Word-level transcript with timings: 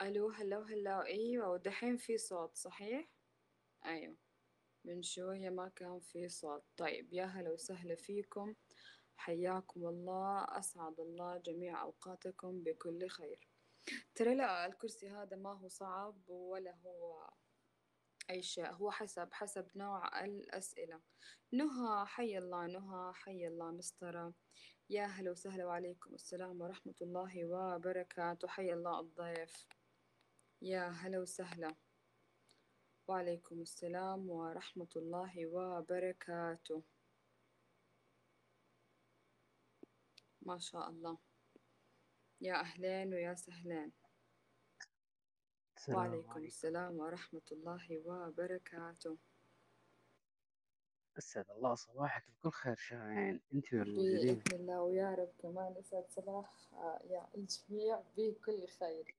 ألو 0.00 0.30
هلو 0.30 0.60
هلو 0.60 1.00
أيوة 1.00 1.50
ودحين 1.50 1.96
في 1.96 2.18
صوت 2.18 2.56
صحيح؟ 2.56 3.08
أيوة. 3.84 4.16
من 4.84 5.02
شوية 5.02 5.50
ما 5.50 5.68
كان 5.68 6.00
في 6.00 6.28
صوت. 6.28 6.64
طيب 6.76 7.12
يا 7.12 7.24
هلا 7.24 7.50
وسهلا 7.50 7.94
فيكم. 7.94 8.54
حياكم 9.16 9.88
الله. 9.88 10.44
أسعد 10.58 11.00
الله 11.00 11.36
جميع 11.38 11.82
أوقاتكم 11.82 12.62
بكل 12.62 13.08
خير. 13.08 13.48
ترى 14.14 14.34
لا 14.34 14.66
الكرسي 14.66 15.08
هذا 15.08 15.36
ما 15.36 15.52
هو 15.52 15.68
صعب 15.68 16.28
ولا 16.28 16.74
هو 16.86 17.30
أي 18.30 18.42
شيء. 18.42 18.72
هو 18.72 18.90
حسب 18.90 19.28
حسب 19.32 19.66
نوع 19.76 20.24
الأسئلة. 20.24 21.00
نهى 21.52 22.06
حي 22.06 22.38
الله 22.38 22.66
نهى 22.66 23.12
حي 23.14 23.46
الله 23.46 23.70
مسطرة 23.70 24.34
يا 24.90 25.04
هلا 25.04 25.30
وسهلا 25.30 25.66
وعليكم 25.66 26.14
السلام 26.14 26.60
ورحمة 26.60 26.94
الله 27.02 27.44
وبركاته. 27.44 28.48
حي 28.48 28.72
الله 28.72 29.00
الضيف. 29.00 29.66
يا 30.62 30.88
هلا 30.88 31.18
وسهلا. 31.18 31.74
وعليكم 33.08 33.60
السلام 33.60 34.30
ورحمة 34.30 34.88
الله 34.96 35.46
وبركاته. 35.46 36.82
ما 40.42 40.58
شاء 40.58 40.90
الله. 40.90 41.18
يا 42.40 42.60
أهلين 42.60 43.14
ويا 43.14 43.34
سهلين. 43.34 43.92
السلام 45.76 45.98
وعليكم 45.98 46.30
عليكم. 46.30 46.46
السلام 46.46 46.98
ورحمة 46.98 47.46
الله 47.52 48.02
وبركاته. 48.06 49.18
أسعد 51.18 51.50
الله 51.50 51.74
صباحك. 51.74 52.24
بكل 52.30 52.50
خير 52.50 52.76
شاهين. 52.76 53.40
أنت 53.54 53.74
والموجودين 53.74 54.34
بإذن 54.34 54.60
الله 54.60 54.80
ويا 54.82 55.14
رب 55.14 55.32
كمان 55.38 55.76
يسعد 55.76 56.04
صباح 56.10 56.72
آه، 56.72 57.00
يا 57.04 57.28
الجميع 57.34 58.02
بكل 58.16 58.66
خير. 58.68 59.15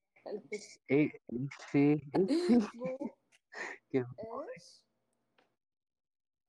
إيه 0.91 1.11
في 1.51 2.01
أنت 2.15 2.31
في 2.31 2.77
مو 2.77 3.15
كيف؟ 3.91 4.05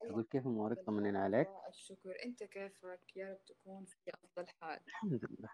أقول 0.02 0.24
كيف 0.24 0.46
أمورك؟ 0.46 0.78
طمنين 0.86 1.12
بالحمد 1.12 1.34
عليك 1.34 1.48
والشكر 1.48 2.24
أنت 2.24 2.42
كيفك؟ 2.44 3.16
يا 3.16 3.32
رب 3.32 3.44
تكون 3.44 3.84
في 3.84 4.10
أفضل 4.14 4.48
حال. 4.48 4.80
الحمد 4.86 5.24
لله. 5.24 5.50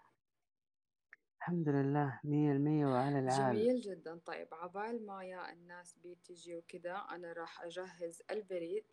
الحمد 1.37 1.69
لله 1.69 2.19
مية 2.23 2.51
المية 2.51 2.85
وعلى 2.85 3.19
العال 3.19 3.55
جميل 3.55 3.81
جدا. 3.81 4.19
طيب 4.25 4.53
عبال 4.53 5.05
ما 5.05 5.25
يا 5.25 5.53
الناس 5.53 5.97
بتجي 5.97 6.55
وكذا 6.55 6.95
أنا 6.95 7.33
راح 7.33 7.61
أجهز 7.61 8.21
البريد 8.31 8.85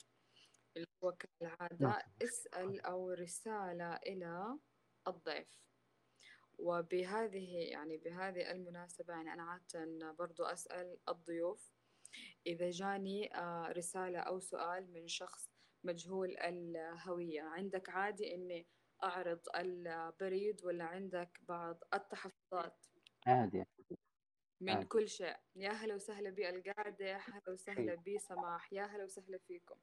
اللي 0.77 0.86
هو 1.05 1.12
كالعادة. 1.12 1.88
مشكلة 1.88 2.05
اسأل 2.22 2.80
أو 2.80 3.10
رسالة 3.10 3.97
إلى 3.97 4.58
الضيف. 5.08 5.62
وبهذه 6.62 7.70
يعني 7.70 7.96
بهذه 7.96 8.50
المناسبة 8.50 9.14
يعني 9.14 9.32
أنا 9.32 9.42
عادة 9.42 10.12
برضو 10.12 10.44
أسأل 10.44 10.98
الضيوف 11.08 11.72
إذا 12.46 12.70
جاني 12.70 13.36
آه، 13.36 13.72
رسالة 13.72 14.19
أو 14.19 14.41
سؤال 14.41 14.92
من 14.92 15.08
شخص 15.08 15.50
مجهول 15.84 16.36
الهوية 16.36 17.42
عندك 17.42 17.88
عادي 17.88 18.34
إني 18.34 18.66
أعرض 19.02 19.41
البريد 19.56 20.64
ولا 20.64 20.84
عندك 20.84 21.41
بعض 21.48 21.84
التحفظات؟ 21.94 22.86
عادي. 23.26 23.64
من 24.60 24.72
عادي. 24.72 24.86
كل 24.86 25.08
شيء. 25.08 25.36
يا 25.56 25.70
هلا 25.70 25.94
وسهلا 25.94 26.30
بالقعدة 26.30 27.16
هلا 27.16 27.50
وسهلا 27.50 27.94
بسماح 27.94 28.72
يا 28.72 28.82
هلا 28.82 29.04
وسهلا 29.04 29.38
فيكم. 29.38 29.76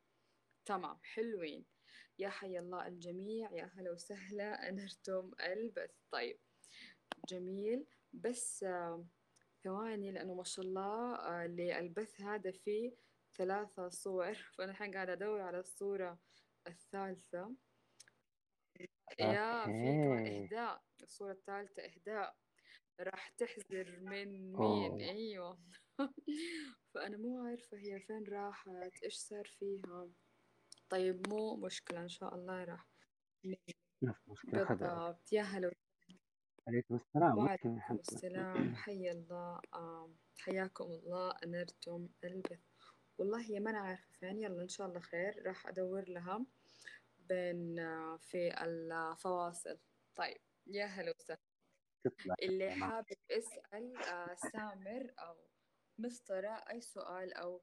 تمام 0.66 1.00
حلوين. 1.04 1.66
يا 2.20 2.30
حي 2.30 2.60
الله 2.60 2.88
الجميع 2.88 3.52
يا 3.52 3.72
هلا 3.76 3.92
وسهلا 3.92 4.70
أنرتم 4.70 5.32
البث. 5.40 5.92
طيب. 6.12 6.40
جميل. 7.28 7.86
بس 8.14 8.64
آه، 8.64 9.06
ثواني 9.64 10.12
لأنه 10.12 10.34
ما 10.34 10.44
شاء 10.44 10.66
الله 10.66 11.16
آه، 11.16 11.48
للبث 11.48 12.22
هذا 12.22 12.52
فيه 12.52 12.92
ثلاثة 13.38 13.90
صور. 13.90 14.34
فأنا 14.58 14.72
الحين 14.72 14.94
قاعدة 14.94 15.14
أدور 15.14 15.42
على 15.42 15.60
الصورة 15.60 16.20
الثالثة. 16.68 17.56
يا 19.20 19.66
في 19.66 19.72
كمان 19.72 20.28
إهداء. 20.28 20.82
الصورة 21.04 21.32
الثالثة 21.32 21.84
إهداء. 21.84 22.36
راح 23.00 23.30
تحذر 23.30 24.00
من 24.00 24.54
مين 24.54 24.56
أوه. 24.56 25.00
أيوة. 25.00 25.60
فأنا 26.94 27.18
مو 27.18 27.46
عارفة 27.46 27.78
هي 27.78 28.00
فين 28.00 28.24
راحت. 28.24 29.04
إيش 29.04 29.16
صار 29.16 29.46
فيها؟ 29.46 30.10
طيب 30.90 31.28
مو 31.30 31.56
مشكلة 31.56 32.02
إن 32.02 32.10
شاء 32.10 32.36
الله 32.36 32.64
راح. 32.64 32.88
بالضبط. 34.44 35.34
يا 35.34 35.42
هلا 35.42 35.72
عليكم 36.70 36.96
السلام 36.96 37.38
وعليكم 37.38 37.80
السلام. 37.92 38.76
حيا 38.76 39.12
الله. 39.12 39.60
آه 39.74 40.10
حياكم 40.38 40.84
الله. 40.84 41.32
أنرتم 41.44 42.10
ألبث. 42.24 42.60
والله 43.18 43.42
هي 43.42 43.60
ما 43.60 43.70
أنا 43.70 43.80
عارفة 43.80 44.12
فين. 44.12 44.38
يلا 44.38 44.62
إن 44.62 44.68
شاء 44.68 44.88
الله 44.88 45.00
خير. 45.00 45.44
راح 45.46 45.68
أدور 45.68 46.10
لها 46.10 46.46
بين 47.18 47.76
في 48.18 48.64
الفواصل. 48.64 49.80
طيب 50.16 50.38
يا 50.68 50.86
هلا 50.86 51.14
وسهلا. 51.20 51.40
اللي 52.42 52.72
حابب 52.72 53.18
يسأل 53.30 53.98
آه، 53.98 54.36
سامر 54.36 55.14
أو 55.20 55.36
مسطرة 55.98 56.64
أي 56.70 56.82
سؤال 56.82 57.34
أو 57.34 57.62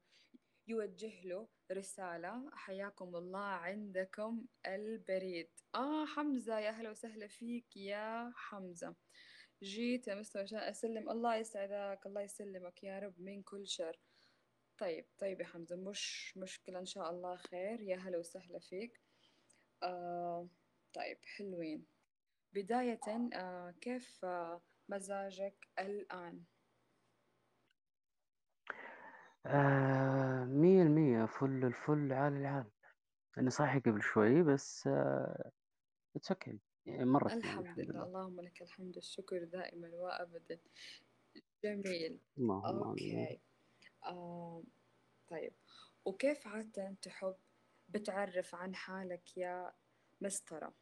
يوجه 0.67 1.27
له 1.27 1.47
رسالة. 1.71 2.51
حياكم 2.53 3.15
الله 3.15 3.39
عندكم 3.39 4.45
البريد. 4.65 5.49
آه 5.75 6.05
حمزة 6.05 6.59
يا 6.59 6.71
هلا 6.71 6.89
وسهلا 6.91 7.27
فيك 7.27 7.77
يا 7.77 8.31
حمزة. 8.35 8.95
جيت 9.63 10.07
يا 10.07 10.15
مستر 10.15 10.39
عشان 10.41 10.59
أسلم. 10.59 11.09
الله 11.09 11.35
يسعدك 11.35 12.05
الله 12.05 12.21
يسلمك 12.21 12.83
يا 12.83 12.99
رب 12.99 13.21
من 13.21 13.43
كل 13.43 13.67
شر. 13.67 13.99
طيب 14.77 15.05
طيب 15.17 15.41
يا 15.41 15.45
حمزة 15.45 15.75
مش 15.75 16.33
مشكلة 16.37 16.79
إن 16.79 16.85
شاء 16.85 17.09
الله 17.09 17.35
خير. 17.35 17.81
يا 17.81 17.97
هلا 17.97 18.17
وسهلا 18.17 18.59
فيك. 18.59 19.01
آه 19.83 20.49
طيب 20.93 21.17
حلوين. 21.23 21.85
بداية 22.53 22.99
آه 23.33 23.71
كيف 23.81 24.25
آه 24.25 24.61
مزاجك 24.89 25.67
الآن؟ 25.79 26.43
آه 29.47 30.45
مية 30.45 30.81
المية 30.83 31.25
فل 31.25 31.65
الفل 31.65 32.13
على 32.13 32.37
العال 32.37 32.71
أنا 33.37 33.49
صاحي 33.49 33.79
قبل 33.79 34.01
شوي 34.01 34.43
بس 34.43 34.87
it's 36.15 36.31
okay 36.31 36.59
يعني 36.85 37.03
الحمد 37.03 37.43
الحمد 37.43 37.79
لله 37.79 37.83
لله. 37.93 38.03
اللهم 38.03 38.41
لك 38.41 38.61
الحمد 38.61 38.95
والشكر 38.95 39.43
دائما 39.43 39.89
وأبدا. 39.95 40.59
جميل. 41.63 42.19
اللهم 42.37 42.83
آمين 42.83 43.19
okay. 43.19 43.41
آه 44.05 44.63
طيب. 45.27 45.53
وكيف 46.05 46.47
عادة 46.47 46.95
تحب 47.01 47.35
بتعرف 47.89 48.55
عن 48.55 48.75
حالك 48.75 49.37
يا 49.37 49.73
مسطرة؟ 50.21 50.73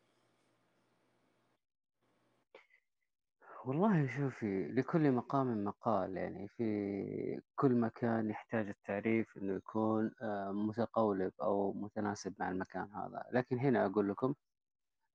والله 3.65 4.07
شوفي 4.07 4.67
لكل 4.67 5.11
مقام 5.11 5.63
مقال 5.63 6.17
يعني 6.17 6.47
في 6.47 7.41
كل 7.55 7.75
مكان 7.75 8.29
يحتاج 8.29 8.67
التعريف 8.67 9.37
إنه 9.37 9.55
يكون 9.55 10.11
آه، 10.21 10.51
متقولب 10.51 11.31
أو 11.41 11.73
متناسب 11.73 12.35
مع 12.39 12.49
المكان 12.49 12.93
هذا. 12.93 13.25
لكن 13.31 13.59
هنا 13.59 13.85
أقول 13.85 14.09
لكم 14.09 14.35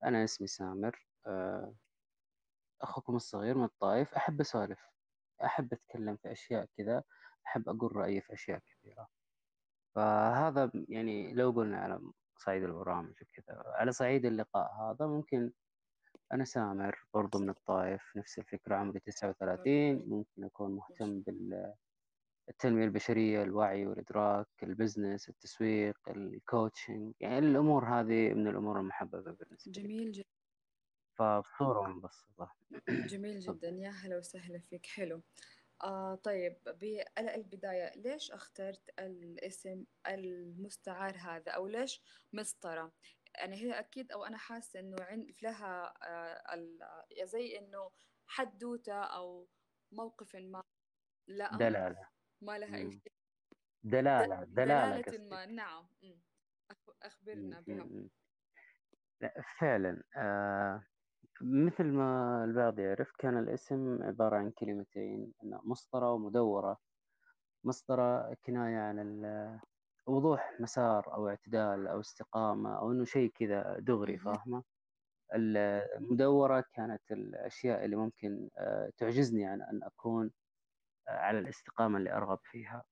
أنا 0.05 0.25
اسمي 0.25 0.47
سامر 0.47 1.06
آه، 1.27 1.75
أخوكم 2.83 3.16
الصغير 3.16 3.59
من 3.59 3.65
الطائف 3.65 4.15
أحب 4.15 4.41
أسولف 4.41 4.81
أحب 5.44 5.72
أتكلم 5.72 6.16
في 6.16 6.33
أشياء 6.33 6.69
كذا 6.77 7.03
أحب 7.47 7.69
أقول 7.69 7.97
رأيي 7.97 8.21
في 8.21 8.33
أشياء 8.33 8.59
كثيرة. 8.59 9.09
فهذا 9.94 10.71
يعني 10.89 11.34
لو 11.34 11.50
قلنا 11.50 11.78
على 11.78 12.00
صعيد 12.37 12.62
البرامج 12.65 13.15
وكذا 13.22 13.62
على 13.66 13.93
صعيد 13.93 14.27
اللقاء 14.27 14.72
هذا 14.72 15.06
ممكن 15.06 15.53
أنا 16.33 16.45
سامر 16.45 17.05
برضو 17.15 17.39
من 17.39 17.51
الطائف 17.51 18.17
نفس 18.17 18.39
الفكرة 18.39 18.77
عمري 18.77 19.01
تسعة 19.01 19.31
وثلاثين 19.31 19.97
okay 19.97 20.09
ممكن 20.09 20.45
أكون 20.45 20.71
مهتم 20.71 21.21
بالتنمية 21.21 22.84
البشرية 22.84 23.43
الوعي 23.43 23.87
والإدراك 23.87 24.47
ال 24.63 24.70
business 24.70 25.28
التسويق 25.28 26.09
ال 26.09 26.20
coaching 26.20 27.15
يعني 27.21 27.47
الأمور 27.47 27.84
هذه 27.84 28.34
من 28.34 28.49
الأمور 28.49 28.81
المحببة 28.81 29.33
بالنسبة 29.33 29.72
لي. 29.72 29.83
جميل 29.83 30.13
جدا. 30.13 30.25
فبصورة 31.19 31.89
مبسطة 31.89 32.53
جميل 32.89 33.41
جدا. 33.41 33.69
يا 33.69 33.91
هلا 33.91 34.19
وسهلا 34.19 34.59
فيك. 34.59 34.87
حلو. 34.87 35.22
آه 35.84 36.15
طيب 36.15 36.57
بالبداية 36.65 37.93
ليش 37.97 38.31
اخترت 38.31 38.91
الاسم 38.99 39.84
المستعار 40.09 41.16
هذا؟ 41.16 41.53
أو 41.53 41.66
ليش 41.66 42.03
مسطرة؟ 42.33 42.93
يعني 43.34 43.56
هي 43.56 43.78
أكيد 43.78 44.12
أو 44.12 44.24
أنا 44.24 44.36
حاسة 44.36 44.80
إنه 44.80 44.97
عند 45.00 45.34
لها 45.42 45.94
آه 46.03 47.24
زي 47.24 47.59
إنه 47.59 47.91
حدوتة 48.27 49.03
أو 49.03 49.48
موقف 49.92 50.36
ما 50.36 50.62
لا 51.28 51.56
دلالة. 51.56 52.09
ما 52.42 52.59
لها 52.59 52.77
أي. 52.77 52.91
شيء. 52.91 53.12
دلالة 53.84 54.44
دلالة 54.44 55.00
دلالة 55.00 55.28
ما 55.30 55.47
نعم. 55.47 55.88
أخبرنا 57.03 57.60
بها. 57.60 58.09
فعلا 59.60 60.03
آه 60.16 60.84
مثل 61.42 61.84
ما 61.84 62.44
البعض 62.44 62.78
يعرف 62.78 63.12
كان 63.18 63.38
الاسم 63.38 64.03
عبارة 64.03 64.36
عن 64.36 64.50
كلمتين 64.50 65.32
مسطرة 65.42 66.12
ومدورة. 66.12 66.78
مسطرة 67.65 68.34
كناية 68.44 68.78
عن 68.78 68.98
وضوح 70.10 70.57
مسار 70.60 71.15
أو 71.15 71.28
اعتدال 71.28 71.89
أو 71.89 72.01
استقامة 72.01 72.78
أو 72.78 72.92
إنه 72.92 73.04
شيء 73.04 73.30
كذا 73.34 73.77
دغري 73.80 74.18
مهم. 74.18 74.18
فاهمة؟ 74.18 74.65
المدورة 75.34 76.65
كانت 76.74 77.03
الأشياء 77.12 77.84
اللي 77.84 77.97
ممكن 77.97 78.51
آه، 78.59 78.92
تعجزني 78.98 79.47
عن 79.47 79.62
أن 79.62 79.84
أكون 79.84 80.33
آه، 81.09 81.12
على 81.12 81.39
الاستقامة 81.39 81.98
اللي 81.98 82.12
أرغب 82.12 82.39
فيها. 82.45 82.84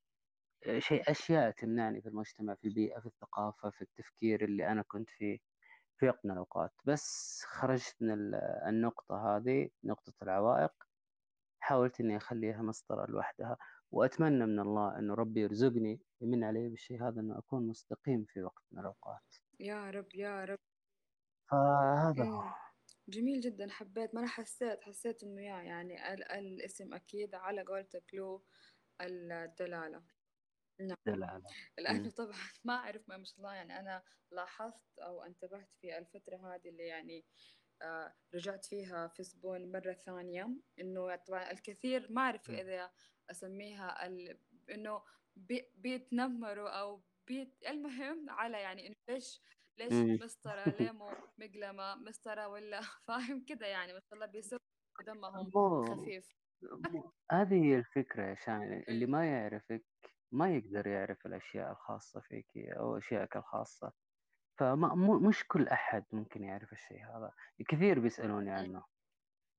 آه، 0.68 0.78
شيء 0.78 1.10
أشياء 1.10 1.50
تمنعني 1.50 2.02
في 2.02 2.08
المجتمع 2.08 2.54
في 2.54 2.68
البيئة 2.68 3.00
في 3.00 3.06
الثقافة 3.06 3.70
في 3.70 3.82
التفكير 3.82 4.44
اللي 4.44 4.68
أنا 4.68 4.82
كنت 4.88 5.10
فيه 5.10 5.38
في 5.98 6.06
وقت 6.08 6.26
من 6.26 6.32
الأوقات. 6.32 6.72
بس 6.86 7.42
خرجت 7.48 7.96
من 8.02 8.10
ال- 8.12 8.34
النقطة 8.68 9.36
هذه 9.38 9.70
نقطة 9.84 10.12
العوائق 10.22 10.72
حاولت 11.60 12.00
إني 12.00 12.16
أخليها 12.16 12.62
مسطرة 12.62 13.06
لوحدها. 13.10 13.56
وأتمنى 13.90 14.46
من 14.46 14.60
الله 14.60 14.98
إنه 14.98 15.14
ربي 15.14 15.40
يرزقني 15.40 16.00
يمن 16.20 16.44
علي 16.44 16.68
بالشيء 16.68 17.02
هذا 17.08 17.20
إنه 17.20 17.38
أكون 17.38 17.66
مستقيم 17.66 18.24
في 18.24 18.42
وقت 18.42 18.62
من 18.72 18.80
الأوقات. 18.80 19.36
يا 19.60 19.90
رب 19.90 20.14
يا 20.14 20.44
رب. 20.44 20.58
فهذا 21.50 22.24
هو. 22.24 22.54
جميل 23.08 23.40
جدا 23.40 23.70
حبيت. 23.70 24.14
ما 24.14 24.20
أنا 24.20 24.28
حسيت 24.28 24.82
حسيت 24.82 25.22
إنه 25.22 25.42
يا 25.42 25.62
يعني 25.62 26.14
ال 26.14 26.24
الاسم 26.32 26.94
أكيد 26.94 27.34
على 27.34 27.62
قولتك 27.62 28.14
له 28.14 28.42
الدلالة. 29.00 30.02
نعم. 30.80 30.96
دلالة. 31.06 31.42
لأنه. 31.78 32.10
طبعا 32.10 32.32
ما 32.64 32.74
أعرف 32.74 33.08
ما 33.08 33.24
شاء 33.24 33.38
الله 33.38 33.54
يعني 33.54 33.80
أنا 33.80 34.02
لاحظت 34.32 34.98
أو 34.98 35.22
انتبهت 35.22 35.68
في 35.80 35.98
الفترة 35.98 36.36
هذه 36.36 36.68
اللي 36.68 36.86
يعني 36.86 37.24
آه 37.82 38.14
رجعت 38.34 38.64
فيها 38.64 39.08
في 39.08 39.22
سبون 39.22 39.72
مرة 39.72 39.92
ثانية 39.92 40.48
إنه 40.80 41.16
طبعا 41.16 41.50
الكثير 41.50 42.12
ما 42.12 42.22
أعرف 42.22 42.50
إذا 42.50 42.90
أسميها 43.30 44.06
ال... 44.06 44.38
إنه 44.70 45.02
بي... 45.36 45.70
بيتنمروا 45.74 46.68
أو 46.68 47.02
بيت 47.26 47.54
المهم 47.68 48.30
على 48.30 48.60
يعني 48.60 48.86
إنه 48.86 48.96
ليش 49.08 49.42
ليش 49.78 49.92
مم. 49.92 50.18
مسطرة 50.22 50.64
ليه 50.68 50.90
مو 50.90 51.10
مقلمة 51.38 51.94
مسطرة 51.94 52.48
ولا 52.48 52.80
فاهم 53.08 53.44
كده 53.44 53.66
يعني 53.66 53.92
ما 53.92 54.00
شاء 54.00 54.14
الله 54.14 54.26
بيصير 54.26 54.58
دمهم 55.06 55.50
خفيف. 55.84 56.38
هذه 57.32 57.64
هي 57.64 57.76
الفكرة 57.76 58.22
يا 58.22 58.34
شان 58.34 58.84
اللي 58.88 59.06
ما 59.06 59.26
يعرفك 59.26 59.84
ما 60.32 60.56
يقدر 60.56 60.86
يعرف 60.86 61.26
الأشياء 61.26 61.72
الخاصة 61.72 62.20
فيك 62.20 62.56
أو 62.56 62.98
أشيائك 62.98 63.36
الخاصة. 63.36 63.92
فما 64.58 64.94
مش 65.28 65.44
كل 65.48 65.68
أحد 65.68 66.04
ممكن 66.12 66.44
يعرف 66.44 66.72
الشيء 66.72 67.04
هذا. 67.04 67.32
كثير 67.68 68.00
بيسألوني 68.00 68.50
عنه. 68.50 68.84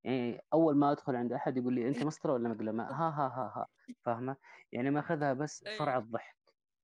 يعني 0.03 0.41
أول 0.53 0.75
ما 0.77 0.91
أدخل 0.91 1.15
عند 1.15 1.33
أحد 1.33 1.57
يقول 1.57 1.73
لي 1.75 1.87
أنت 1.87 2.03
مسطرة 2.03 2.33
ولا 2.33 2.49
مقلمة؟ 2.49 2.83
ها 2.83 3.09
ها 3.09 3.27
ها 3.27 3.53
ها 3.55 3.67
فاهمة؟ 4.05 4.37
يعني 4.71 4.89
ماخذها 4.89 5.33
بس 5.33 5.63
فرع 5.79 5.91
أيوه 5.93 6.03
الضحك 6.05 6.37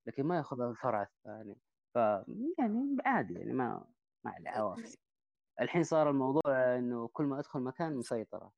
لكن 0.07 0.23
ما 0.23 0.37
يأخذها 0.37 0.69
الفرع 0.71 1.01
الثاني. 1.03 1.55
ف 1.95 1.97
يعني 2.59 2.97
عادي 3.05 3.33
يعني 3.33 3.53
ما 3.53 3.87
ما 4.25 4.31
عليه 4.31 4.49
عوافي 4.49 4.97
الحين 5.61 5.83
صار 5.83 6.09
الموضوع 6.09 6.41
إنه 6.77 7.07
كل 7.13 7.23
ما 7.23 7.39
أدخل 7.39 7.59
مكان 7.59 7.95
مسيطرة 7.97 8.51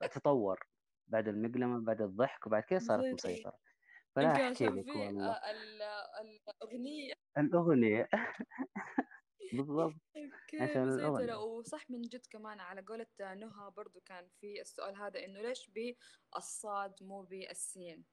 فتطور 0.00 0.60
بعد 1.08 1.28
المقلمة 1.28 1.80
بعد 1.80 2.02
الضحك 2.02 2.46
وبعد 2.46 2.62
كذا 2.62 2.78
صارت 2.78 3.04
مسيطرة 3.12 3.30
مسيطرة. 3.30 3.58
فلا 4.16 4.36
أحكي 4.36 4.66
لك 4.66 4.96
والله. 4.96 5.32
ال- 5.32 5.82
الأغنية. 6.62 7.12
الأغنية. 7.38 8.08
بالضبط. 9.52 9.94
عشان 10.60 10.88
الاغنيه 10.88 11.34
وصح 11.34 11.90
من 11.90 12.02
جد 12.02 12.26
كمان 12.30 12.60
على 12.60 12.80
قولة 12.80 13.06
نهى 13.20 13.70
برضو 13.76 14.00
كان 14.00 14.28
في 14.40 14.60
السؤال 14.60 14.96
هذا 14.96 15.24
إنه 15.24 15.40
ليش 15.40 15.70
بالصاد 15.70 16.94
مو 17.02 17.22
بالسين. 17.22 18.04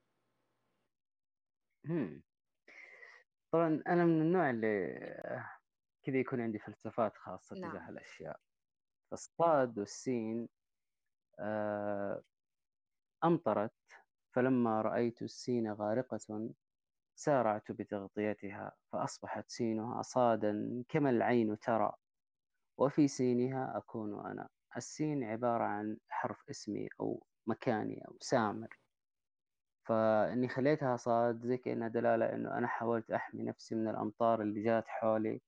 طبعا 3.52 3.82
أنا 3.86 4.04
من 4.04 4.20
النوع 4.20 4.50
اللي 4.50 4.98
كذا 6.06 6.16
يكون 6.18 6.40
عندي 6.40 6.58
فلسفات 6.58 7.12
تجاه 7.50 7.60
نعم. 7.60 7.88
الأشياء. 7.88 8.40
فالصاد 9.10 9.78
والسين 9.78 10.48
آه، 11.38 12.22
أمطرت 13.24 13.72
فلما 14.34 14.82
رأيت 14.82 15.22
السين 15.22 15.72
غارقة 15.72 16.18
سارعت 17.16 17.72
بتغطيتها 17.72 18.72
فأصبحت 18.92 19.50
سينها 19.50 20.02
صادا 20.02 20.84
كما 20.88 21.10
العين 21.10 21.58
ترى. 21.58 21.92
وفي 22.78 23.08
سينها 23.08 23.78
أكون 23.78 24.26
أنا. 24.26 24.48
السين 24.76 25.24
عبارة 25.24 25.64
عن 25.64 25.98
حرف 26.08 26.50
اسمي 26.50 26.88
أو 27.00 27.26
مكاني 27.46 28.04
أو 28.08 28.16
سامر. 28.20 28.78
فإني 29.86 30.48
خليتها 30.48 30.96
صاد 30.96 31.46
زي 31.46 31.56
كأنها 31.58 31.88
دلالة 31.88 32.32
إنه 32.34 32.58
أنا 32.58 32.66
حاولت 32.66 33.10
أحمي 33.10 33.42
نفسي 33.42 33.74
من 33.74 33.88
الأمطار 33.88 34.42
اللي 34.42 34.62
جات 34.62 34.88
حولي 34.88 35.42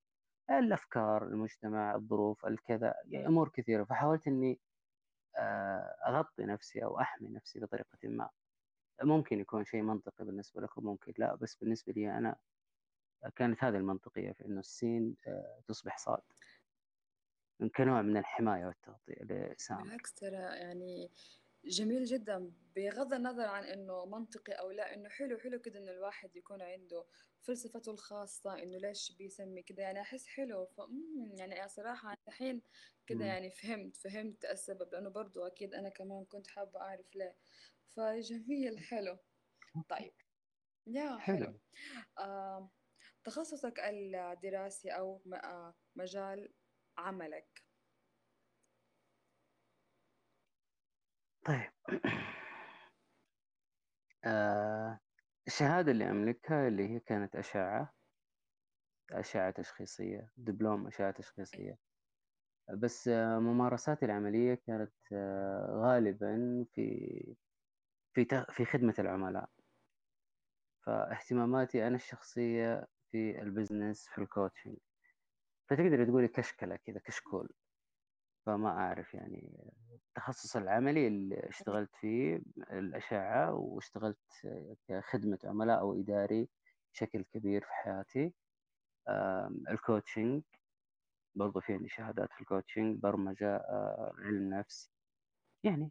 الأفكار 0.51 1.25
المجتمع 1.29 1.95
الظروف 1.95 2.47
الكذا 2.47 2.95
يعني 3.09 3.27
أمور 3.27 3.49
كثيرة. 3.49 3.85
فحاولت 3.85 4.27
إني 4.29 4.61
آه، 5.37 5.97
أغطي 6.09 6.45
نفسي 6.47 6.85
أو 6.85 7.01
أحمي 7.01 7.29
نفسي 7.31 7.61
بطريقة 7.61 7.99
ما. 8.05 8.31
ممكن 9.03 9.41
يكون 9.41 9.65
شيء 9.65 9.83
منطقي 9.83 10.25
بالنسبة 10.25 10.61
لكم 10.61 10.85
ممكن 10.85 11.13
لا 11.19 11.35
بس 11.35 11.55
بالنسبة 11.57 11.93
لي 11.93 12.19
أنا 12.19 12.37
كانت 13.37 13.65
هذه 13.65 13.77
المنطقية 13.77 14.33
في 14.33 14.45
إنه 14.45 14.61
السين 14.61 15.17
آه، 15.27 15.61
تصبح 15.69 15.99
صاد. 15.99 16.23
كنوع 17.77 18.03
من 18.03 18.17
الحماية 18.17 18.67
والتغطية 18.67 19.15
لسامر 19.55 19.85
بالعكس 19.85 20.15
ترى 20.15 20.37
يعني 20.37 21.11
جميل 21.65 22.05
جدا 22.05 22.53
بغض 22.77 23.13
النظر 23.15 23.47
عن 23.47 23.65
إنه 23.65 24.07
منطقي 24.07 24.53
أو 24.53 24.71
لا 24.71 24.95
إنه 24.95 25.09
حلو 25.09 25.39
حلو 25.39 25.61
كده 25.61 25.79
إنه 25.79 25.91
الواحد 25.93 26.37
يكون 26.37 26.63
عنده 26.63 27.05
فلسفته 27.43 27.93
الخاصة 27.93 28.63
إنه 28.63 28.79
ليش 28.79 29.13
بيسمي 29.19 29.63
كده؟ 29.63 29.83
يعني 29.83 30.01
أحس 30.01 30.27
حلو 30.27 30.67
ف 30.67 30.81
يعني 31.39 31.69
صراحة 31.69 32.09
أنا 32.09 32.17
الحين 32.29 32.63
كده. 33.07 33.25
يعني 33.25 33.51
فهمت 33.51 33.97
فهمت 33.97 34.45
السبب 34.45 34.93
لأنه 34.93 35.11
برضو 35.11 35.47
أكيد 35.47 35.75
أنا 35.75 35.89
كمان 35.89 36.25
كنت 36.25 36.47
حابة 36.47 36.81
أعرف 36.81 37.15
ليه. 37.17 37.37
فجميل 37.99 38.79
حلو. 38.79 39.19
طيب 39.89 40.13
يا 40.87 41.19
حلو. 41.19 41.37
حلو. 41.37 41.59
آه، 42.19 42.71
تخصصك 43.25 43.81
الدراسي 43.81 44.91
أو 44.91 45.23
مجال 45.97 46.55
عملك. 46.99 47.65
طيب. 51.47 51.73
آه، 54.25 55.01
الشهادة 55.47 55.93
اللي 55.93 56.11
أملكها 56.11 56.69
اللي 56.69 56.89
هي 56.89 57.01
كانت 57.01 57.37
أشعة 57.37 57.95
أشعة 59.13 59.51
تشخيصية 59.51 60.33
دبلوم 60.37 60.87
أشعة 60.87 61.11
تشخيصية. 61.11 61.79
بس 62.79 63.09
ممارساتي 63.39 64.05
العملية 64.07 64.55
كانت 64.55 64.93
آه، 65.13 65.67
غالبا 65.85 66.67
في 66.75 67.37
في 68.25 68.47
في 68.51 68.65
خدمة 68.65 68.95
العملاء. 68.99 69.51
فاهتماماتي 70.87 71.87
أنا 71.87 71.97
الشخصية 71.97 72.87
في 73.11 73.43
ال 73.43 73.50
business 73.50 74.09
في 74.09 74.19
ال 74.19 74.25
coaching 74.25 74.77
فتقدر 75.71 76.05
تقولي 76.05 76.29
كشكلة 76.29 76.77
كذا 76.77 76.99
كشكول. 77.01 77.49
فما 78.47 78.69
أعرف 78.69 79.15
يعني 79.15 79.59
التخصص 79.93 80.57
العملي 80.57 81.07
اللي 81.09 81.49
اشتغلت 81.49 81.97
فيه 81.97 82.43
الأشعة 82.73 83.55
واشتغلت 83.55 84.19
كخدمة 84.89 85.39
عملاء 85.45 85.81
أو 85.81 86.01
إداري 86.01 86.49
بشكل 86.95 87.23
كبير 87.23 87.61
في 87.61 87.73
حياتي. 87.73 88.35
ال 89.71 89.79
coaching 89.79 90.43
برضو 91.35 91.61
في 91.61 91.73
عندي 91.73 91.89
شهادات 91.89 92.33
في 92.33 92.41
ال 92.41 92.48
coaching 92.48 93.01
برمجة 93.01 93.57
آه، 93.57 94.13
علم 94.19 94.55
نفس. 94.55 94.91
يعني 95.65 95.91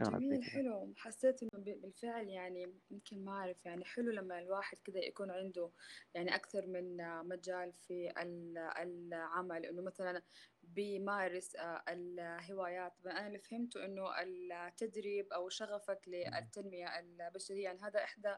جميل 0.00 0.40
كذا 0.42 0.50
حلو. 0.52 0.94
حسيت 0.96 1.42
إنه 1.42 1.50
بالفعل 1.64 2.28
يعني 2.28 2.80
يمكن 2.90 3.24
ما 3.24 3.32
أعرف 3.32 3.66
يعني 3.66 3.84
حلو 3.84 4.10
لما 4.10 4.38
الواحد 4.38 4.78
كده 4.84 5.00
يكون 5.00 5.30
عنده 5.30 5.70
يعني 6.14 6.34
أكثر 6.34 6.66
من 6.66 6.96
مجال 7.28 7.72
في 7.72 8.10
ال- 8.22 8.58
العمل. 8.58 9.66
إنه 9.66 9.82
مثلا 9.82 10.22
بيمارس 10.62 11.56
آه، 11.56 11.84
الهوايات. 11.88 12.92
أنا 13.06 13.26
اللي 13.26 13.38
فهمته 13.38 13.84
إنه 13.84 14.20
التدريب 14.22 15.32
أو 15.32 15.48
شغفك 15.48 16.00
للتنمية 16.06 16.98
البشرية. 16.98 17.64
يعني 17.64 17.80
هذا 17.82 18.04
إحدى 18.04 18.36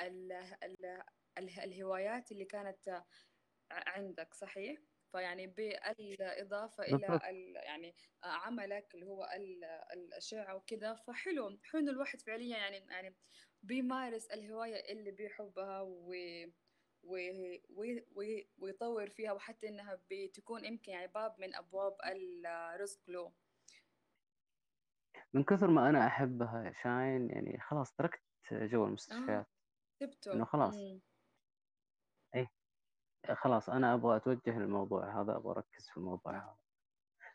ال 0.00 0.32
ال 0.62 0.86
ال 1.38 1.50
الهوايات 1.58 2.32
اللي 2.32 2.44
كانت 2.44 3.02
عندك 3.72 4.34
صحيح؟ 4.34 4.78
فيعني 5.12 5.46
بالإضافة 5.46 6.84
إلى 6.84 7.18
يعني 7.64 7.94
عملك 8.24 8.94
اللي 8.94 9.06
هو 9.06 9.24
ال- 9.36 9.64
الأشعة 9.92 10.54
وكده 10.56 10.94
فحلو 10.94 11.58
حلو 11.64 11.90
الواحد 11.90 12.20
فعليا 12.20 12.56
يعني 12.58 12.76
يعني 12.76 13.16
بيمارس 13.62 14.26
الهواية 14.26 14.92
اللي 14.92 15.10
بيحبها 15.10 15.80
و 15.80 16.14
ويطور 18.58 19.10
فيها 19.10 19.32
وحتى 19.32 19.68
إنها 19.68 20.00
بتكون 20.10 20.64
يمكن 20.64 20.92
يعني 20.92 21.06
باب 21.06 21.40
من 21.40 21.54
أبواب 21.54 21.96
الرزق 22.04 23.00
له. 23.10 23.32
من 25.34 25.44
كثر 25.44 25.66
ما 25.70 25.88
أنا 25.88 26.06
أحبها 26.06 26.72
شاين 26.82 27.30
يعني 27.30 27.58
خلاص 27.60 27.92
تركت 27.94 28.22
جو 28.52 28.84
آه 28.84 28.86
المستشفيات. 28.88 29.46
سبته 30.00 30.32
إنه 30.32 30.44
خلاص. 30.44 30.74
إمم. 30.74 31.00
إيه 33.28 33.34
خلاص 33.34 33.68
أنا 33.68 33.94
أبغى 33.94 34.16
أتوجه 34.16 34.58
للموضوع 34.58 35.22
هذا 35.22 35.36
أبغى 35.36 35.50
أركز 35.50 35.88
في 35.88 35.96
الموضوع. 35.96 36.36
هذا. 36.36 36.56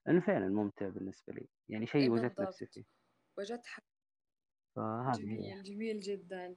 لأنه 0.06 0.22
فعلا 0.22 0.48
ممتع 0.48 0.90
بالنسبة 0.90 1.34
لي. 1.34 1.48
يعني 1.70 1.86
إيه 1.86 1.92
شيء 1.92 2.12
وجدت 2.12 2.40
نفسي 2.40 2.66
فيه. 2.66 2.84
وجدت 3.38 3.66
حق 3.66 3.84
جميل 5.18 5.64
جميل 5.64 6.00
جدا. 6.00 6.56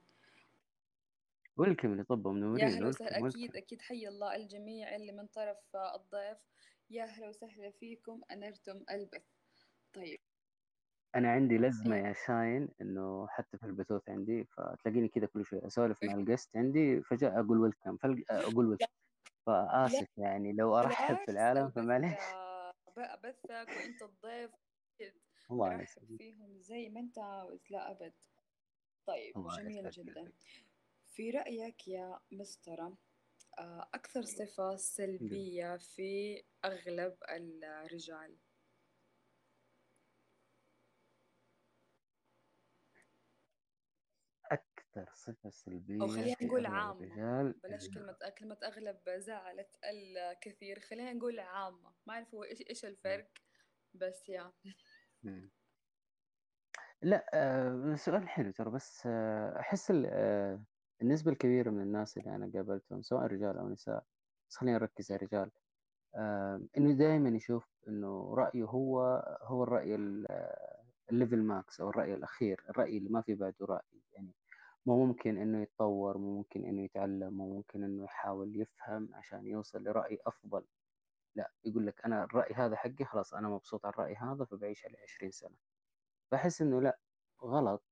ويلكم 1.57 1.95
لطب 1.95 2.27
يا 2.27 2.31
منورين 2.31 2.67
هلا 2.67 2.87
وسهلا. 2.87 3.23
ويلكم 3.23 3.39
ويلكم 3.39 3.57
أكيد. 3.57 3.81
حي 3.81 4.07
الله 4.07 4.35
الجميع 4.35 4.95
اللي 4.95 5.11
من 5.11 5.27
طرف 5.27 5.75
الضيف. 5.75 6.37
يا 6.89 7.05
هلا 7.05 7.29
وسهلا 7.29 7.71
فيكم. 7.71 8.21
أنرتم 8.31 8.83
البث. 8.91 9.23
طيب. 9.93 10.19
أنا 11.15 11.31
عندي 11.31 11.57
لزمة 11.57 11.95
إيه. 11.95 12.03
يا 12.03 12.13
شاين 12.27 12.69
إنه 12.81 13.27
حتى 13.27 13.57
في 13.57 13.65
البثوث 13.65 14.09
عندي 14.09 14.43
فتلاقيني 14.43 15.07
كذا 15.07 15.25
كل 15.25 15.45
شوي 15.45 15.67
أسولف 15.67 16.03
مع 16.03 16.13
الجست 16.19 16.57
عندي 16.57 17.01
فجأة 17.01 17.39
أقول 17.39 17.57
ويلكم 17.57 17.97
فلق... 17.97 18.23
أقول 18.29 18.77
ويلكم 19.47 19.67
لأ 19.67 19.87
فآسف 19.87 20.17
يعني 20.17 20.53
لو 20.53 20.79
أرحب 20.79 21.17
في 21.25 21.31
العالم 21.31 21.71
فمعليش 21.71 22.19
بثك 23.23 23.49
وأنت 23.49 24.01
الضيف 24.01 24.51
الله 25.51 25.81
يسعدك 25.81 26.17
فيهم 26.17 26.61
زي 26.61 26.89
ما 26.89 26.99
أنت 26.99 27.19
عاوز. 27.19 27.59
لأ 27.69 27.91
ابد 27.91 28.13
طيب 29.07 29.33
جميل 29.57 29.89
جدا. 29.89 30.31
في 31.13 31.31
رأيك 31.31 31.87
يا 31.87 32.19
مسطرة 32.31 32.97
آه، 33.59 33.89
أكثر 33.93 34.21
صفة 34.21 34.75
سلبية 34.75 35.77
في 35.77 36.43
أغلب 36.65 37.17
الرجال؟ 37.29 38.37
أكثر 45.01 45.13
صفة 45.15 45.45
أو 45.45 45.51
سلبية 45.51 46.07
خلينا 46.07 46.35
في 46.35 46.45
نقول 46.45 46.65
عامة. 46.65 47.05
الرجال 47.05 47.53
بلاش 47.63 47.89
كلمة 47.89 48.17
كلمة 48.39 48.57
أغلب 48.63 48.97
زعلت 49.17 49.79
الكثير 49.83 50.79
خلينا 50.79 51.13
نقول 51.13 51.39
عامة. 51.39 51.93
ما 52.07 52.13
أعرف 52.13 52.35
هو 52.35 52.43
إيش 52.43 52.61
إيش 52.69 52.85
الفرق 52.85 53.27
بس 53.93 54.29
يا 54.29 54.51
مم. 55.23 55.51
لا 57.01 57.25
آه 57.33 57.95
سؤال 57.95 58.29
حلو 58.29 58.51
ترى 58.51 58.71
بس 58.71 59.03
آه 59.07 59.59
أحس 59.59 59.91
آه 60.05 60.63
النسبة 61.01 61.31
الكبيرة 61.31 61.69
من 61.69 61.81
الناس 61.81 62.17
اللي 62.17 62.35
أنا 62.35 62.51
قابلتهم 62.53 63.01
سواء 63.01 63.23
رجال 63.25 63.57
أو 63.57 63.69
نساء 63.69 64.05
بس 64.49 64.55
خلينا 64.57 64.77
نركز 64.77 65.11
على 65.11 65.17
الرجال 65.17 65.51
آه 66.15 66.61
إنه 66.77 66.93
دائما 66.93 67.29
يشوف 67.29 67.67
إنه 67.87 68.33
رأيه 68.35 68.63
هو 68.63 69.01
هو 69.41 69.63
الرأي 69.63 69.95
ال- 69.95 70.31
آه، 70.31 70.83
ال 71.11 71.16
level 71.16 71.43
max 71.43 71.81
أو 71.81 71.89
الرأي 71.89 72.13
الأخير 72.13 72.63
الرأي 72.69 72.97
اللي 72.97 73.09
ما 73.09 73.21
في 73.21 73.35
بعده 73.35 73.65
رأي 73.65 74.01
يعني 74.13 74.31
مو 74.85 75.05
ممكن 75.05 75.37
إنه 75.37 75.61
يتطور 75.61 76.17
مو 76.17 76.37
ممكن 76.37 76.65
إنه 76.65 76.83
يتعلم 76.83 77.33
مو 77.33 77.55
ممكن 77.55 77.83
إنه 77.83 78.03
يحاول 78.03 78.61
يفهم 78.61 79.09
عشان 79.15 79.47
يوصل 79.47 79.83
لرأي 79.83 80.19
أفضل. 80.27 80.65
لا 81.35 81.51
يقول 81.65 81.87
لك 81.87 82.05
أنا 82.05 82.23
الرأي 82.23 82.53
هذا 82.53 82.75
حقي 82.75 83.05
خلاص 83.05 83.33
أنا 83.33 83.49
مبسوط 83.49 83.85
على 83.85 83.93
الرأي 83.93 84.15
هذا 84.15 84.45
فبعيش 84.45 84.85
عليه 84.85 84.99
20 85.03 85.31
سنة. 85.31 85.55
بحس 86.31 86.61
إنه 86.61 86.81
لا 86.81 86.99
غلط. 87.43 87.83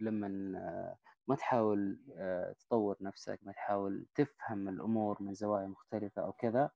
لما 0.00 0.28
ما 1.28 1.36
تحاول 1.36 1.98
آه، 2.16 2.52
تطور 2.52 2.96
نفسك 3.00 3.40
ما 3.42 3.52
تحاول 3.52 4.06
تفهم 4.14 4.68
الأمور 4.68 5.22
من 5.22 5.34
زوايا 5.34 5.66
مختلفة 5.66 6.22
أو 6.22 6.32
كذا 6.32 6.70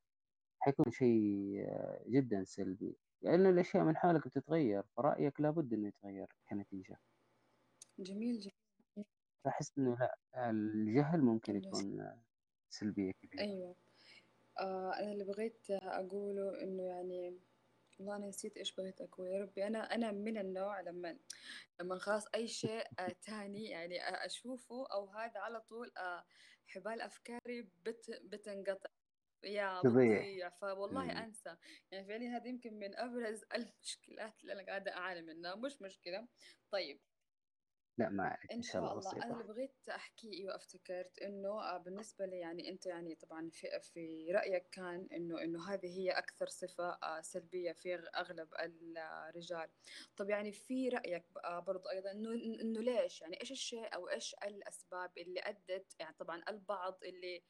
حيكون 0.61 0.93
شيء 0.93 1.65
آه، 1.69 2.05
جدا 2.09 2.45
سلبي. 2.45 2.97
لأن 3.23 3.47
الأشياء 3.47 3.85
من 3.85 3.97
حولك 3.97 4.27
بتتغير 4.29 4.83
فرأيك 4.97 5.41
لابد 5.41 5.73
إنه 5.73 5.89
يتغير 5.89 6.27
كنتيجة. 6.51 6.99
جميل 7.99 8.41
جدا. 8.41 8.62
فأحس 9.45 9.73
إنه 9.79 9.97
لا 10.01 10.17
الجهل 10.51 11.21
ممكن 11.21 11.57
يكون 11.57 12.13
سلبية 12.71 13.13
كبيرة. 13.23 13.43
أيوة. 13.43 13.77
آه 14.61 14.93
أنا 15.01 15.13
اللي 15.13 15.25
بغيت 15.25 15.67
أقوله 15.71 16.63
إنه 16.63 16.83
يعني 16.83 17.39
والله 17.99 18.17
أنا 18.17 18.27
نسيت 18.29 18.57
إيش 18.57 18.75
بغيت 18.75 19.01
أقول. 19.01 19.27
يا 19.29 19.39
ربي 19.43 19.67
أنا 19.67 19.95
أنا 19.95 20.13
من 20.13 20.39
النوع 20.39 20.81
لما 20.81 21.19
لما 21.81 21.99
خلاص 21.99 22.25
أي 22.35 22.49
شيء 22.49 22.87
آه 22.99 23.17
تاني 23.23 23.65
يعني 23.65 24.03
آه 24.03 24.27
أشوفه 24.27 24.87
أو 24.93 25.07
هذا 25.11 25.41
على 25.41 25.61
طول 25.61 25.93
آه 25.99 26.25
حبال 26.67 27.01
أفكاري 27.01 27.63
بت 27.85 28.21
بتنقطع. 28.25 28.91
يا 29.45 29.81
تضيع 29.83 30.19
بتضيع 30.19 30.51
فوالله 30.51 31.05
مم. 31.05 31.11
أنسى. 31.11 31.57
يعني 31.91 32.07
فعليا 32.09 32.37
هذه 32.37 32.49
يمكن 32.49 32.75
من 32.79 32.97
أبرز 32.97 33.45
المشكلات 33.55 34.41
اللي 34.43 34.53
أنا 34.53 34.67
قاعدة 34.67 34.93
أعاني 34.97 35.23
منها. 35.23 35.55
مش 35.55 35.83
مشكلة. 35.83 36.29
طيب. 36.73 37.01
لا 37.99 38.09
ما 38.09 38.25
عليك 38.25 38.53
إن 38.53 38.63
شاء 38.63 38.83
الله 38.83 38.93
الله. 38.93 39.13
أنا 39.13 39.23
اللي 39.25 39.35
بسيطة. 39.35 39.53
بغيت 39.53 39.89
أحكيه 39.89 40.49
وافتكرت 40.49 41.19
إنه 41.19 41.49
آه، 41.49 41.79
بالنسبة 41.79 42.27
لي 42.27 42.39
يعني 42.39 42.69
أنت 42.69 42.87
يعني 42.87 43.15
طبعا 43.15 43.51
في 43.51 43.81
في 43.81 44.33
رأيك 44.33 44.69
كان 44.73 45.09
إنه 45.13 45.43
إنه 45.43 45.69
هذه 45.73 45.87
هي 45.99 46.11
أكثر 46.11 46.47
صفة 46.47 46.99
آه، 47.03 47.21
سلبية 47.21 47.73
في 47.73 47.95
أغلب 47.95 48.49
الرجال. 48.55 49.71
طب 50.17 50.31
يعني 50.31 50.53
في 50.53 50.89
رأيك 50.89 51.25
بقى 51.35 51.65
برضو 51.65 51.89
أيضا 51.89 52.11
إنه 52.11 52.31
إنه 52.61 52.81
ليش؟ 52.81 53.21
يعني 53.21 53.41
إيش 53.41 53.53
الشيء 53.53 53.95
أو 53.95 54.09
إيش 54.09 54.35
الأسباب 54.45 55.19
اللي 55.19 55.41
أدت 55.41 55.97
يعني 56.01 56.15
طبعا 56.17 56.43
البعض 56.49 56.99
اللي 57.05 57.43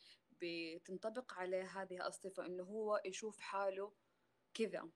بتنطبق 0.42 1.32
عليه 1.34 1.64
هذه 1.82 2.06
الصفة 2.06 2.46
إنه 2.46 2.64
هو 2.64 3.00
يشوف 3.04 3.40
حاله 3.40 3.92
كذا. 4.54 4.90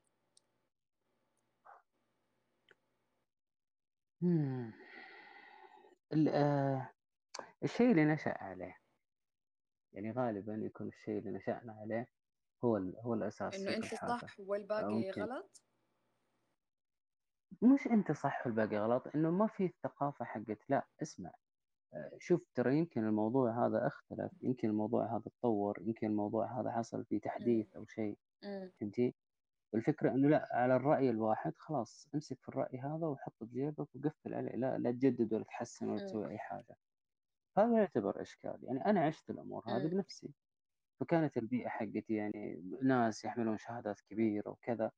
ال- 6.12 6.28
آه، 6.28 6.90
الشيء 7.64 7.90
اللي 7.90 8.04
نشأ 8.04 8.34
عليه 8.44 8.76
يعني 9.92 10.12
غالبا 10.12 10.54
يكون 10.54 10.88
الشيء 10.88 11.18
اللي 11.18 11.30
نشأنا 11.30 11.72
عليه 11.72 12.06
هو 12.64 12.76
ال- 12.76 12.96
هو 13.00 13.14
الأساس 13.14 13.54
إنه 13.54 13.72
في 13.72 13.80
كل 13.80 13.84
أنت 13.84 13.94
حاجة 13.94 14.10
صح 14.10 14.40
والباقي 14.40 14.84
ممكن 14.84 15.22
غلط؟ 15.22 15.62
مش 17.62 17.86
أنت 17.86 18.12
صح 18.12 18.46
والباقي 18.46 18.76
غلط 18.78 19.06
إنه 19.14 19.30
ما 19.30 19.46
في 19.46 19.64
الثقافة 19.66 20.24
حقت 20.24 20.58
لا 20.70 20.86
اسمع 21.02 21.30
آه، 21.94 22.12
شوف 22.20 22.42
ترى 22.54 22.78
يمكن 22.78 23.04
الموضوع 23.04 23.66
هذا 23.66 23.86
اختلف 23.86 24.32
يمكن 24.42 24.68
الموضوع 24.68 25.06
هذا 25.16 25.24
تطور 25.40 25.78
يمكن 25.82 26.06
الموضوع 26.06 26.60
هذا 26.60 26.72
حصل 26.72 27.04
فيه 27.06 27.20
تحديث 27.20 27.76
أو 27.76 27.86
شيء 27.86 28.18
فهمتي؟ 28.80 29.14
الفكرة 29.74 30.10
إنه 30.10 30.28
لا 30.28 30.48
على 30.50 30.76
الرأي 30.76 31.10
الواحد 31.10 31.52
خلاص 31.56 32.08
امسك 32.14 32.40
في 32.42 32.48
الرأي 32.48 32.78
هذا 32.78 33.06
وحطه 33.06 33.46
في 33.46 33.52
جيبك 33.52 33.96
وقفل 33.96 34.34
عليه 34.34 34.56
لا 34.56 34.78
لا 34.78 34.90
تجدد 34.90 35.32
ولا 35.34 35.44
تحسن 35.44 35.86
ولا 35.86 35.98
أمم 35.98 36.06
تسوي 36.06 36.30
أي 36.30 36.38
حاجة. 36.38 36.76
هذا 37.58 37.78
يعتبر 37.78 38.22
إشكال. 38.22 38.58
يعني 38.62 38.84
أنا 38.86 39.00
عشت 39.00 39.30
الأمور 39.30 39.62
هذه 39.68 39.82
أمم 39.82 39.90
بنفسي. 39.90 40.34
فكانت 41.00 41.36
البيئة 41.36 41.68
حقتي 41.68 42.14
يعني 42.14 42.62
ناس 42.82 43.24
يحملون 43.24 43.58
شهادات 43.58 44.00
كبيرة 44.00 44.50
وكذا. 44.50 44.90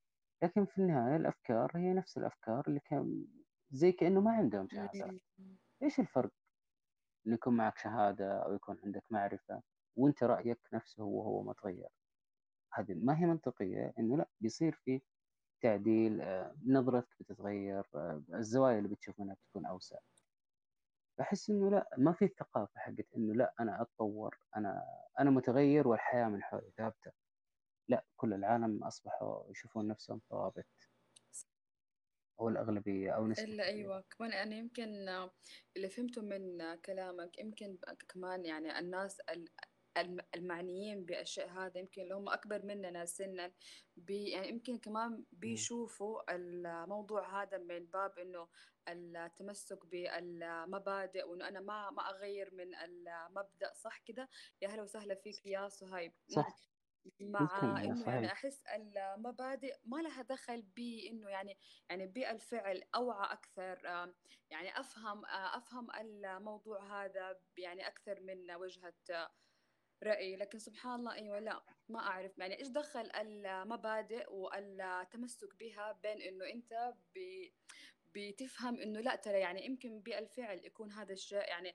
لكن 0.42 0.64
في 0.64 0.78
النهاية 0.78 1.16
الأفكار 1.16 1.72
هي 1.74 1.92
نفس 1.92 2.18
الأفكار 2.18 2.64
اللي 2.68 2.80
كان 2.80 3.26
زي 3.70 3.92
كأنه 3.92 4.20
ما 4.20 4.32
عندهم 4.32 4.68
شهادات. 4.68 5.20
إيش 5.82 6.00
الفرق؟ 6.00 6.30
إن 7.26 7.32
يكون 7.32 7.56
معك 7.56 7.78
شهادة 7.78 8.42
أو 8.44 8.54
يكون 8.54 8.78
عندك 8.84 9.04
معرفة 9.10 9.62
وأنت 9.96 10.22
رأيك 10.22 10.60
نفسه 10.72 11.02
هو 11.02 11.22
هو 11.22 11.42
ما 11.42 11.52
تغير. 11.52 11.88
هذه 12.72 12.94
ما 12.94 13.20
هي 13.20 13.26
منطقية 13.26 13.94
إنه 13.98 14.16
لا 14.16 14.28
بيصير 14.40 14.72
في 14.84 15.00
تعديل 15.62 16.20
آه، 16.20 16.56
نظرتك 16.66 17.16
بتتغير 17.20 17.84
آه، 17.94 18.22
الزوايا 18.34 18.78
اللي 18.78 18.88
بتشوف 18.88 19.20
منها 19.20 19.34
بتكون 19.34 19.66
أوسع. 19.66 19.96
بحس 21.18 21.50
إنه 21.50 21.70
لا 21.70 21.88
ما 21.98 22.12
في 22.12 22.24
الثقافة 22.24 22.80
حقت 22.80 23.06
إنه 23.16 23.34
لا 23.34 23.54
أنا 23.60 23.82
أتطور 23.82 24.38
أنا 24.56 24.84
أنا 25.20 25.30
متغير 25.30 25.88
والحياة 25.88 26.28
من 26.28 26.42
حولي 26.42 26.70
ثابتة. 26.76 27.12
لا 27.88 28.04
كل 28.16 28.34
العالم 28.34 28.84
أصبحوا 28.84 29.50
يشوفون 29.50 29.88
نفسهم 29.88 30.20
ثوابت. 30.30 30.66
أو 32.40 32.48
الأغلبية 32.48 33.10
أو 33.10 33.26
نسبة 33.26 33.44
إلا 33.44 33.70
كبيرة 33.70 33.76
أيوة 33.76 34.04
كمان 34.18 34.32
أنا 34.32 34.56
يمكن 34.56 35.08
اللي 35.76 35.88
فهمته 35.88 36.22
من 36.22 36.74
كلامك 36.84 37.38
يمكن 37.38 37.78
كمان 38.08 38.44
يعني 38.46 38.78
الناس 38.78 39.20
المعنيين 40.34 41.04
بالشيء 41.04 41.48
هذا 41.48 41.78
يمكن 41.78 42.02
اللي 42.02 42.14
هم 42.14 42.28
أكبر 42.28 42.66
مننا 42.66 43.04
سنا. 43.06 43.52
بي 43.96 44.30
يعني 44.30 44.48
يمكن 44.48 44.78
كمان. 44.78 45.24
بيشوفوا 45.32 46.34
الموضوع 46.34 47.42
هذا 47.42 47.58
من 47.58 47.86
باب 47.86 48.18
إنه 48.18 48.48
التمسك 48.88 49.86
بالمبادئ 49.86 51.28
وإنه 51.28 51.48
أنا 51.48 51.60
ما 51.60 51.90
ما 51.90 52.10
أغير 52.10 52.54
من 52.54 52.74
المبدأ. 52.74 53.72
صح 53.74 53.98
كده؟ 53.98 54.28
يا 54.62 54.68
هلا 54.68 54.82
وسهلا 54.82 55.14
فيك 55.14 55.46
يا 55.46 55.68
صهيب 55.68 56.12
صح. 56.28 56.68
مع 57.20 57.80
إنه 57.84 58.04
يعني 58.06 58.32
أحس 58.32 58.62
المبادئ 58.66 59.76
ما 59.84 59.96
لها 59.96 60.22
دخل 60.22 60.62
بانه 60.62 61.28
يعني 61.28 61.58
يعني 61.90 62.06
بالفعل 62.06 62.82
أوعى 62.94 63.32
أكثر. 63.32 63.78
يعني 64.50 64.80
أفهم 64.80 65.22
أفهم 65.26 65.90
الموضوع 65.90 67.04
هذا 67.04 67.40
يعني 67.56 67.86
أكثر 67.86 68.20
من 68.20 68.54
وجهة 68.54 68.94
آه، 69.10 69.30
رأي 70.02 70.36
لكن 70.36 70.58
سبحان 70.58 71.00
الله 71.00 71.14
أيوه 71.14 71.38
لا 71.38 71.62
ما 71.88 71.98
أعرف. 71.98 72.38
يعني 72.38 72.58
إيش 72.58 72.68
دخل 72.68 73.10
المبادئ 73.10 74.32
والتمسك 74.32 75.58
بها 75.58 75.92
بين 75.92 76.20
إنه 76.20 76.44
أنت 76.44 76.94
ب 77.14 77.18
بتفهم 78.14 78.80
إنه 78.80 79.00
لأ 79.00 79.16
ترى 79.16 79.38
يعني 79.38 79.66
يمكن 79.66 80.00
بالفعل 80.00 80.64
يكون 80.64 80.92
هذا 80.92 81.12
الشيء 81.12 81.48
يعني 81.48 81.74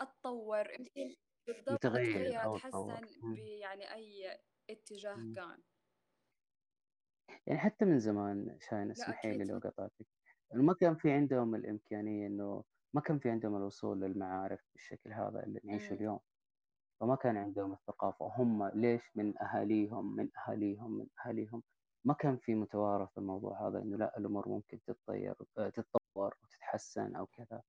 أتطور. 0.00 0.70
يمكن 0.70 1.16
بالضبط 1.46 1.86
اتطور 1.86 2.56
اتحسن 2.56 3.06
يعني 3.36 3.94
أي 3.94 4.38
اتجاه 4.70 5.14
كان. 5.14 5.62
يعني 7.46 7.58
حتى 7.58 7.84
من 7.84 7.98
زمان 7.98 8.58
شاين 8.60 8.86
لا 8.86 8.92
اسمحي 8.92 9.38
لي 9.38 9.44
لو 9.44 9.58
قطعتك. 9.58 10.06
إنه 10.54 10.62
ما 10.62 10.74
كان 10.74 10.96
في 10.96 11.10
عندهم 11.10 11.54
الإمكانية 11.54 12.26
إنه 12.26 12.64
ما 12.94 13.00
كان 13.00 13.18
في 13.18 13.30
عندهم 13.30 13.56
الوصول 13.56 14.00
للمعارف 14.00 14.60
بالشكل 14.72 15.12
هذا 15.12 15.42
اللي 15.46 15.60
نعيشه 15.64 15.94
اليوم. 15.94 16.20
فما 17.02 17.16
كان 17.16 17.36
عندهم 17.36 17.72
الثقافة. 17.72 18.32
هم 18.36 18.68
ليش 18.74 19.02
من 19.14 19.42
أهاليهم 19.42 20.16
من 20.16 20.28
أهاليهم 20.38 20.98
من 20.98 21.06
أهاليهم؟ 21.26 21.62
ما 22.04 22.14
كان 22.14 22.36
في 22.36 22.54
متوارث 22.54 23.18
الموضوع 23.18 23.68
هذا 23.68 23.78
إنه 23.78 23.96
لا 23.96 24.18
الأمور 24.18 24.48
ممكن 24.48 24.80
تتطير 24.86 25.34
آه، 25.58 25.68
تتطور 25.68 26.36
وتتحسن 26.42 27.16
أو 27.16 27.26
كذا. 27.26 27.62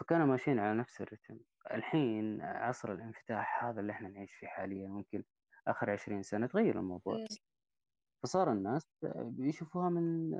فكانوا 0.00 0.26
ماشيين 0.26 0.58
على 0.58 0.78
نفس 0.78 1.00
الرتم. 1.00 1.38
الحين 1.70 2.42
عصر 2.42 2.92
الانفتاح 2.92 3.64
هذا 3.64 3.80
اللي 3.80 3.92
إحنا 3.92 4.08
نعيش 4.08 4.32
فيه 4.32 4.46
حاليا 4.46 4.88
ممكن 4.88 5.24
آخر 5.68 5.90
عشرين 5.90 6.22
سنة 6.22 6.46
تغير 6.46 6.78
الموضوع. 6.78 7.14
أمم. 7.14 7.26
فصار 8.24 8.52
الناس 8.52 8.82
بيشوفوها 9.16 9.88
من 9.90 10.30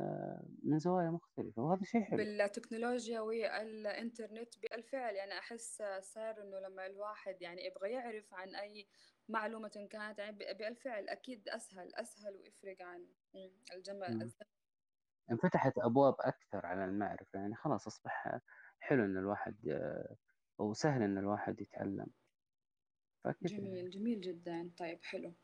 من 0.64 0.78
زوايا 0.78 1.10
مختلفة 1.10 1.62
وهذا 1.62 1.84
شيء 1.84 2.02
حلو. 2.04 2.26
بالتكنولوجيا 2.26 3.20
والإنترنت 3.20 4.58
بالفعل 4.58 5.14
يعني 5.14 5.38
أحس 5.38 5.82
صار 6.00 6.42
إنه 6.42 6.58
لما 6.60 6.86
الواحد 6.86 7.42
يعني 7.42 7.64
يبغى 7.66 7.90
يعرف 7.92 8.34
عن 8.34 8.54
أي 8.54 8.88
معلومة 9.28 9.86
كانت 9.90 10.18
يعني 10.18 10.36
بالفعل 10.54 11.08
أكيد 11.08 11.48
أسهل 11.48 11.94
أسهل 11.94 12.36
ويفرق 12.36 12.82
عن 12.82 13.08
أمم، 13.34 13.52
الجمل 13.74 14.06
مم. 14.06 14.20
الزمن 14.22 14.46
انفتحت 15.30 15.72
أبواب 15.78 16.14
أكثر 16.20 16.66
على 16.66 16.84
المعرفة 16.84 17.38
يعني 17.38 17.54
خلاص 17.54 17.86
أصبح 17.86 18.40
حلو 18.80 19.04
إن 19.04 19.16
الواحد 19.18 19.68
آه، 19.68 20.16
أو 20.60 20.74
سهل 20.74 21.02
إن 21.02 21.18
الواحد 21.18 21.60
يتعلم. 21.60 22.06
جميل 23.43 23.90
جميل 23.90 24.21
جدا. 24.21 24.71
طيب 24.78 24.99
حلو. 25.04 25.35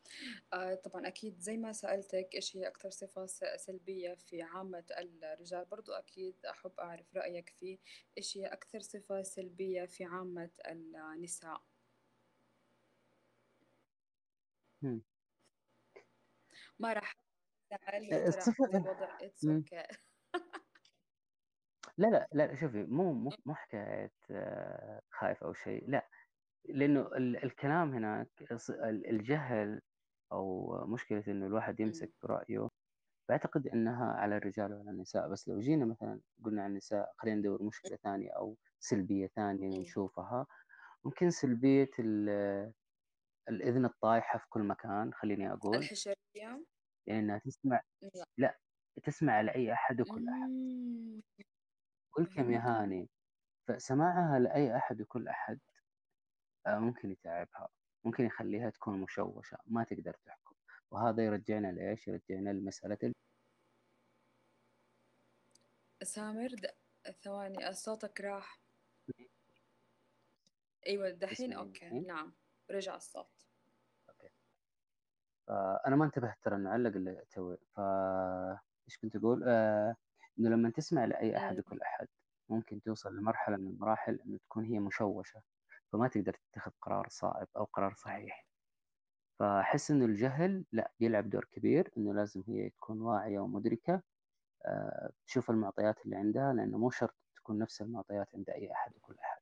آه 0.53 0.75
طبعا 0.75 1.07
أكيد 1.07 1.39
زي 1.39 1.57
ما 1.57 1.71
سألتك 1.73 2.29
إيش 2.35 2.55
هي 2.57 2.67
أكثر 2.67 2.89
صفة 2.89 3.25
س- 3.25 3.43
سلبية 3.57 4.13
في 4.13 4.41
عامة 4.41 4.83
الرجال 5.23 5.65
برضو 5.65 5.91
أكيد 5.93 6.35
أحب 6.45 6.71
أعرف 6.79 7.15
رأيك 7.15 7.49
فيه. 7.59 7.77
إيش 8.17 8.37
هي 8.37 8.45
أكثر 8.45 8.79
صفة 8.79 9.21
سلبية 9.23 9.85
في 9.85 10.03
عامة 10.03 10.49
النساء؟ 10.67 11.61
مم. 14.81 15.01
ما 16.79 16.93
راح 16.93 17.15
أزعل 17.71 18.13
آه، 18.13 18.27
الصفة 18.27 18.65
هذا 18.65 18.77
الوضع. 18.77 19.17
it's 19.21 19.45
مم. 19.45 19.55
okay 19.57 19.83
لا 21.97 22.07
لا 22.07 22.27
لا 22.33 22.55
شوفي 22.55 22.83
مو 22.83 23.13
مو 23.13 23.31
مو 23.45 23.55
حكاية 23.55 24.11
آه، 24.31 25.01
خايف 25.11 25.43
أو 25.43 25.53
شيء. 25.53 25.89
لا 25.89 26.07
لأنه 26.69 27.01
ال- 27.01 27.43
الكلام 27.43 27.93
هناك 27.93 28.29
الجهل 28.83 29.81
أو 30.31 30.71
مشكلة 30.87 31.23
إنه 31.27 31.45
الواحد 31.47 31.79
يمسك 31.79 32.11
برأيه 32.23 32.69
بعتقد 33.29 33.67
إنها 33.67 34.05
على 34.13 34.37
الرجال 34.37 34.73
وعلى 34.73 34.89
النساء. 34.91 35.29
بس 35.29 35.47
لو 35.49 35.59
جينا 35.59 35.85
مثلا 35.85 36.19
قلنا 36.43 36.63
عن 36.63 36.69
النساء 36.71 37.13
خلينا 37.17 37.37
ندور 37.39 37.63
مشكلة 37.63 37.95
ثانية 38.03 38.31
أو 38.31 38.57
سلبية 38.79 39.27
ثانية 39.27 39.79
نشوفها. 39.79 40.47
ممكن 41.03 41.29
سلبية 41.29 41.89
ال- 41.99 42.73
الإذن 43.49 43.85
الطايحة 43.85 44.39
في 44.39 44.45
كل 44.49 44.63
مكان 44.63 45.13
خليني 45.13 45.53
أقول. 45.53 45.77
الحشرية. 45.77 46.15
يعني 47.07 47.19
انها 47.19 47.37
تسمع 47.37 47.81
لا. 48.37 48.57
تسمع 49.03 49.41
لأي 49.41 49.73
أحد 49.73 50.01
وكل 50.01 50.29
أحد. 50.29 50.51
والكم 52.17 52.33
فهمت 52.33 52.49
يهاني 52.49 53.09
فسماعها 53.67 54.39
لأي 54.39 54.75
أحد 54.77 55.01
وكل 55.01 55.27
أحد. 55.27 55.59
ممكن 56.67 57.11
يتعبها 57.11 57.69
ممكن 58.03 58.25
يخليها 58.25 58.69
تكون 58.69 59.01
مشوشة 59.01 59.57
ما 59.65 59.83
تقدر 59.83 60.13
تحكم. 60.25 60.55
وهذا 60.91 61.25
يرجعنا 61.25 61.67
لإيش؟ 61.67 62.07
يرجعنا 62.07 62.49
لمسألة 62.49 63.13
سامر 66.03 66.47
د... 66.47 66.65
ثواني 67.23 67.73
صوتك 67.73 68.21
راح. 68.21 68.61
أيوة 70.87 71.09
دحين 71.09 71.53
okay. 71.53 71.85
الحين؟ 71.85 72.07
نعم 72.07 72.33
رجع 72.71 72.95
الصوت. 72.95 73.47
okay. 74.09 74.29
فانا 75.47 75.95
ما 75.95 76.05
انتبهت 76.05 76.37
ترى 76.41 76.55
إنه 76.55 76.69
علق 76.69 76.95
إلا 76.95 77.25
توي. 77.31 77.57
ف 77.57 77.79
إيش 78.85 78.97
كنت 78.97 79.15
أقول؟ 79.15 79.43
آه 79.47 79.95
إنه 80.39 80.49
لما 80.49 80.69
تسمع 80.69 81.05
لأي 81.05 81.37
أحد. 81.37 81.59
وكل 81.59 81.81
أحد 81.81 82.07
ممكن 82.49 82.81
توصل 82.81 83.15
لمرحلة 83.15 83.57
من 83.57 83.67
المراحل 83.67 84.19
إنه 84.25 84.37
تكون 84.37 84.65
هي 84.65 84.79
مشوشة. 84.79 85.41
فما 85.91 86.07
تقدر 86.07 86.33
تتخذ 86.33 86.71
قرار 86.81 87.07
صائب 87.09 87.47
أو 87.57 87.63
قرار 87.63 87.93
صحيح. 87.93 88.45
فأحس 89.39 89.91
إنه 89.91 90.05
الجهل 90.05 90.65
لا 90.71 90.91
يلعب 90.99 91.29
دور 91.29 91.45
كبير 91.45 91.91
إنه 91.97 92.13
لازم 92.13 92.43
هي 92.47 92.69
تكون 92.69 93.01
واعية 93.01 93.39
ومدركة 93.39 94.01
آه 94.65 95.11
تشوف 95.27 95.49
المعطيات 95.49 96.05
اللي 96.05 96.15
عندها 96.15 96.53
لأنه 96.53 96.77
مو 96.77 96.89
شرط 96.89 97.15
تكون 97.35 97.59
نفس 97.59 97.81
المعطيات 97.81 98.27
عند 98.35 98.49
أي 98.49 98.71
أحد 98.71 98.95
وكل 98.95 99.15
أحد. 99.19 99.41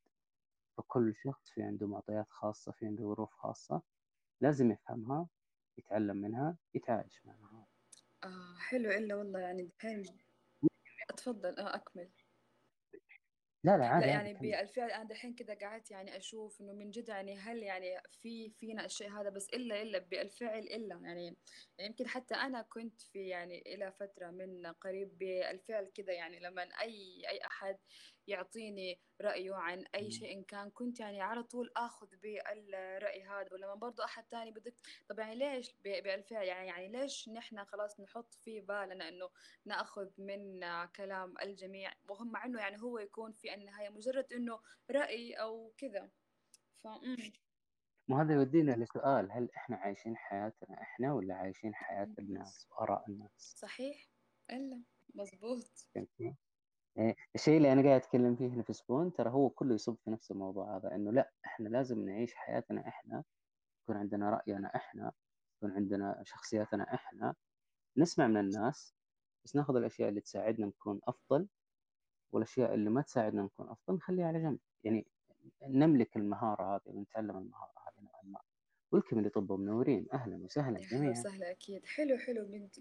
فكل 0.77 1.15
شخص 1.15 1.49
في 1.49 1.63
عنده 1.63 1.87
معطيات 1.87 2.27
خاصة 2.29 2.71
في 2.71 2.85
عنده 2.85 3.03
ظروف 3.03 3.33
خاصة 3.33 3.81
لازم 4.41 4.71
يفهمها 4.71 5.27
يتعلم 5.77 6.17
منها 6.17 6.57
يتعايش 6.73 7.25
معها. 7.25 7.65
آه 8.23 8.55
حلو 8.59 8.91
إلا 8.91 9.15
والله 9.15 9.39
يعني 9.39 9.63
دحين 9.63 10.03
اتفضل 11.09 11.59
آه 11.59 11.75
أكمل. 11.75 12.09
لا 13.63 13.77
لا 13.77 13.83
لا 13.87 13.87
عادي 13.87 14.09
عادي 14.09 14.09
يعني 14.09 14.33
كمل. 14.39 14.57
بالفعل 14.57 14.91
أنا 14.91 15.03
دحين 15.03 15.35
كده 15.35 15.53
قعدت 15.61 15.91
يعني 15.91 16.17
أشوف 16.17 16.61
إنه 16.61 16.73
من 16.73 16.91
جد 16.91 17.09
يعني 17.09 17.37
هل 17.37 17.63
يعني 17.63 18.01
في 18.21 18.49
فينا 18.49 18.85
الشيء 18.85 19.11
هذا 19.11 19.29
بس 19.29 19.49
إلا 19.49 19.81
إلا 19.81 19.99
بالفعل 19.99 20.59
إلا. 20.59 20.99
يعني 21.03 21.37
يمكن 21.79 22.07
حتى 22.07 22.35
أنا 22.35 22.61
كنت 22.61 23.01
في 23.01 23.27
يعني 23.27 23.61
إلى 23.67 23.91
فترة 23.91 24.29
من 24.31 24.65
قريب 24.67 25.17
بالفعل 25.17 25.91
كده 25.95 26.13
يعني 26.13 26.39
لما 26.39 26.61
أي 26.81 27.23
أي 27.29 27.39
أحد 27.45 27.77
يعطيني 28.27 28.99
رايه 29.21 29.53
عن 29.55 29.85
أي 29.95 30.03
مم. 30.03 30.09
شيء 30.09 30.43
كان. 30.43 30.69
كنت 30.69 30.99
يعني 30.99 31.21
على 31.21 31.43
طول 31.43 31.71
آخذ 31.77 32.07
بالرأي 32.15 33.23
هذا 33.23 33.53
ولما 33.53 33.75
برضه 33.75 34.03
أحد 34.05 34.23
تاني 34.23 34.51
بده 34.51 34.73
طب 35.09 35.19
يعني 35.19 35.35
ليش 35.35 35.75
بالفعل 35.83 36.43
يعني 36.45 36.67
يعني 36.67 36.87
ليش 36.87 37.29
نحن 37.29 37.65
خلاص 37.65 37.99
نحط 37.99 38.33
في 38.33 38.61
بالنا 38.61 39.09
إنه 39.09 39.29
نأخذ 39.65 40.09
من 40.17 40.59
كلام 40.95 41.33
الجميع؟ 41.41 41.93
وهم 42.09 42.31
مع 42.31 42.45
إنه 42.45 42.59
يعني 42.59 42.81
هو 42.81 42.99
يكون 42.99 43.31
في 43.33 43.53
النهاية 43.53 43.89
مجرد 43.89 44.33
إنه 44.33 44.59
رأي 44.91 45.33
أو 45.33 45.73
كذا. 45.77 46.09
ف. 46.83 46.87
ما 48.07 48.21
هذا 48.21 48.33
يودينا 48.33 48.71
لسؤال 48.71 49.31
هل 49.31 49.49
إحنا 49.57 49.75
عايشين 49.75 50.17
حياتنا 50.17 50.81
إحنا 50.81 51.13
ولا 51.13 51.35
عايشين 51.35 51.75
حياة 51.75 52.09
الناس 52.19 52.67
وآراء 52.71 53.05
الناس؟ 53.09 53.55
صحيح. 53.55 54.07
إلا. 54.51 54.83
مزبوط. 55.15 55.87
فهمتني؟ 55.95 56.37
يعني 56.99 57.17
الشيء 57.35 57.57
اللي 57.57 57.73
أنا 57.73 57.81
قاعد 57.81 58.01
أتكلم 58.01 58.35
فيه 58.35 58.47
هنا 58.47 58.63
في 58.63 58.73
سبون 58.73 59.13
ترى 59.13 59.29
هو 59.29 59.49
كله 59.49 59.73
يصب 59.75 59.95
في 60.05 60.11
نفس 60.11 60.31
الموضوع 60.31 60.77
هذا 60.77 60.95
إنه 60.95 61.11
لا 61.11 61.31
إحنا 61.45 61.69
لازم 61.69 62.05
نعيش 62.05 62.33
حياتنا 62.35 62.87
إحنا 62.87 63.23
يكون 63.83 63.97
عندنا 63.97 64.29
رأينا 64.29 64.75
إحنا 64.75 65.11
يكون 65.57 65.71
عندنا 65.75 66.21
شخصياتنا 66.23 66.93
إحنا. 66.93 67.35
نسمع 67.97 68.27
من 68.27 68.37
الناس 68.37 68.95
بس 69.45 69.55
ناخذ 69.55 69.75
الأشياء 69.75 70.09
اللي 70.09 70.21
تساعدنا 70.21 70.67
نكون 70.67 70.99
أفضل 71.07 71.47
والأشياء 72.31 72.73
اللي 72.73 72.89
ما 72.89 73.01
تساعدنا 73.01 73.41
نكون 73.41 73.69
أفضل 73.69 73.95
نخليها 73.95 74.27
على 74.27 74.41
جنب. 74.41 74.59
يعني 74.83 75.07
نملك 75.63 76.17
المهارة 76.17 76.75
هذه 76.75 76.81
ونتعلم 76.85 77.37
المهارة 77.37 77.73
هذه 77.87 78.03
نوعا 78.03 78.23
ما. 78.23 78.39
والكم 78.91 79.17
اللي 79.19 79.29
طبوا 79.29 79.57
منورين 79.57 80.07
أهلا 80.13 80.43
وسهلا 80.43 80.79
جميعا. 80.79 81.11
وسهلا 81.11 81.51
أكيد. 81.51 81.85
حلو 81.85 82.17
حلو. 82.17 82.45
بنت 82.45 82.79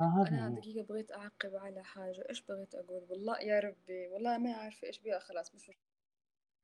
آه 0.00 0.04
هذه 0.22 0.46
هي 0.46 0.50
دقيقة 0.60 0.86
بغيت 0.86 1.12
أعقب 1.12 1.56
على 1.56 1.84
حاجة 1.84 2.24
إيش 2.28 2.42
بغيت 2.42 2.74
أقول؟ 2.74 3.06
والله 3.10 3.40
يا 3.40 3.60
ربي 3.60 4.08
والله 4.08 4.38
ما 4.38 4.52
عارفه 4.54 4.86
إيش 4.86 4.98
بيها 5.00 5.18
خلاص 5.18 5.54
مش 5.54 5.70
مش 5.70 5.76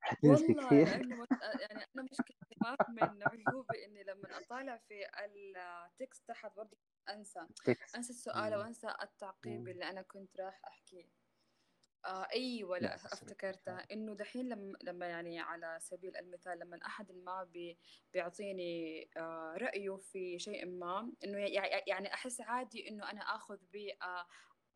حتنسي 0.01 0.53
والله 0.53 0.65
كثير. 0.65 0.87
لأنه 0.87 1.15
مش... 1.21 1.27
يعني 1.41 1.85
أنا 1.95 2.03
مشكلتي 2.11 2.55
من 2.89 3.23
عيوبي 3.23 3.85
اني 3.85 4.03
لما 4.03 4.37
أطالع 4.37 4.77
في 4.77 5.05
التكست 5.25 6.27
تحت 6.27 6.55
برضه 6.57 6.77
أنسى. 7.09 7.47
تكست 7.65 7.95
أنسى 7.95 8.09
السؤال 8.13 8.53
مم. 8.53 8.59
وأنسى 8.59 8.87
التعقيب. 9.01 9.67
اللي 9.67 9.89
أنا 9.89 10.01
كنت 10.01 10.39
راح 10.39 10.61
أحكيه. 10.67 11.22
آه 12.05 12.27
أيوه 12.33 12.77
لا 12.79 12.95
أفتكرتها. 12.95 13.85
إنه 13.91 14.13
دحين 14.15 14.49
لما 14.49 14.77
لما 14.83 15.07
يعني 15.07 15.39
على 15.39 15.77
سبيل 15.81 16.17
المثال 16.17 16.59
لما 16.59 16.79
أحد 16.85 17.11
ما 17.11 17.43
بي 17.43 17.77
بيعطيني 18.13 19.09
آه 19.17 19.53
رأيه 19.57 19.95
في 19.97 20.39
شيء 20.39 20.65
ما 20.65 21.11
إنه 21.23 21.37
يع- 21.39 21.83
يعني 21.87 22.13
أحس 22.13 22.41
عادي 22.41 22.89
إنه 22.89 23.11
أنا 23.11 23.21
آخذ 23.21 23.57
ب 23.73 23.75
آه 24.01 24.27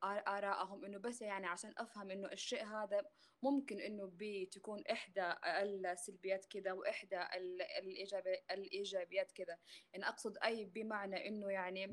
آرائهم 0.03 0.85
إنه 0.85 0.97
بس 0.97 1.21
يعني 1.21 1.47
عشان 1.47 1.73
أفهم 1.77 2.11
إنه 2.11 2.31
الشيء 2.31 2.65
هذا 2.65 3.01
ممكن 3.43 3.79
إنه 3.79 4.11
بتكون 4.13 4.83
إحدى 4.91 5.33
السلبيات 5.45 6.45
كذا 6.45 6.71
وإحدى 6.71 7.21
ال- 7.21 7.61
الإيجابي 7.61 8.37
الإيجابيات 8.51 9.31
كذا 9.31 9.57
يعني 9.93 10.07
أقصد 10.07 10.37
أي 10.43 10.65
بمعنى 10.65 11.27
إنه 11.27 11.51
يعني. 11.51 11.85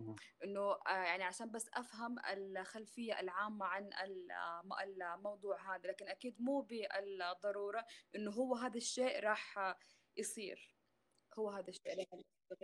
إنه 0.45 0.61
آه، 0.61 1.05
يعني 1.05 1.25
عشان 1.25 1.51
بس 1.51 1.69
أفهم 1.75 2.17
الخلفية 2.33 3.21
العامة 3.21 3.67
عن 3.67 3.91
الم- 4.05 4.73
الموضوع 5.05 5.77
هذا 5.77 5.89
لكن 5.89 6.09
أكيد 6.09 6.37
مو 6.41 6.61
بالضرورة 6.61 7.87
إنه 8.17 8.31
هو 8.31 8.55
هذا 8.55 8.77
الشيء 8.77 9.21
راح 9.21 9.75
يصير 10.17 10.75
هو 11.39 11.51
هذا 11.51 11.69
الشيء. 11.69 12.09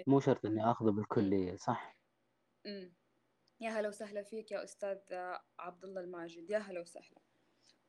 مو 0.06 0.20
شرط 0.20 0.46
إني 0.46 0.70
آخذه 0.70 0.90
بالكلية 0.90 1.56
صح 1.56 1.96
أمم. 2.66 2.94
يا 3.60 3.70
هلا 3.70 3.88
وسهلا 3.88 4.22
فيك 4.22 4.50
يا 4.52 4.64
أستاذ 4.64 4.98
عبد 5.58 5.84
الله 5.84 6.00
الماجد 6.00 6.50
يا 6.50 6.58
هلا 6.58 6.80
وسهلا. 6.80 7.20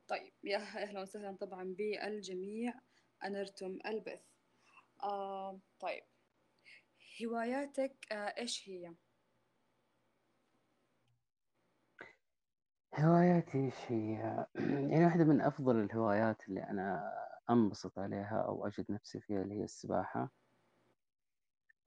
طيب 0.07 0.33
يا 0.43 0.57
أهلا 0.57 1.01
وسهلا 1.01 1.37
طبعا 1.37 1.75
بالجميع. 1.77 2.73
أنرتم 3.23 3.79
البث. 3.85 4.21
آه 5.03 5.59
طيب. 5.79 6.03
هواياتك 7.23 8.11
آه 8.11 8.15
إيش 8.15 8.69
هي؟ 8.69 8.93
هواياتي 12.99 13.65
إيش 13.65 13.91
هي؟ 13.91 14.45
يعني 14.91 15.05
واحدة 15.05 15.23
من 15.23 15.41
أفضل 15.41 15.79
الهوايات 15.79 16.49
اللي 16.49 16.63
أنا 16.63 17.13
أنبسط 17.49 17.99
عليها 17.99 18.41
أو 18.47 18.67
أجد 18.67 18.91
نفسي 18.91 19.21
فيها 19.21 19.41
اللي 19.41 19.55
هي 19.55 19.63
السباحة. 19.63 20.31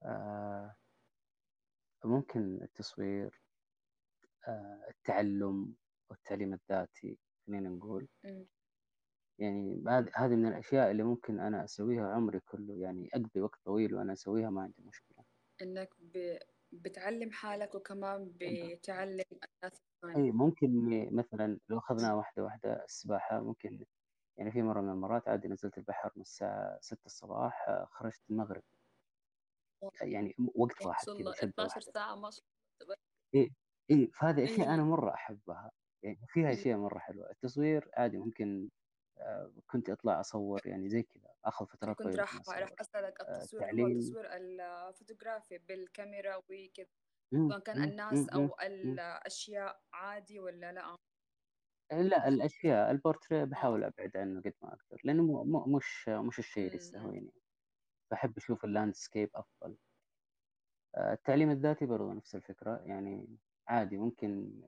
آه، 0.03 0.75
ممكن 2.03 2.61
التصوير 2.61 3.44
التعلم 4.89 5.75
والتعليم 6.09 6.53
الذاتي 6.53 7.17
خلينا 7.47 7.69
نقول. 7.69 8.07
يعني 9.39 9.83
هذه 9.87 10.11
هذه 10.15 10.35
من 10.35 10.45
الأشياء 10.45 10.91
اللي 10.91 11.03
ممكن 11.03 11.39
أنا 11.39 11.63
أسويها 11.63 12.07
عمري 12.07 12.39
كله. 12.39 12.73
يعني 12.73 13.09
أقضي 13.13 13.41
وقت 13.41 13.59
طويل 13.65 13.95
وأنا 13.95 14.13
أسويها 14.13 14.49
ما 14.49 14.61
عندي 14.61 14.81
مشكلة. 14.81 15.25
إنك 15.61 15.89
ب... 15.99 16.37
بتعلم 16.71 17.31
حالك 17.31 17.75
وكمان 17.75 18.33
بتعلم 18.41 19.23
الناس 19.31 19.81
الثانية. 20.03 20.25
أي 20.25 20.31
ممكن 20.31 20.69
مثلا 21.15 21.59
لو 21.69 21.77
أخذنا 21.77 22.13
واحدة 22.13 22.43
واحدة 22.43 22.83
السباحة 22.83 23.41
ممكن 23.41 23.85
يعني 24.37 24.51
في 24.51 24.61
مرة 24.61 24.81
من 24.81 24.89
المرات 24.89 25.27
عادي 25.27 25.47
نزلت 25.47 25.77
البحر 25.77 26.11
من 26.15 26.21
الساعة 26.21 26.77
ستة 26.81 27.05
الصباح 27.05 27.69
آه، 27.69 27.87
خرجت 27.91 28.21
المغرب. 28.29 28.63
يعني 30.01 30.35
وقت 30.55 30.85
واحد 30.85 31.05
كذا 31.05 31.13
الله 31.13 31.33
شدة 31.33 31.49
12 31.49 31.77
واحدة. 31.77 31.91
ساعة 31.93 32.15
ما 32.15 32.31
شاء 32.31 32.43
الله. 32.81 32.95
إيه. 33.35 33.64
إيه 33.89 34.11
فهذه 34.11 34.43
أشياء 34.43 34.67
إيه 34.67 34.73
أنا 34.73 34.83
مرة 34.83 35.13
أحبها 35.13 35.71
يعني 36.03 36.19
فيها 36.27 36.51
أمم. 36.51 36.53
أشياء 36.53 36.77
مرة 36.77 36.99
حلوة 36.99 37.31
التصوير 37.31 37.89
عادي 37.93 38.17
ممكن 38.17 38.69
آه، 39.19 39.53
كنت 39.67 39.89
أطلع 39.89 40.19
أصور 40.19 40.61
يعني 40.67 40.89
زي 40.89 41.03
كذا 41.03 41.29
أنا 41.47 41.65
فترات 41.65 41.97
كنت 41.97 42.15
راح 42.15 42.39
راح 42.39 42.41
أصور 42.41 42.77
أسألك 42.81 43.21
آه، 43.27 43.49
التصوير 43.53 43.65
هو 43.73 43.87
التصوير 43.87 44.25
الفوتوغرافي 44.35 45.57
بالكاميرا 45.57 46.35
وكذا 46.35 46.87
مم، 47.33 47.47
سواء 47.49 47.59
كان 47.59 47.77
مم، 47.77 47.91
الناس 47.91 48.09
مم، 48.11 48.29
مم، 48.33 48.49
أو 48.49 48.55
مم. 48.83 48.99
الأشياء 48.99 49.81
عادي 49.93 50.39
ولا 50.39 50.71
لأ 50.71 50.95
لا 51.91 52.27
الأشياء 52.27 52.91
البورتريه 52.91 53.43
آه 53.43 53.43
بحاول 53.43 53.83
أبعد 53.83 54.17
عنه 54.17 54.41
قد 54.41 54.53
ما 54.61 54.69
أقدر 54.69 55.01
لأنه 55.03 55.23
مو 55.23 55.43
مو- 55.43 55.65
مش 55.77 56.09
مش 56.09 56.39
الشيء 56.39 56.67
اللي. 56.67 56.75
يستهويني 56.75 57.33
بحب 58.11 58.37
أشوف 58.37 58.65
اللاندسكيب 58.65 59.29
أفضل 59.35 59.77
آه، 60.95 61.13
التعليم 61.13 61.49
الذاتي 61.51 61.85
برضو 61.85 62.13
نفس 62.13 62.35
الفكرة 62.35 62.81
يعني 62.85 63.37
عادي 63.67 63.97
ممكن 63.97 64.61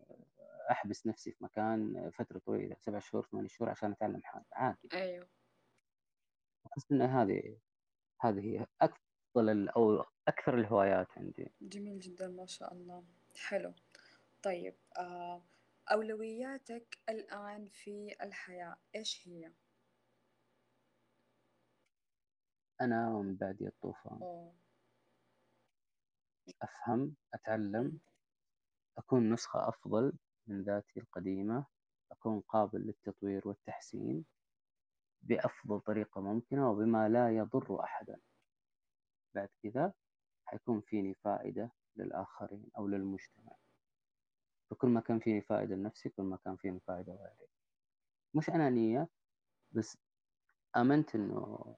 أحبس 0.72 1.08
نفسي 1.08 1.32
في 1.32 1.44
مكان 1.44 2.12
فترة 2.12 2.40
طويلة 2.40 2.76
سبع 2.80 3.00
شهور 3.00 3.26
ثمان 3.32 3.48
شهور 3.48 3.70
عشان 3.70 3.92
أتعلم 3.92 4.22
حاجة 4.24 4.46
عادي. 4.52 4.90
أيوه. 4.94 5.28
أحس 6.68 6.92
إن 6.92 7.02
هذه 7.02 7.58
هذه 8.22 8.40
هي 8.40 8.66
أفضل 8.82 9.50
ال- 9.50 9.70
أو 9.70 10.06
أكثر 10.28 10.60
الهوايات 10.60 11.08
عندي. 11.18 11.52
جميل 11.62 12.00
جدا 12.00 12.28
ما 12.28 12.46
شاء 12.46 12.74
الله. 12.74 13.04
حلو. 13.48 13.74
طيب 14.44 14.76
آه 14.98 15.42
أولوياتك 15.92 16.98
الآن 17.10 17.68
في 17.68 18.16
الحياة 18.22 18.76
إيش 18.96 19.28
هي؟ 19.28 19.52
أنا 22.82 23.10
ومن 23.16 23.36
بعدي 23.36 23.68
الطوفان. 23.68 24.18
أوه. 24.22 24.54
أفهم 26.62 27.16
أتعلم 27.34 27.76
أمم، 27.76 28.00
أكون 28.98 29.34
نسخة 29.34 29.70
أفضل 29.70 30.14
من 30.48 30.64
ذاتي 30.64 31.00
القديمة 31.00 31.66
أكون 32.12 32.40
قابل 32.40 32.80
للتطوير 32.80 33.48
والتحسين 33.48 34.26
بأفضل 35.22 35.80
طريقة 35.82 36.22
ممكنة 36.22 36.72
وبما 36.72 37.10
لا 37.10 37.38
يضر 37.38 37.84
أحدا. 37.84 38.20
بعد 39.36 39.50
كذا 39.64 39.94
حيكون 40.46 40.82
فيني 40.82 41.14
فائدة 41.14 41.72
للآخرين 41.96 42.70
أو 42.78 42.88
للمجتمع. 42.88 43.54
فكل 44.70 44.88
ما 44.88 45.02
كان 45.02 45.20
فيني 45.20 45.42
فائدة 45.42 45.76
لنفسي 45.76 46.10
كل 46.10 46.24
ما 46.24 46.38
كان 46.46 46.56
فيني 46.56 46.80
فائدة 46.80 47.14
لغيري. 47.14 47.48
مش 48.34 48.50
أنانية 48.50 49.08
بس 49.72 49.98
آمنت 50.78 51.16
إنه 51.16 51.76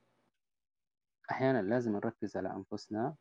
أحيانا 1.32 1.62
لازم 1.62 1.92
نركز 1.92 2.38
على 2.38 2.50
أنفسنا 2.54 3.16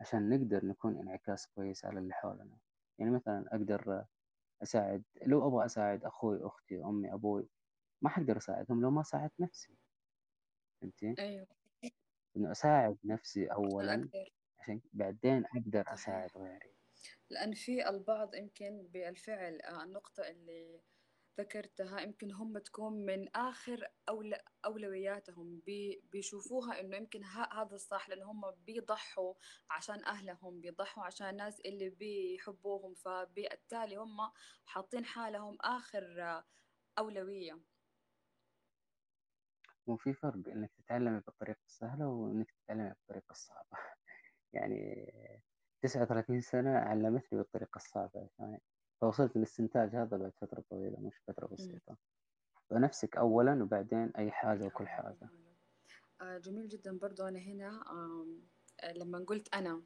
عشان 0.00 0.28
نقدر 0.30 0.66
نكون 0.66 0.98
انعكاس 0.98 1.46
كويس 1.46 1.84
على 1.84 1.98
اللي 1.98 2.14
حولنا. 2.14 2.58
يعني 2.98 3.10
مثلا 3.10 3.44
أقدر 3.48 4.04
أساعد 4.62 5.02
لو 5.26 5.48
أبغى 5.48 5.66
أساعد 5.66 6.04
أخوي 6.04 6.46
أختي 6.46 6.84
أمي 6.84 7.12
أبوي 7.14 7.48
ما 8.02 8.10
حقدر 8.10 8.36
أساعدهم 8.36 8.82
لو 8.82 8.90
ما 8.90 9.02
ساعدت 9.02 9.40
نفسي. 9.40 9.76
فهمتي؟ 10.80 11.14
أيوه. 11.18 11.46
إنه 12.36 12.50
أساعد 12.50 12.98
نفسي 13.04 13.46
أولا 13.46 13.94
أقدر 13.94 14.30
عشان 14.60 14.80
بعدين 14.92 15.44
أقدر 15.44 15.84
أساعد 15.92 16.30
غيري. 16.36 16.74
لأن 17.30 17.54
في 17.54 17.88
البعض 17.88 18.34
يمكن 18.34 18.88
بالفعل 18.92 19.60
آه، 19.60 19.84
النقطة 19.84 20.28
اللي 20.28 20.80
ذكرتها 21.38 22.00
يمكن 22.00 22.32
هم 22.32 22.58
تكون 22.58 22.92
من 23.06 23.28
آخر 23.36 23.88
أول 24.08 24.34
أولوياتهم. 24.64 25.60
بي 25.66 26.02
بيشوفوها 26.12 26.80
إنه 26.80 26.96
يمكن 26.96 27.24
هذا 27.24 27.74
الصح 27.74 28.08
لأن 28.08 28.22
هم 28.22 28.50
بيضحوا 28.50 29.34
عشان 29.70 30.04
أهلهم 30.04 30.60
بيضحوا 30.60 31.04
عشان 31.04 31.28
الناس 31.30 31.60
اللي 31.60 31.90
بيحبوهم. 31.90 32.94
فبالتالي 32.94 33.96
هم 33.96 34.16
حاطين 34.64 35.04
حالهم 35.04 35.58
آخر 35.60 36.42
أولوية. 36.98 37.60
وفي 39.86 40.14
فرق 40.14 40.48
إنك 40.48 40.70
تتعلمي 40.78 41.20
بالطريقة 41.20 41.60
السهلة 41.66 42.06
وإنك 42.08 42.50
تتعلمي 42.50 42.88
بالطريقة 42.88 43.30
الصعبة. 43.32 43.68
يعني 44.52 45.06
39 45.82 46.40
سنة 46.40 46.70
علمتني 46.78 47.38
بالطريقة 47.38 47.76
الصعبة. 47.76 48.28
يعني 48.38 48.60
فوصلت 49.00 49.36
للاستنتاج 49.36 49.96
هذا 49.96 50.16
بعد 50.16 50.32
فترة 50.40 50.64
طويلة 50.70 51.00
مش 51.00 51.14
فترة. 51.26 51.46
بسيطة. 51.46 51.96
فنفسك 52.70 53.16
أولا 53.16 53.62
وبعدين 53.62 54.12
أي 54.18 54.30
حاجة 54.30 54.64
وكل 54.64 54.88
حاجة. 54.88 55.28
آه، 56.20 56.38
جميل 56.38 56.68
جدا 56.68 56.98
برضو. 56.98 57.28
أنا 57.28 57.38
هنا 57.38 57.84
لما 58.96 59.18
قلت 59.18 59.54
أنا 59.54 59.82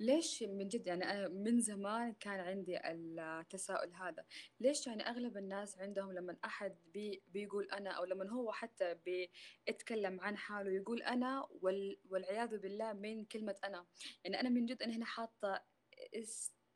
ليش 0.00 0.42
من 0.42 0.68
جد 0.68 0.86
يعني 0.86 1.04
أنا 1.04 1.28
من 1.28 1.60
زمان 1.60 2.12
كان 2.12 2.40
عندي 2.40 2.78
التساؤل 2.90 3.92
هذا؟ 3.94 4.24
ليش 4.60 4.86
يعني 4.86 5.08
أغلب 5.08 5.36
الناس 5.36 5.78
عندهم 5.78 6.12
لما 6.12 6.36
أحد 6.44 6.76
بي 6.94 7.22
بيقول 7.28 7.70
أنا 7.70 7.90
أو 7.90 8.04
لما 8.04 8.30
هو 8.30 8.52
حتى 8.52 8.94
بيتكلم 8.94 10.20
عن 10.20 10.36
حاله 10.36 10.70
يقول 10.70 11.02
أنا 11.02 11.46
وال 11.50 11.98
والعياذ 12.10 12.58
بالله 12.58 12.92
من 12.92 13.24
كلمة 13.24 13.56
أنا. 13.64 13.86
يعني 14.24 14.40
أنا 14.40 14.48
من 14.48 14.66
جد 14.66 14.82
أنا 14.82 14.96
هنا 14.96 15.04
حاطة 15.04 15.62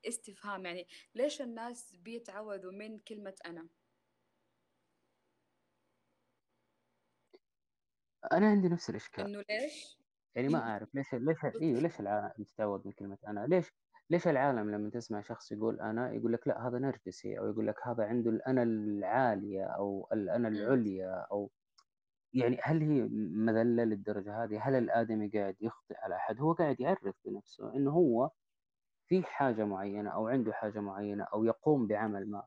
استفهام 0.04 0.66
يعني 0.66 0.86
ليش 1.14 1.42
الناس 1.42 1.96
بيتعوذوا 1.96 2.72
من 2.72 2.98
كلمة 2.98 3.34
أنا 3.46 3.68
أنا 8.32 8.46
عندي 8.50 8.68
نفس 8.68 8.90
الإشكال 8.90 9.24
إنه 9.24 9.44
ليش؟ 9.50 9.98
يعني 10.34 10.48
ما 10.48 10.58
أعرف 10.58 10.94
ليش 10.94 11.14
ليش 11.14 11.44
إيه 11.44 11.74
ليش 11.74 12.00
العالم 12.00 12.32
يتعود 12.38 12.86
من 12.86 12.92
كلمة 12.92 13.18
أنا 13.26 13.46
ليش 13.46 13.72
ليش 14.10 14.28
العالم 14.28 14.70
لما 14.70 14.90
تسمع 14.90 15.20
شخص 15.20 15.52
يقول 15.52 15.80
أنا 15.80 16.12
يقول 16.12 16.32
لك 16.32 16.48
لا 16.48 16.68
هذا 16.68 16.78
نرجسي 16.78 17.38
أو 17.38 17.50
يقول 17.50 17.66
لك 17.66 17.74
هذا 17.86 18.04
عنده 18.04 18.30
الأنا 18.30 18.62
العالية 18.62 19.64
أو 19.64 20.08
الأنا. 20.12 20.48
العليا 20.48 21.26
أو 21.32 21.50
يعني 22.34 22.58
هل 22.62 22.82
هي 22.82 23.02
مذلة 23.32 23.84
للدرجة 23.84 24.44
هذه؟ 24.44 24.68
هل 24.68 24.74
الآدمي 24.74 25.28
قاعد 25.28 25.56
يخطئ 25.60 25.94
على 25.98 26.16
أحد؟ 26.16 26.40
هو 26.40 26.52
قاعد 26.52 26.80
يعرف 26.80 27.14
بنفسه 27.24 27.74
إنه 27.76 27.90
هو 27.90 28.30
في 29.08 29.22
حاجة 29.22 29.64
معينة 29.64 30.10
أو 30.10 30.28
عنده 30.28 30.52
حاجة 30.52 30.80
معينة 30.80 31.24
أو 31.24 31.44
يقوم 31.44 31.86
بعمل 31.86 32.30
ما 32.30 32.44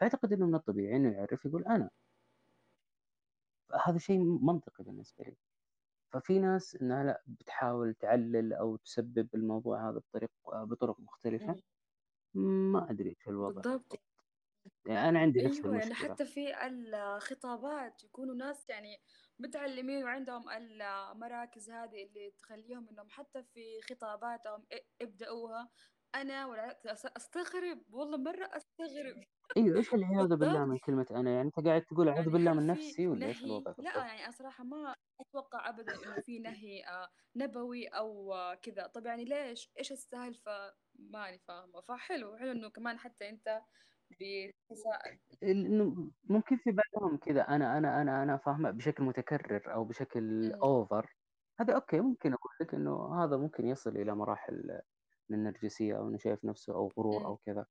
فأعتقد 0.00 0.32
إنه 0.32 0.46
من 0.46 0.54
الطبيعي 0.54 0.96
إنه 0.96 1.12
يعرف 1.12 1.44
يقول 1.44 1.64
أنا. 1.64 1.90
هذا 3.86 3.98
شيء 3.98 4.18
منطقي 4.18 4.84
بالنسبة 4.84 5.24
لي. 5.24 5.36
ففي 6.12 6.38
ناس 6.38 6.76
إنها 6.76 7.04
لا 7.04 7.22
بتحاول 7.26 7.94
تعلل 7.94 8.52
أو 8.52 8.76
تسبب 8.76 9.28
الموضوع 9.34 9.90
هذا 9.90 9.98
بطريق 9.98 10.30
بطرق 10.46 11.00
مختلفة. 11.00 11.62
مم. 12.34 12.72
ما 12.72 12.90
أدري 12.90 13.08
إيش 13.08 13.28
الوضع. 13.28 13.62
بالضبط. 13.62 14.00
يعني 14.86 15.08
أنا 15.08 15.18
عندي 15.18 15.42
نفس 15.42 15.60
أيوه، 15.60 15.76
يعني 15.76 15.84
المشكلة. 15.84 16.14
حتى 16.14 16.24
في 16.24 16.66
الخطابات 16.66 18.04
يكونوا 18.04 18.34
ناس 18.34 18.68
يعني 18.68 19.00
متعلمين 19.38 20.04
وعندهم 20.04 20.48
المراكز 20.50 21.70
هذه 21.70 22.04
اللي 22.04 22.30
تخلّيهم 22.30 22.88
إنهم 22.88 23.08
حتى 23.10 23.42
في 23.42 23.80
خطاباتهم 23.82 24.66
ي 24.72 24.78
والعكس 26.16 26.86
أس 26.86 27.06
أستغرب، 27.06 27.94
والله 27.94 28.16
مرّة 28.18 28.50
أستغرب. 28.56 29.24
أيوه، 29.56 29.76
إيش 29.78 29.94
العياذ 29.94 30.36
بالله. 30.36 30.64
من 30.64 30.78
كلمة 30.78 31.06
أنا؟ 31.10 31.30
يعني 31.30 31.42
أنت 31.48 31.60
قاعد 31.66 31.82
تقول 31.82 32.08
أعوذ 32.08 32.24
يعني 32.24 32.30
بالله 32.30 32.52
من 32.54 32.66
نفسي 32.66 33.06
والّا 33.08 33.28
إيش 33.28 33.44
نهي؟ 33.44 33.44
الوضع 33.44 33.72
بالضبط؟ 33.76 34.06
يعني 34.06 34.22
أنا 34.24 34.30
صراحة 34.30 34.64
ما 34.64 34.94
أتوقع 35.20 35.68
أبدًا 35.68 35.94
إنه 36.04 36.20
في 36.20 36.38
نهي 36.38 36.84
آآ 36.86 37.08
نبوي 37.36 37.86
أو 37.88 38.34
آه، 38.34 38.54
كذا، 38.54 38.86
طَب 38.86 39.06
يعني 39.06 39.24
ليش؟ 39.24 39.70
إيش 39.78 39.92
السالفة؟ 39.92 40.74
ماني 40.94 41.38
فاهمة، 41.38 41.80
فحلو، 41.80 42.36
حلو 42.36 42.52
إنه 42.52 42.70
كمان 42.70 42.98
حتى 42.98 43.28
أنت 43.28 43.62
بتتساءل. 44.10 45.18
إنه 45.42 46.10
ممكن 46.24 46.56
في 46.56 46.70
بعضهم 46.72 47.16
كذا 47.16 47.40
أنا، 47.42 47.78
أنا، 47.78 48.02
أنا، 48.02 48.22
أنا 48.22 48.36
فاهمة 48.36 48.70
بشكل 48.70 49.04
متكرر 49.04 49.74
أو 49.74 49.84
بشكل 49.84 50.52
over 50.64 51.06
هذا 51.60 51.74
أوكي 51.74 52.00
ممكن 52.00 52.32
أقول 52.32 52.52
لك 52.60 52.74
إنه 52.74 53.24
هذا 53.24 53.36
ممكن 53.36 53.66
يصل 53.66 53.90
إلى 53.96 54.14
مراحل 54.14 54.80
من 55.30 55.38
النرجسية 55.38 55.98
أو 55.98 56.08
إنه 56.08 56.18
شايف 56.18 56.44
نفسه 56.44 56.74
أو 56.74 56.88
غرور 56.98 57.24
إمم، 57.24 57.26
أو 57.26 57.36
كذا، 57.36 57.66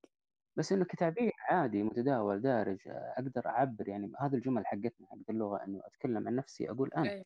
بس 0.58 0.74
إنه 0.74 0.86
كتعبير 0.86 1.32
عادي 1.52 1.84
متداول 1.84 2.42
دارج 2.42 2.80
أقدر 2.90 3.48
أعبّر. 3.48 3.90
يعني 3.90 4.14
هذه 4.22 4.36
الجمل 4.36 4.68
حقتنا 4.68 5.08
حقت 5.12 5.30
اللغة 5.32 5.66
إنه 5.66 5.82
أتكلم 5.86 6.28
عن 6.28 6.36
نفسي 6.36 6.72
أقول 6.72 6.92
أنا، 6.98 7.12
أيوه. 7.12 7.24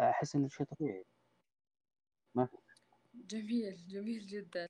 أحس 0.00 0.36
إنه 0.36 0.48
شيء 0.48 0.66
طبيعي. 0.66 1.04
ما 2.34 2.46
في. 2.46 2.56
جميل، 3.30 3.76
جميل 3.90 4.26
جدًا. 4.26 4.68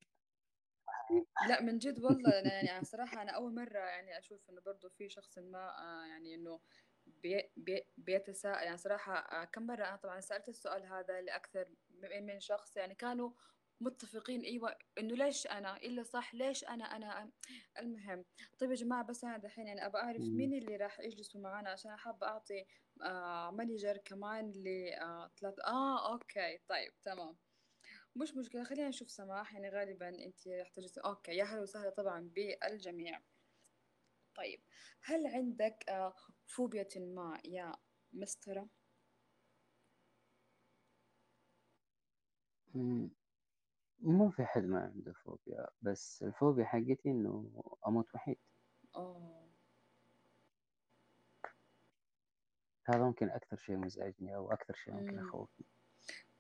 لأ 1.41 1.61
من 1.63 1.79
جد 1.79 1.99
والله 1.99 2.39
أنا 2.39 2.63
يعني 2.63 2.85
صراحة 2.85 3.23
أنا 3.23 3.33
أول 3.33 3.55
مرّة 3.55 3.79
يعني 3.79 4.19
أشوف 4.19 4.51
إنه 4.51 4.61
برضه 4.61 4.89
في 4.89 5.09
شخصٍ 5.09 5.39
ما 5.39 5.69
آآ 5.69 6.07
يعني 6.07 6.35
إنه 6.35 6.61
بي 7.07 7.53
بي 7.57 7.89
بيتساءل. 7.97 8.65
يعني 8.65 8.77
صراحة 8.77 9.15
آآ 9.15 9.45
كم 9.45 9.63
مرّة 9.67 9.85
أنا 9.89 9.97
طبعًا 9.97 10.21
سألت 10.21 10.49
السؤال 10.49 10.83
هذا 10.87 11.21
لأكثر 11.21 11.75
من 11.91 12.41
شخص. 12.41 12.77
يعني 12.77 12.95
كانوا 12.95 13.31
متفقين 13.81 14.41
أيوه 14.41 14.77
إنه 14.99 15.15
ليش 15.15 15.47
أنا؟ 15.47 15.77
إلا 15.77 16.03
صح 16.03 16.35
ليش 16.35 16.65
أنا 16.65 16.85
أنا 16.85 17.33
المهم 17.79 18.25
طيب 18.59 18.71
يا 18.71 18.75
جماعة 18.77 19.05
بس 19.05 19.25
أنا 19.25 19.39
دحين 19.39 19.67
يعني 19.67 19.83
أعرف 19.85 20.21
إمم. 20.23 20.37
مين 20.39 20.55
اللي 20.55 20.77
راح 20.77 21.01
يجلسوا 21.01 21.41
معانا 21.41 21.71
عشان 21.71 21.97
حابة 21.97 22.27
أعطي 22.27 22.65
آآ 23.03 23.51
manager 23.61 23.99
كمان 24.05 24.51
ل 24.53 24.69
آآ 24.95 25.31
3 25.37 25.63
آه 25.67 26.13
okay 26.13 26.59
طيب 26.69 26.93
تمام. 27.05 27.37
مش 28.17 28.37
مشكلة 28.37 28.65
خلّينا 28.65 28.89
نشوف 28.89 29.11
سماح، 29.11 29.55
يعني 29.55 29.69
غالبًا 29.71 30.09
أنتِ 30.09 30.49
راح 30.49 30.69
تجلسي 30.69 31.01
okay، 31.01 31.33
يا 31.37 31.45
هلا 31.45 31.63
وسهلا 31.63 31.91
طبعًا 31.91 32.31
بالجميع. 32.37 33.21
طيب، 34.35 34.61
هل 35.03 35.27
عندك 35.27 35.85
آآ 35.89 36.13
فوبيا 36.47 36.87
ما 36.97 37.41
يا 37.45 37.73
مسطرة؟ 38.13 38.69
مو 44.05 44.31
في 44.31 44.45
حد 44.47 44.63
ما 44.65 44.81
عنده 44.81 45.13
فوبيا، 45.13 45.67
بس 45.83 46.23
الفوبيا 46.23 46.65
حقتي 46.65 47.11
إنه 47.11 47.51
أموت 47.87 48.15
وحيد، 48.15 48.39
آه، 48.95 49.45
هذا 52.87 53.05
ممكن 53.05 53.31
أكثر 53.31 53.57
شيء 53.57 53.77
مزعجني 53.77 54.37
أو 54.37 54.53
أكثر 54.53 54.75
شيء 54.75 54.95
ممكن 54.95 55.19
يخوفني. 55.19 55.67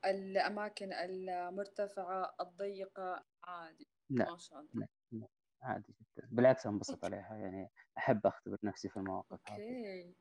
الأماكن 0.04 0.92
المرتفعة، 0.92 2.34
الضيقة، 2.40 3.24
عادي، 3.44 3.88
لأ، 4.10 4.24
ما 4.32 4.38
شاء 4.38 4.60
الله. 4.60 4.72
لأ، 4.74 4.86
لأ، 5.12 5.28
عادي 5.62 5.94
جدًا، 6.00 6.28
بالعكس 6.32 6.66
أنبسط 6.66 7.04
عليها 7.04 7.36
يعني 7.36 7.70
أحب 7.98 8.26
أختبر 8.26 8.58
نفسي 8.64 8.88
في 8.88 8.96
المواقف 8.96 9.40
هذه. 9.48 9.60
أوكي، 9.60 10.14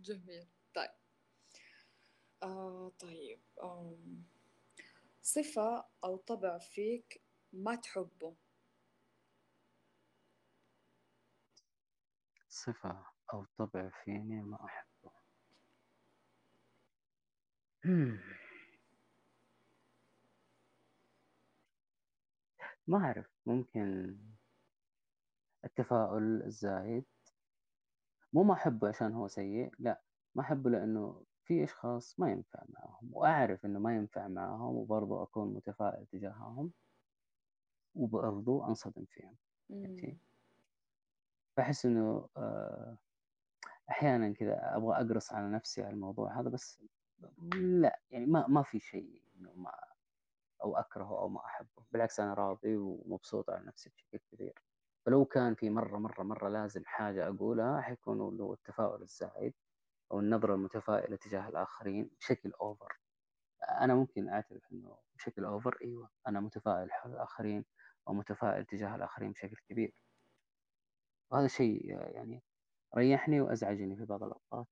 جميل. 0.00 0.48
طيب، 0.74 0.90
آه 2.42 2.88
طيب، 2.98 3.40
آمم، 3.62 4.24
صفة 5.28 5.84
أو 6.04 6.16
طبع 6.16 6.58
فيك 6.58 7.22
ما 7.52 7.74
تحبه؟ 7.74 8.36
صفة 12.48 13.06
أو 13.32 13.46
طبع 13.58 13.90
فيني 14.04 14.42
ما 14.42 14.64
أحبه. 14.64 15.10
ما 22.86 22.98
أعرف 22.98 23.26
ممكن 23.46 24.16
التفاؤل 25.64 26.42
الزايد، 26.42 27.04
مو 28.32 28.42
ما 28.42 28.54
أحبه 28.54 28.88
عشان 28.88 29.12
هو 29.12 29.28
سيء، 29.28 29.70
لأ، 29.78 30.02
ما 30.34 30.42
أحبه 30.42 30.70
لإنه 30.70 31.24
في 31.48 31.64
أشخاص 31.64 32.20
ما 32.20 32.30
ينفع 32.32 32.64
معاهم، 32.68 33.10
وأعرف 33.12 33.64
إنه 33.66 33.78
ما 33.80 33.96
ينفع 33.96 34.28
معاهم 34.28 34.76
وبرضه 34.76 35.22
أكون 35.22 35.54
متفائل 35.54 36.06
تجاههم. 36.06 36.72
وبرضه 37.94 38.68
أنصدم 38.68 39.04
فيهم،؟ 39.04 39.36
إمم، 39.70 40.18
باحس 41.56 41.86
إنه 41.86 42.28
آآ 42.36 42.96
أحيانًا 43.90 44.34
كذا 44.34 44.76
أبغى 44.76 44.96
أقرص 44.96 45.32
على 45.32 45.50
نفسي 45.56 45.82
على 45.82 45.94
الموضوع 45.94 46.40
هذا 46.40 46.50
بس 46.50 46.82
لأ، 47.82 48.00
يعني 48.10 48.26
ما 48.26 48.46
ما 48.48 48.62
في 48.62 48.80
شيء 48.80 49.22
إنه 49.36 49.52
ما 49.54 49.72
أو 50.64 50.76
أكرهه 50.76 51.20
أو 51.20 51.28
ما 51.30 51.46
أحبه، 51.46 51.84
بالعكس 51.92 52.20
أنا 52.20 52.34
راضي 52.34 52.76
ومبسوط 52.76 53.50
على 53.50 53.66
نفسي 53.66 53.90
بشكل 53.90 54.18
كبير، 54.32 54.54
فلو 55.06 55.24
كان 55.26 55.54
في 55.54 55.70
مرة، 55.70 55.98
مرة، 55.98 56.22
مرة 56.24 56.48
لازم 56.48 56.82
حاجة 56.86 57.28
أقولها 57.28 57.80
حيكون 57.82 58.28
اللي 58.28 58.42
هو 58.44 58.54
التفاؤل 58.54 59.02
الزايد 59.02 59.54
أو 60.12 60.20
النظرة 60.20 60.54
المتفائلة 60.54 61.16
تجاه 61.16 61.48
الآخرين 61.48 62.10
بشكل 62.20 62.52
over 62.52 62.96
أنا 63.82 63.94
ممكن 63.96 64.28
أعترف 64.28 64.62
إنه 64.72 64.98
بشكل 65.16 65.60
over 65.60 65.72
أيوه، 65.84 66.10
أنا 66.28 66.40
متفائل 66.40 66.92
حول 66.92 67.12
الآخرين 67.12 67.64
أو 68.08 68.14
متفائل 68.14 68.66
تجاه 68.66 68.96
الآخرين 68.96 69.32
بشكل 69.32 69.56
كبير. 69.70 69.94
وهذا 71.30 71.46
شيء 71.48 71.86
يعني 72.14 72.42
ريحني 72.96 73.40
وأزعجني 73.40 73.96
في 73.96 74.04
بعض 74.04 74.22
الأوقات، 74.24 74.66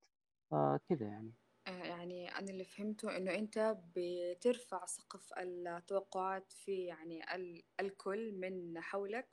فكذا 0.50 1.06
يعني. 1.08 1.34
آآ 1.66 1.70
يعني 1.86 2.28
أنا 2.28 2.50
اللي 2.50 2.64
فهمته 2.64 3.16
إنه 3.16 3.34
أنت 3.34 3.76
بترفع 3.96 4.86
سقف 4.86 5.32
التوقعات 5.38 6.52
في 6.52 6.84
يعني 6.84 7.34
ال 7.34 7.62
الكل 7.80 8.32
من 8.40 8.80
حولك 8.80 9.30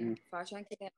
إمم. 0.00 0.16
فعشان 0.32 0.64
كده 0.64 0.90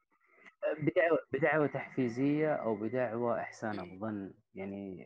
بدعوى 0.79 1.18
بدعوى 1.33 1.68
تحفيزية 1.68 2.55
أو 2.55 2.77
بدعوى 2.77 3.40
إحسان 3.40 3.81
إمم، 3.81 3.92
الظن، 3.92 4.35
يعني 4.55 5.05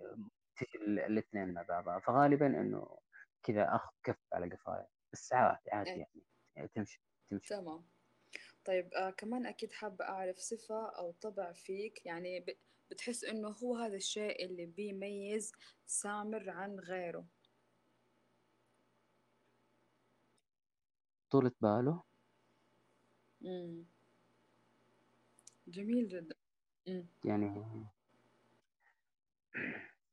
تجي 0.57 0.79
ال 0.89 0.99
الاثنين 1.01 1.55
مع 1.55 1.63
بعضها، 1.63 2.01
فغالبًا 2.01 2.47
إنه 2.47 2.99
كذا 3.43 3.77
آخذ 3.77 3.91
كف 4.05 4.17
على 4.35 4.57
قفايا، 4.57 4.87
بس 5.13 5.33
عادي، 5.33 5.61
إيه. 5.87 6.01
يعني، 6.01 6.27
يعني 6.57 6.69
تمشي، 6.69 7.03
تمشي. 7.31 7.57
تمام. 7.57 7.85
طيب 8.67 8.95
آآ 8.95 9.11
كمان 9.11 9.47
أكيد 9.47 9.73
حابة 9.73 10.07
أعرف 10.07 10.39
صفة 10.39 10.91
أو 10.99 11.13
طبع 11.13 11.53
فيك. 11.53 12.07
يعني 12.07 12.41
ب 12.41 12.47
بتحس 12.91 13.25
إنه 13.25 13.49
هو 13.49 13.77
هذا 13.77 13.97
الشيء 13.97 14.47
اللي 14.47 14.67
بيميز 14.67 15.53
سامر 15.87 16.51
عن 16.51 16.81
غيره؟ 16.81 17.29
طولة 21.31 21.53
باله، 21.63 21.95
جميل 25.67 26.09
جدًا. 26.09 26.35
يعني 27.25 27.49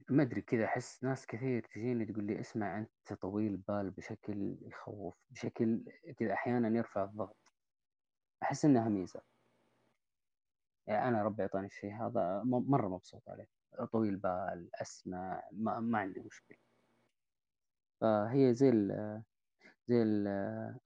ما 0.10 0.24
أدري 0.24 0.42
كذا 0.42 0.66
أحس 0.66 1.04
ناس 1.04 1.26
كثير 1.28 1.64
تجيني 1.74 2.06
تقول 2.06 2.24
لي 2.28 2.40
اسمع 2.40 2.78
أنت 2.80 3.14
طويل 3.22 3.58
بال 3.58 3.92
بشكل 3.92 4.58
يخوّف، 4.62 5.16
بشكل 5.30 5.86
كذا 6.20 6.34
أحيانًا 6.34 6.78
يرفع 6.78 7.04
الضغط، 7.04 7.54
أحس 8.44 8.66
إنها 8.66 8.90
ميزة. 8.90 9.22
يعني 10.88 11.08
أنا 11.08 11.24
ربي 11.24 11.42
أعطاني 11.44 11.66
الشيء 11.68 11.94
هذا 11.94 12.42
م 12.46 12.72
مرّة 12.72 12.88
مبسوط 12.88 13.30
عليه، 13.30 13.48
طويل 13.92 14.16
بال، 14.18 14.70
أسمع، 14.82 15.50
ما 15.52 15.80
ما 15.80 15.98
عندي 16.00 16.20
مشكلة، 16.20 16.58
فهي 18.02 18.54
زي 18.54 18.70
ال 18.70 18.92
زي 19.88 20.04
ال 20.04 20.28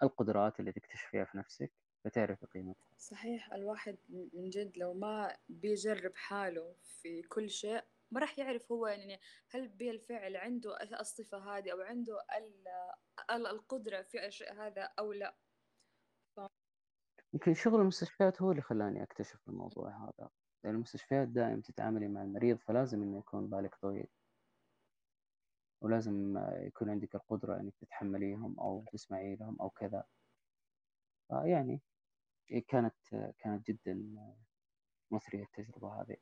القدرات 0.04 0.60
اللي 0.60 0.72
تكتشفيها 0.72 1.26
في 1.26 1.38
نفسِك 1.38 1.74
فتعرفي 2.06 2.46
قيمتها. 2.46 2.87
صحيح 2.98 3.54
الواحد 3.54 3.98
من 4.10 4.50
جد 4.50 4.78
لو 4.78 4.94
ما 4.94 5.38
بيجرب 5.50 6.16
حاله 6.16 6.76
في 6.84 7.22
كل 7.22 7.50
شيء 7.50 7.84
ما 8.12 8.20
راح 8.22 8.40
يعرف 8.40 8.72
هو 8.72 8.88
يعني 8.88 9.20
هل 9.50 9.68
بالفعل 9.68 10.36
عنده 10.38 10.78
الصفة 11.02 11.38
هذه 11.58 11.72
أو 11.72 11.82
عنده 11.82 12.22
ال 12.38 12.64
ال 13.32 13.48
القدرة 13.48 14.02
في 14.02 14.26
الشيء 14.28 14.54
هذا 14.54 14.90
أو 15.00 15.14
لأ. 15.14 15.38
ف 16.36 16.40
يمكن 17.34 17.54
شغل 17.54 17.82
المستشفيات 17.82 18.42
هو 18.42 18.52
اللي 18.52 18.62
خلّاني 18.62 19.04
أكتشف 19.04 19.50
الموضوع 19.50 19.90
هذا، 20.06 20.30
المستشفيات 20.66 21.28
دائم 21.28 21.62
تتعاملي 21.62 22.08
مع 22.08 22.22
المريض 22.24 22.58
فلازم 22.58 23.04
إنه 23.04 23.20
يكون 23.20 23.50
بالِك 23.50 23.76
طويل، 23.76 24.08
ولازم 25.82 26.38
يكون 26.68 26.90
عندِك 26.90 27.16
القدرة 27.16 27.60
إنِّك 27.60 27.76
تتحمّليهم 27.82 28.60
أو 28.60 28.86
تسمعي 28.92 29.36
لهم 29.36 29.62
أو 29.62 29.70
كذا، 29.70 30.04
فيعني 31.30 31.74
إيه، 31.74 31.82
كانت 32.68 32.96
كانت 33.40 33.68
جدا 33.68 34.04
مثرية 35.12 35.44
التجربة 35.44 36.02
هذه. 36.02 36.18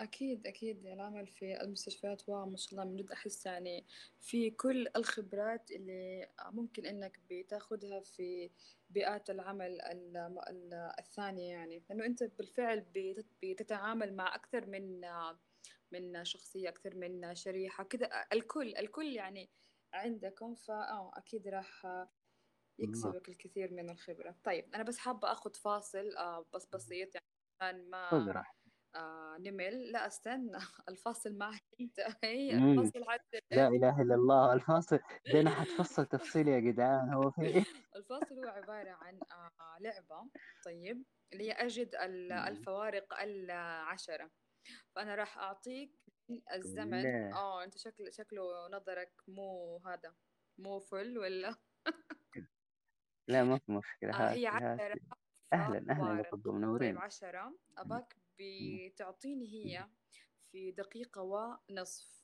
أكيد 0.00 0.46
أكيد 0.46 0.86
العمل 0.86 1.26
في 1.26 1.60
المستشفيات 1.62 2.28
واو 2.28 2.46
ما 2.46 2.56
شاء 2.56 2.72
الله 2.72 2.84
من 2.84 2.96
جد 2.96 3.10
أحس 3.10 3.46
يعني 3.46 3.84
في 4.20 4.50
كل 4.50 4.88
الخبرات 4.96 5.70
اللي 5.70 6.28
ممكن 6.44 6.86
إنك 6.86 7.20
بتاخدها 7.30 8.00
في 8.00 8.50
بيئات 8.90 9.30
العمل 9.30 9.80
ال- 9.80 10.16
ال- 10.48 10.92
الثانية 10.98 11.50
يعني. 11.50 11.82
لأنه 11.90 12.06
أنت 12.06 12.24
بالفعل 12.24 12.80
بتت- 12.94 13.26
بتتعامل 13.42 14.16
مع 14.16 14.34
أكثر 14.34 14.66
من 14.66 15.00
من 15.92 16.24
شخصية 16.24 16.68
أكثر 16.68 16.94
من 16.94 17.34
شريحة 17.34 17.84
كذا 17.84 18.10
الكل 18.32 18.76
الكل 18.76 19.06
يعني 19.12 19.48
عندكم 19.92 20.54
فآه 20.54 21.10
أكيد 21.14 21.48
راح 21.48 21.86
يكسبك 22.82 23.28
الكثير 23.28 23.72
من 23.72 23.90
الخبرة. 23.90 24.36
طيب 24.44 24.74
أنا 24.74 24.82
بس 24.82 24.98
حابة 24.98 25.32
أخذ 25.32 25.54
فاصل 25.54 26.16
آه 26.16 26.46
بس 26.54 26.68
بسيط 26.72 27.08
يعني 27.60 27.82
ما 27.82 28.42
آه 28.94 29.36
نمل. 29.40 29.92
لا 29.92 30.06
استنى. 30.06 30.58
الفاصل 30.88 31.38
معك 31.38 31.62
أنت. 31.80 32.00
هي. 32.24 32.56
الفاصل 32.56 33.04
حتى 33.08 33.40
لا 33.52 33.68
إله 33.68 34.02
إلا 34.02 34.14
الله. 34.14 34.52
الفاصل 34.52 34.98
دينا 35.26 35.50
حتفصل 35.50 36.06
تفصيل 36.06 36.48
يا 36.48 36.60
جدعان. 36.60 37.12
هو 37.12 37.30
في 37.30 37.42
إيه؟ 37.42 37.64
الفاصل 37.96 38.34
هو 38.34 38.48
عبارة 38.48 38.90
عن 38.90 39.20
آه 39.32 39.78
لعبة. 39.80 40.28
طيب 40.64 41.04
اللي 41.32 41.52
هي 41.52 41.52
مم. 42.30 42.32
الفوارق 42.48 43.20
العشرة. 43.20 44.30
فأنا 44.96 45.14
راح 45.14 45.38
أعطيك 45.38 45.90
من 46.28 46.40
الزمن 46.54 47.06
آه 47.32 47.64
أنت 47.64 47.78
شكل 47.78 48.12
شكله 48.12 48.68
نظرك 48.68 49.12
مو 49.28 49.78
هذا 49.86 50.14
مو 50.58 50.78
فل 50.80 51.18
ولا؟ 51.18 51.56
لا 53.28 53.44
ما 53.44 53.58
في 53.58 53.72
مشكلة 53.72 54.10
آه 54.10 54.32
هي 54.32 54.46
عشرة 54.46 55.00
أهلا 55.52 55.84
أهلا 55.90 56.08
يا 56.18 56.22
رب 56.32 56.42
طيب 56.44 56.48
منورين. 56.54 56.98
عشرة. 56.98 57.54
أباك. 57.78 58.16
بتعطيني 58.38 59.46
هي 59.54 59.88
في 60.52 60.70
دقيقة 60.70 61.22
ونصف. 61.22 62.22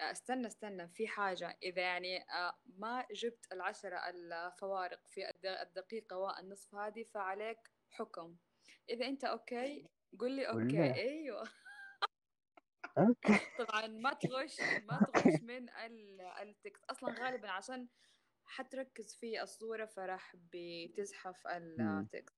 استنى 0.00 0.46
استنى 0.46 0.88
في 0.88 1.08
حاجة. 1.08 1.58
إذا 1.62 1.82
يعني 1.82 2.22
آه، 2.22 2.58
ما 2.64 3.06
جبت 3.12 3.52
العشرة 3.52 3.96
الفوارق 4.08 5.00
في 5.08 5.30
الد- 5.30 5.46
الدقيقة 5.46 6.16
والنصف 6.18 6.74
هذه 6.74 7.02
فعليك 7.04 7.58
حكم. 7.90 8.36
إذا 8.90 9.06
أنت 9.06 9.24
okay 9.24 9.86
قل 10.18 10.32
لي 10.32 10.48
okay. 10.48 10.94
أيوه. 10.94 11.44
طبعا 13.58 13.86
ما 13.86 14.12
تغش 14.12 14.60
ما 14.60 15.00
تغش 15.14 15.40
من 15.42 15.68
ال- 15.70 16.20
ال 16.20 16.31
text. 16.31 16.84
أصلا 16.90 17.14
غالبا 17.24 17.48
عشان 17.50 17.88
حتركز 18.50 19.14
في 19.14 19.42
الصورة 19.42 19.84
فراح 19.86 20.36
بتزحف. 20.36 21.46
ال 21.46 21.61
text. 21.61 22.36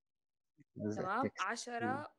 تمام. 0.75 1.31
عشرة 1.41 2.15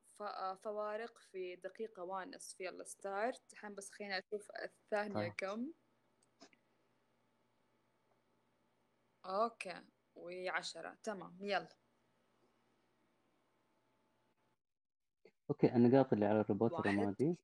فوارق 0.55 1.17
في 1.17 1.55
دقيقة 1.55 2.03
ونصف 2.03 2.61
يلا 2.61 2.83
start 2.83 3.53
الحين 3.53 3.75
بس 3.75 3.91
خلينا 3.91 4.19
أشوف 4.19 4.51
الثانية 4.63 5.13
طيب. 5.13 5.33
كم. 5.33 5.71
okay. 9.25 9.81
وعشرة. 10.15 10.97
تمام. 11.03 11.37
يلا. 11.41 11.69
okay. 15.49 15.75
النقاط 15.75 16.13
اللي 16.13 16.25
على 16.25 16.45
واحد. 16.49 16.87
الرمادي. 16.87 17.37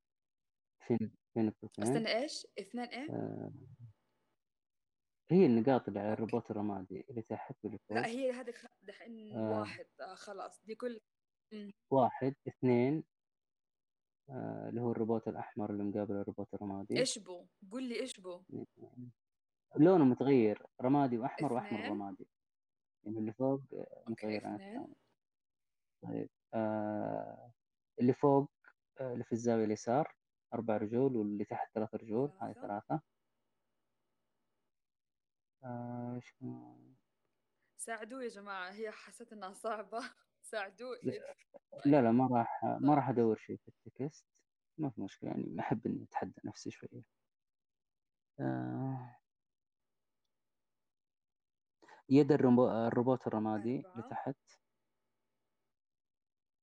فين 0.88 1.12
فين 1.34 1.48
اثنين 1.48 1.88
استنى 1.88 2.18
إيش؟ 2.18 2.48
اثنين 2.60 2.86
إيه؟ 2.86 3.12
آه. 3.12 3.52
هي 5.32 5.46
النقاط 5.46 5.88
اللي 5.88 6.00
على 6.00 6.14
الروبوت 6.14 6.52
الرمادي 6.52 7.06
اللي 7.10 7.22
تحت 7.22 7.56
واللي 7.64 7.80
لا 7.90 8.06
هي 8.06 8.32
هذه 8.32 8.52
خ- 8.52 8.66
دحين 8.82 9.36
آه. 9.38 9.60
واحد. 9.60 9.86
آه 10.02 10.16
خلاص 10.16 10.62
دي 10.66 10.76
كل. 10.76 11.00
واحد 11.92 12.36
اثنين 12.48 13.04
آه 14.30 14.70
اللي 14.70 14.82
هو 14.82 14.92
الروبوت 14.92 15.28
الأحمر 15.28 15.70
اللي 15.70 15.84
مقابل 15.84 16.16
الروبوت 16.16 16.54
الرمادي. 16.54 17.00
إيش 17.00 17.20
بو؟ 17.20 17.46
قول 17.72 17.84
لي 17.84 18.00
إيش 18.00 18.20
بو؟ 18.20 18.44
لونه 19.76 20.06
متغير 20.06 20.66
رمادي 20.82 21.18
وأحمر 21.18 21.68
اثنين. 21.68 21.86
رمادي. 21.92 22.28
يعني 23.04 23.20
اللي 23.20 23.34
فوق 23.34 23.62
آه، 23.74 24.04
متغير 24.08 24.48
عن 24.48 24.54
الثاني. 24.56 24.96
طيب 26.04 26.30
آه 26.54 27.52
اللي 28.00 28.14
فوق 28.14 28.52
آه 29.02 29.14
اللي 29.14 29.24
في 29.24 29.32
الزاوية 29.32 29.66
اليسار 29.66 30.14
أربع 30.54 30.78
رجول 30.78 31.16
واللي 31.16 31.46
تحت 31.46 31.72
ثلاث 31.76 31.96
رجول 31.96 32.32
هاي 32.42 32.54
ثلاثة. 32.54 33.02
آه 35.64 36.22
كمان؟ 36.40 36.96
ساعدوه 37.78 38.24
يا 38.24 38.28
جماعة 38.30 38.72
هي 38.72 38.92
حسيت 38.92 39.34
إنها 39.34 39.54
صعبة. 39.54 40.00
ساعدوه. 40.42 40.98
لا 41.86 42.02
لا 42.02 42.12
ما 42.12 42.28
راح 42.28 42.64
ما 42.82 42.96
راح 42.96 43.10
أدور 43.10 43.38
شيء 43.38 43.58
في 43.58 43.68
التكست. 43.88 44.26
ما 44.78 44.90
في 44.90 45.02
مشكلة 45.02 45.30
يعني 45.30 45.60
أحب 45.60 45.86
إني 45.88 46.04
أتحدى 46.04 46.42
نفسي 46.46 46.72
شوية. 46.72 47.04
آه 48.40 49.16
يد 52.10 52.32
الرمو- 52.32 52.70
الروبوت 52.88 53.28
الرمادي 53.28 53.78
أربعة 53.88 54.08
لتحت. 54.08 54.36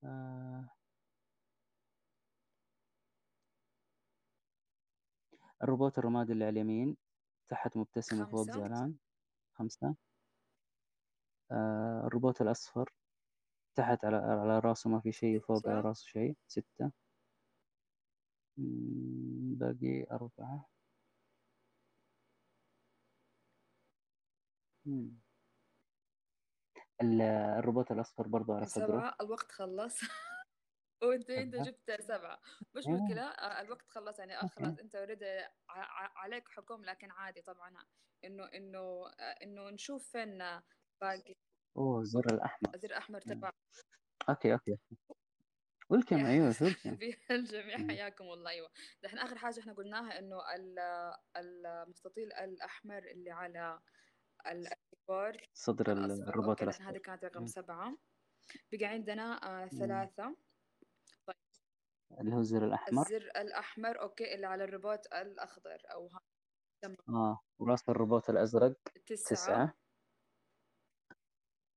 آه 0.04 0.68
الروبوت 5.62 5.98
الرمادي 5.98 6.32
اللي 6.32 6.44
على 6.44 6.52
اليمين. 6.52 6.96
تحت 7.48 7.76
مبتسم 7.76 8.22
وفوق 8.22 8.40
خمسة 8.46 8.52
زعلان 8.52 8.94
خمسة. 9.54 9.94
آه 11.50 12.02
الروبوت 12.06 12.42
الأصفر. 12.42 12.92
تحت 13.74 14.04
على 14.04 14.16
على 14.16 14.58
راسه 14.58 14.90
ما 14.90 15.00
في 15.00 15.12
شيء 15.12 15.36
وفوق 15.36 15.68
على 15.68 15.80
راسه 15.80 16.06
شيء. 16.06 16.36
ستة. 16.48 16.90
باقي 19.56 20.06
أربعة. 20.10 20.68
مم. 24.86 25.10
الروبوت 27.02 27.92
الأصفر 27.92 28.26
برضو 28.28 28.52
على 28.52 28.66
صدره. 28.66 29.16
الوقت 29.20 29.52
خلص. 29.52 30.00
وانت 31.02 31.30
انت 31.30 31.54
جبت 31.56 32.00
سبعة. 32.00 32.40
مش 32.76 32.84
مشكلة. 32.86 33.22
آه، 33.22 33.60
الوقت 33.60 33.88
خلص 33.88 34.18
يعني. 34.18 34.36
آه، 34.36 34.46
خلاص 34.46 34.78
انت 34.78 34.94
اوريدي 34.94 35.40
عليك 36.16 36.48
حكم 36.48 36.84
لكن 36.84 37.10
عادي 37.10 37.42
طبعا. 37.42 37.74
انه 38.24 38.44
انه 38.44 38.78
آه، 39.06 39.22
انه 39.42 39.70
نشوف 39.70 40.08
فين 40.12 40.42
آه، 40.42 40.62
باقي. 41.00 41.34
أوه 41.76 42.00
الزر 42.00 42.24
الأحمر. 42.34 42.76
زر 42.76 42.96
احمر 42.96 43.20
مم. 43.26 43.34
تبع 43.34 43.50
okay 44.28 44.48
يا 44.48 44.58
welcome 45.90 46.16
أهلا 46.16 46.28
أيوه 46.30 46.52
شو 46.52 46.64
welcome 46.64 46.98
بالجميع 47.30 47.76
مم. 47.78 47.90
حياكم 47.90 48.24
الله 48.24 48.50
أيوه. 48.50 48.68
دحين 49.02 49.18
آخر 49.18 49.38
حاجة 49.38 49.60
إحنا 49.60 49.72
قلناها 49.72 50.18
إنه 50.18 50.54
ال- 50.54 51.14
المستطيل 51.36 52.32
الأحمر 52.32 52.98
اللي 52.98 53.30
على 53.30 53.80
الكيبورد 54.46 55.40
صدر 55.54 55.92
ال- 55.92 56.28
الروبوت 56.28 56.62
okay 56.62 56.70
دحين 56.72 56.86
هذه 56.86 56.98
كانت 56.98 57.24
رقم. 57.24 57.46
سبعة. 57.46 57.96
بقى 58.72 58.86
عندنا 58.86 59.40
آه 59.62 59.64
مم. 59.64 59.78
ثلاثة. 59.78 60.36
اللي 62.20 62.34
هو 62.34 62.38
الزر 62.40 62.64
الأحمر 62.64 63.02
الزر 63.02 63.30
الأحمر 63.36 64.00
أوكي 64.00 64.34
اللي 64.34 64.46
على 64.46 64.64
الرباط 64.64 65.14
الأخضر 65.14 65.82
أو 65.92 66.06
ها 66.06 66.20
تمام 66.82 66.96
آه 67.08 67.40
ورأس 67.58 67.88
الروبوت 67.88 68.30
الأزرق 68.30 68.76
تسعة 69.06 69.30
تسعة 69.36 69.74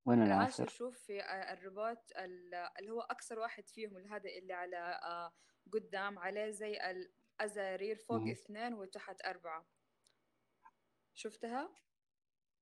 وين 0.06 0.22
العاشر؟ 0.24 0.68
شوف 0.68 0.98
في 0.98 1.22
آه، 1.22 1.54
الرباط 1.54 2.12
ال- 2.18 2.54
اللي 2.80 2.92
هو 2.92 3.02
أكثر 3.02 3.40
واحد 3.40 3.70
فيهم 3.70 3.98
هذا 3.98 4.30
اللي 4.30 4.54
على 4.54 4.78
آه، 5.04 5.34
قدام 5.74 6.20
عليه 6.20 6.50
زي 6.50 6.78
الأزارير 6.92 7.96
فوق 7.96 8.18
مم. 8.18 8.30
اثنين 8.32 8.74
وتحت 8.74 9.26
أربعة 9.26 9.66
شفتها؟ 11.14 11.76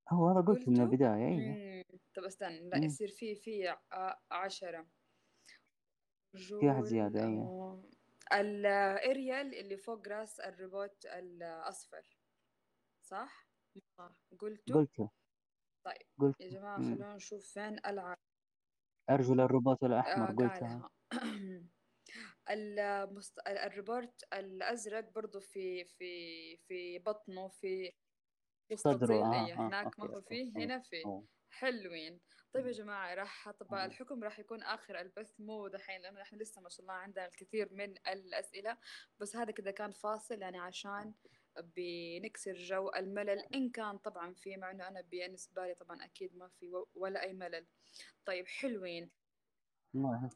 هو 0.10 0.28
هذا 0.30 0.42
قلت 0.48 0.68
من؟ 0.70 0.82
البداية 0.82 1.38
مم. 1.38 1.84
طب 2.16 2.24
استنى 2.24 2.70
لا. 2.70 2.86
يصير 2.86 3.08
في 3.08 3.36
في 3.36 3.70
آه، 3.92 4.20
عشرة 4.32 4.88
في 6.38 6.54
واحد 6.54 6.78
جول 6.78 6.86
زيادة 6.88 7.24
أيوه. 7.24 7.48
آه، 8.32 8.40
الأريال 8.40 9.56
اللي 9.56 9.78
فوق 9.78 10.08
راس 10.08 10.40
الروبوت 10.40 11.06
الأصفر 11.06 12.18
صح؟ 13.04 13.48
آه، 14.00 14.16
قلته؟ 14.40 14.76
قلته 14.76 15.10
طيب 15.86 16.08
قلت 16.20 16.42
يا 16.42 16.50
جماعة. 16.50 16.78
خلونا 16.78 17.16
نشوف 17.16 17.48
فين 17.54 17.80
ألعب 17.86 18.18
أرجل 19.10 19.42
الروبوت 19.42 19.84
الأحمر 19.84 20.30
آه 20.30 20.34
قلتها. 20.34 20.90
المست... 22.50 23.40
الروبوت 23.48 24.24
الأزرق 24.34 25.14
برضو 25.16 25.40
في 25.40 25.86
في 25.86 26.58
في 26.58 27.00
بطنه 27.00 27.48
في 27.48 27.92
صدره. 28.76 29.16
آه 29.16 29.52
آه 29.52 29.54
هناك 29.54 30.00
ما 30.00 30.06
okay 30.06 30.16
هو 30.16 30.22
فيه 30.22 30.52
هنا 30.56 30.80
فيه. 30.80 31.06
أوه. 31.06 31.26
حلوين. 31.50 32.22
طيب 32.54 32.66
يا. 32.66 32.72
جماعة 32.72 33.14
راح 33.14 33.52
طبعا. 33.52 33.86
الحكم 33.86 34.24
راح 34.24 34.40
يكون 34.40 34.64
آخر 34.64 35.02
البث. 35.02 35.40
مو 35.40 35.68
دحين 35.68 36.02
لأنه 36.02 36.22
إحنا 36.22 36.38
لسه 36.38 36.62
ما 36.62 36.70
شاء 36.70 36.82
الله 36.82 36.94
عندنا 36.94 37.26
الكثير 37.26 37.74
من 37.74 37.98
الأسئلة. 38.08 38.78
بس 39.20 39.36
هذا 39.36 39.52
كذا 39.52 39.72
كان 39.72 39.92
فاصل 39.92 40.42
يعني 40.42 40.60
عشان 40.60 41.14
بنكسر 41.76 42.54
جو 42.54 42.90
الملل. 42.90 43.40
إن 43.56 43.70
كان 43.70 43.98
طبعا 43.98 44.34
في 44.34 44.58
مع 44.58 44.72
إنه 44.72 44.88
أنا 44.88 45.02
بالنسبة 45.02 45.68
لي 45.68 45.76
طبعا 45.76 46.06
أكيد 46.06 46.36
ما 46.36 46.48
في 46.48 46.72
ولا 46.96 47.22
أي 47.24 47.34
ملل. 47.34 47.68
طيب 48.26 48.48
حلوين. 48.48 49.12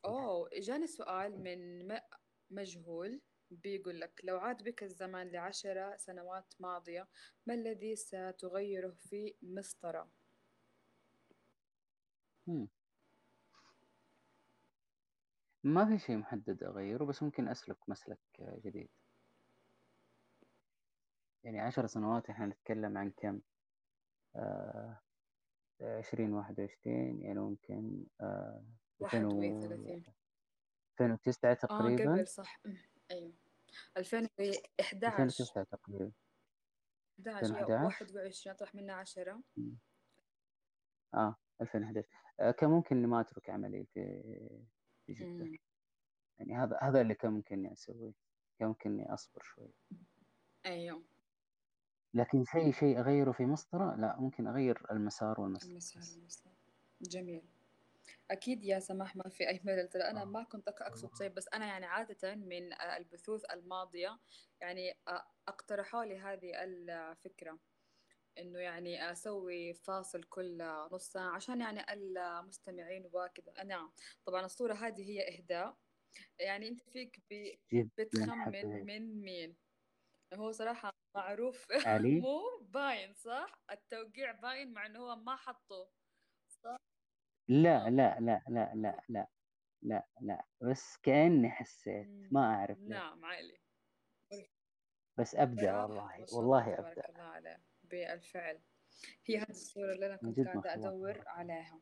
أوه 0.05 0.49
إجاني 0.53 0.87
سؤال 0.87 1.43
من 1.43 1.99
مجهول. 2.49 3.21
بيقول 3.51 3.99
لك 3.99 4.21
لو 4.23 4.37
عاد 4.39 4.63
بك 4.63 4.83
الزمن 4.83 5.31
لعشر 5.31 5.97
سنوات 5.97 6.53
ماضية 6.59 7.07
ما 7.45 7.53
الذي 7.53 7.95
ستغيره 7.95 8.91
في 8.91 9.35
مسطرة؟ 9.41 10.20
ما 15.63 15.85
في 15.85 15.99
شيء 15.99 16.17
محدد 16.17 16.63
أغيره 16.63 17.03
بس 17.05 17.23
ممكن 17.23 17.47
أسلك 17.47 17.77
مسلك 17.87 18.19
آه، 18.39 18.59
جديد. 18.65 18.89
يعني 21.43 21.59
عشر 21.59 21.87
سنوات 21.87 22.29
إحنا 22.29 22.45
نتكلم 22.45 22.97
عن 22.97 23.11
كم؟ 23.11 23.41
آه 24.35 25.01
عشرين 25.81 26.33
واحد 26.33 26.59
وعشرين 26.59 27.21
يعني 27.21 27.39
ممكن 27.39 28.05
آه 28.21 28.63
ألفين 29.01 29.25
واحد 29.25 29.35
و 29.35 29.57
وثلاثين. 29.57 30.03
ألفين 30.91 31.11
وتسعة 31.11 31.51
آه 31.51 31.53
تقريبا. 31.53 32.13
قبل 32.13 32.27
صح. 32.27 32.59
أمم، 32.65 32.77
أيوه. 33.11 33.33
ألفين 33.97 34.19
ألفين 34.19 34.53
وإحداعش 34.79 35.41
وتسعة 35.41 35.63
تقريبا. 35.63 36.05
ألفين 36.05 36.11
إحداعش 37.19 37.69
يا 37.69 37.81
واحد 37.85 38.15
وعشرين 38.15 38.55
أطرح 38.55 38.75
منها 38.75 38.95
عشرة. 38.95 39.43
آه 41.13 41.35
ألفين 41.61 41.83
آه 41.83 42.03
كان 42.57 42.69
ممكن 42.69 42.97
إني 42.97 43.07
ما 43.07 43.21
أترك 43.21 43.49
عملي 43.49 43.85
في 43.85 44.21
في 45.05 45.13
جدة. 45.13 45.25
أمم، 45.25 45.57
يعني 46.39 46.55
هذا 46.55 46.79
هذا 46.81 47.01
اللي 47.01 47.15
كان 47.15 47.31
ممكن 47.31 47.55
إني 47.55 47.73
أسويه. 47.73 48.13
كان 48.59 48.67
ممكن 48.67 48.91
إني 48.91 49.13
أصبر 49.13 49.41
شوي. 49.43 49.73
أيوه. 50.65 51.03
لكن 52.13 52.43
شيء 52.45 52.71
شيء 52.71 52.99
أغيره 52.99 53.31
في 53.31 53.45
مسطرة 53.45 53.95
لا 53.95 54.19
ممكن 54.19 54.47
أغير 54.47 54.91
المسار 54.91 55.41
والمسلك 55.41 55.71
المسار 55.71 56.03
والمسار. 56.15 56.53
جميل. 57.01 57.41
أكيد 58.31 58.63
يا 58.63 58.79
سماح 58.79 59.15
ما 59.15 59.29
في 59.29 59.49
أي 59.49 59.61
ملل. 59.63 59.87
ترى 59.87 60.03
أنا 60.03 60.21
آه. 60.21 60.25
ما 60.25 60.43
كنت 60.43 60.67
أقصد 60.67 61.15
شيء 61.17 61.29
بس 61.29 61.49
أنا 61.53 61.65
يعني 61.65 61.85
عادة 61.85 62.35
من 62.35 62.73
آه، 62.73 62.97
البثوث 62.97 63.51
الماضية 63.51 64.19
يعني 64.61 64.91
آه، 65.07 65.25
أقترحوا 65.47 66.05
لي 66.05 66.19
هذه 66.19 66.63
الفكرة. 66.63 67.59
إنه 68.37 68.59
يعني 68.59 69.11
أسوي 69.11 69.73
فاصل 69.73 70.23
كل 70.23 70.57
نص 70.91 71.11
ساعة 71.11 71.35
عشان 71.35 71.61
يعني 71.61 71.93
المستمعين 71.93 73.09
وكذا 73.13 73.63
نعم 73.63 73.91
طبعا 74.25 74.45
الصورة 74.45 74.73
هذه 74.73 75.09
هي 75.09 75.37
إهداء. 75.37 75.77
يعني 76.39 76.67
أنت 76.67 76.81
فيك 76.89 77.21
ب- 77.29 77.57
بتخمن 77.97 78.85
من 78.85 79.21
مين. 79.21 79.57
هو 80.33 80.51
صراحة 80.51 80.91
معروف. 81.15 81.67
علي؟ 81.85 82.21
مو 82.21 82.41
باين 82.61 83.13
صح؟ 83.13 83.61
التوقيع 83.71 84.31
باين 84.31 84.73
مع 84.73 84.85
إنه 84.85 84.99
هو 84.99 85.15
ما 85.15 85.35
حطه. 85.35 85.91
صح؟ 86.63 86.77
لا. 87.49 87.89
لا 87.89 88.19
لا 88.19 88.43
لا 88.49 88.71
لا 88.75 89.03
لا 89.09 89.27
لا 89.81 90.07
لا. 90.21 90.45
بس 90.61 90.97
كأني 90.97 91.49
حسيت. 91.49 92.07
ما 92.31 92.53
أعرف 92.55 92.77
ليه. 92.77 92.87
نعم 92.87 93.25
علي. 93.25 93.57
بس 95.19 95.35
أبدع 95.35 95.83
والله. 95.83 96.25
والله 96.33 96.73
أبدع 96.79 97.09
الله 97.09 97.21
عليه 97.23 97.70
بالفعل. 97.91 98.61
هي 99.25 99.37
هذه 99.37 99.49
الصورة 99.49 99.93
اللي 99.93 100.05
أنا 100.05 100.15
كنت 100.15 100.39
قاعدة 100.39 100.73
أدور 100.73 101.23
عليها. 101.27 101.81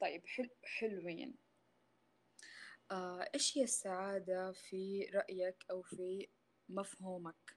طيب 0.00 0.26
حل 0.26 0.50
حلوين. 0.64 1.36
آه 2.90 3.30
إيش 3.34 3.58
هي 3.58 3.62
السعادة 3.62 4.52
في 4.52 5.10
رأيك 5.14 5.64
أو 5.70 5.82
في 5.82 6.28
مفهومك؟ 6.68 7.56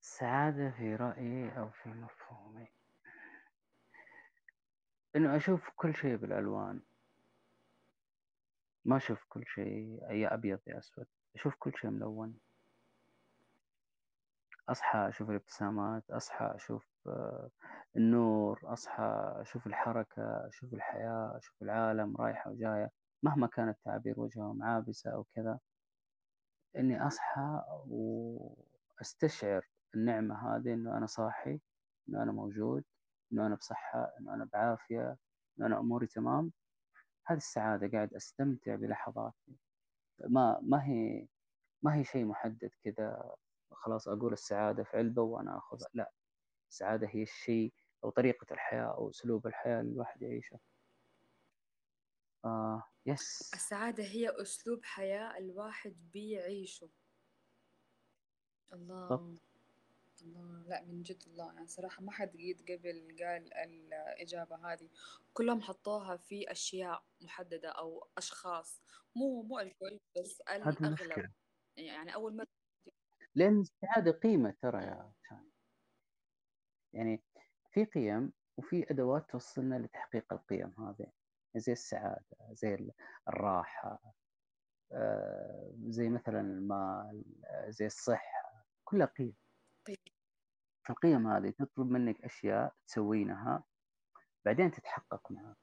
السعادة 0.00 0.70
في 0.70 0.96
رأيي 0.96 1.58
أو 1.58 1.70
في 1.70 1.88
مفهومي؟ 1.88 2.68
إنه 5.16 5.36
أشوف 5.36 5.70
كل 5.76 5.94
شيء 5.94 6.16
بالألوان. 6.16 6.82
ما 8.84 8.96
أشوف 8.96 9.24
كل 9.28 9.44
شيء 9.46 10.10
يا 10.10 10.34
أبيض 10.34 10.60
يا 10.66 10.78
أسود. 10.78 11.06
أشوف 11.36 11.54
كل 11.58 11.72
شيء 11.76 11.90
ملون. 11.90 12.38
أصحى 14.68 15.08
أشوف 15.08 15.30
الابتسامات 15.30 16.10
أصحى 16.10 16.52
أشوف 16.54 16.86
آه، 17.06 17.50
النور 17.96 18.60
أصحى 18.64 19.34
أشوف 19.40 19.66
الحركة 19.66 20.48
أشوف 20.48 20.74
الحياة 20.74 21.36
أشوف 21.36 21.62
العالم 21.62 22.16
رايحة 22.16 22.50
وجاية 22.50 22.90
مهما 23.22 23.46
كانت 23.46 23.78
تعابير 23.84 24.20
وجههم 24.20 24.62
عابسة 24.62 25.10
أو 25.10 25.24
كذا. 25.34 25.58
إني 26.76 27.06
أصحى 27.06 27.62
وأستشعر 27.88 29.66
النعمة 29.94 30.56
هذه 30.56 30.74
إنه 30.74 30.96
أنا 30.96 31.06
صاحي 31.06 31.60
إنه 32.08 32.22
أنا 32.22 32.32
موجود 32.32 32.84
إنه 33.32 33.46
أنا 33.46 33.54
بصحة 33.54 34.12
إنه 34.20 34.34
أنا 34.34 34.48
بعافية 34.52 35.16
إنه 35.58 35.66
أنا 35.66 35.78
أموري 35.80 36.06
تمام. 36.06 36.52
هذه 37.26 37.36
السعادة 37.38 37.88
قاعد 37.92 38.14
أستمتع 38.14 38.74
بلحظاتي. 38.74 39.56
ما 40.28 40.60
ما 40.62 40.84
هي 40.84 41.26
ما 41.82 41.94
هي 41.96 42.04
شيء 42.04 42.24
محدد 42.24 42.70
كذا 42.84 43.34
خلاص 43.72 44.08
أقول 44.08 44.32
السعادة 44.32 44.84
في 44.84 44.96
علبة 44.96 45.22
وأنا 45.22 45.58
أخذها. 45.58 45.88
لا 45.94 46.12
السعادة 46.70 47.08
هي 47.10 47.22
الشيء 47.22 47.72
أو 48.04 48.10
طريقة 48.10 48.46
الحياة 48.52 48.94
أو 48.94 49.10
أسلوب 49.10 49.46
الحياة 49.46 49.80
اللي 49.80 49.92
الواحد 49.92 50.22
يعيشه. 50.22 50.58
آه 52.44 52.82
يس 53.06 53.50
السعادة 53.54 54.04
هي 54.04 54.42
أسلوب 54.42 54.84
حياة 54.84 55.38
الواحد 55.38 55.96
بيعيشه. 56.12 56.88
الله. 58.72 59.36
الله 60.22 60.62
لا 60.68 60.82
من 60.84 61.02
جد 61.02 61.22
الله. 61.26 61.52
يعني 61.54 61.66
صراحة 61.66 62.02
ما 62.02 62.12
حد 62.12 62.36
قيد 62.36 62.62
قبل 62.62 63.16
قال 63.24 63.54
الإجابة 63.54 64.72
هذه. 64.72 64.90
كلهم 65.32 65.60
حطوها 65.60 66.16
في 66.16 66.50
أشياء 66.50 67.04
محددة 67.20 67.68
أو 67.68 68.08
أشخاص. 68.18 68.82
مو 69.16 69.42
مو 69.42 69.58
الكل 69.58 70.00
بس 70.20 70.40
الأغلب. 70.40 71.30
يعني 71.76 72.14
أول 72.14 72.36
مرة 72.36 72.46
لأن 73.34 73.60
السعادة 73.60 74.12
قيمة 74.12 74.54
ترى. 74.62 74.82
يا 74.82 75.12
شان. 75.28 75.50
يعني 76.92 77.22
في 77.72 77.84
قيم 77.84 78.32
وفي 78.56 78.90
أدوات 78.90 79.30
توصلنا 79.30 79.74
لتحقيق 79.78 80.32
القيم 80.32 80.74
هذه. 80.78 81.12
زي 81.56 81.72
السعادة 81.72 82.24
زي 82.50 82.74
ال- 82.74 82.92
الراحة 83.28 84.14
آه، 84.92 85.74
زي 85.88 86.08
مثلا 86.08 86.40
المال 86.40 87.24
آه، 87.44 87.70
زي 87.70 87.86
الصحة. 87.86 88.66
كلها 88.84 89.06
قيم. 89.06 89.34
القيم 90.90 91.26
هذه 91.26 91.50
تطلب 91.50 91.90
منك 91.90 92.24
أشياء 92.24 92.74
تسوينها 92.86 93.64
بعدين 94.44 94.70
تتحقق 94.70 95.32
معك 95.32 95.56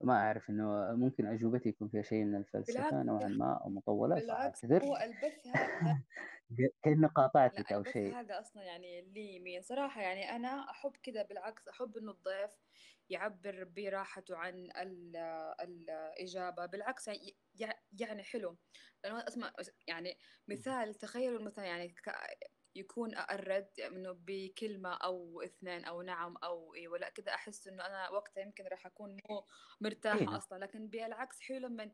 ما 0.00 0.14
أعرف 0.14 0.50
إنه 0.50 0.94
ممكن 0.94 1.26
أجوبتي 1.26 1.68
يكون 1.68 1.88
فيها 1.88 2.02
شيء 2.02 2.24
من 2.24 2.36
الفلسفة 2.36 3.02
نوعا 3.02 3.28
ما 3.28 3.60
أو 3.64 3.70
مطولة 3.70 4.14
بالعكس 4.14 4.64
هو 4.64 4.96
البث 4.96 5.46
هذا 5.46 6.02
كأنه 6.84 7.08
قاطعتك 7.08 7.70
لا 7.70 7.76
أو 7.76 7.78
البث 7.78 7.92
شيء. 7.92 8.12
هذا 8.12 8.40
أصلا 8.40 8.62
يعني 8.62 9.00
لي 9.02 9.34
يمين 9.36 9.62
صراحة 9.62 10.02
يعني 10.02 10.36
أنا 10.36 10.70
أحب 10.70 10.96
كذا 11.02 11.22
بالعكس 11.22 11.68
أحب 11.68 11.96
إنه 11.96 12.10
الضيف 12.12 12.50
يعبر 13.10 13.64
براحته 13.64 14.36
عن 14.36 14.68
ال- 14.76 15.16
الإجابة 15.60 16.66
بالعكس 16.66 17.08
يعني 17.08 17.36
يعني 18.00 18.22
حلو. 18.22 18.58
لأنه 19.04 19.24
أسمع 19.28 19.52
يعني 19.88 20.18
مثال 20.48 20.94
تخيلوا 20.94 21.42
مثلا 21.42 21.64
يعني 21.64 21.88
ك- 21.88 22.16
يكون 22.74 23.18
الرد 23.18 23.70
إنه 23.80 24.12
بكلمة 24.12 24.94
أو 24.94 25.42
اثنين 25.42 25.84
أو 25.84 26.02
نعم 26.02 26.36
أو 26.36 26.74
إيه 26.74 26.88
ولا 26.88 27.08
كذا 27.10 27.34
أحس 27.34 27.68
إنه 27.68 27.86
أنا 27.86 28.10
وقتها 28.10 28.40
يمكن 28.42 28.64
راح 28.64 28.86
أكون 28.86 29.16
مو 29.30 29.46
مرتاحة 29.80 30.20
إيه 30.20 30.36
أصلا. 30.36 30.58
لكن 30.58 30.88
بالعكس 30.88 31.40
حلو 31.40 31.58
لما 31.58 31.92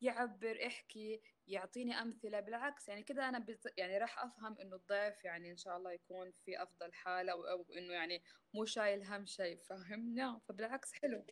يعبر 0.00 0.66
احكي 0.66 1.20
يعطيني 1.46 2.02
أمثلة. 2.02 2.40
بالعكس 2.40 2.88
يعني 2.88 3.02
كده 3.02 3.28
أنا 3.28 3.38
بت... 3.38 3.72
يعني 3.76 3.98
راح 3.98 4.24
أفهم 4.24 4.58
إنه 4.58 4.76
الضيف 4.76 5.24
يعني 5.24 5.50
إن 5.50 5.56
شاء 5.56 5.76
الله 5.76 5.92
يكون 5.92 6.32
في 6.44 6.62
أفضل 6.62 6.92
حال 6.92 7.28
أو, 7.28 7.44
أو 7.44 7.66
إنه 7.78 7.92
يعني 7.92 8.22
مو 8.54 8.64
شايل 8.64 9.04
هم 9.04 9.26
شيء 9.26 9.58
فاهمنا 9.58 10.40
فبالعكس 10.48 10.92
حلو. 10.92 11.24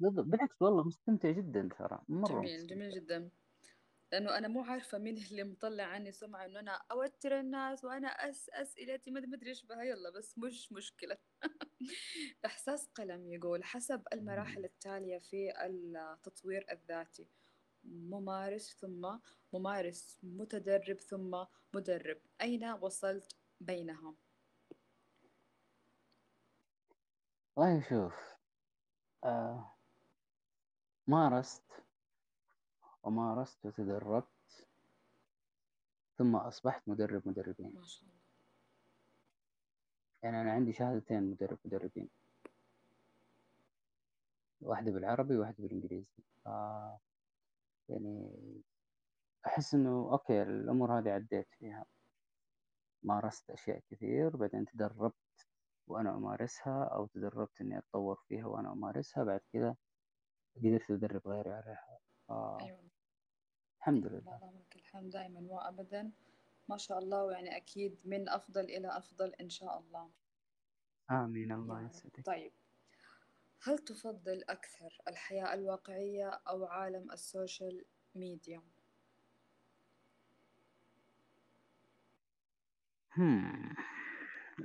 بالعكس 0.00 0.62
والله 0.62 0.84
مستمتع 0.84 1.30
جدا 1.30 1.68
ترى 1.78 2.00
مرة 2.08 2.40
جميل 2.40 2.66
جميل 2.66 2.88
مستمتع 2.88 3.04
جدا. 3.04 3.30
لأنه 4.12 4.38
أنا 4.38 4.48
مو 4.48 4.62
عارفة 4.62 4.98
مين 4.98 5.16
اللي 5.16 5.44
مطلع 5.44 5.84
عني 5.84 6.12
سمعة 6.12 6.44
إنه 6.44 6.60
أنا 6.60 6.82
أوتر 6.90 7.40
الناس 7.40 7.84
وأنا 7.84 8.08
أس 8.08 8.50
أسئلتي 8.50 9.10
ما 9.10 9.18
أدري 9.20 9.50
إيش 9.50 9.66
بها. 9.66 9.82
يلا 9.82 10.10
بس 10.10 10.38
مش 10.38 10.72
مشكلة. 10.72 11.18
إحساس 12.46 12.88
قلم 12.88 13.32
يقول 13.32 13.64
حسب 13.64 14.02
المراحل 14.12 14.64
التالية 14.64 15.18
في 15.18 15.52
التطوير 15.66 16.66
الذاتي 16.72 17.28
ممارس 17.90 18.76
ثم 18.80 19.18
ممارس 19.52 20.18
متدرب 20.22 21.00
ثم 21.00 21.44
مدرب. 21.74 22.20
أين 22.40 22.64
وصلت 22.64 23.36
بينهم 23.60 24.16
والله 27.56 27.80
شوف 27.88 28.14
آه 29.24 29.74
مارست 31.06 31.62
ومارست 33.02 33.66
وتدربت 33.66 34.68
ثم 36.18 36.36
أصبحت 36.36 36.88
مدرب 36.88 37.28
مدربين. 37.28 37.72
ما 37.74 37.84
شاء 37.84 38.02
الله. 38.02 38.14
يعني 40.22 40.40
أنا 40.40 40.52
عندي 40.52 40.72
شهادتين 40.72 41.22
مدرب 41.22 41.58
مدربين 41.64 42.08
واحدة 44.60 44.90
بالعربي 44.92 45.36
وواحدة 45.36 45.56
بالإنجليزي. 45.58 46.22
آه 46.46 46.98
يعني 47.88 48.32
أحس 49.46 49.74
إنه 49.74 50.12
أوكي 50.12 50.42
الأمور 50.42 50.98
هذه 50.98 51.10
عديت 51.10 51.48
فيها. 51.58 51.86
مارست 53.02 53.50
أشياء 53.50 53.82
كثير 53.90 54.36
بعدين 54.36 54.64
تدربت 54.64 55.14
وأنا 55.86 56.16
أمارسها 56.16 56.84
أو 56.84 57.06
تدربت 57.06 57.60
إني 57.60 57.78
أتطور 57.78 58.16
فيها 58.28 58.46
وأنا 58.46 58.72
أمارسها 58.72 59.24
بعد 59.24 59.40
كذا 59.52 59.76
قدرت 60.56 60.90
أدرب 60.90 61.28
غيري 61.28 61.50
عليها. 61.50 61.98
آه 62.30 62.58
أيوة. 62.60 62.88
الحمد 63.78 64.06
لله. 64.06 64.36
اللهم 64.36 64.58
لك 64.58 64.76
الحمد 64.76 65.10
دائما 65.10 65.40
وأبدا. 65.40 66.12
ما 66.68 66.76
شاء 66.76 66.98
الله 66.98 67.24
ويعني 67.24 67.56
أكيد 67.56 67.98
من 68.04 68.28
أفضل 68.28 68.64
إلى 68.64 68.96
أفضل 68.98 69.34
إن 69.34 69.48
شاء 69.48 69.78
الله. 69.78 70.10
آمين. 71.10 71.50
يا 71.50 71.54
الله 71.54 71.80
رب 71.80 71.86
يسعدك. 71.90 72.26
طيب. 72.26 72.52
هل 73.62 73.78
تفضل 73.78 74.44
أكثر 74.48 74.98
الحياة 75.08 75.54
الواقعية 75.54 76.28
أو 76.48 76.64
عالم 76.64 77.12
ال 77.12 77.22
social 77.22 77.84
media؟ 78.14 78.62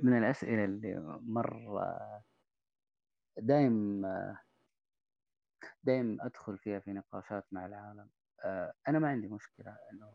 من 0.02 0.18
الأسئلة 0.18 0.64
اللي 0.64 1.18
مرة 1.22 2.22
دايم 3.38 4.06
دايم 5.84 6.20
أدخل 6.20 6.58
فيها 6.58 6.78
في 6.78 6.92
نقاشات 6.92 7.44
مع 7.52 7.66
العالم. 7.66 8.08
آه، 8.44 8.72
أنا 8.88 8.98
ما 8.98 9.08
عندي 9.08 9.28
مشكلة 9.28 9.76
إنه 9.92 10.12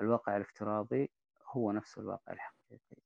الواقع 0.00 0.36
الافتراضي 0.36 1.10
هو 1.46 1.72
نفس 1.72 1.98
الواقع 1.98 2.32
الحقيقي. 2.32 3.02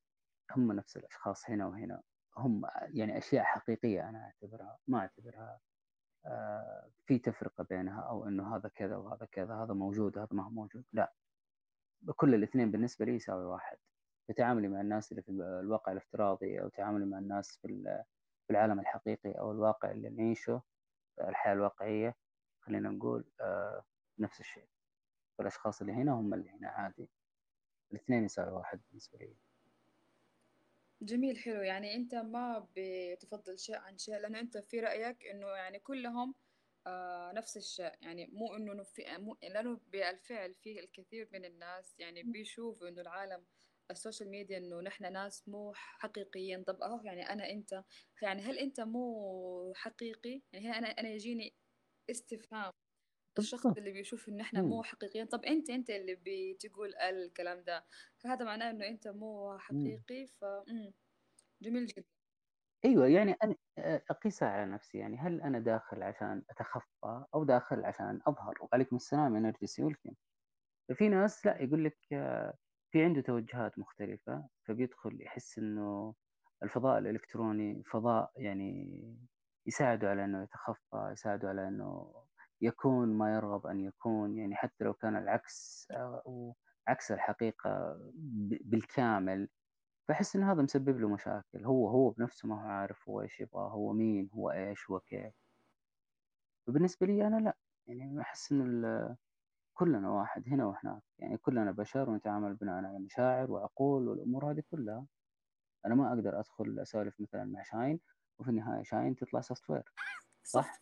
هم 0.50 0.72
نفس 0.72 0.96
الأشخاص 0.96 1.50
هنا 1.50 1.66
وهنا. 1.66 2.02
هم 2.36 2.62
يعني 2.94 3.18
أشياء 3.18 3.44
حقيقية 3.44 4.08
أنا 4.08 4.18
أعتبرها 4.24 4.78
ما 4.88 4.98
أعتبرها 4.98 5.60
آه، 6.26 6.90
في 7.06 7.18
تفرقة 7.18 7.64
بينها 7.64 8.00
أو 8.00 8.28
إنه 8.28 8.56
هذا 8.56 8.68
كذا 8.68 8.96
وهذا 8.96 9.26
كذا 9.32 9.54
هذا 9.54 9.74
موجود 9.74 10.18
هذا 10.18 10.28
ما 10.32 10.44
هو 10.44 10.50
موجود 10.50 10.84
لا. 10.92 11.12
كل 12.16 12.34
الاثنين 12.34 12.70
بالنسبة 12.70 13.04
لي 13.04 13.14
يساوي 13.14 13.44
واحد. 13.44 13.76
في 14.26 14.32
تعاملي 14.32 14.68
مع 14.68 14.80
الناس 14.80 15.12
اللي 15.12 15.22
في 15.22 15.28
الواقع 15.30 15.92
الافتراضي 15.92 16.60
أو 16.62 16.68
تعاملي 16.68 17.04
مع 17.06 17.18
الناس 17.18 17.58
في 17.62 18.02
العالم 18.50 18.80
الحقيقي 18.80 19.32
أو 19.32 19.52
الواقع 19.52 19.90
اللي 19.90 20.08
نعيشه 20.10 20.62
الحياة 21.20 21.52
الواقعية 21.52 22.16
خلينا 22.60 22.88
نقول 22.90 23.24
آه، 23.40 23.84
نفس 24.18 24.40
الشيء. 24.40 24.68
فالأشخاص 25.38 25.80
اللي 25.80 25.92
هنا 25.92 26.12
هم 26.12 26.34
اللي 26.34 26.50
هنا 26.50 26.68
عادي. 26.68 27.10
الاثنين 27.92 28.24
يساوي 28.24 28.52
واحد 28.52 28.80
بالنسبة 28.88 29.18
لي. 29.18 29.36
جميل 31.04 31.38
حلو. 31.38 31.62
يعني 31.62 31.94
أنت 31.94 32.14
ما 32.14 32.68
بتفضل 32.76 33.58
شيء 33.58 33.76
عن 33.76 33.98
شيء 33.98 34.14
لأنه 34.18 34.40
أنت 34.40 34.58
في 34.58 34.80
رأيك 34.80 35.26
إنه 35.26 35.46
يعني 35.48 35.78
كلهم 35.78 36.34
آه 36.86 37.32
نفس 37.32 37.56
الشيء. 37.56 37.92
يعني 38.02 38.26
مو 38.26 38.54
إنه 38.56 38.82
في 38.82 39.02
مو 39.18 39.36
لأنه 39.42 39.80
بالفعل 39.92 40.54
في 40.54 40.80
الكثير 40.80 41.28
من 41.32 41.44
الناس 41.44 41.94
يعني 41.98 42.22
بيشوفوا 42.22 42.88
إنه 42.88 43.00
العالم 43.02 43.46
ال 43.90 43.96
social 43.96 44.30
media 44.30 44.58
إنه 44.58 44.80
نحن 44.80 45.12
ناس 45.12 45.48
مو 45.48 45.72
حقيقيين. 45.74 46.64
طب 46.64 46.82
أهو 46.82 47.00
يعني 47.04 47.22
أنا 47.32 47.50
أنت 47.50 47.84
يعني 48.22 48.42
هل 48.42 48.58
أنت 48.58 48.80
مو 48.80 49.72
حقيقي؟ 49.76 50.42
يعني 50.52 50.66
هنا 50.68 50.78
أنا 50.78 50.88
أنا 50.88 51.08
يجيني 51.08 51.54
استفهام 52.10 52.72
الشخص 53.38 53.66
اللي 53.66 53.92
بيشوف 53.92 54.28
إن 54.28 54.40
إحنا 54.40 54.62
مو 54.62 54.82
حقيقيين. 54.82 55.26
طب 55.26 55.44
أنت 55.44 55.70
أنت 55.70 55.90
اللي 55.90 56.18
بتقول 56.26 56.94
الكلام 56.94 57.60
ده 57.60 57.84
فهذا 58.18 58.44
معناه 58.44 58.70
إنه 58.70 58.86
أنت 58.88 59.08
مو 59.08 59.58
حقيقي 59.58 60.26
ف 60.26 60.44
جميل 61.62 61.86
جدا. 61.86 62.04
أيوه 62.84 63.06
يعني 63.08 63.36
أنا 63.42 63.54
اقيسها 64.10 64.48
على 64.48 64.72
نفسي. 64.72 64.98
يعني 64.98 65.16
هل 65.18 65.40
أنا 65.42 65.58
داخل 65.58 66.02
عشان 66.02 66.42
أتخفى 66.50 67.24
أو 67.34 67.44
داخل 67.44 67.84
عشان 67.84 68.20
أظهر؟ 68.26 68.54
وعليكم 68.60 68.96
السلام 68.96 69.34
يا 69.34 69.40
نرجسي 69.40 69.82
ولكم 69.82 70.14
في 70.94 71.08
ناس 71.08 71.46
لا 71.46 71.62
يقول 71.62 71.84
لك 71.84 71.98
في 72.92 73.04
عنده 73.04 73.20
توجهات 73.20 73.78
مختلفة 73.78 74.48
فبيدخل 74.68 75.22
يحس 75.22 75.58
إنه 75.58 76.14
الفضاء 76.62 76.98
الإلكتروني 76.98 77.82
فضاء 77.84 78.32
يعني 78.36 79.16
يساعده 79.66 80.10
على 80.10 80.24
إنه 80.24 80.42
يتخفى 80.42 81.08
يساعده 81.12 81.48
على 81.48 81.68
إنه 81.68 82.14
يكون 82.60 83.08
ما 83.08 83.34
يرغب 83.34 83.66
أن 83.66 83.80
يكون 83.80 84.38
يعني 84.38 84.56
حتى 84.56 84.84
لو 84.84 84.94
كان 84.94 85.16
العكس 85.16 85.88
أو 85.90 86.56
عكس 86.88 87.12
الحقيقة 87.12 87.96
بالكامل. 88.64 89.48
فأحس 90.08 90.36
إن 90.36 90.42
هذا 90.42 90.62
مسبب 90.62 91.00
له 91.00 91.08
مشاكل. 91.08 91.64
هو 91.64 91.88
هو 91.88 92.10
بنفسه 92.10 92.48
ما 92.48 92.54
هو 92.64 92.68
عارف 92.68 93.08
هو 93.08 93.22
إيش 93.22 93.40
يبغى 93.40 93.62
هو 93.72 93.92
مين 93.92 94.30
هو 94.34 94.50
إيش 94.50 94.90
هو 94.90 95.00
كيف. 95.00 95.34
وبالنسبة 96.68 97.06
لي 97.06 97.26
أنا 97.26 97.36
لا. 97.36 97.56
يعني 97.86 98.20
أحس 98.20 98.52
إن 98.52 99.16
كلنا 99.74 100.10
واحد 100.10 100.48
هنا 100.48 100.66
وهناك. 100.66 101.02
يعني 101.18 101.36
كلنا 101.36 101.72
بشر 101.72 102.10
ونتعامل 102.10 102.54
بناء 102.54 102.74
على 102.74 102.98
مشاعر 102.98 103.50
وعقول 103.50 104.08
والأمور 104.08 104.50
هذه 104.50 104.62
كلها. 104.70 105.06
أنا 105.86 105.94
ما 105.94 106.08
أقدر 106.08 106.40
أدخل 106.40 106.78
أسولف 106.80 107.20
مثلا 107.20 107.44
مع 107.44 107.62
شاين 107.62 108.00
وفي 108.38 108.50
النهاية 108.50 108.82
شاين 108.82 109.16
تطلع 109.16 109.40
software 109.40 109.92
صح؟ 110.44 110.78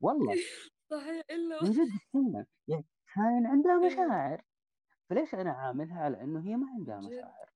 والله. 0.00 0.34
صحيح 0.90 1.24
إلا 1.30 1.62
من 1.62 1.70
جد 1.70 1.88
فعلا 2.12 2.46
يعني 2.68 2.84
شاين 3.14 3.46
عندها 3.46 3.78
مشاعر. 3.78 4.42
فليش 5.10 5.34
أنا 5.34 5.52
عاملها؟ 5.52 6.00
على 6.00 6.20
إنه 6.20 6.40
هي 6.40 6.56
ما 6.56 6.66
عندها 6.70 7.00
مشاعر. 7.00 7.50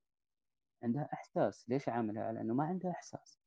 عندها 0.83 1.09
إحساس. 1.13 1.69
ليش 1.69 1.89
عاملها؟ 1.89 2.25
على 2.25 2.41
إنه 2.41 2.55
ما 2.55 2.65
عندها 2.65 2.91
إحساس. 2.91 3.39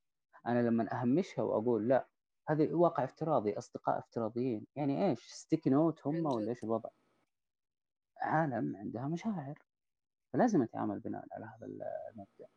أنا 0.47 0.61
لما 0.67 1.01
أهمشها 1.01 1.41
وأقول 1.43 1.87
لا 1.87 2.07
هذا 2.49 2.75
واقع 2.75 3.03
افتراضي 3.03 3.57
أصدقاء 3.57 3.99
افتراضيين. 3.99 4.65
يعني 4.75 5.09
إيش؟ 5.09 5.27
sticky 5.27 5.69
note 5.69 6.07
هم 6.07 6.25
ولا 6.25 6.49
إيش 6.49 6.63
الوضع؟ 6.63 6.89
عالم 8.17 8.77
عندها 8.77 9.07
مشاعر. 9.07 9.59
فلازم 10.33 10.61
أتعامل 10.61 10.99
بناء 10.99 11.25
على 11.31 11.45
هذا 11.45 11.65
المبدأ. 11.65 12.47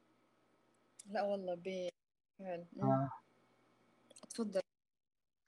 لا 1.06 1.22
والله 1.22 1.54
بالفعل 1.54 2.66
آه. 2.82 3.10
تفضل. 4.30 4.60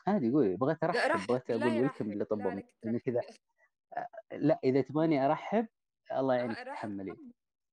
عادي 0.07 0.31
قولي 0.31 0.57
بغيت 0.57 0.85
ارحب 0.85 1.27
بغيت 1.29 1.51
أقول 1.51 1.63
welcome 1.63 2.13
لطب 2.13 2.61
كذا. 2.99 3.21
لا 4.33 4.59
إذا 4.65 4.81
تبغاني 4.81 5.27
أرحب 5.27 5.67
الله 6.13 6.35
يعينك 6.35 6.57
تحملي. 6.57 7.17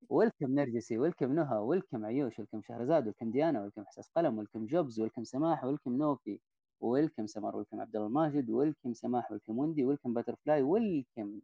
welcome 0.09 0.55
نرجسي 0.55 0.97
welcome 0.97 1.33
نهى 1.33 1.57
welcome 1.57 2.05
عيوش 2.05 2.39
welcome 2.39 2.61
شهرزاد 2.61 3.05
welcome 3.05 3.31
ديانا 3.31 3.61
welcome 3.61 3.85
حساس 3.85 4.09
قلم 4.15 4.37
welcome 4.37 4.65
جوبز 4.65 4.99
welcome 4.99 5.23
سماح 5.23 5.63
welcome 5.65 5.97
نوفي 5.97 6.39
welcome 6.79 7.27
سمر 7.27 7.55
welcome 7.55 7.81
عبد 7.81 7.95
الله 7.95 8.07
الماجد 8.07 8.49
welcome 8.49 8.93
سماح 8.93 9.31
welcome 9.31 9.57
وندي 9.57 9.85
welcome 9.85 10.13
Butterfly 10.13 10.61
welcome 10.61 11.41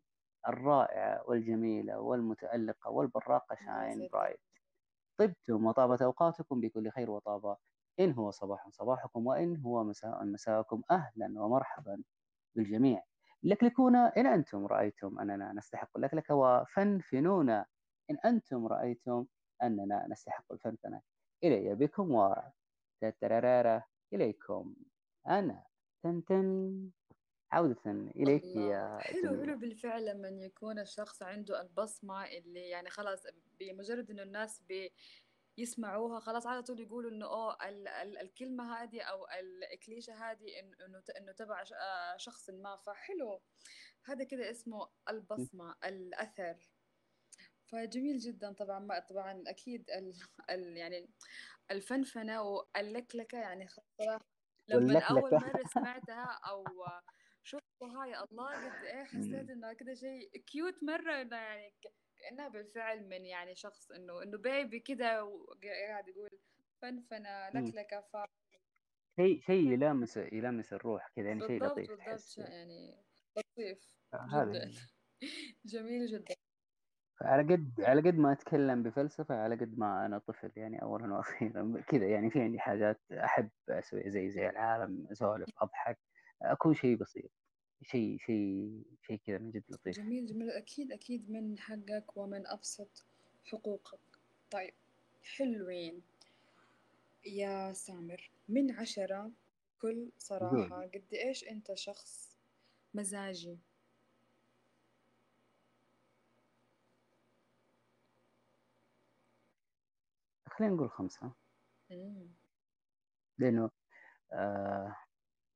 الرائعة 0.47 1.23
والجميلة 1.27 1.99
والمتألقة 1.99 2.91
والبراقة 2.91 3.55
شاين 3.65 4.09
برايت. 4.13 4.39
طبتم 5.17 5.65
وطابت 5.65 6.01
أوقاتكم 6.01 6.61
بكل 6.61 6.91
خير 6.91 7.11
وطابة. 7.11 7.57
إن 7.99 8.11
هو 8.13 8.31
صباح 8.31 8.69
صباحكم 8.69 9.27
وإن 9.27 9.57
هو 9.57 9.83
مساء 9.83 10.23
مساءكم 10.25 10.81
أهلا 10.91 11.41
ومرحبا 11.41 12.03
بالجميع. 12.55 13.03
لكلكون 13.43 13.95
إن 13.95 14.25
أنتم 14.25 14.65
رأيتم 14.65 15.19
أننا 15.19 15.53
نستحق 15.53 15.97
اللكلكة 15.97 16.35
وفنفنونا 16.35 17.65
إن 18.11 18.17
أنتم 18.25 18.67
رأيتم 18.67 19.25
أننا 19.63 20.07
نستحق 20.09 20.51
الفنفنة. 20.51 21.01
إلي 21.43 21.75
بكم 21.75 22.11
و 22.11 22.35
إليكم 24.13 24.75
أنا. 25.27 25.63
تنتن 26.03 26.89
عودة 27.51 27.91
إليك 27.91 28.45
يا 28.45 28.97
حلو. 29.01 29.41
حلو 29.41 29.57
بالفعل 29.57 30.05
لما 30.05 30.27
يكون 30.29 30.79
الشخص 30.79 31.23
عنده 31.23 31.61
البصمة 31.61 32.25
اللي 32.25 32.69
يعني 32.69 32.89
خلاص 32.89 33.23
بمجرد 33.59 34.11
إنه 34.11 34.23
الناس 34.23 34.61
بي 34.61 34.93
يسمعوها 35.59 36.19
خلاص 36.19 36.47
على 36.47 36.63
طول 36.63 36.79
يقولوا 36.79 37.11
إنه 37.11 37.25
آه 37.25 37.67
ال 37.69 37.87
ال 37.87 38.17
الكلمة 38.17 38.73
هذه 38.83 39.01
أو 39.01 39.27
الكليشه 39.73 40.13
هذه 40.13 40.59
إنه 40.59 41.03
إنه 41.17 41.31
تبع 41.31 41.63
آه، 41.81 42.17
شخص 42.17 42.49
ما. 42.49 42.75
فحلو. 42.75 43.41
هذا 44.05 44.23
كده 44.23 44.51
اسمه 44.51 44.89
البصمة 45.09 45.75
الأثر. 45.85 46.69
فجميل 47.71 48.17
جدا 48.17 48.53
طبعا 48.53 48.79
ما 48.79 48.99
طبعا 48.99 49.43
أكيد 49.47 49.89
ال 49.89 50.13
ال 50.49 50.77
يعني 50.77 51.09
الفنفنة 51.71 52.41
واللكلكة 52.41 53.37
يعني 53.37 53.67
خاصه 53.67 54.21
لما 54.67 54.99
أول 54.99 55.31
مرة 55.31 55.63
سمعتها 55.73 56.39
أو 56.49 56.63
شفتها 57.43 58.05
يا 58.05 58.23
الله 58.23 58.65
قد 58.65 58.83
إيه 58.83 59.03
حسيت 59.03 59.49
إنه 59.49 59.73
كده 59.73 59.93
شيء 59.93 60.37
كيوت 60.37 60.83
مرة 60.83 61.21
إنه 61.21 61.35
يعني 61.35 61.73
كأنها 62.19 62.47
بالفعل 62.47 63.07
من 63.09 63.25
يعني 63.25 63.55
شخص 63.55 63.91
إنه 63.91 64.23
إنه 64.23 64.37
بيبي 64.37 64.79
كده 64.79 65.25
وقاعد 65.25 66.07
يقول 66.07 66.29
فنفنة 66.81 67.49
لكلكة 67.49 68.01
ف 68.01 68.17
شيء 69.19 69.41
شيء 69.41 69.71
يلامس 69.71 70.17
يلامس 70.17 70.73
الروح 70.73 71.09
كذا 71.15 71.27
يعني 71.27 71.47
شيء 71.47 71.63
لطيف 71.63 71.91
بالضبط 71.91 72.37
يعني 72.37 72.95
لطيف 73.37 73.79
هذا 74.13 74.51
جدا. 74.51 74.71
جميل 75.65 76.05
جدا. 76.05 76.35
على 77.21 77.53
قد 77.53 77.81
على 77.81 78.01
قد 78.01 78.15
ما 78.15 78.31
أتكلم 78.31 78.83
بفلسفة 78.83 79.35
على 79.35 79.55
قد 79.55 79.77
ما 79.77 80.05
أنا 80.05 80.17
طفل 80.17 80.51
يعني 80.55 80.81
اولا 80.81 81.13
وأخيرا 81.13 81.73
كذا 81.89 82.07
يعني 82.09 82.29
في 82.29 82.41
عندي 82.41 82.59
حاجات 82.59 83.01
أحب 83.11 83.49
أسوي 83.69 84.09
زي 84.09 84.29
زي 84.29 84.49
العالم 84.49 85.07
أسولف 85.11 85.49
أضحك 85.57 85.99
اكون 86.41 86.73
شيء 86.73 86.95
بسيط. 86.97 87.31
شيء 87.81 88.17
شيء 88.17 88.83
شيء 89.07 89.19
كذا 89.27 89.37
من 89.37 89.51
جد 89.51 89.63
لطيف. 89.69 89.95
جميل 89.95 90.25
جميل. 90.25 90.49
أكيد 90.51 90.91
أكيد 90.91 91.31
من 91.31 91.59
حقك 91.59 92.17
ومن 92.17 92.47
أبسط 92.47 93.03
حقوقك. 93.45 93.99
طيب 94.51 94.73
حلوين. 95.23 96.01
يا 97.25 97.73
سامر 97.73 98.31
من 98.49 98.71
عشرة 98.71 99.31
بكل 99.77 100.11
صراحة 100.17 100.81
قد 100.81 101.13
إيش 101.13 101.43
أنت 101.43 101.73
شخص 101.73 102.37
مزاجي؟ 102.93 103.57
خلينا 110.47 110.73
نقول 110.73 110.89
خمسة. 110.89 111.31
مم. 111.89 112.27
لأنه 113.37 113.69
آه 114.33 114.95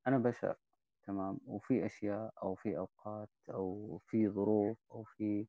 أنا 0.08 0.18
بشر. 0.18 0.56
تمام. 1.08 1.40
وفي 1.46 1.86
أشياء 1.86 2.34
أو 2.44 2.56
في 2.56 2.78
أوقات 2.78 3.30
أو 3.50 4.00
في 4.08 4.30
ظروف 4.30 4.78
أو 4.92 5.04
في 5.04 5.48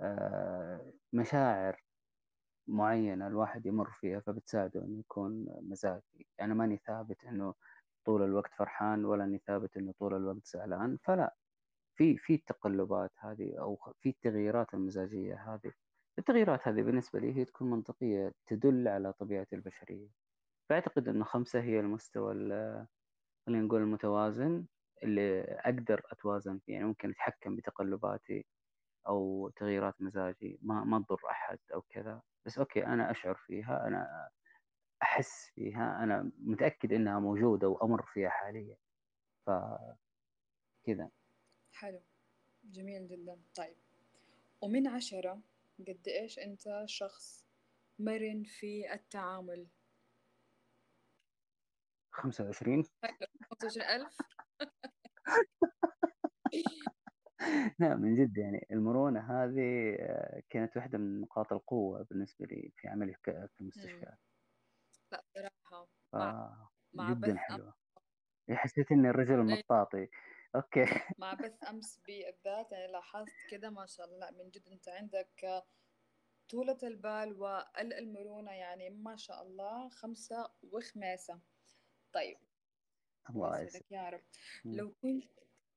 آه 0.00 0.92
مشاعر 1.12 1.82
معينة 2.68 3.26
الواحد 3.26 3.66
يمر 3.66 3.90
فيها 3.90 4.20
فبتساعده 4.20 4.80
إنه 4.84 5.00
يكون 5.00 5.46
مزاجي. 5.62 6.26
أنا 6.40 6.54
ماني 6.54 6.76
ثابت 6.86 7.24
إنه 7.24 7.54
طول 8.06 8.22
الوقت 8.22 8.54
فرحان 8.54 9.04
ولا 9.04 9.24
إني 9.24 9.38
ثابت 9.46 9.76
إنه 9.76 9.92
طول 9.98 10.14
الوقت 10.16 10.46
زعلان. 10.46 10.98
فلا 11.04 11.34
في 11.96 12.18
في 12.18 12.34
التقلبات 12.34 13.12
هذه 13.18 13.58
أو 13.60 13.78
في 14.00 14.08
التغييرات 14.10 14.74
المزاجية 14.74 15.54
هذه. 15.54 15.72
التغييرات 16.18 16.68
هذه 16.68 16.82
بالنسبة 16.82 17.20
لي 17.20 17.36
هي 17.36 17.44
تكون 17.44 17.70
منطقية 17.70 18.32
تدل 18.46 18.88
على 18.88 19.12
طبيعة 19.12 19.46
البشرية. 19.52 20.08
فأعتقد 20.70 21.08
إنه 21.08 21.24
خمسة 21.24 21.60
هي 21.60 21.80
المستوى 21.80 22.34
خلينا 23.46 23.62
نقول 23.64 23.80
المتوازن. 23.82 24.66
اللي 25.02 25.42
أقدر 25.42 26.02
أتوازن 26.12 26.58
فيه 26.58 26.72
يعني 26.72 26.84
ممكن 26.84 27.10
أتحكم 27.10 27.56
بتقلباتي 27.56 28.46
أو 29.08 29.48
تغييرات 29.56 30.02
مزاجي 30.02 30.58
ما 30.62 30.84
ما 30.84 31.04
تضر 31.08 31.30
أحد 31.30 31.58
أو 31.74 31.82
كذا. 31.82 32.22
بس 32.46 32.58
أوكي 32.58 32.86
أنا 32.86 33.10
أشعر 33.10 33.34
فيها 33.34 33.86
أنا 33.86 34.30
أحس 35.02 35.50
فيها 35.54 36.02
أنا 36.04 36.32
متأكد 36.38 36.92
إنها 36.92 37.18
موجودة 37.20 37.68
وأمر 37.68 38.02
فيها 38.02 38.30
حاليا. 38.30 38.76
فكذا 39.46 41.10
حلو. 41.72 42.02
جميل 42.64 43.08
جدا. 43.08 43.40
طيب. 43.54 43.76
ومن 44.60 44.88
عشرة 44.88 45.40
قد 45.88 46.08
إيش 46.08 46.38
أنت 46.38 46.82
شخص 46.86 47.46
مرن 47.98 48.42
في 48.44 48.92
التعامل؟ 48.92 49.66
خمسة 52.10 52.44
وعشرين. 52.44 52.84
خمسة 53.50 53.66
وعشرين 53.66 53.86
ألف. 53.86 54.16
لا 57.78 57.96
من 57.96 58.14
جد 58.14 58.38
يعني 58.38 58.66
المرونة 58.70 59.20
هذه 59.20 59.96
آه، 60.00 60.42
كانت 60.50 60.76
واحدة 60.76 60.98
من 60.98 61.20
نقاط 61.20 61.52
القوة 61.52 62.06
بالنسبة 62.10 62.46
لي 62.46 62.72
في 62.76 62.88
عملي 62.88 63.14
في 63.24 63.48
المستشفى 63.60 64.16
لا 65.12 65.24
صراحة. 66.12 66.72
مع 66.94 67.12
جدا 67.12 67.38
حلوة 67.38 67.74
حسيت 68.50 68.92
إني 68.92 69.10
الرجل 69.10 69.34
أي. 69.34 69.40
المطاطي 69.40 70.08
أوكي 70.54 70.84
مع 71.18 71.34
بث 71.34 71.68
أمس 71.68 72.00
بالذات 72.06 72.72
يعني 72.72 72.92
لاحظت 72.92 73.32
كده 73.50 73.70
ما 73.70 73.86
شاء 73.86 74.06
الله 74.06 74.18
لا 74.18 74.30
من 74.30 74.50
جد 74.50 74.68
أنت 74.68 74.88
عندك 74.88 75.64
طولة 76.48 76.78
البال 76.82 77.32
والمرونة 77.32 78.52
يعني 78.52 78.90
ما 78.90 79.16
شاء 79.16 79.42
الله 79.42 79.88
خمسة 79.88 80.50
وخماسة 80.62 81.40
طيب 82.12 82.38
الله 83.30 83.60
يسعدك 83.60 83.92
يا 83.92 84.08
رب. 84.10 84.20
لو 84.64 84.90
كنت 85.02 85.24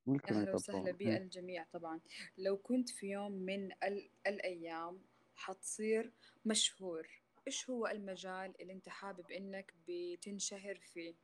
ممكن 0.08 0.36
أهلا 0.36 0.56
وسهلا. 0.56 0.92
بالجميع 0.92 1.64
طبعا 1.74 2.00
لو 2.38 2.58
كنت 2.58 2.90
في 2.90 3.08
يوم 3.08 3.32
من 3.32 3.72
ال- 3.84 4.10
الأيام 4.28 5.02
حتصير 5.36 6.12
مشهور 6.46 7.08
إيش 7.48 7.70
هو 7.70 7.88
المجال 7.88 8.62
اللي 8.62 8.74
أنت 8.74 8.90
حابب 8.90 9.32
إنك 9.32 9.74
بتنشهر 9.88 10.76
فيه؟ 10.80 11.16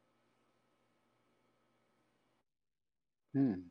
مم. 3.33 3.69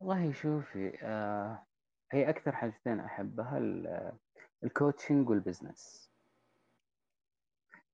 والله 0.00 0.32
شوفي 0.32 0.98
آه 1.02 1.66
هي 2.12 2.28
أكثر 2.30 2.52
حاجتين 2.52 3.00
أحبها 3.00 3.58
ال- 3.58 4.12
الكوتشنج 4.64 5.28
والبزنس 5.28 6.09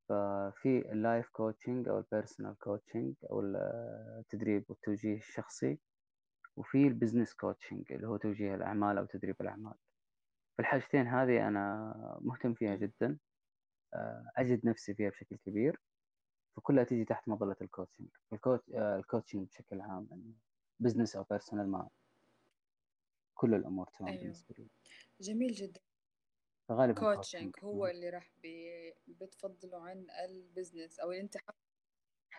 ففي 0.08 0.92
اللايف 0.92 1.28
كوتشنج 1.28 1.88
أو 1.88 1.98
البيرسونال 1.98 2.58
كوتشنج 2.58 3.14
أو 3.30 3.40
التدريب 3.40 4.64
والتوجيه 4.68 5.16
الشخصي 5.16 5.78
وفي 6.56 6.86
ال 6.86 6.91
business 6.91 7.34
coaching 7.34 7.92
اللي 7.92 8.06
هو 8.08 8.16
توجيه 8.16 8.54
الأعمال 8.54 8.98
أو 8.98 9.04
تدريب 9.04 9.36
الأعمال. 9.40 9.74
فالحاجتين 10.58 11.06
هذه 11.06 11.48
أنا 11.48 12.18
مهتم 12.20 12.54
فيها. 12.54 12.76
جدا. 12.76 13.18
آه، 13.94 14.30
أجد 14.36 14.66
نفسي 14.66 14.94
فيها 14.94 15.10
بشكل 15.10 15.36
كبير. 15.36 15.80
فكلها 16.56 16.84
تيجي 16.84 17.04
تحت 17.04 17.28
مظلة 17.28 17.56
ال 17.62 17.67
coaching 17.67 18.08
ال 18.32 18.38
coach 18.38 18.70
ال 18.74 18.82
coaching 18.82 19.48
بشكل 19.48 19.80
عام 19.80 20.08
business 20.80 21.16
أو 21.16 21.22
personal 21.30 21.70
ما 21.70 21.88
كل 23.34 23.54
الأمور 23.54 23.88
تمام 23.98 24.10
أيوه. 24.10 24.22
بالنسبة 24.22 24.54
لي. 24.58 24.66
جميل 25.20 25.52
جدا. 25.52 25.80
فغالبا 26.68 27.00
coaching 27.00 27.54
هو 27.64 27.86
اللي 27.86 28.10
راح 28.10 28.30
بي- 28.42 28.94
بتفضله 29.06 29.78
عن 29.88 30.06
ال 30.24 30.33
business 30.33 31.00
اللي 31.00 31.20
أنت 31.20 31.36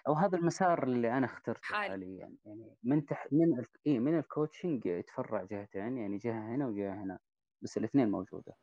أو 0.08 0.14
هذا 0.14 0.38
المسار 0.38 0.84
اللي 0.84 1.18
أنا 1.18 1.26
اخترته 1.26 1.62
حالي 1.62 1.90
حاليا. 1.90 2.38
يعني 2.46 2.76
من 2.84 3.06
تح... 3.06 3.28
من 3.32 3.60
ال... 3.60 3.66
إيه 3.88 4.00
من 4.00 4.18
ال 4.20 4.27
coaching 4.27 4.86
يتفرع 4.86 5.44
جهتين 5.44 5.98
يعني 5.98 6.18
جهة 6.18 6.56
هنا 6.56 6.68
وجهة 6.68 6.94
هنا 7.04 7.20
بس 7.62 7.78
الاثنين 7.78 8.12
موجودة. 8.12 8.56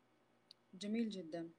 جميل 0.73 1.09
جدا. 1.09 1.49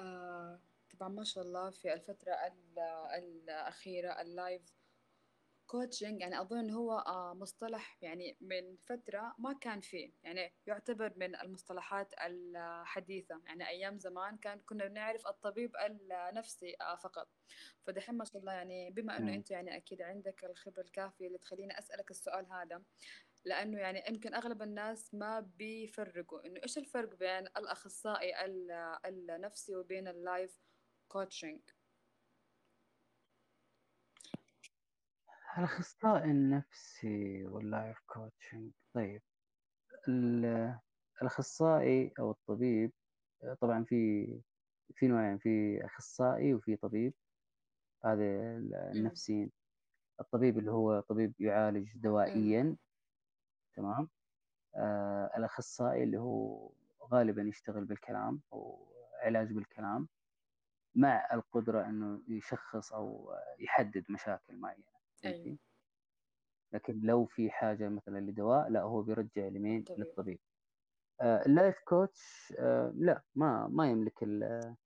آه 0.00 0.60
طبعا 0.98 1.08
ما 1.08 1.24
شاء 1.24 1.44
الله 1.44 1.70
في 1.70 1.92
الفترة 1.94 2.32
ال- 2.32 2.78
الأخيرة 3.18 4.20
ال 4.20 4.28
life 4.28 4.62
coaching 5.66 6.20
يعني 6.20 6.40
أظن 6.40 6.70
هو 6.70 6.92
آه 6.98 7.34
مصطلح 7.34 7.98
يعني 8.02 8.36
من 8.40 8.76
فترة 8.76 9.34
ما 9.38 9.52
كان 9.52 9.80
فيه 9.80 10.12
يعني 10.22 10.52
يعتبر 10.66 11.12
من 11.16 11.36
المصطلحات 11.36 12.14
الحديثة. 12.20 13.40
يعني 13.46 13.68
أيام 13.68 13.98
زمان 13.98 14.36
كان 14.36 14.60
كنا 14.60 14.86
بنعرف 14.86 15.26
الطبيب 15.26 15.76
النفسي 15.76 16.76
آه 16.80 16.96
فقط. 16.96 17.28
فدحين 17.86 18.14
ما 18.14 18.24
شاء 18.24 18.36
الله 18.40 18.52
يعني 18.52 18.90
بما 18.90 19.18
مم. 19.18 19.28
أنت 19.28 19.50
يعني 19.50 19.76
أكيد 19.76 20.02
عندك 20.02 20.44
الخبرة 20.44 20.82
الكافية 20.82 21.26
اللي 21.26 21.38
تخليني 21.38 21.78
أسألك 21.78 22.10
السؤال 22.10 22.52
هذا 22.52 22.82
لأنه 23.44 23.78
يعني 23.78 24.02
يمكن 24.08 24.34
أغلب 24.34 24.62
الناس 24.62 25.14
ما 25.14 25.40
بيفرقوا 25.40 26.46
إنه 26.46 26.60
إيش 26.62 26.78
الفرق 26.78 27.14
بين 27.14 27.46
الأخصائي 27.46 28.44
ال- 28.44 28.98
النفسي 29.06 29.76
وبين 29.76 30.08
ال 30.08 30.18
life 30.18 30.60
coaching 31.08 31.60
الأخصائي 35.58 36.30
النفسي 36.30 37.46
وال 37.46 37.63
life 37.63 37.98
coaching 38.06 38.72
طيب 38.94 39.22
ال- 40.08 40.78
الأخصائي 41.22 42.12
أو 42.18 42.30
الطبيب 42.30 42.92
طبعا 43.60 43.84
في 43.84 44.26
في 44.94 45.08
نوعين 45.08 45.38
في 45.38 45.84
أخصائي 45.84 46.54
وفي 46.54 46.76
طبيب. 46.76 47.14
هذا 48.04 48.22
ال- 48.56 48.74
النفسيين. 48.74 49.52
الطبيب 50.20 50.58
اللي 50.58 50.70
هو 50.70 51.00
طبيب 51.00 51.34
يعالج 51.40 51.96
دوائيا 51.98 52.76
تمام؟ 53.76 54.08
آه 54.76 55.30
الأخصائي 55.36 56.02
اللي 56.04 56.18
هو 56.18 56.70
غالبا 57.12 57.42
يشتغل 57.42 57.84
بالكلام 57.84 58.42
أو 58.52 58.88
علاج 59.22 59.52
بالكلام 59.52 60.08
مع 60.94 61.28
القدرة 61.32 61.84
إنه 61.86 62.22
يشخص 62.28 62.92
أو 62.92 63.34
يحدد 63.58 64.04
مشاكل 64.10 64.56
معينة. 64.56 64.93
فهمتي؟ 65.24 65.58
لكن 66.72 67.00
لو 67.00 67.26
في 67.26 67.50
حاجة 67.50 67.88
مثلا 67.88 68.18
لدواء 68.18 68.68
لا 68.68 68.82
هو 68.82 69.02
بيرجع 69.02 69.46
لمين؟ 69.48 69.80
الطبيب 69.80 69.98
للطبيب. 70.06 70.38
آه 71.20 71.46
ال 71.46 71.52
life 71.52 71.76
coach 71.88 72.54
آه 72.58 72.92
لا 72.96 73.22
ما 73.34 73.68
ما 73.68 73.90
يملك 73.90 74.22
ال- 74.22 74.76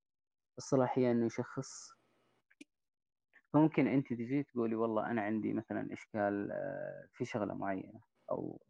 الصلاحية 0.58 1.10
إنه 1.10 1.26
يشخص 1.26 1.90
فممكن 3.52 3.86
أنت 3.86 4.08
تجي 4.12 4.42
تقولي 4.42 4.74
والله 4.76 5.10
أنا 5.10 5.22
عندي 5.22 5.52
مثلا 5.52 5.92
إشكال 5.92 6.52
آه 6.52 7.08
في 7.12 7.24
شغلة 7.24 7.54
معينة 7.54 8.00
أو 8.30 8.60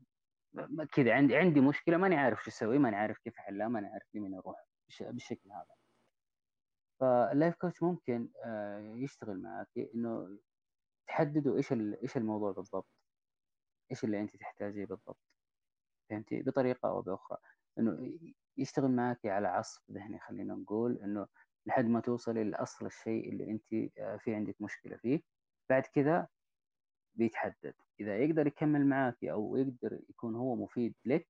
كذا 0.93 1.15
عندي 1.15 1.37
عندي 1.37 1.61
مشكلة 1.61 1.97
ماني 1.97 2.17
عارف 2.17 2.45
شو 2.45 2.51
أسوي 2.51 2.79
ماني 2.79 2.97
عارف 2.97 3.19
كيف 3.19 3.39
أحلها 3.39 3.69
ماني 3.69 3.87
عارف 3.87 4.07
لمين 4.15 4.41
بالش- 4.41 5.03
بالشكل 5.03 5.51
هذا 5.53 5.75
فال 7.01 7.19
life 7.19 7.55
coach 7.55 7.83
ممكن 7.83 8.29
آه، 8.45 8.79
يشتغل 8.97 9.43
معك 9.43 9.69
إنه 9.95 10.39
تحددوا 11.09 11.57
إيش 11.57 11.73
إيش 11.73 12.17
الموضوع 12.17 12.53
بالضبط؟ 12.53 12.89
إيش 13.91 14.05
اللي 14.05 14.21
انت 14.21 14.37
تحتاجيه 14.37 14.87
بالضبط؟ 14.87 15.19
فهمتي؟ 16.11 16.43
بطريقة 16.43 16.89
أو 16.89 17.03
بأخرى. 17.03 17.39
إنه 17.79 18.19
يشتغل 18.57 18.91
معك 18.91 19.27
على 19.27 19.49
عصف 19.49 19.91
ذهني 19.91 20.19
خلينا 20.21 20.55
نقول 20.55 20.99
إنه 21.03 21.27
لحد 21.67 21.85
ما 21.85 22.01
توصلي 22.01 22.45
لأصل 22.45 22.87
الشيء 22.87 23.29
اللي 23.33 23.51
انت 23.51 23.99
آه، 23.99 24.17
في 24.17 24.35
عندك 24.35 24.57
مشكلة 24.63 24.97
فيه. 24.97 25.23
بعد 25.71 25.83
كذا 25.83 26.29
بيتحدد. 27.15 27.75
إذا 28.01 28.19
يقدر 28.19 28.47
يكمل 28.47 28.87
معك 28.87 29.25
أو 29.25 29.57
يقدر 29.57 30.01
يكون 30.11 30.35
هو 30.35 30.57
مفيد 30.57 30.95
لك 31.05 31.29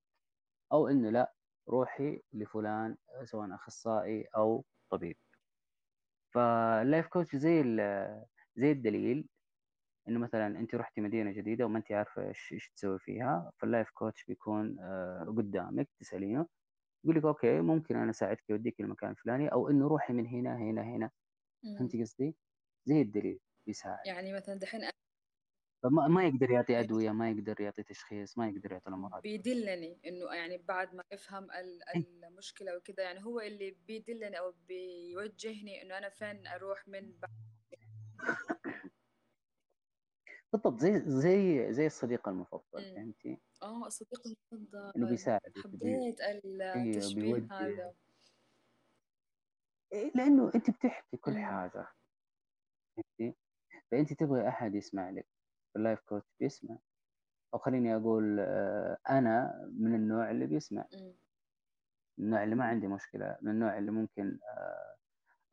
أو 0.72 0.88
إنه 0.88 1.10
لأ 1.10 1.34
روحي 1.68 2.22
لفلان 2.32 2.96
آه، 3.10 3.24
سواء 3.24 3.54
أخصائي 3.54 4.24
أو 4.36 4.64
طبيب. 4.90 5.16
فاللايف 6.34 7.06
كوتش 7.06 7.36
زي 7.36 7.60
ال- 7.60 8.24
زي 8.56 8.72
الدليل 8.72 9.28
إنه 10.08 10.20
مثلا 10.20 10.46
انت 10.46 10.74
رحتي 10.74 11.00
مدينة 11.00 11.32
جديدة 11.32 11.64
وما 11.66 11.78
انت 11.78 11.92
عارفة 11.92 12.28
إيش 12.28 12.52
إيش 12.52 12.70
تسوي 12.70 12.98
فيها 12.98 13.52
فال 13.58 13.69
life 13.69 13.90
coach 13.90 14.24
بيكون 14.24 14.76
آه، 14.80 15.34
قدامك 15.36 15.88
تسألينه 16.00 16.46
يقول 17.04 17.16
لك 17.16 17.24
okay 17.24 17.60
ممكن 17.60 17.96
أنا 17.96 18.10
أساعدك 18.10 18.50
اوديك 18.50 18.80
المكان 18.80 19.10
الفلاني 19.10 19.48
أو 19.48 19.70
إنه 19.70 19.88
روحي 19.88 20.12
من 20.12 20.26
هنا 20.26 20.56
هنا 20.56 20.82
هنا. 20.82 21.10
فهمتي 21.78 22.02
قصدي؟ 22.02 22.36
زي 22.84 23.02
الدليل 23.02 23.40
بيساعد. 23.66 24.06
يعني 24.06 24.32
مثلا 24.32 24.54
دحين 24.54 24.84
فما 25.82 26.08
ما 26.08 26.24
يقدر 26.24 26.50
يعطي 26.50 26.80
أدوية 26.80 27.10
ما 27.10 27.30
يقدر 27.30 27.60
يعطي 27.60 27.82
تشخيص 27.82 28.38
ما 28.38 28.48
يقدر 28.48 28.72
يعطي 28.72 28.88
الأمور 28.88 29.14
هذه 29.14 29.22
بيدلني 29.22 30.00
إنه 30.06 30.34
يعني 30.34 30.58
بعد 30.58 30.94
ما 30.94 31.02
افهم 31.12 31.50
إيه، 31.50 32.04
المشكلة 32.24 32.76
وكذا 32.76 33.02
يعني 33.02 33.24
هو 33.24 33.40
اللي 33.40 33.70
بيدلني 33.70 34.38
أو 34.38 34.54
بيوجهني 34.68 35.82
إنه 35.82 35.98
أنا 35.98 36.08
فين 36.08 36.46
أروح 36.46 36.88
من 36.88 37.12
بعد. 37.12 37.30
بالضبط 40.52 40.80
زي 40.80 41.02
زي 41.06 41.72
زي 41.72 41.86
الصديق 41.86 42.28
المفضل 42.28 42.62
مم. 42.74 42.94
فهمتي؟ 42.94 43.38
آه 43.62 43.86
الصديق 43.86 44.20
إنه 44.26 44.90
المفضل 44.96 45.10
بيساعدك 45.10 45.52
بي... 45.54 45.60
حبيت 45.62 46.20
إيه، 46.76 46.82
التشبيه 46.82 47.22
بيوجه 47.24 47.52
هذا 47.52 47.94
إيه، 49.92 50.12
لأنه 50.14 50.50
أنت 50.54 50.70
بتحكي 50.70 51.16
كل 51.16 51.32
مم. 51.32 51.44
حاجة 51.46 51.86
فهمتي؟ 52.96 53.36
فأنت 53.90 54.12
تبغي 54.12 54.48
أحد 54.48 54.74
يسمع 54.74 55.10
لك 55.10 55.26
ال 55.76 55.81
life 55.81 56.00
coach 56.00 56.26
بيسمع 56.40 56.78
أو 57.54 57.58
خليني 57.58 57.96
أقول 57.96 58.40
آه، 58.40 58.98
أنا 59.10 59.54
من 59.78 59.94
النوع 59.94 60.30
اللي 60.30 60.46
بيسمع. 60.46 60.86
من 62.18 62.24
النوع 62.26 62.44
اللي 62.44 62.54
ما 62.54 62.64
عندي 62.64 62.86
مشكلة 62.88 63.36
من 63.42 63.50
النوع 63.52 63.78
اللي 63.78 63.90
ممكن 63.90 64.38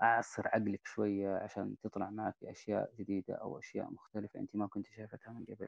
أعصر 0.02 0.48
عقلك 0.48 0.82
شوية 0.88 1.38
عشان 1.38 1.76
تطلع 1.84 2.10
معك 2.10 2.36
أشياء 2.43 2.93
جديدة 2.96 3.36
أو 3.36 3.60
أشياء 3.60 3.91
مختلفة 3.91 4.39
انت 4.39 4.56
ما 4.56 4.68
كنت 4.68 4.88
شايفتها 4.88 5.32
من 5.34 5.46
قبل. 5.46 5.68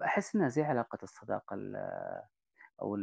فأحس 0.00 0.36
إنها 0.36 0.48
زي 0.48 0.62
علاقة 0.62 0.98
الصداقة 1.02 1.54
ال- 1.54 1.76
أو 2.82 2.96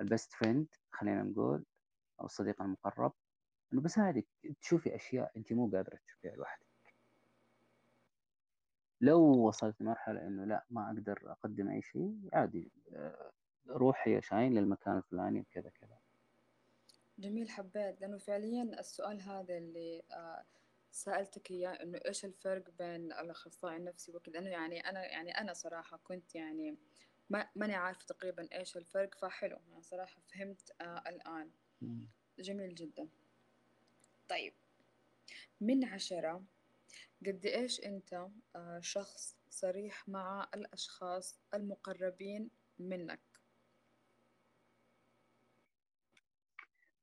البست 0.00 0.32
فريند 0.32 0.66
خلينا 0.92 1.22
نقول 1.22 1.64
أو 2.20 2.24
الصديق 2.26 2.62
المقرب 2.62 3.12
إنه 3.72 3.82
بساعدك 3.82 4.26
تشوفي 4.60 4.96
أشياء 4.96 5.32
انت 5.36 5.52
مو 5.52 5.70
قادرة 5.70 5.98
تشوفيها 6.06 6.36
لوحدك. 6.36 6.66
لو 9.00 9.20
وصلت 9.48 9.80
لمرحلة 9.80 10.26
إنه 10.26 10.44
لا 10.44 10.66
ما 10.70 10.86
أقدر 10.88 11.22
أقدم 11.32 11.68
أي 11.70 11.82
شيء 11.82 12.28
عادي 12.32 12.72
آه، 12.94 13.32
روحي 13.68 14.12
يا 14.14 14.20
شاهين 14.20 14.54
للمكان 14.54 14.96
الفلاني 14.98 15.40
وكذا 15.40 15.70
كذا. 15.70 15.97
جميل 17.18 17.50
حبيت 17.50 18.00
لأنه 18.00 18.18
فعليا 18.18 18.62
السؤال 18.62 19.20
هذا 19.20 19.58
اللي 19.58 20.02
آه، 20.12 20.44
سألتك 20.90 21.50
إياه 21.50 21.70
إنه 21.70 22.00
إيش 22.06 22.24
الفرق 22.24 22.70
بين 22.78 23.12
الأخصائي 23.12 23.76
النفسي 23.76 24.12
وكذا؟ 24.12 24.32
لأنه 24.32 24.50
يعني 24.50 24.80
أنا 24.80 25.06
يعني 25.06 25.30
أنا 25.30 25.52
صراحة 25.52 25.96
كنت 26.04 26.34
يعني 26.34 26.76
ما 27.30 27.48
ماني 27.56 27.74
عارفة 27.74 28.06
تقريبا 28.06 28.48
إيش 28.52 28.76
الفرق 28.76 29.14
فحلو 29.14 29.58
يعني 29.70 29.82
صراحة 29.82 30.20
فهمت 30.20 30.74
آه 30.80 31.02
الآن. 31.08 31.50
جميل 32.38 32.74
جدا. 32.74 33.08
طيب 34.28 34.52
من 35.60 35.84
عشرة 35.84 36.44
قد 37.26 37.46
إيش 37.46 37.80
أنت 37.80 38.28
آه 38.56 38.80
شخص 38.80 39.36
صريح 39.50 40.08
مع 40.08 40.48
الأشخاص 40.54 41.40
المقربين 41.54 42.50
منك؟ 42.78 43.20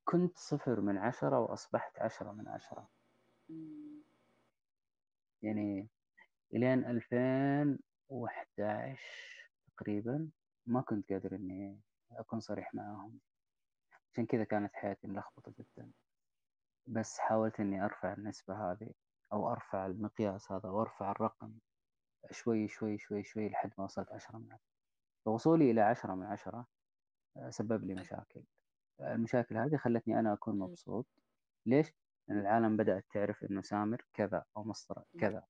كنت 0.05 0.37
صفر 0.37 0.81
من 0.81 0.97
عشرة 0.97 1.39
وأصبحت 1.39 1.99
عشرة 1.99 2.31
من 2.31 2.47
عشرة. 2.47 2.89
يعني 5.41 5.87
إلين 6.53 6.85
2011 6.85 8.99
تقريبا 9.67 10.29
ما 10.65 10.81
كنت 10.81 11.11
قادر 11.11 11.35
إني 11.35 11.81
أكون 12.11 12.39
صريح 12.39 12.73
معاهم. 12.73 13.19
عشان 14.13 14.25
كذا 14.25 14.43
كانت 14.43 14.73
حياتي 14.73 15.07
ملخبطة 15.07 15.53
جدا. 15.59 15.91
بس 16.87 17.19
حاولت 17.19 17.59
إني 17.59 17.85
أرفع 17.85 18.13
النسبة 18.13 18.71
هذه 18.71 18.91
أو 19.33 19.51
أرفع 19.51 19.85
المقياس 19.85 20.51
هذا 20.51 20.69
وأرفع 20.69 21.11
الرقم 21.11 21.53
شوي 22.31 22.67
شوي 22.67 22.97
شوي 22.97 23.23
شوي 23.23 23.49
لحد 23.49 23.71
ما 23.77 23.83
وصلت 23.83 24.11
عشرة 24.11 24.37
من 24.37 24.51
عشرة. 24.51 24.75
فوصولي 25.25 25.71
إلى 25.71 25.81
عشرة 25.81 26.15
من 26.15 26.25
عشرة 26.25 26.67
آه، 27.37 27.49
سبب 27.49 27.83
لي 27.83 27.95
مشاكل. 27.95 28.43
المشاكل 29.01 29.57
هذه 29.57 29.77
خلتني 29.77 30.19
أنا 30.19 30.33
أكون. 30.33 30.59
مبسوط. 30.59 31.07
ليش؟ 31.65 31.93
لأن 32.27 32.39
العالم 32.39 32.77
بدأت 32.77 33.05
تعرف 33.13 33.43
إنه 33.43 33.61
سامر 33.61 34.05
كذا 34.13 34.45
أو 34.57 34.63
مسطرة. 34.63 35.05
كذا. 35.19 35.43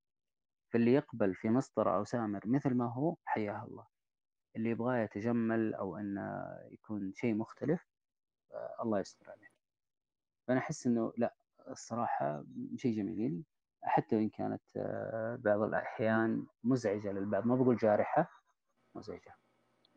فاللي 0.73 0.93
يقبل 0.93 1.35
في 1.35 1.49
مسطرة 1.49 1.97
أو 1.97 2.03
سامر 2.03 2.41
مثل 2.45 2.73
ما 2.73 2.93
هو 2.93 3.15
حياه 3.25 3.63
الله. 3.65 3.87
اللي 4.55 4.69
يبغاه 4.69 4.97
يتجمل 4.97 5.73
أو 5.73 5.97
إنه 5.97 6.57
يكون 6.71 7.13
شيء 7.13 7.35
مختلف 7.35 7.87
آه، 8.51 8.75
الله 8.81 8.99
يستر 8.99 9.31
عليه. 9.31 9.47
فأنا 10.47 10.59
أحس 10.59 10.87
إنه 10.87 11.13
لا 11.17 11.35
الصراحة 11.67 12.45
شيء 12.75 12.95
جميل. 12.97 13.43
حتى 13.83 14.15
وإن 14.15 14.29
كانت 14.29 14.61
آه، 14.77 15.35
بعض 15.35 15.61
الأحيان 15.61 16.45
مزعجة 16.63 17.11
للبعض. 17.11 17.45
ما 17.45 17.55
بقول 17.55 17.77
جارحة 17.77 18.31
مزعجة. 18.95 19.35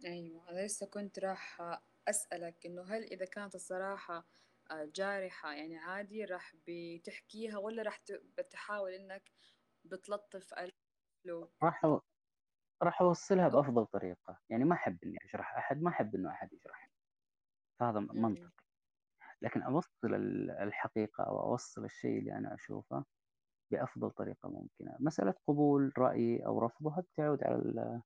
أيوة 0.05 0.53
لسه 0.53 0.87
كنت 0.87 1.19
راح 1.19 1.61
أسألك 2.09 2.67
إنه 2.67 2.83
هل 2.83 3.03
إذا 3.03 3.25
كانت 3.25 3.55
الصراحة 3.55 4.27
آه، 4.71 4.85
جارحة 4.95 5.53
يعني 5.53 5.79
عادي 5.79 6.25
راح 6.25 6.57
بتحكيها 6.67 7.59
ولا 7.59 7.83
راح 7.83 8.01
بتحاول 8.39 8.93
إنك 8.93 9.33
بتلطف 9.85 10.55
الأسلوب 10.55 11.51
راح 11.63 11.85
راح 12.83 13.03
أوصلها 13.03 13.49
بأفضل 13.49 13.87
طريقة. 13.87 14.39
يعني 14.51 14.65
ما 14.65 14.75
أحب 14.75 14.99
إني 15.05 15.19
أجرح 15.25 15.57
أحد 15.57 15.83
ما 15.83 15.91
أحب 15.91 16.15
إنه 16.15 16.31
أحد 16.31 16.53
يجرحني 16.53 16.93
فهذا 17.81 17.99
أمم، 17.99 18.23
منطقي. 18.23 18.51
لكن 19.43 19.63
أوصل 19.63 20.15
ال- 20.15 20.51
الحقيقة 20.51 21.25
أو 21.25 21.41
أوصل 21.41 21.85
الشيء 21.85 22.19
اللي 22.19 22.33
أنا 22.33 22.55
أشوفه 22.55 23.05
بأفضل 23.71 24.11
طريقة 24.11 24.49
ممكنة. 24.49 24.97
مسألة 25.01 25.35
قبول 25.49 25.93
رأيي 25.99 26.47
أو 26.47 26.59
رفضه 26.59 27.05
تعود 27.17 27.45
على 27.45 27.55
ال- 27.57 28.03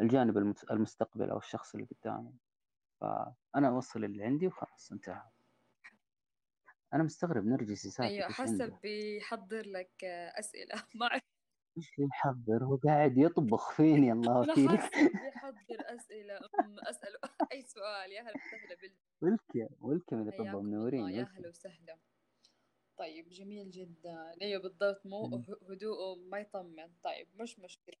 الجانب 0.00 0.38
المس- 0.38 0.64
المستقبل 0.64 1.30
أو 1.30 1.38
الشخص 1.38 1.74
اللي 1.74 1.86
قدامي 1.86 2.32
فأنا 3.04 3.68
أوصل 3.68 4.04
اللي 4.04 4.24
عندي 4.24 4.46
وخلاص 4.46 4.92
انتهى. 4.92 5.22
أنا 6.94 7.02
مستغرب 7.02 7.46
نرجسي 7.46 7.90
ساكت 7.90 8.32
حاسة 8.32 8.64
عنده؟ 8.64 8.78
بيحضر 8.82 9.66
لك 9.66 10.04
أسئلة. 10.38 10.74
ما 10.94 11.06
أعرف. 11.06 11.22
إيش 11.78 11.98
يحضر؟ 11.98 12.64
هو 12.64 12.76
قاعد 12.76 13.18
يطبخ 13.18 13.72
فيني 13.72 14.12
الله 14.12 14.46
حاسة 14.46 14.90
بيحضر 15.24 15.96
أسئلة. 15.96 16.36
أم، 16.36 16.76
أسأله 16.78 17.18
أي 17.52 17.62
سؤال. 17.62 18.12
يا 18.12 18.22
هلا 18.22 18.32
وسهلا 18.34 18.76
بال 18.82 18.92
ولكم 19.22 19.74
ولكم 19.80 20.20
إذا 20.20 20.30
طب 20.38 20.44
منورين 20.64 21.08
يا 21.08 21.28
هلا 21.38 21.48
وسهلا. 21.48 21.98
طيب 22.98 23.28
جميل 23.28 23.70
جدا. 23.70 24.32
أيوة 24.42 24.62
بالضبط 24.62 25.06
مو 25.06 25.42
هدوءه 25.70 26.16
ما 26.30 26.38
يطمن. 26.38 26.90
طيب 27.02 27.28
مش 27.34 27.58
مشكلة. 27.58 27.96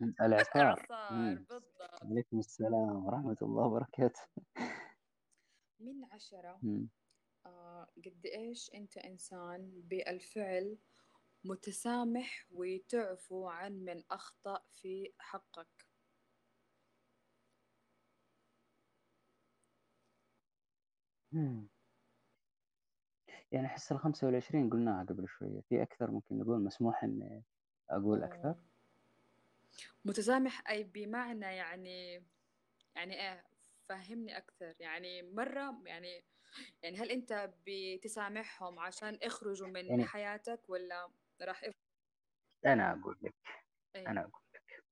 مم. 0.00 1.34
بالضبط 1.34 2.02
عليكم 2.02 2.38
السلام 2.38 3.06
ورحمة 3.06 3.36
الله 3.42 3.66
وبركاته 3.66 4.20
من 5.80 6.04
عشرة. 6.12 6.60
آه 7.46 7.88
قد 8.06 8.26
إيش 8.26 8.70
أنت 8.74 8.98
إنسان 8.98 9.82
بالفعل 9.84 10.78
متسامح 11.44 12.46
وتعفو 12.50 13.48
عن 13.48 13.72
من 13.72 14.02
أخطأ 14.10 14.62
في 14.74 15.12
حقك 15.18 15.86
مم. 21.32 21.68
يعني 23.52 23.66
أحس 23.66 23.92
الخمسة 23.92 24.26
والعشرين 24.26 24.70
قلناها 24.70 25.04
قبل 25.04 25.28
شوية 25.28 25.60
في 25.60 25.82
أكثر 25.82 26.10
ممكن 26.10 26.38
نقول 26.38 26.64
مسموح 26.64 27.04
إني 27.04 27.44
أقول 27.90 28.22
أكثر. 28.22 28.54
متسامح 30.04 30.62
أي 30.70 30.84
بمعنى 30.84 31.46
يعني 31.46 32.24
يعني 32.96 33.20
إيه 33.20 33.44
فهمني 33.88 34.38
أكثر. 34.38 34.74
يعني 34.80 35.22
مرة 35.22 35.82
يعني 35.86 36.24
يعني 36.82 36.96
هل 36.98 37.10
أنت 37.10 37.50
بتسامحهم 37.66 38.78
عشان 38.78 39.18
يخرجوا 39.22 39.68
من 39.68 39.86
يعني 39.86 40.04
حياتك 40.04 40.60
ولا 40.68 41.12
راح 41.42 41.64
يف... 41.64 41.74
أنا 42.66 42.92
أقول 42.92 43.18
لك 43.22 43.34
أي 43.96 44.06
أنا 44.06 44.20
أقول 44.20 44.32
لك. 44.54 44.84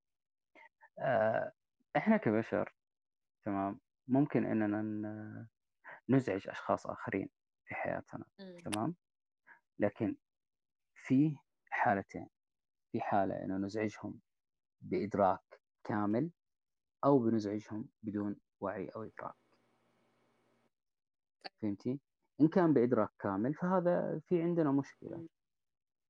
آه 0.98 1.52
إحنا 1.96 2.16
كبشر 2.16 2.74
تمام 3.46 3.80
ممكن 4.08 4.46
إننا 4.46 5.48
نزعج 6.08 6.48
أشخاص 6.48 6.86
آخرين 6.86 7.28
في 7.68 7.74
حياتنا 7.74 8.24
أمم، 8.40 8.60
تمام؟ 8.60 8.96
لكن 9.78 10.16
في 10.96 11.36
حالتين 11.70 12.28
في 12.92 13.00
حالة 13.00 13.44
إنه 13.44 13.56
نزعجهم 13.58 14.20
بإدراك 14.90 15.60
كامل 15.84 16.30
أو 17.04 17.18
بنزعجهم 17.18 17.88
بدون 18.02 18.36
وعي 18.60 18.88
أو 18.88 19.02
إدراك. 19.02 19.34
فهمتي؟ 21.62 22.00
إن 22.40 22.48
كان 22.48 22.72
بإدراك 22.74 23.10
كامل 23.18 23.54
فهذا 23.54 24.20
في 24.28 24.42
عندنا 24.42 24.72
مشكلة. 24.72 25.26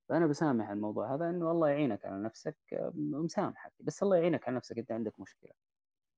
فأنا 0.08 0.26
بسامح 0.26 0.70
الموضوع 0.70 1.14
هذا 1.14 1.30
إنه 1.30 1.50
الله 1.50 1.68
يعينك 1.68 2.04
على 2.06 2.22
نفسك 2.22 2.56
آه، 2.72 2.92
مسامحك 2.94 3.72
بس 3.80 4.02
الله 4.02 4.16
يعينك 4.16 4.48
على 4.48 4.56
نفسك 4.56 4.78
أنت 4.78 4.92
عندك 4.92 5.20
مشكلة. 5.20 5.52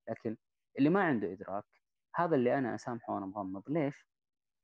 لكن 0.08 0.36
اللي 0.78 0.90
ما 0.90 1.02
عنده 1.04 1.32
إدراك 1.32 1.64
هذا 2.14 2.36
اللي 2.36 2.58
أنا 2.58 2.74
أسامحه 2.74 3.14
وأنا 3.14 3.26
مغمض. 3.26 3.62
ليش؟ 3.70 4.06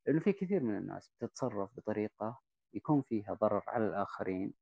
لأنه 0.07 0.20
في 0.20 0.32
كثير 0.32 0.62
من 0.62 0.76
الناس 0.76 1.11
بتتصرف 1.20 1.76
بطريقة 1.76 2.40
يكون 2.74 3.03
فيها 3.03 3.34
ضرر 3.34 3.62
على 3.68 3.86
الآخرين 3.88 4.55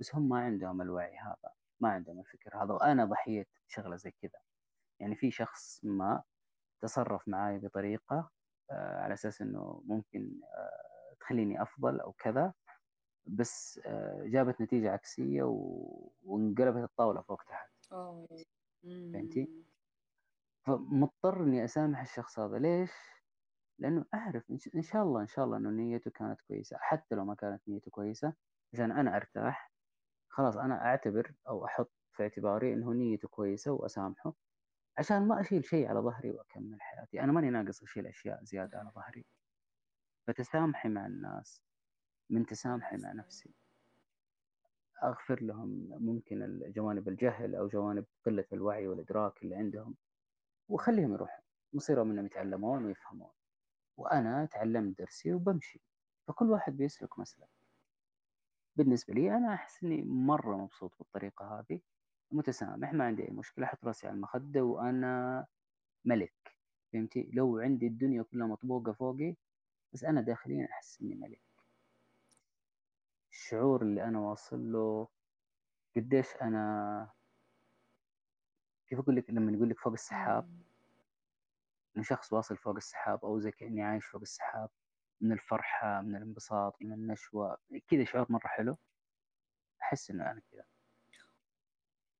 بس 0.00 0.14
هم 0.14 0.28
ما 0.28 0.38
عندهم 0.38 0.82
الوعي 0.82 1.16
هذا. 1.16 1.57
ما 1.80 1.88
عندهم 1.88 2.20
الفكر 2.20 2.56
هذا 2.64 2.72
وأنا 2.74 3.04
ضحية 3.04 3.46
شغلة 3.68 3.96
زي 3.96 4.10
كذا. 4.10 4.40
يعني 5.00 5.16
في 5.16 5.30
شخص 5.30 5.80
ما 5.84 6.22
تصرف 6.82 7.28
معي 7.28 7.58
بطريقة 7.58 8.30
آه، 8.70 9.00
على 9.00 9.14
أساس 9.14 9.42
أنه 9.42 9.82
ممكن 9.86 10.40
آه، 10.44 11.14
تخليني 11.20 11.62
أفضل 11.62 12.00
أو 12.00 12.12
كذا 12.12 12.52
بس 13.26 13.80
آه، 13.86 14.22
جابت 14.26 14.60
نتيجة 14.60 14.90
عكسية 14.92 15.42
و... 15.42 16.10
وانقلبت 16.22 16.82
الطاولة 16.90 17.22
فوق 17.22 17.42
تحت. 17.42 17.70
فهمتي؟ 19.12 19.64
فمضطر 20.66 21.42
إني 21.42 21.64
أسامح 21.64 22.00
الشخص 22.00 22.38
هذا. 22.38 22.58
ليش؟ 22.58 22.92
لأنه 23.78 24.04
أعرف 24.14 24.50
إن 24.50 24.58
ش- 24.58 24.70
إن 24.74 24.82
شاء 24.82 25.02
الله 25.02 25.20
إن 25.20 25.26
شاء 25.26 25.44
الله 25.44 25.56
إنه 25.56 25.70
نيته 25.70 26.10
كانت 26.10 26.40
كويسة 26.40 26.76
حتى 26.80 27.14
لو 27.14 27.24
ما 27.24 27.34
كانت 27.34 27.62
نيته 27.68 27.90
كويسة 27.90 28.34
عشان 28.72 28.92
أنا 28.92 29.16
أرتاح 29.16 29.72
خلاص 30.38 30.56
أنا 30.56 30.84
أعتبر 30.84 31.32
أو 31.48 31.64
أحط 31.64 31.92
في 32.12 32.22
اعتباري 32.22 32.72
إنه 32.72 32.92
نيته 32.92 33.28
كويسة 33.28 33.72
وأسامحه 33.72 34.34
عشان 34.98 35.28
ما 35.28 35.40
أشيل 35.40 35.64
شيء 35.64 35.88
على 35.88 36.00
ظهري 36.00 36.30
وأكمل 36.30 36.82
حياتي. 36.82 37.20
أنا 37.20 37.32
ماني 37.32 37.50
ناقص 37.50 37.82
أشيل 37.82 38.06
أشياء 38.06 38.44
زيادة 38.44 38.78
على 38.78 38.90
ظهري. 38.90 39.24
فتسامحي 40.26 40.88
مع 40.88 41.06
الناس 41.06 41.62
من 42.30 42.46
تسامحي 42.46 42.96
مع 42.96 43.12
نفسي. 43.12 43.50
أغفر 45.02 45.42
لهم 45.42 45.88
ممكن 45.90 46.62
جوانب 46.76 47.08
الجهل 47.08 47.54
أو 47.54 47.68
جوانب 47.68 48.04
قلة 48.26 48.44
الوعي 48.52 48.88
والإدراك 48.88 49.42
اللي 49.42 49.56
عندهم 49.56 49.94
وخليهم 50.68 51.12
يروحون. 51.12 51.44
مصيرهم 51.72 52.10
إنهم 52.10 52.26
يتعلمون 52.26 52.84
ويفهمون. 52.84 53.30
وأنا 53.96 54.46
تعلمت 54.46 54.98
درسي 54.98 55.34
وبمشي. 55.34 55.80
فكل 56.28 56.50
واحد 56.50 56.76
بيسلك 56.76 57.18
مسلك 57.18 57.57
بالنسبة 58.78 59.14
لي 59.14 59.36
أنا 59.36 59.54
أحس 59.54 59.82
إني 59.84 60.02
مرة 60.02 60.56
مبسوط 60.56 60.92
بالطريقة 60.98 61.58
هذه 61.60 61.80
متسامح 62.32 62.92
ما 62.92 63.04
عندي 63.04 63.22
أي 63.28 63.30
مشكلة 63.30 63.66
أحط 63.66 63.84
راسي 63.84 64.06
على 64.06 64.14
المخدة 64.16 64.62
وأنا 64.64 65.46
ملك 66.04 66.56
فهمتي؟ 66.92 67.30
لو 67.32 67.58
عندي 67.58 67.86
الدنيا 67.86 68.22
كلها 68.22 68.46
مطبوقة 68.46 68.92
فوقي 68.92 69.34
بس 69.92 70.04
أنا 70.04 70.20
داخليا 70.20 70.68
أحس 70.72 71.00
إني 71.02 71.14
ملك. 71.14 71.40
الشعور 73.32 73.82
اللي 73.82 74.04
أنا 74.04 74.18
واصل 74.20 74.72
له 74.72 75.08
قديش 75.96 76.36
أنا 76.42 77.10
كيف 78.86 78.98
أقول 78.98 79.16
لك؟ 79.16 79.30
لما 79.30 79.52
يقول 79.52 79.70
لك 79.70 79.78
فوق 79.80 79.92
السحاب 79.92 80.50
إنه 81.96 82.04
شخص 82.04 82.32
واصل 82.32 82.56
فوق 82.56 82.76
السحاب 82.76 83.24
أو 83.24 83.38
زي 83.38 83.50
كأني 83.50 83.82
عايش 83.82 84.06
فوق 84.06 84.20
السحاب. 84.20 84.70
من 85.20 85.32
الفرحة 85.32 86.00
من 86.00 86.16
الانبساط 86.16 86.76
من 86.82 86.92
النشوة 86.92 87.58
كذا 87.90 88.04
شعور 88.04 88.26
مرة 88.32 88.46
حلو. 88.46 88.76
أحس 89.82 90.10
إنه 90.10 90.30
أنا 90.30 90.42
كذا. 90.52 90.64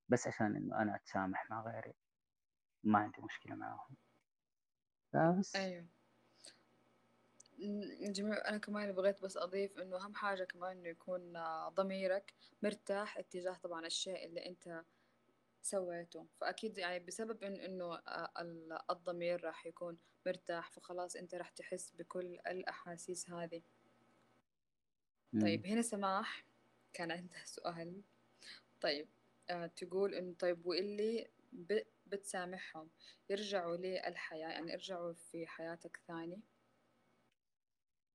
بس 0.08 0.26
عشان 0.26 0.56
إنه 0.56 0.82
أنا 0.82 0.96
أتسامح 0.96 1.50
مع 1.50 1.62
غيري 1.62 1.94
ما 2.84 2.98
عندي 2.98 3.22
مشكلة 3.22 3.54
معاهم. 3.54 3.96
فبس 5.12 5.56
أيوه. 5.56 5.86
جميل. 8.00 8.32
أنا 8.34 8.58
كمان 8.58 8.92
بغيت 8.92 9.22
بس 9.22 9.36
أضيف 9.36 9.78
إنه 9.78 9.96
أهم 9.96 10.14
حاجة 10.14 10.44
كمان 10.44 10.78
إنه 10.78 10.88
يكون 10.88 11.36
آه، 11.36 11.68
ضميرك 11.68 12.34
مرتاح 12.62 13.18
اتجاه 13.18 13.54
طبعا 13.54 13.86
الشيء 13.86 14.24
اللي 14.26 14.46
أنت 14.46 14.84
سويته. 15.62 16.26
فأكيد 16.40 16.78
يعني 16.78 16.98
بسبب 17.04 17.42
إن 17.44 17.60
إنه 17.60 17.94
آه، 17.94 18.30
ال- 18.40 18.78
الضمير 18.90 19.44
راح 19.44 19.66
يكون 19.66 19.98
مرتاح 20.26 20.70
فخلاص 20.70 21.16
أنت 21.16 21.34
راح 21.34 21.50
تحس 21.50 21.90
بكل 21.98 22.26
الأحاسيس 22.46 23.30
هذه. 23.30 23.62
مم. 25.32 25.42
طيب 25.42 25.66
هنا 25.66 25.82
سماح. 25.82 26.44
كان 26.92 27.10
عندها 27.10 27.44
سؤال. 27.56 28.02
طيب 28.80 29.08
آه 29.50 29.66
تقول 29.66 30.14
إنه 30.14 30.34
طيب 30.38 30.66
واللي 30.66 31.28
ب- 31.52 31.82
بتسامحهم 32.06 32.90
يرجعوا 33.30 33.76
للحياة 33.76 34.48
يعني 34.48 34.72
يرجعوا 34.72 35.12
في 35.12 35.46
حياتك 35.46 36.00
ثاني؟ 36.08 36.40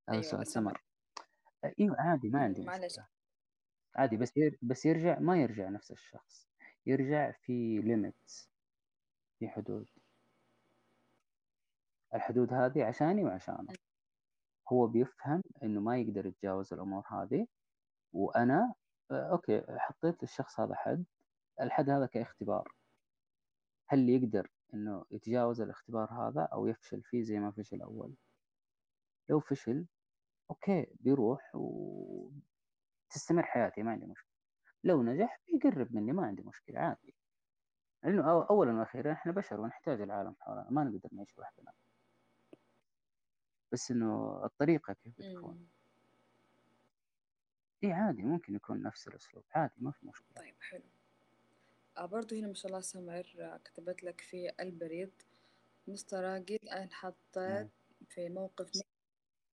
هذا 0.10 0.18
أيوة 0.18 0.22
سؤال 0.22 0.48
سمر. 0.48 0.82
إيوه 1.80 1.96
عادي 2.00 2.30
ما 2.30 2.40
عندي 2.44 2.62
معلش. 2.64 2.86
مشكلة. 2.86 3.08
عادي 3.96 4.18
بس 4.18 4.38
ير... 4.38 4.58
بس 4.62 4.86
يرجع 4.86 5.20
ما 5.20 5.42
يرجع 5.42 5.70
نفس 5.70 5.92
الشخص. 5.92 6.48
يرجع 6.86 7.32
في 7.32 7.82
limits 7.82 8.50
في 9.40 9.50
حدود. 9.50 9.90
الحدود 12.14 12.54
هذه 12.54 12.84
عشاني 12.86 13.24
وعشانه. 13.24 13.74
هو 14.72 14.88
بيفهم 14.88 15.44
إنه 15.64 15.82
ما 15.82 15.98
يقدر 15.98 16.26
يتجاوز 16.26 16.74
الأمور 16.74 17.04
هذه 17.08 17.48
وأنا 18.14 18.74
آه، 19.12 19.32
okay 19.32 19.64
حطيت 19.70 20.24
للشخص 20.24 20.60
هذا 20.60 20.76
حد. 20.76 21.06
الحد 21.62 21.90
هذا 21.90 22.06
كاختبار. 22.06 22.74
هل 23.88 24.10
يقدر 24.10 24.50
إنه 24.74 25.06
يتجاوز 25.12 25.62
الاختبار 25.62 26.12
هذا 26.14 26.42
أو 26.42 26.68
يفشل 26.68 27.04
فيه 27.04 27.24
زي 27.24 27.40
ما 27.40 27.52
فشل 27.52 27.82
أول؟ 27.82 28.16
لو 29.30 29.40
فشل 29.40 29.86
أوكي 30.50 30.88
بيروح 31.00 31.52
وتستمر 31.56 33.44
حياتي 33.44 33.84
ما 33.84 33.92
عندي 33.92 34.06
مشكلة. 34.06 34.33
لو 34.84 35.04
نجح 35.04 35.40
بيقرب 35.48 35.96
مني 35.96 36.12
ما 36.12 36.26
عندي 36.26 36.42
مشكلة 36.44 36.80
عادي. 36.80 37.14
لأنه 38.04 38.22
أو- 38.24 38.50
أولا 38.50 38.74
وأخيرا 38.80 39.12
إحنا 39.12 39.32
بشر 39.32 39.62
ونحتاج 39.62 40.02
العالم 40.02 40.36
حولنا 40.40 40.68
ما 40.70 40.84
نقدر 40.84 41.10
نعيش 41.12 41.38
لوحدنا. 41.38 41.72
بس 43.72 43.92
إنه 43.92 44.42
الطريقة 44.46 44.94
كيف 44.94 45.14
بتكون. 45.20 45.68
إيه 47.84 47.94
عادي 47.94 48.24
ممكن 48.24 48.56
يكون 48.56 48.84
نفس 48.84 49.08
الأسلوب 49.08 49.44
عادي 49.56 49.74
ما 49.78 49.92
في 49.92 50.08
مشكلة. 50.08 50.28
طيب 50.36 50.56
حلو. 50.62 50.84
آه 51.98 52.06
برضو 52.06 52.36
هنا 52.36 52.48
ما 52.48 52.54
شاء 52.54 52.68
الله 52.68 52.82
سمر 52.82 53.28
آه، 53.40 53.58
كتبت 53.66 54.04
لك 54.04 54.22
في 54.22 54.52
البريد. 54.60 55.12
مستراجد 55.88 56.60
أنا 56.72 56.90
حطيت 56.92 57.38
آه. 57.38 57.68
في 58.10 58.30
موقف 58.30 58.72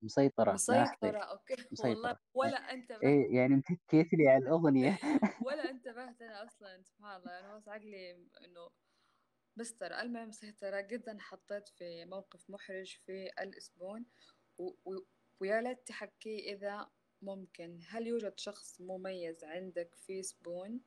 مسيطرة 0.03 0.53
مسيطرة 0.53 1.18
أوكي. 1.18 1.55
والله 1.80 2.01
مسيطرة 2.01 2.20
ولا 2.34 2.72
انتبهت 2.72 3.05
إيه 3.05 3.36
يعني 3.36 3.55
متكيت 3.55 4.12
لي 4.12 4.28
على 4.28 4.44
الأغنية. 4.44 4.98
ولا 5.46 5.70
انتبهت 5.70 6.22
أنا 6.22 6.44
أصلا 6.44 6.82
سبحان 6.82 7.20
الله. 7.20 7.38
أنا 7.38 7.57
بس 7.57 7.68
عقلي 7.68 8.11
إنه 8.44 8.70
مستر 9.57 10.01
المهم 10.01 10.28
مسيطرة. 10.28 10.80
جدا 10.80 11.16
حطيت 11.20 11.68
في 11.68 12.05
موقف 12.05 12.51
محرج 12.51 12.96
في 13.07 13.30
الأسبوع. 13.42 14.03
و... 14.59 14.68
و... 14.84 15.05
ويا 15.40 15.61
ليت 15.61 15.86
تحكي 15.86 16.53
إذا 16.53 16.90
ممكن. 17.22 17.80
هل 17.88 18.07
يوجد 18.07 18.38
شخص 18.38 18.80
مميز 18.80 19.44
عندك 19.44 19.94
في 19.94 20.22
Spoon 20.22 20.81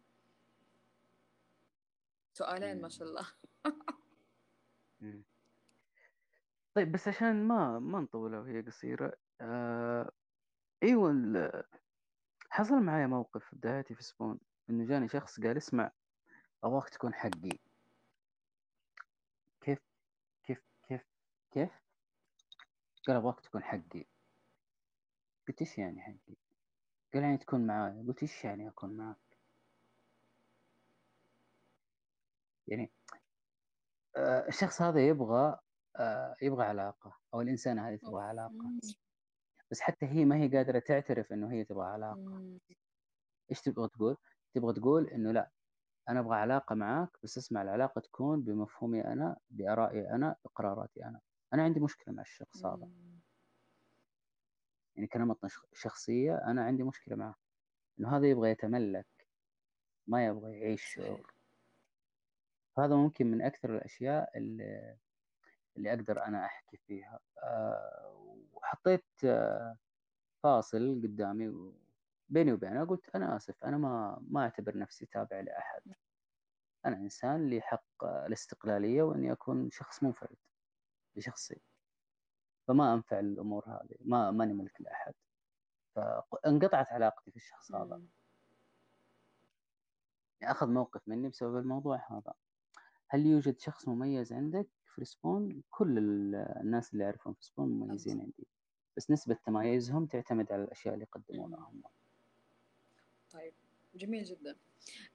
سؤالين 2.34 2.82
ما 2.82 2.90
شاء. 2.90 3.08
الله. 3.08 3.28
طيب 6.76 6.92
بس 6.92 7.08
عشان 7.08 7.48
ما 7.48 7.80
ما 7.80 8.00
نطولها 8.00 8.40
وهي 8.40 8.62
قصيرة 8.62 9.14
آه 9.42 10.12
أيوة 10.84 11.12
ال- 11.12 11.64
حصل 12.50 12.76
معي 12.84 13.08
موقف 13.08 13.46
في 13.46 13.56
بدايتي 13.56 13.96
في 13.96 14.04
Spoon 14.04 14.40
إنه 14.70 14.86
جاني 14.86 15.08
شخص 15.08 15.40
قال 15.40 15.58
اسمع 15.58 15.92
أبغاك 16.64 16.90
تكون 16.90 17.14
حقي. 17.14 17.60
كيف 19.62 19.80
كيف 20.44 20.62
كيف 20.88 21.02
كيف؟ 21.52 21.70
قال 23.08 23.16
أبغاك 23.18 23.40
تكون 23.40 23.64
حقي. 23.64 24.06
قلت 25.48 25.62
إيش 25.62 25.78
يعني 25.78 26.02
حقي؟ 26.02 26.36
قال 27.14 27.24
يعني 27.24 27.38
تكون 27.38 27.68
معاي. 27.68 28.04
قلت 28.08 28.22
إيش 28.22 28.44
يعني 28.46 28.68
أكون 28.70 28.98
معك 28.98 29.18
يعني 32.68 32.92
آه 34.18 34.48
الشخص 34.48 34.82
هذا 34.82 35.08
يبغى 35.08 35.60
يبغى 36.42 36.66
علاقة 36.66 37.18
أو 37.34 37.42
الإنسانة 37.42 37.90
هذه. 37.90 37.96
تبغى 37.96 38.24
علاقة 38.24 38.54
مم. 38.54 38.80
بس 39.72 39.82
حتى 39.82 40.06
هي 40.06 40.26
ما 40.26 40.36
هي 40.38 40.58
قادرة 40.58 40.80
تعترف 40.80 41.34
إنه 41.34 41.52
هي 41.52 41.64
تبغى 41.64 41.86
علاقة 41.86 42.20
مم. 42.20 42.60
إيش 43.52 43.62
تبغى 43.62 43.88
تقول؟ 43.90 44.18
تبغى 44.54 44.74
تقول 44.74 45.08
إنه 45.08 45.32
لا 45.32 45.52
أنا 46.10 46.20
أبغى 46.20 46.36
علاقة 46.36 46.76
معاك 46.76 47.10
بس 47.24 47.38
اسمع 47.38 47.62
العلاقة 47.62 48.02
تكون 48.02 48.42
بمفهومي 48.42 49.02
أنا 49.02 49.38
بآرائي 49.50 50.10
أنا 50.10 50.36
بقراراتي 50.46 51.06
أنا 51.06 51.22
أنا 51.54 51.64
عندي 51.64 51.80
مشكلة 51.80 52.14
مع 52.14 52.22
الشخص 52.22 52.66
هذا. 52.66 52.90
يعني 54.96 55.08
كنمط 55.08 55.40
شخصية 55.74 56.38
أنا 56.38 56.64
عندي 56.66 56.84
مشكلة 56.84 57.16
معه 57.16 57.36
إنه 58.00 58.18
هذا 58.18 58.28
يبغى 58.30 58.50
يتملك 58.50 59.08
ما 60.08 60.26
يبغى 60.26 60.60
يعيش 60.60 60.84
شعور 60.84 61.34
فهذا 62.76 62.96
ممكن 62.96 63.32
من 63.32 63.42
أكثر 63.42 63.76
الأشياء 63.76 64.38
اللي, 64.38 64.98
اللي 65.78 65.90
أقدر 65.94 66.24
أنا 66.26 66.46
أحكي 66.46 66.78
فيها. 66.78 67.20
أه 67.44 68.14
وحطيت 68.54 69.06
آه، 69.26 69.78
فاصل 70.44 71.02
قدامي 71.04 71.74
بيني 72.30 72.54
وبينه 72.54 72.86
قلت 72.86 73.10
أنا 73.16 73.36
آسف 73.36 73.64
أنا 73.64 73.78
ما 73.78 74.24
ما 74.30 74.42
أعتبر 74.42 74.78
نفسي 74.78 75.06
تابع 75.06 75.40
لأحد. 75.40 75.82
أنا 76.86 76.98
إنسان 76.98 77.50
لي 77.50 77.62
حق 77.62 78.04
الاستقلالية 78.04 79.04
وإني 79.04 79.32
أكون 79.32 79.72
شخص 79.72 80.04
منفرد 80.04 80.38
بشخصي 81.16 81.62
فما 82.68 82.94
أنفع 82.94 83.20
الأمور 83.20 83.66
هذه 83.68 83.96
ما 84.02 84.32
ماني 84.32 84.54
ملك 84.54 84.82
لأحد. 84.82 85.14
فانقطعت 85.96 86.88
علاقتي 86.88 87.32
في 87.32 87.38
الشخص 87.38 87.72
هذا. 87.72 88.02
يعني 90.42 90.52
أخذ 90.54 90.68
موقف 90.70 91.02
مني 91.08 91.30
بسبب 91.30 91.58
الموضوع 91.58 92.12
هذا. 92.12 92.34
هل 93.10 93.26
يوجد 93.26 93.60
شخص 93.60 93.88
مميز 93.88 94.34
عندك؟ 94.34 94.68
في 94.96 95.02
ريسبون 95.02 95.64
كل 95.70 95.98
ال- 95.98 96.36
الناس 96.36 96.94
اللي 96.94 97.06
أعرفهم 97.06 97.34
في 97.34 97.40
ريسبون 97.40 97.70
مميزين 97.70 98.22
عندي. 98.22 98.48
بس 98.98 99.12
نسبة 99.12 99.38
تمايزهم 99.46 100.06
تعتمد 100.06 100.52
على 100.52 100.64
الأشياء 100.64 100.94
اللي 100.94 101.06
يقدمونها. 101.06 101.60
هم 101.60 101.84
طيب 103.32 103.54
جميل 103.96 104.24
جدا. 104.24 104.56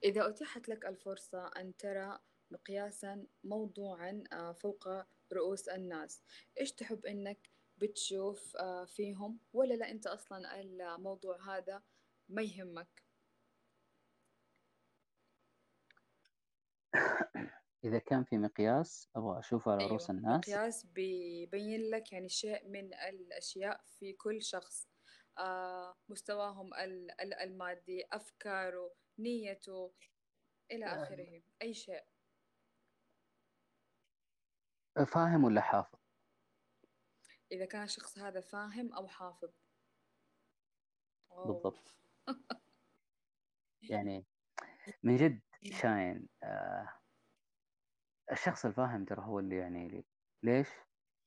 إذا 0.05 0.29
أتيحت 0.29 0.69
لك 0.69 0.87
الفرصة 0.87 1.47
أن 1.47 1.77
ترى 1.77 2.19
مقياسا 2.51 3.27
موضوعا 3.45 4.25
آه، 4.33 4.53
فوق 4.53 4.89
رؤوس 5.33 5.69
الناس 5.69 6.23
إيش 6.61 6.73
تحب 6.73 7.07
إنك 7.07 7.51
بتشوف 7.79 8.57
آه، 8.57 8.85
فيهم؟ 8.85 9.39
ولا 9.53 9.75
لا 9.75 9.91
أنت 9.91 10.07
أصلا 10.07 10.61
الموضوع 10.61 11.57
هذا 11.57 11.83
ما 12.29 12.43
يهمك؟ 12.43 13.03
إذا 17.89 17.99
كان 17.99 18.25
في 18.25 18.39
مقياس 18.39 19.09
أبغى 19.17 19.39
أشوفه 19.39 19.73
على 19.73 19.87
رؤوس 19.87 20.11
أيوة 20.11 20.21
الناس. 20.21 20.49
مقياس 20.49 20.87
بيبين 20.87 21.91
لك 21.91 22.13
يعني 22.13 22.29
شيء 22.29 22.69
من 22.69 22.95
الأشياء 22.95 23.81
في 23.99 24.13
كل 24.13 24.43
شخص. 24.43 24.89
آه، 25.39 25.97
مستواهم 26.09 26.75
ال- 26.75 27.21
ال- 27.21 27.35
المادي 27.35 28.05
أفكاره 28.13 28.95
نيته 29.19 29.93
إلى 30.71 30.87
آخره 30.87 31.43
أي 31.63 31.75
شيء. 31.75 32.05
فاهم 35.07 35.45
ولا 35.45 35.61
حافظ؟ 35.61 35.99
إذا 37.53 37.65
كان 37.67 37.83
الشخص 37.83 38.19
هذا 38.19 38.41
فاهم 38.41 38.93
أو 38.93 39.09
حافظ. 39.09 39.51
أوه. 41.31 41.47
بالضبط. 41.47 41.95
يعني 43.83 44.27
من 45.03 45.17
جد 45.17 45.41
شاين 45.83 46.29
آه 46.43 46.98
الشخص 48.33 48.67
الفاهم 48.67 49.05
ترى 49.05 49.21
هو 49.21 49.39
اللي 49.39 49.57
يعني 49.57 49.89
لي 49.89 50.05
ليش؟ 50.43 50.69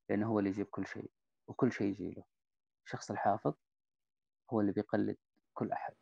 لأنه 0.09 0.27
هو 0.27 0.39
اللي 0.39 0.49
يجيب 0.49 0.65
كل 0.65 0.87
شيء 0.87 1.11
وكل 1.47 1.71
شيء 1.71 1.87
يجي 1.87 2.11
له. 2.11 2.23
الشخص 2.85 3.11
الحافظ 3.11 3.53
هو 4.49 4.61
اللي 4.61 4.71
بيقلد 4.71 5.17
كل 5.53 5.71
أحد. 5.71 5.93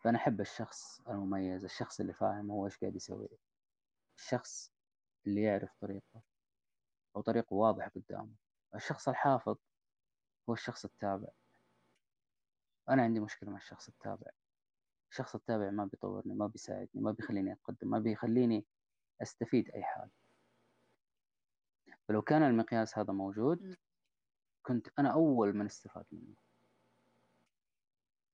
فأنا 0.00 0.18
أحب 0.18 0.40
الشخص 0.40 1.00
المميز 1.00 1.64
الشخص 1.64 2.00
اللي 2.00 2.12
فاهم 2.12 2.50
هو 2.50 2.66
إيش 2.66 2.78
قاعد 2.78 2.96
يسوي. 2.96 3.28
الشخص 4.16 4.72
اللي 5.26 5.42
يعرف 5.42 5.70
طريقه 5.80 6.22
أو 7.16 7.20
طريقه 7.20 7.54
واضح 7.54 7.88
قدامه. 7.88 8.34
الشخص 8.74 9.08
الحافظ 9.08 9.56
هو 10.48 10.54
الشخص 10.54 10.84
التابع. 10.84 11.28
أنا 12.88 13.02
عندي 13.02 13.20
مشكلة 13.20 13.50
مع 13.50 13.56
الشخص 13.56 13.88
التابع. 13.88 14.30
الشخص 15.12 15.34
التابع 15.34 15.70
ما 15.70 15.84
بيطورني 15.84 16.34
ما 16.34 16.46
بيساعدني 16.46 17.02
ما 17.02 17.12
بيخليني 17.12 17.52
أتقدم 17.52 17.90
ما 17.90 17.98
بيخليني 17.98 18.64
أستفيد 19.22 19.70
أي 19.70 19.82
حاجة. 19.82 20.10
فلو 22.08 22.22
كان 22.22 22.42
المقياس 22.42 22.98
هذا 22.98 23.12
موجود. 23.12 23.76
كنت 24.62 24.88
أنا 24.98 25.12
أول 25.12 25.56
من 25.56 25.66
استفاد 25.66 26.04
منه. 26.12 26.34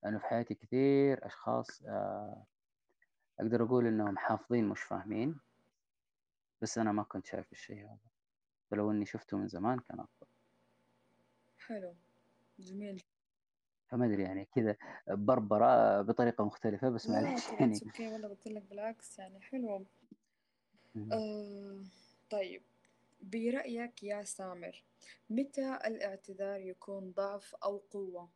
لأنه 0.02 0.18
في 0.18 0.24
حياتي 0.24 0.54
كثير 0.54 1.26
أشخاص 1.26 1.82
آه، 1.82 2.44
أقدر 3.40 3.64
أقول 3.64 3.86
إنهم 3.86 4.18
حافظين 4.18 4.68
مش 4.68 4.80
فاهمين 4.80 5.40
بس 6.62 6.78
أنا 6.78 6.92
ما 6.92 7.02
كنت 7.02 7.26
شايف 7.26 7.52
الشيء 7.52 7.84
هذا. 7.84 7.98
فلو 8.70 8.90
إني 8.90 9.06
شفته 9.06 9.36
من 9.36 9.48
زمان 9.48 9.78
كان 9.78 10.00
أفضل. 10.00 10.26
حلو. 11.58 11.94
جميل. 12.58 13.02
فما 13.88 14.06
أدري 14.06 14.22
يعني 14.22 14.44
كذا 14.54 14.76
بربرة 15.08 16.02
بطريقة 16.02 16.44
مختلفة 16.44 16.88
بس 16.88 17.10
معليش 17.10 17.48
يعني 17.60 17.80
أوكي 17.86 18.08
والله 18.08 18.28
قلت 18.28 18.46
لك 18.46 18.62
بالعكس 18.62 19.18
يعني 19.18 19.40
حلو 19.40 19.84
مم. 20.94 21.12
آه 21.12 21.82
طيب 22.30 22.62
برأيك 23.20 24.02
يا 24.02 24.22
سامر 24.22 24.84
متى 25.30 25.78
الاعتذار 25.86 26.60
يكون 26.60 27.12
ضعف 27.12 27.54
أو 27.54 27.82
قوة؟ 27.90 28.28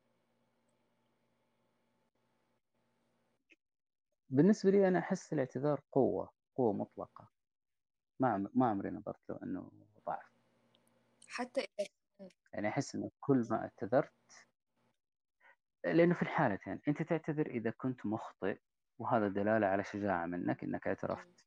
بالنسبة 4.31 4.71
لي 4.71 4.89
أنا 4.89 4.99
أحس 4.99 5.33
الاعتذار 5.33 5.81
قوة 5.93 6.33
قوة 6.57 6.73
مطلقة 6.73 7.29
ما 8.21 8.51
ما 8.55 8.67
عمري 8.67 8.91
نظرت 8.91 9.31
له 9.31 9.39
إنه 9.43 9.71
ضعف 10.07 10.33
حتى 11.29 11.67
إذا 11.81 11.89
يعني 12.53 12.69
أحس 12.69 12.95
إنه 12.95 13.11
كل 13.21 13.47
ما 13.51 13.57
اعتذرت 13.57 14.13
لأنه 15.85 16.15
في 16.15 16.23
الحالتين 16.23 16.81
أنت 16.89 17.03
تعتذر 17.03 17.47
إذا 17.47 17.71
كنت 17.71 18.07
مخطئ 18.07 18.61
وهذا 18.99 19.29
دلالة 19.29 19.67
على 19.67 19.85
شجاعة 19.85 20.27
منك 20.27 20.65
إنك 20.65 20.87
اعترفت. 20.87 21.45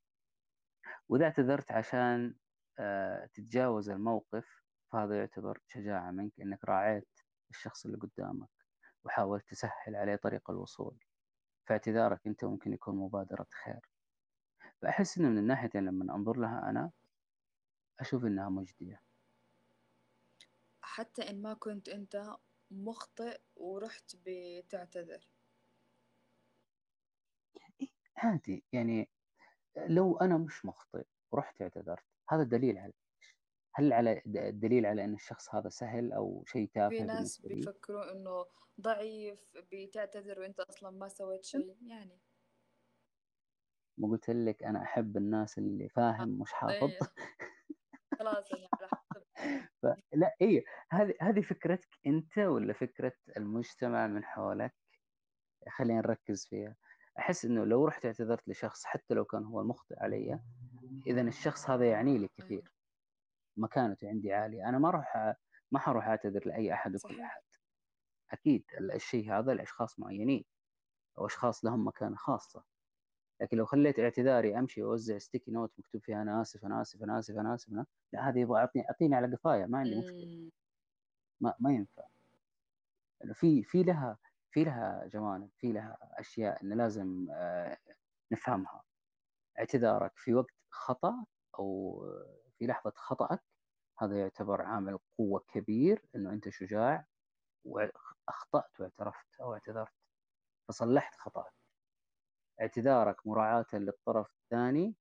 وإذا 1.10 1.26
اعتذرت 1.26 1.72
عشان 1.72 2.36
آه، 2.80 3.26
تتجاوز 3.26 3.90
الموقف 3.90 4.64
فهذا 4.92 5.18
يعتبر 5.18 5.60
شجاعة 5.68 6.12
منك 6.12 6.40
إنك 6.42 6.66
راعيت 6.66 7.08
الشخص 7.50 7.86
اللي 7.86 7.98
قدامك 7.98 8.50
وحاولت 9.04 9.50
تسهل 9.50 9.96
عليه 9.96 10.16
طريق 10.16 10.52
الوصول. 10.52 10.98
فاعتذارك 11.68 12.28
أنت 12.28 12.46
ممكن 12.46 12.74
يكون 12.74 12.96
مبادرة 12.96 13.48
خير. 13.64 13.90
فأحس 14.82 15.18
إنه 15.18 15.30
من 15.30 15.38
الناحيتين 15.38 15.86
لما 15.86 16.16
أنظر 16.16 16.38
لها 16.38 16.70
أنا 16.70 16.92
أشوف 18.00 18.26
إنها 18.26 18.50
مجدية. 18.50 19.02
حتى 20.82 21.30
إن 21.30 21.42
ما 21.42 21.54
كنت 21.54 21.90
أنت 21.90 22.36
مخطئ 22.72 23.40
ورحت 23.56 24.16
بتعتذر. 24.26 25.28
عادي 28.18 28.64
يعني 28.74 29.10
لو 29.88 30.18
أنا 30.18 30.38
مش 30.38 30.66
مخطئ 30.66 31.04
ورحت 31.32 31.62
اعتذرت 31.62 32.04
هذا 32.30 32.44
دليل 32.44 32.78
على؟ 32.78 32.94
هل 33.76 33.94
على 33.94 34.22
د- 34.26 34.60
دليل 34.60 34.86
على 34.86 35.04
أن 35.04 35.14
الشخص 35.14 35.56
هذا 35.56 35.70
سهل 35.70 36.14
أو 36.14 36.44
شيء 36.48 36.68
في 36.68 36.74
تافه 36.74 37.00
ناس 37.06 37.16
بالنسبة 37.16 37.50
لي؟ 37.50 37.56
بيفكروا 37.56 38.12
إنه 38.12 38.46
ضعيف 38.82 39.40
بتعتذر 39.74 40.40
وأنت 40.40 40.60
أصلا 40.60 40.90
ما 40.90 41.08
سويت 41.08 41.46
شيء 41.46 41.78
يعني. 41.88 42.20
ما 43.98 44.08
قلت 44.08 44.30
لك 44.30 44.64
أنا 44.64 44.84
أحب 44.84 45.18
الناس 45.18 45.58
اللي 45.58 45.90
فاهم 45.90 46.30
مش 46.30 46.54
حافظ 46.54 46.84
إيه 46.84 47.00
خلاص 48.20 48.52
فلا 49.82 50.36
إيه 50.42 50.64
هذه 50.92 51.14
هذه 51.22 51.42
فكرتك 51.42 51.90
أنت 52.08 52.38
ولا 52.38 52.74
فكرة 52.74 53.14
المجتمع 53.38 54.08
من 54.08 54.24
حولك؟ 54.24 54.76
خلينا 55.70 56.00
نركز 56.00 56.48
فيها. 56.48 56.76
أحس 57.20 57.46
إنه 57.46 57.66
لو 57.66 57.86
رحت 57.86 58.06
اعتذرت 58.06 58.48
لشخص 58.48 58.86
حتى 58.86 59.14
لو 59.14 59.26
كان 59.26 59.44
هو 59.44 59.62
المخطئ 59.62 59.96
علي 60.00 60.40
إذا 61.08 61.22
الشخص 61.22 61.70
هذا 61.70 61.86
يعني 61.90 62.18
لي. 62.18 62.30
كثير. 62.38 62.72
مكانته 63.58 64.08
عندي 64.10 64.34
عالية. 64.34 64.70
أنا 64.70 64.80
ما 64.80 64.92
أ- 64.92 65.36
ما 65.72 65.80
حروح 65.80 66.08
أعتذر 66.08 66.42
لأي 66.48 66.74
أحد 66.74 66.96
وكل 66.96 67.22
أحد. 67.22 67.42
أكيد 68.32 68.64
الشيء 68.94 69.32
هذا 69.34 69.54
لأشخاص 69.54 70.00
معينين 70.00 70.46
أو 71.18 71.26
أشخاص 71.26 71.66
لهم 71.66 71.88
مكانة 71.88 72.16
خاصة. 72.16 72.64
لكن 73.42 73.58
لو 73.58 73.66
خليت 73.66 74.00
اعتذاري 74.00 74.60
أمشي 74.60 74.84
وأوزع 74.84 75.18
ستيكي 75.18 75.52
نوت 75.52 75.72
مكتوب 75.78 76.02
فيها 76.02 76.22
أنا 76.22 76.42
آسف 76.42 76.66
أنا 76.66 76.82
آسف 76.82 77.04
أنا 77.04 77.20
آسف 77.20 77.38
أنا 77.38 77.54
آسف 77.56 77.70
أنا 77.70 77.86
لا 78.14 78.30
هذه 78.30 78.40
يبغى 78.40 78.60
أعطيني 78.60 78.86
أعطيني 78.90 79.16
على 79.16 79.36
قفايا 79.36 79.66
ما 79.66 79.78
عندي 79.78 79.96
مشكلة. 79.96 80.26
مم. 80.26 80.50
ما, 81.42 81.54
ما 81.60 81.72
ينفع. 81.74 82.04
في 83.34 83.64
في 83.64 83.84
لها 83.84 84.18
في 84.52 84.64
لها 84.64 85.08
جوانب 85.14 85.50
في 85.60 85.72
لها 85.72 85.98
أشياء 86.20 86.64
إن 86.64 86.74
لازم 86.78 87.28
آه، 87.32 87.78
نفهمها. 88.32 88.84
اعتذارك 89.60 90.12
في 90.16 90.34
وقت 90.34 90.54
خطأ 90.70 91.26
أو 91.60 92.00
في 92.60 92.66
لحظة 92.68 92.94
خطأك 92.96 93.44
هذا 94.00 94.20
يعتبر 94.20 94.62
عامل 94.62 95.00
قوة 95.18 95.44
كبير 95.54 96.06
إنه 96.16 96.30
أنت 96.30 96.50
شجاع 96.50 97.06
وأخطأت 97.66 98.80
واعترفت 98.80 99.40
أو 99.42 99.54
اعتذرت 99.54 99.94
فصلحت 100.68 101.16
خطأك. 101.16 101.54
اعتذارك 102.62 103.28
مراعاة 103.28 103.66
للطرف 103.74 104.34
الثاني 104.44 104.96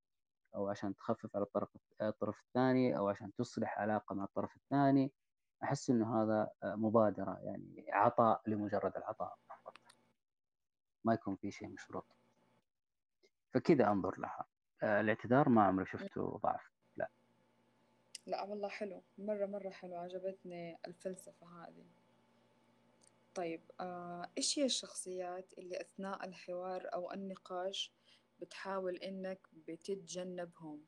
أو 0.55 0.69
عشان 0.69 0.97
تخفف 0.97 1.37
على 1.37 1.43
الطرف 1.45 1.69
الطرف 2.03 2.41
الثاني 2.41 2.97
أو 2.97 3.09
عشان 3.09 3.35
تصلح 3.35 3.79
علاقة 3.79 4.15
مع 4.15 4.25
الطرف 4.25 4.57
الثاني. 4.57 5.13
أحس 5.63 5.91
إنه 5.91 6.23
هذا 6.23 6.51
مبادرة 6.65 7.39
يعني 7.43 7.87
عطاء 7.89 8.43
لمجرد 8.47 8.97
العطاء. 8.97 9.39
ما 11.05 11.15
يكون 11.15 11.37
في 11.37 11.51
شيء 11.51 11.69
مشروط. 11.69 12.07
فكذا 13.51 13.89
أنظر 13.89 14.19
لها. 14.19 14.45
الاعتذار 14.83 15.49
ما 15.49 15.65
عمري 15.65 15.87
شفته 15.87 16.41
ضعف. 16.43 16.71
لا. 16.97 17.09
لا 18.27 18.43
والله 18.43 18.69
حلو. 18.69 19.03
مرة 19.19 19.47
مرة 19.47 19.71
حلو. 19.71 19.97
عجبتني 19.97 20.79
الفلسفة 20.87 21.47
هذه. 21.47 21.85
طيب 23.35 23.71
آه، 23.81 24.31
إيش 24.39 24.59
هي 24.59 24.65
الشخصيات 24.65 25.53
اللي 25.59 25.81
أثناء 25.81 26.25
الحوار 26.25 26.95
أو 26.95 27.13
النقاش 27.13 27.95
بتحاول 28.39 28.97
إنك 28.97 29.49
بتتجنبهم؟ 29.53 30.87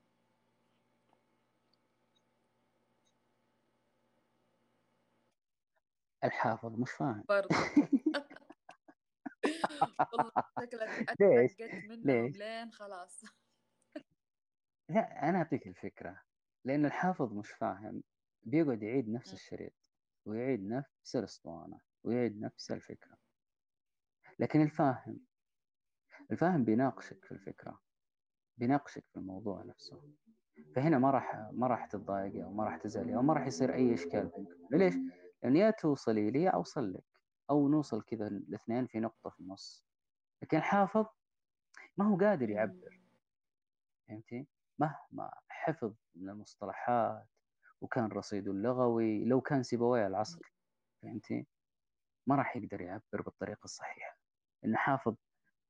الحافظ 6.24 6.78
مش 6.78 6.90
فاهم. 6.90 7.24
برضه 7.28 7.49
والله 10.12 10.30
شكلك 10.61 11.20
ليش؟ 11.20 11.61
منهم 11.61 12.26
ليش؟ 12.26 12.36
لين 12.38 12.70
خلاص. 12.72 13.22
لا 14.88 15.28
أنا 15.28 15.38
أعطيك 15.38 15.66
الفكرة. 15.66 16.22
لأن 16.64 16.86
الحافظ 16.86 17.32
مش 17.32 17.51
فاهم 17.51 18.03
بيقعد 18.42 18.82
يعيد 18.82 19.09
نفس 19.09 19.32
الشريط 19.34 19.72
ويعيد 20.26 20.68
نفس 20.68 21.16
الأسطوانة. 21.16 21.80
ويعيد 22.07 22.40
نفس 22.40 22.70
الفكرة. 22.70 23.16
لكن 24.38 24.62
الفاهم 24.62 25.20
الفاهم 26.30 26.64
بيناقشك 26.64 27.24
في 27.24 27.32
الفكرة 27.32 27.80
بيناقشك 28.57 29.04
في 29.09 29.16
الموضوع 29.16 29.62
نفسه. 29.62 30.02
فهنا 30.76 30.98
ما 30.98 31.11
راح 31.11 31.48
ما 31.52 31.66
راح 31.66 31.86
تتضايقي 31.86 32.44
أو 32.44 32.52
ما 32.52 32.64
راح 32.64 32.76
تزعلي 32.76 33.16
أو 33.16 33.22
ما 33.22 33.34
راح 33.34 33.46
يصير 33.46 33.74
أي 33.74 33.94
إشكال 33.94 34.30
بينكم 34.36 34.76
ليش؟ 34.76 34.94
لأن 35.42 35.57
يا 35.57 35.70
توصلي 35.70 36.30
لي 36.30 36.48
أوصل 36.48 36.92
لك. 36.92 37.04
أو 37.50 37.68
نوصل 37.68 38.02
كذا 38.02 38.26
الاثنين 38.26 38.86
في 38.86 39.00
نقطة 39.00 39.30
في 39.30 39.40
النص. 39.40 39.86
لكن 40.42 40.61
حافظ 40.61 41.07
ما 41.96 42.04
هو 42.09 42.16
قادر 42.16 42.50
يعبر. 42.50 43.00
فهمتي؟ 44.09 44.46
مهما 44.78 45.32
حفظ 45.48 45.94
من 46.14 46.28
المصطلحات 46.28 47.26
وكان 47.80 48.07
رصيده 48.07 48.52
اللغوي 48.52 49.24
لو 49.24 49.40
كان 49.40 49.62
سيبويه 49.62 50.07
العصر. 50.07 50.52
فهمتي؟ 51.02 51.46
ما 52.27 52.35
راح 52.37 52.57
يقدر 52.57 52.81
يعبر 52.81 53.22
بالطريقة 53.24 53.64
الصحيحة. 53.64 54.16
إنه 54.64 54.77
حافظ 54.77 55.14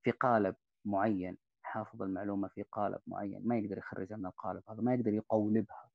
في 0.02 0.10
قالب 0.10 0.56
معين 0.84 1.36
حافظ 1.62 2.02
المعلومة 2.02 2.48
في 2.48 2.62
قالب 2.62 3.00
معين 3.06 3.48
ما 3.48 3.58
يقدر 3.58 3.78
يخرجها 3.78 4.16
من 4.16 4.26
القالب 4.26 4.62
هذا 4.70 4.80
ما 4.80 4.94
يقدر 4.94 5.12
يقولبها. 5.12 5.90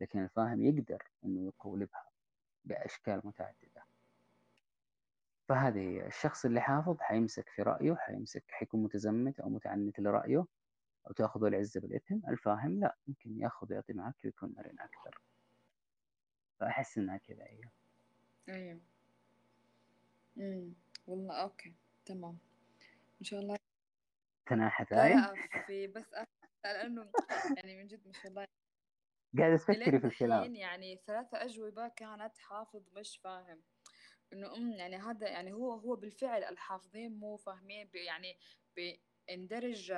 لكن 0.00 0.24
الفاهم 0.24 0.62
يقدر 0.62 1.02
إنه 1.24 1.46
يقولبها 1.46 2.06
بأشكال 2.64 3.20
متعددة. 3.24 3.84
فهذه 5.48 6.06
الشخص 6.06 6.44
اللي 6.44 6.60
حافظ 6.60 7.00
حيمسك 7.00 7.48
في 7.48 7.62
رأيه 7.62 7.94
حيمسك 7.94 8.44
حيكون 8.48 8.82
متزمت 8.82 9.40
أو 9.40 9.48
متعنت 9.48 10.00
لرأيه 10.00 10.46
أو 11.06 11.12
تأخذ 11.12 11.44
العزة 11.44 11.80
بالإثم 11.80 12.18
الفاهم 12.28 12.80
لا 12.80 12.96
ممكن 13.06 13.38
يأخذ 13.40 13.70
ويعطي 13.70 13.92
معك 13.92 14.14
ويكون 14.24 14.54
مرن 14.56 14.80
أكثر. 14.80 15.20
فأحس 16.60 16.98
إنها 16.98 17.16
كذا 17.16 17.44
هي 17.44 17.60
أيوه. 18.48 18.80
والله 21.06 21.34
أوكي. 21.34 21.74
تمام. 22.04 22.38
إن 23.20 23.24
شاء 23.24 23.40
الله. 23.40 23.56
تناحت 24.46 24.92
لا 24.92 25.08
لا 25.08 25.34
في 25.66 25.86
بس 25.86 26.14
أ- 26.14 26.24
لأنه 26.64 27.10
يعني 27.56 27.76
من 27.76 27.86
جد 27.86 28.06
ما 28.06 28.12
شاء 28.12 28.26
الله. 28.26 28.46
قاعدة 29.38 29.56
تفكري 29.56 30.00
في 30.00 30.06
الكلام. 30.06 30.40
دحين 30.40 30.56
يعني 30.56 30.96
ثلاثة 31.06 31.44
أجوبة 31.44 31.88
كانت 31.88 32.38
حافظ 32.38 32.82
مش 32.92 33.18
فاهم. 33.18 33.62
إنه 34.32 34.56
أم 34.56 34.72
يعني 34.72 34.96
هذا 34.96 35.28
يعني 35.28 35.52
هو 35.52 35.72
هو 35.72 35.96
بالفعل 35.96 36.44
الحافظين 36.44 37.18
مو 37.18 37.36
فاهمين 37.36 37.90
يعني 37.94 38.38
بيندرج 38.76 39.92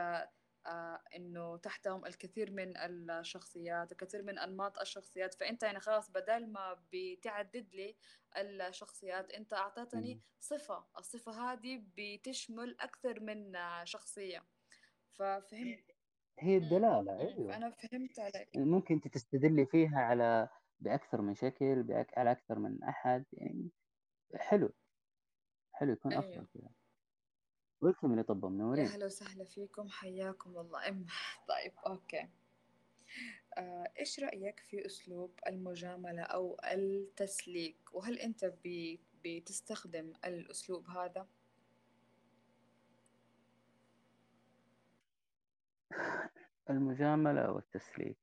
آه، 0.66 1.02
إنه 1.16 1.56
تحتهم 1.56 2.06
الكثير 2.06 2.50
من 2.52 2.76
الشخصيات 2.76 3.92
الكثير 3.92 4.22
من 4.22 4.38
أنماط 4.38 4.78
الشخصيات. 4.78 5.34
فأنت 5.34 5.62
يعني 5.62 5.80
خلاص 5.80 6.10
بدل 6.10 6.52
ما 6.52 6.82
بتعدد 6.92 7.74
لي 7.74 7.96
الشخصيات 8.36 9.30
أنت 9.32 9.52
أعطيتني 9.52 10.14
مم. 10.14 10.20
صفة. 10.40 10.86
الصفة 10.98 11.52
هذه 11.52 11.84
بتشمل 11.98 12.76
أكثر 12.80 13.20
من 13.20 13.52
شخصية. 13.84 14.46
ففهمت. 15.12 15.84
هي 16.38 16.58
مم، 16.58 17.08
أيوه. 17.20 17.52
فأنا 17.52 17.70
فهمت 17.70 18.18
عليك. 18.18 18.48
ممكن 18.56 18.94
أنت 18.94 19.08
تستدلي 19.08 19.66
فيها 19.66 19.98
على 19.98 20.48
بأكثر 20.80 21.20
من 21.22 21.34
شكل 21.34 21.82
بأك... 21.82 22.18
على 22.18 22.32
أكثر 22.32 22.58
من 22.58 22.82
أحد 22.82 23.24
يعني 23.32 23.70
حلو. 24.36 24.72
حلو 25.72 25.92
يكون 25.92 26.12
أيوه. 26.12 26.46
كذا 26.54 26.70
welcome 27.84 28.10
اللي 28.12 28.22
طب 28.22 28.44
يا 28.44 28.48
منورين. 28.48 28.86
هلا 28.86 29.06
وسهلا 29.06 29.44
فيكم 29.44 29.88
حياكم 29.88 30.58
الله. 30.58 30.88
أم 30.88 31.06
طيب 31.48 31.72
okay. 31.86 32.28
آه، 33.58 33.92
إيش 33.98 34.20
رأيك 34.20 34.60
في 34.60 34.86
أسلوب 34.86 35.38
المجاملة 35.46 36.22
أو 36.22 36.56
التسليك؟ 36.64 37.76
وهل 37.92 38.18
أنت 38.18 38.44
بي- 38.44 39.00
بتستخدم 39.24 40.12
الأسلوب 40.24 40.88
هذا؟ 40.90 41.28
المجاملة 46.70 47.50
والتسليك 47.52 48.16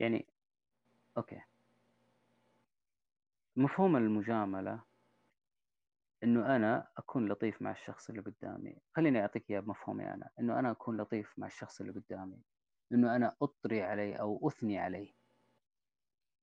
يعني 0.00 0.26
أوكي. 1.16 1.40
مفهوم 3.56 3.96
المجاملة 3.96 4.80
إنه 6.24 6.56
أنا 6.56 6.88
أكون 6.96 7.28
لطيف 7.28 7.62
مع 7.62 7.70
الشخص 7.70 8.10
اللي 8.10 8.22
قدامي. 8.22 8.76
خليني 8.96 9.20
أعطيك 9.20 9.50
إياه 9.50 9.60
بمفهومي 9.60 10.14
أنا. 10.14 10.30
إنه 10.40 10.58
أنا 10.58 10.70
أكون 10.70 11.00
لطيف 11.00 11.38
مع 11.38 11.46
الشخص 11.46 11.80
اللي 11.80 11.92
قدامي. 11.92 12.42
إنه 12.92 13.16
أنا 13.16 13.36
أطري 13.42 13.82
عليه 13.82 14.16
أو 14.16 14.48
أثني 14.48 14.78
عليه. 14.78 15.12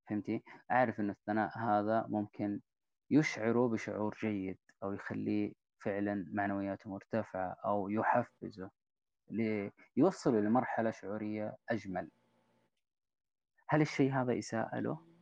فهمتي؟ 0.10 0.44
أعرف 0.72 1.00
إنه 1.00 1.12
الثناء 1.12 1.58
هذا 1.58 2.06
ممكن 2.10 2.60
يشعره 3.12 3.70
بشعور 3.70 4.18
جيد 4.22 4.58
أو 4.84 4.94
يخليه 4.94 5.54
فعلا 5.80 6.26
معنوياته 6.32 6.90
مرتفعة 6.90 7.58
أو 7.66 7.90
يحفزه 7.90 8.70
ليوصله 9.30 10.40
لمرحلة 10.40 10.92
شعورية 10.92 11.58
أجمل. 11.70 12.10
هل 13.68 13.82
الشيء 13.82 14.12
هذا 14.12 14.40
إساءة 14.40 14.80
له؟ 14.80 15.15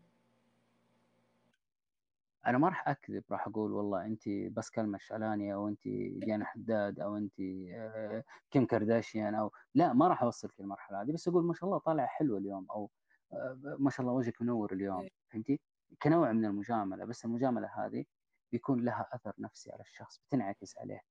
أنا 2.48 2.58
ما 2.58 2.68
راح 2.68 2.88
أكذب 2.88 3.24
راح 3.32 3.48
أقول 3.48 3.72
والله 3.72 4.06
أنت 4.06 4.30
بس 4.30 4.70
كلمة 4.70 4.98
شعلانية 4.98 5.56
أو 5.56 5.68
أنت 5.68 5.84
ديانا 6.26 6.46
حداد 6.46 7.00
أو 7.00 7.18
أنت 7.18 7.40
آه، 7.72 8.24
كيم 8.52 8.66
كارداشيان 8.66 9.36
أو 9.36 9.52
لا 9.76 9.94
ما 9.94 10.08
راح 10.08 10.24
أوصلك 10.24 10.60
للمرحلة 10.60 11.02
هذه 11.02 11.12
بس 11.12 11.28
أقول 11.28 11.44
ما 11.44 11.54
شاء 11.54 11.66
الله 11.66 11.78
طالع 11.80 12.06
حلو 12.06 12.38
اليوم 12.38 12.68
أو 12.72 12.90
آه، 13.34 13.78
ما 13.80 13.90
شاء 13.90 14.02
الله 14.02 14.14
وجهك 14.14 14.42
منور 14.42 14.74
اليوم 14.74 15.02
إيه. 15.02 15.10
فهمتي؟ 15.32 15.60
كنوع 16.02 16.32
من 16.32 16.46
المجاملة 16.46 17.06
بس 17.06 17.26
المجاملة 17.26 17.68
هذه 17.68 18.06
بيكون 18.52 18.86
لها 18.86 19.10
أثر 19.14 19.34
نفسي 19.40 19.72
على 19.72 19.82
الشخص 19.82 20.20
بتنعكس 20.28 20.78
عليه 20.78 21.02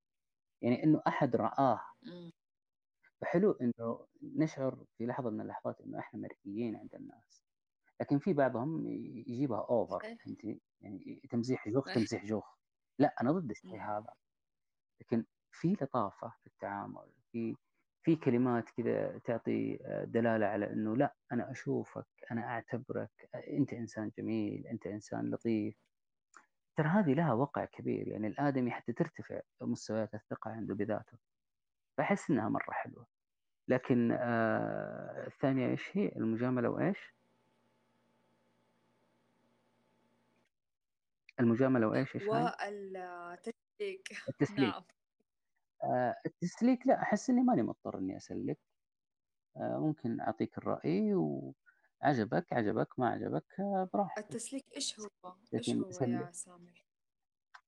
يعني 0.63 0.85
إنه 0.85 1.03
أحد 1.07 1.37
رآه 1.37 1.81
مم. 2.03 2.33
فحلو 3.21 3.53
إنه 3.53 4.07
نشعر 4.23 4.85
في 4.99 5.07
لحظة 5.07 5.31
من 5.31 5.41
اللحظات 5.41 5.81
إنه 5.81 5.99
إحنا 5.99 6.21
مرئيين 6.21 6.77
عند 6.77 6.95
الناس 6.95 7.45
لكن 8.01 8.19
في 8.19 8.33
بعضهم 8.33 8.89
يجيبها 9.27 9.67
اوفر 9.71 10.17
فهمتي 10.25 10.61
يعني 10.83 11.23
تمزيح 11.31 11.69
جوخ. 11.69 11.95
تمزيح 11.95 12.25
جوخ. 12.25 12.57
لا 12.99 13.15
أنا 13.21 13.33
ضد 13.33 13.51
الشيء. 13.51 13.81
هذا. 13.81 14.15
لكن 15.01 15.25
في 15.51 15.77
لطافة 15.81 16.33
في 16.41 16.47
التعامل 16.47 17.13
في 17.33 17.57
في 18.05 18.17
كلمات 18.17 18.71
كذا 18.71 19.19
تعطي 19.19 19.77
دلالة 20.07 20.47
على 20.47 20.73
إنه 20.73 20.97
لا 20.97 21.15
أنا 21.33 21.51
أشوفك 21.51 22.07
أنا 22.31 22.43
أعتبرك 22.43 23.31
أنت 23.35 23.73
إنسان 23.73 24.11
جميل 24.19 24.67
أنت 24.67 24.87
إنسان 24.87 25.31
لطيف. 25.31 25.77
ترى 26.77 26.89
هذه 26.89 27.15
لها 27.15 27.33
وقع 27.33 27.65
كبير. 27.65 28.09
يعني 28.09 28.27
الآدمي 28.27 28.71
حتى 28.71 28.93
ترتفع 28.93 29.41
مستويات 29.61 30.15
الثقة 30.15 30.51
عنده 30.51 30.75
بذاته. 30.75 31.19
فاحس 31.99 32.31
إنها 32.31 32.49
مرة 32.49 32.71
حلوة. 32.73 33.07
لكن 33.69 34.13
آه 34.13 35.27
الثانية 35.27 35.67
إيش 35.71 35.97
هي؟ 35.97 36.09
المجاملة 36.09 36.69
وإيش؟ 36.69 37.15
المجامله 41.43 41.87
وايش 41.89 42.15
إيش 42.17 42.23
والتسليك. 42.29 44.09
التسليك. 44.29 44.59
نعم. 44.59 44.83
آه 45.85 46.17
التسليك 46.27 46.87
لا 46.87 47.03
أحس 47.03 47.31
إني 47.31 47.43
ماني 47.43 47.63
مضطر 47.63 47.99
إني 47.99 48.17
أسلك. 48.17 48.59
آه، 49.57 49.79
ممكن 49.79 50.21
أعطيك 50.21 50.59
الرأي 50.59 51.15
وعجبك 51.15 52.53
عجبك 52.53 52.99
ما 52.99 53.09
عجبك 53.09 53.61
آه، 53.61 53.89
براحتك. 53.93 54.25
التسليك 54.25 54.65
إيش 54.77 55.01
هو؟ 55.01 55.35
لكن 55.53 55.81
هو. 55.83 55.91
يا 56.07 56.33
سامر؟ 56.33 56.85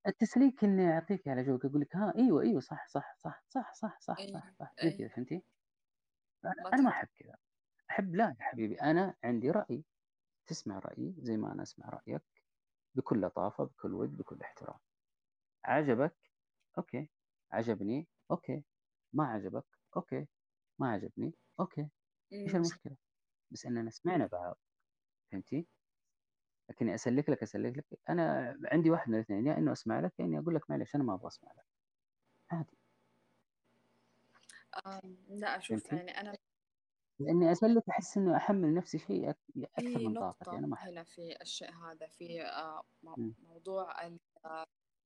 التسليك 0.07 0.65
إني 0.65 0.93
أعطيك 0.93 1.29
على 1.29 1.43
جوك 1.45 1.65
أقول 1.65 1.81
لك 1.81 1.97
ها 1.97 2.13
أيوه 2.17 2.43
أيوه 2.43 2.61
صح 2.61 2.87
صح 2.89 3.15
صح 3.19 3.45
صح 3.49 3.73
صح 3.75 4.01
صح 4.01 4.19
أي 4.19 4.33
صح 4.33 4.53
صح. 4.59 4.73
كذا 4.99 5.09
فهمتي؟ 5.09 5.43
أنا 6.45 6.83
ما 6.83 6.89
أحب 6.91 7.09
كذا. 7.17 7.35
أحب 7.91 8.15
لا 8.15 8.25
يا 8.25 8.37
حبيبي 8.41 8.75
أنا 8.83 9.15
عندي 9.25 9.51
رأي. 9.51 9.85
تسمع 10.47 10.79
رأيي 10.79 11.15
زي 11.19 11.37
ما 11.37 11.53
أنا 11.53 11.63
أسمع 11.63 11.89
رأيك. 11.89 12.23
بكل 12.95 13.21
لطافة 13.23 13.65
بكل 13.65 13.95
ود 13.95 14.17
بكل 14.17 14.41
احترام. 14.43 14.79
عجبك؟ 15.65 16.17
okay. 16.79 17.09
عجبني؟ 17.53 18.07
okay. 18.31 18.63
ما 19.13 19.25
عجبك؟ 19.27 19.65
okay. 19.97 20.27
ما 20.79 20.93
عجبني؟ 20.93 21.35
أوكي. 21.61 21.89
إيش 22.33 22.51
مم. 22.51 22.57
المشكلة؟ 22.57 22.97
بس 23.51 23.67
إننا 23.67 23.91
سمعنا 23.91 24.27
بعض. 24.27 24.59
فهمتي؟ 25.33 25.67
لكني 26.71 26.95
أسلك 26.95 27.31
لك 27.31 27.43
أسلك 27.43 27.77
لك. 27.77 27.85
أنا 28.09 28.57
عندي 28.73 28.91
واحد 28.91 29.09
من 29.09 29.15
الاثنين 29.15 29.47
يا 29.47 29.59
إنه 29.59 29.73
أسمع 29.73 30.01
لك 30.01 30.13
يا 30.19 30.25
إني 30.25 30.39
أقول 30.39 30.55
لك 30.55 30.71
معلش 30.71 30.95
أنا 30.95 31.05
ما 31.05 31.15
أبغى 31.15 31.29
أسمع 31.29 31.53
لك. 31.53 31.65
عادي. 32.51 32.79
آم، 34.87 35.17
لا 35.29 35.57
أشوف 35.59 35.83
فهمتي؟ 35.89 35.97
يعني 35.97 36.21
أنا 36.21 36.37
لأني 37.21 37.53
أسلك 37.53 37.83
أحس 37.89 38.17
إنه 38.17 38.37
أحمل 38.37 38.75
نفسي 38.75 38.99
شيء 38.99 39.33
أك- 39.33 39.81
في 39.81 40.07
من 40.07 40.15
طاقتي 40.15 40.41
نقطة 40.41 40.59
أنا 40.59 40.67
ما 40.67 40.75
أحب 40.75 40.89
هنا 40.89 41.05
في 41.05 41.37
الشيء 41.43 41.71
هذا 41.71 42.07
في 42.07 42.43
آه، 42.43 42.83
مو- 43.03 43.15
مم. 43.17 43.35
موضوع 43.43 44.07
ال- 44.07 44.19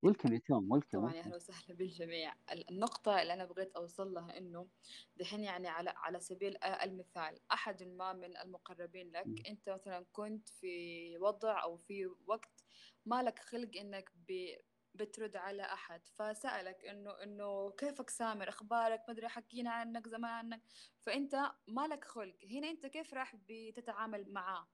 ويلكم 0.02 0.32
يا 0.32 0.38
توم 0.38 0.72
ويلكم 0.72 0.88
طبعا 0.98 1.02
يا 1.02 1.06
ويلكم 1.14 1.26
أهلا 1.26 1.36
وسهلا 1.36 1.74
بالجميع. 1.78 2.34
ال- 2.52 2.70
النقطة 2.70 3.22
اللي 3.22 3.32
أنا 3.32 3.44
بغيت 3.44 3.72
أوصل 3.76 4.14
لها 4.14 4.38
إنه 4.38 4.68
دحين 5.16 5.44
يعني 5.44 5.68
على 5.68 5.90
على 5.96 6.20
سبيل 6.20 6.56
آه، 6.56 6.84
المثال 6.84 7.40
أحد 7.52 7.82
ما 7.82 8.12
من 8.12 8.36
المقربين 8.36 9.06
مم. 9.06 9.12
لك 9.12 9.48
أنت 9.48 9.68
مثلا 9.70 10.06
كنت 10.12 10.48
في 10.48 11.18
وضع 11.18 11.62
أو 11.62 11.76
في 11.76 12.06
وقت 12.26 12.64
ما 13.06 13.22
لك 13.22 13.38
خلق 13.38 13.70
إنك 13.76 14.12
ب 14.28 14.32
بترد 14.98 15.36
على 15.36 15.62
أحد. 15.62 16.08
فسألك 16.08 16.84
إنه 16.84 17.22
إنه 17.22 17.70
كيفك 17.70 18.10
سامر؟ 18.10 18.48
أخبارك؟ 18.48 19.02
مدري 19.08 19.28
حكينا 19.28 19.70
عنك 19.70 20.08
زمان 20.08 20.30
عنك. 20.30 20.62
فأنت 21.06 21.50
ما 21.68 21.86
لك 21.86 22.04
خلق. 22.04 22.36
هنا 22.50 22.70
أنت 22.70 22.86
كيف 22.86 23.14
راح 23.14 23.36
بتتعامل 23.48 24.32
معاه؟ 24.32 24.68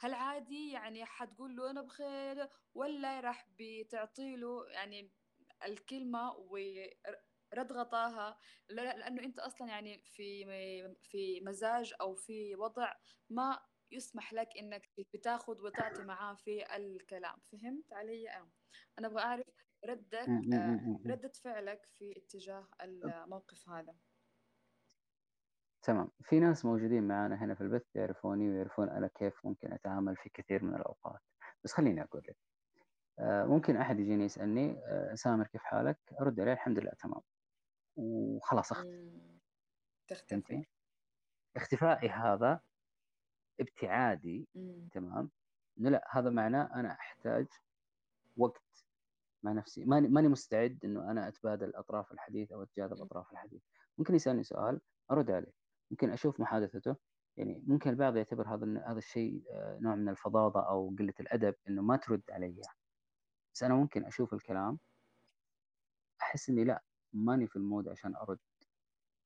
هل 0.00 0.14
عادي؟ 0.14 0.70
يعني 0.70 1.04
حتقول 1.04 1.56
له 1.56 1.70
أنا 1.70 1.82
بخير 1.82 2.48
ولا 2.74 3.20
راح 3.20 3.48
بتعطي 3.58 4.36
له 4.36 4.66
يعني 4.70 5.12
الكلمة 5.64 6.32
ورد 6.36 7.72
غطاها؟ 7.72 8.38
لا- 8.68 8.96
لأنه 8.96 9.22
أنت 9.22 9.38
أصلا 9.38 9.68
يعني 9.68 10.04
في 10.06 10.44
في 11.02 11.40
مزاج 11.40 11.94
أو 12.00 12.14
في 12.14 12.56
وضع 12.56 12.94
ما 13.30 13.69
يسمح 13.92 14.32
لك 14.32 14.48
إنك 14.58 14.90
بتاخذ 15.14 15.62
وتعطي 15.62 16.04
معاه 16.04 16.34
في 16.34 16.76
الكلام. 16.76 17.38
فهمت 17.52 17.92
علي؟ 17.92 18.30
أنا 18.30 18.50
أنا 18.98 19.06
أبغى 19.06 19.22
أعرف 19.22 19.46
ردك 19.84 20.28
مم. 20.28 20.42
مم. 20.46 21.00
آه،. 21.06 21.10
ردة 21.12 21.32
فعلك 21.44 21.86
في 21.86 22.14
اتجاه 22.16 22.68
الموقف 22.80 23.68
هذا. 23.68 23.94
تمام. 25.82 26.10
في 26.22 26.40
ناس 26.40 26.64
موجودين 26.64 27.08
معانا 27.08 27.44
هنا 27.44 27.54
في 27.54 27.60
البث 27.60 27.96
يعرفوني 27.96 28.50
ويعرفون 28.50 28.88
أنا 28.88 29.06
كيف 29.06 29.46
ممكن 29.46 29.72
أتعامل 29.72 30.16
في 30.16 30.28
كثير 30.34 30.64
من 30.64 30.74
الأوقات. 30.74 31.20
بس 31.64 31.72
خليني 31.72 32.02
أقول 32.02 32.22
لك. 32.28 32.36
آه، 33.18 33.44
ممكن 33.44 33.76
أحد 33.76 34.00
يجيني 34.00 34.24
يسألني 34.24 34.78
آه، 34.86 35.14
سامر 35.14 35.46
كيف 35.46 35.62
حالك؟ 35.62 35.98
أرد 36.20 36.40
عليه 36.40 36.52
الحمد 36.52 36.78
لله 36.78 36.92
تمام. 36.98 37.20
وخلاص 37.96 38.72
أختفي. 38.72 38.88
مم. 38.88 39.40
تختفي. 40.08 40.64
اختفائي 41.56 42.08
هذا 42.08 42.60
ابتعادي 43.60 44.48
مم. 44.54 44.88
تمام؟ 44.92 45.30
إنه 45.80 45.90
لا 45.90 46.04
هذا 46.10 46.30
معناه 46.30 46.70
أنا 46.74 46.92
أحتاج 46.92 47.46
وقت 48.36 48.86
مع 49.42 49.52
نفسي. 49.52 49.84
ماني 49.84 50.08
ماني 50.08 50.28
مستعد 50.28 50.78
إنه 50.84 51.10
أنا 51.10 51.28
أتبادل 51.28 51.74
أطراف 51.74 52.12
الحديث 52.12 52.52
أو 52.52 52.62
أتجاذب 52.62 52.96
مم. 52.96 53.02
أطراف 53.02 53.32
الحديث. 53.32 53.62
ممكن 53.98 54.14
يسألني 54.14 54.42
سؤال 54.42 54.80
أرد 55.10 55.30
عليه. 55.30 55.52
ممكن 55.90 56.10
أشوف 56.10 56.40
محادثته. 56.40 56.96
يعني 57.36 57.62
ممكن 57.66 57.90
البعض 57.90 58.16
يعتبر 58.16 58.48
هذا 58.54 58.84
هذا 58.86 58.98
الشيء 58.98 59.42
آه، 59.50 59.78
نوع 59.80 59.94
من 59.94 60.08
الفظاظة 60.08 60.60
أو 60.60 60.94
قلة 60.98 61.14
الأدب 61.20 61.54
إنه 61.68 61.82
ما 61.82 61.96
ترد 61.96 62.22
علي. 62.30 62.60
بس 63.54 63.62
أنا 63.62 63.74
ممكن 63.74 64.04
أشوف 64.04 64.34
الكلام 64.34 64.78
أحس 66.22 66.50
إني 66.50 66.64
لا 66.64 66.82
ماني 67.12 67.46
في 67.46 67.56
ال 67.56 67.62
mood 67.62 67.88
عشان 67.88 68.16
أرد. 68.16 68.38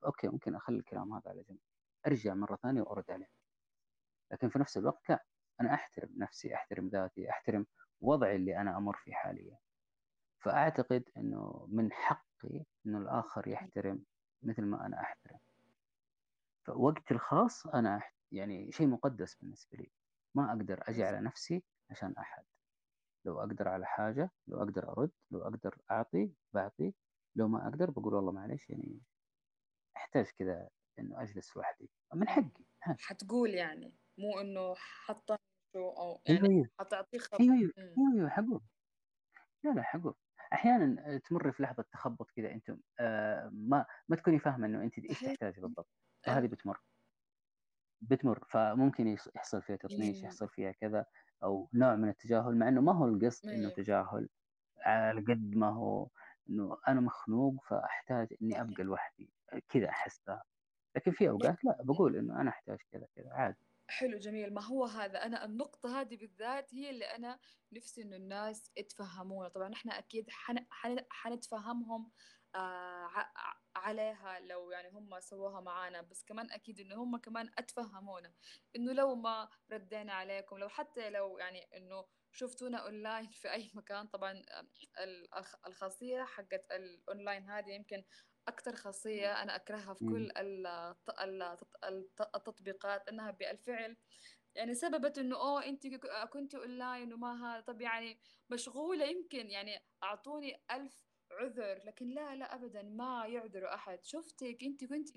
okay 0.05 0.29
ممكن 0.29 0.55
أخلي 0.55 0.79
الكلام 0.79 1.13
هذا 1.13 1.31
على 1.31 1.43
جنب. 1.43 1.59
أرجع 2.07 2.35
مرة 2.35 2.57
ثانية 2.57 2.83
وأرد 2.83 3.11
عليه. 3.11 3.29
لكن 4.33 4.49
في 4.49 4.59
نفس 4.59 4.77
الوقت 4.79 5.09
لا 5.11 5.25
أنا 5.61 5.75
أحترم 5.75 6.11
نفسي 6.17 6.55
أحترم 6.55 6.89
ذاتي 6.89 7.31
أحترم 7.31 7.67
وضعي 8.01 8.37
اللي 8.37 8.61
أنا 8.61 8.77
أمر 8.77 8.97
فيه 8.97 9.13
حاليا. 9.15 9.59
فأعتقد 10.41 11.05
أنه 11.17 11.67
من 11.69 11.93
حقي 11.93 12.65
أنه 12.87 12.99
الآخر 12.99 13.49
يحترم 13.49 14.05
مثل 14.43 14.63
ما 14.63 14.87
أنا 14.87 15.01
أحترم. 15.01 15.39
فوقتي 16.67 17.15
الخاص 17.15 17.67
أحت... 17.67 18.15
يعني 18.33 18.73
شيء 18.73 18.87
مقدس 18.87 19.35
بالنسبة 19.35 19.79
لي. 19.79 19.91
ما 20.35 20.49
أقدر 20.53 20.83
أجي 20.89 21.05
على 21.05 21.21
نفسي 21.21 21.65
عشان 21.91 22.15
أحد. 22.19 22.45
لو 23.25 23.41
أقدر 23.41 23.69
على 23.69 23.87
حاجة 23.87 24.31
لو 24.47 24.59
أقدر 24.59 24.89
أرد 24.89 25.11
لو 25.31 25.43
أقدر 25.43 25.79
أعطي 25.91 26.33
بعطي. 26.53 26.95
لو 27.37 27.49
ما 27.49 27.69
أقدر 27.69 27.91
بقول 27.91 28.15
والله 28.15 28.33
معلش 28.33 28.71
يعني 28.71 29.01
أحتاج 29.97 30.27
كذا 30.39 30.69
إنه 30.99 31.23
أجلس 31.23 31.57
لوحدي. 31.57 31.91
من. 32.15 32.29
حقي 32.29 32.51
حتقول 32.99 33.51
يعني. 33.51 33.95
مو 34.19 34.41
إنه 34.41 34.75
حطنشه 34.77 35.39
أو 35.77 36.23
أيوه 36.29 36.41
يعني 36.43 36.49
أيوه 36.49 36.69
حتعطيه 36.81 37.19
خبر. 37.19 37.41
أيوه 37.41 37.73
مم. 37.79 37.99
أيوه, 37.99 38.15
أيوه 38.17 38.29
حقول 38.31 38.61
لا 39.65 39.71
لا 39.71 39.83
حقول 39.83 40.15
أحيانا 40.53 41.19
تمر 41.19 41.53
في 41.53 41.63
لحظة 41.63 41.85
تخبط 41.93 42.31
كذا 42.31 42.53
أنت 42.53 42.77
آه 43.01 43.51
ما 43.53 43.87
ما 44.09 44.17
تكوني 44.17 44.39
فاهمة 44.39 44.67
إنه 44.67 44.83
أنت 44.85 44.99
إيش 44.99 45.19
صحيح 45.19 45.35
تحتاجي 45.35 45.61
بالضبط. 45.61 45.89
فهذه 46.23 46.45
ال... 46.45 46.49
بتمر. 46.49 46.81
بتمر. 48.01 48.45
فممكن 48.51 49.17
يحصل 49.37 49.63
فيها 49.63 49.77
تطنيش. 49.77 50.23
يحصل 50.25 50.49
فيها 50.49 50.73
كذا 50.73 51.07
أو 51.43 51.71
نوع 51.75 51.97
من 51.97 52.09
التجاهل 52.09 52.57
مع 52.59 52.69
إنه 52.69 52.81
ما 52.81 52.93
هو 52.93 53.05
القصد 53.07 53.49
أيوه 53.49 53.71
تجاهل 53.71 54.29
على 54.87 55.21
قد 55.21 55.57
ما 55.57 55.69
هو 55.71 56.09
إنه 56.51 56.79
أنا 56.89 57.01
مخنوق 57.01 57.65
فأحتاج 57.69 58.35
إني 58.43 58.61
أبقى 58.61 58.83
لوحدي. 58.85 59.31
كذا 59.69 59.89
أحسها. 59.89 60.45
لكن 60.97 61.13
في 61.13 61.29
أوقات 61.31 61.65
لا 61.65 61.79
بقول 61.83 62.17
إنه 62.17 62.41
أنا 62.41 62.51
أحتاج 62.51 62.79
كذا 62.93 63.07
كذا 63.17 63.31
عادي. 63.33 63.59
حلو 63.99 64.19
جميل. 64.19 64.55
ما 64.55 64.63
هو 64.63 64.85
هذا؟ 64.85 65.27
أنا 65.27 65.45
النقطة 65.45 66.01
هذه 66.01 66.17
بالذات 66.17 66.75
هي 66.75 66.91
اللي 66.91 67.05
أنا 67.05 67.39
نفسي 67.73 68.03
إنه 68.03 68.17
الناس 68.17 68.71
يتفهمونا. 68.77 69.49
طبعا 69.49 69.73
إحنا 69.73 69.99
أكيد 69.99 70.31
حن... 70.31 70.67
حن... 70.71 70.99
حنتفهمهم 71.11 72.13
آه 72.55 73.11
عليها 73.77 74.41
لو 74.41 74.71
يعني 74.71 74.89
هم 74.89 75.21
سووها 75.21 75.61
معانا. 75.61 76.03
بس 76.03 76.25
كمان 76.25 76.51
أكيد 76.51 76.81
إنه 76.81 77.03
هم 77.03 77.17
كمان 77.17 77.51
أتفهمونا. 77.59 78.33
إنه 78.77 78.93
لو 78.93 79.15
ما 79.15 79.49
ردينا 79.73 80.13
عليكم 80.13 80.59
لو 80.59 80.69
حتى 80.69 81.11
لو 81.11 81.39
يعني 81.39 81.77
إنه 81.77 82.05
شفتونا 82.33 82.79
أونلاين 82.79 83.31
في 83.43 83.53
أي 83.53 83.71
مكان 83.75 84.07
طبعا 84.07 84.43
آه، 84.51 84.67
الخ- 85.39 85.67
الخاصية 85.67 86.25
حقت 86.25 86.73
الأونلاين 86.73 87.51
هذه 87.51 87.71
يمكن 87.71 88.05
أكتر 88.49 88.77
خاصية 88.77 89.43
أنا 89.43 89.57
أكرهها 89.57 89.95
في. 89.95 90.05
كل 90.05 90.31
الت- 90.37 91.11
الت- 91.21 91.85
الت- 91.85 92.35
التطبيقات 92.37 93.09
إنها 93.09 93.31
بالفعل 93.31 93.97
يعني 94.57 94.75
سببت 94.75 95.19
إنه 95.19 95.37
أوه 95.37 95.67
أنت 95.67 95.87
ك- 95.87 96.29
كنت 96.33 96.55
أونلاين 96.55 97.13
وما 97.15 97.33
هذا 97.47 97.61
طب 97.61 97.81
يعني 97.81 98.21
مشغولة 98.51 99.05
يمكن 99.05 99.51
يعني 99.51 99.79
أعطوني 100.03 100.63
ألف 100.71 101.01
عذر 101.33 101.81
لكن 101.85 102.09
لا 102.09 102.35
لا 102.37 102.55
أبدا 102.55 102.83
ما 102.83 103.27
يعذروا 103.27 103.75
أحد. 103.75 104.05
شفتك؟ 104.05 104.59
أنت 104.65 104.85
كنت 104.85 105.09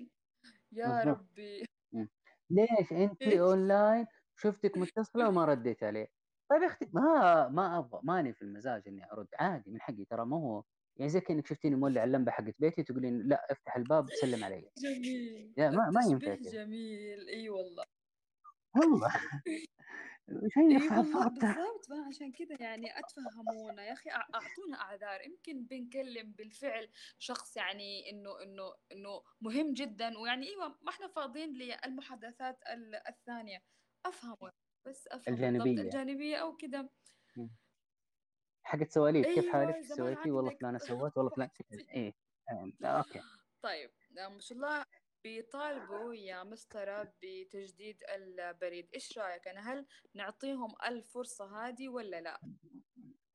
يا 0.72 1.04
بالضبط. 1.04 1.18
ربي. 1.18 1.64
ليش 2.50 2.92
أنت 2.92 3.22
أونلاين؟ 3.22 4.06
شفتك 4.36 4.78
متصلة 4.78 5.28
وما 5.28 5.44
رديت 5.50 5.82
عليه. 5.84 6.08
طيب 6.50 6.62
يا 6.62 6.66
أختي 6.66 6.90
ما 6.92 7.48
ما 7.48 7.78
أبغى 7.78 8.00
ماني 8.04 8.32
في 8.34 8.42
المزاج 8.42 8.82
إني 8.88 9.12
أرد. 9.12 9.28
عادي 9.38 9.70
من 9.70 9.80
حقي 9.80 10.04
ترى 10.04 10.24
ما 10.26 10.36
هو 10.36 10.64
يعني 10.98 11.10
زي 11.10 11.20
كأنك 11.20 11.46
شفتيني 11.46 11.76
مولع 11.76 12.04
اللمبة 12.04 12.32
حقت 12.32 12.54
بيتي 12.58 12.82
تقولين 12.82 13.28
لا 13.28 13.52
افتح 13.52 13.76
الباب 13.76 14.10
سلم 14.10 14.44
علي. 14.44 14.70
جميل. 14.84 15.54
ما 15.58 15.90
ما 15.90 16.00
ينفع 16.10 16.34
جميل. 16.34 17.28
إي 17.28 17.48
والله. 17.48 17.84
والله. 18.76 19.12
شيء 20.54 20.72
إي 20.72 20.88
ف- 20.88 20.92
والله 20.92 21.12
فاتح 21.28 21.56
بالضبط. 21.58 21.90
ما 21.90 22.06
عشان 22.08 22.32
كذا 22.32 22.56
يعني 22.60 22.98
أتفهمونا. 22.98 23.84
يا 23.86 23.92
أخي 23.92 24.10
أعطونا 24.10 24.80
اعذار 24.80 25.20
يمكن 25.26 25.64
بنكلم 25.64 26.32
بالفعل 26.32 26.88
شخص 27.18 27.56
يعني 27.56 28.10
إنه 28.10 28.42
إنه 28.42 28.74
إنه 28.92 29.22
مهم 29.40 29.74
جدا. 29.74 30.18
ويعني 30.18 30.48
أيوه 30.48 30.68
ما 30.68 30.90
إحنا 30.90 31.08
فاضيين 31.08 31.52
للمحادثات 31.58 32.58
ال- 32.72 33.08
الثانية. 33.08 33.58
افهموا 34.06 34.50
بس 34.88 35.08
افهم 35.08 35.34
الجانبية. 35.34 35.82
الجانبية 35.82 36.36
أو 36.36 36.56
كذا. 36.56 36.88
حقت 38.68 38.90
سواليف 38.90 39.26
كيف 39.26 39.48
حالك 39.48 39.80
سويتي 39.82 40.30
والله 40.30 40.50
فلانه 40.50 40.78
سوت 40.78 41.16
والله 41.16 41.30
فلان 41.30 41.50
إيه 41.96 42.14
آه، 42.50 42.86
okay. 42.86 43.20
طيب 43.62 43.90
ما 44.10 44.40
شاء 44.40 44.58
الله. 44.58 44.84
بيطالبوا 45.24 46.14
يا 46.14 46.44
مسطرة 46.44 47.12
بتجديد 47.22 48.02
البريد. 48.14 48.88
إيش 48.94 49.18
رأيك؟ 49.18 49.48
أنا 49.48 49.72
هل 49.72 49.86
نعطيهم 50.14 50.74
الفرصة 50.86 51.68
هذه 51.68 51.88
ولا 51.88 52.20
لا؟ 52.20 52.40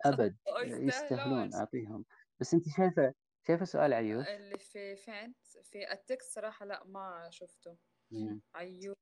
أبد 0.05 0.37
يستاهلون 0.87 1.53
أعطيهم. 1.53 2.05
بس 2.39 2.53
أنت 2.53 2.69
شايفة 2.69 3.13
شايفة 3.47 3.65
سؤال 3.65 3.93
عيوش؟ 3.93 4.27
اللي 4.27 4.57
في 4.57 4.95
فين؟ 4.95 5.33
في 5.63 5.91
ال 5.91 5.99
text 5.99 6.31
صراحة 6.31 6.65
لا 6.65 6.83
ما 6.85 7.29
شفته. 7.31 7.77
مم. 8.11 8.41
عيوش. 8.55 8.95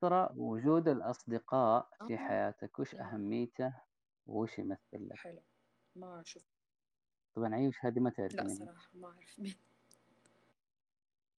ترى 0.00 0.28
وجود 0.36 0.88
الأصدقاء 0.88 1.88
في 2.08 2.14
آه. 2.14 2.16
حياتك 2.16 2.78
وش 2.78 2.94
مم. 2.94 3.72
وش 4.28 4.58
يمثل 4.58 4.78
لك؟ 5.08 5.16
حلو. 5.16 5.40
ما 5.96 6.22
شفت 6.24 6.46
طبعا 7.34 7.54
عيوش 7.54 7.84
هذه 7.84 8.00
ما 8.00 8.10
تعرف 8.10 8.34
لا 8.34 8.42
مين 8.44 8.54
صراحة 8.56 8.88
ما 8.94 9.08
أعرف 9.08 9.38
مين 9.38 9.54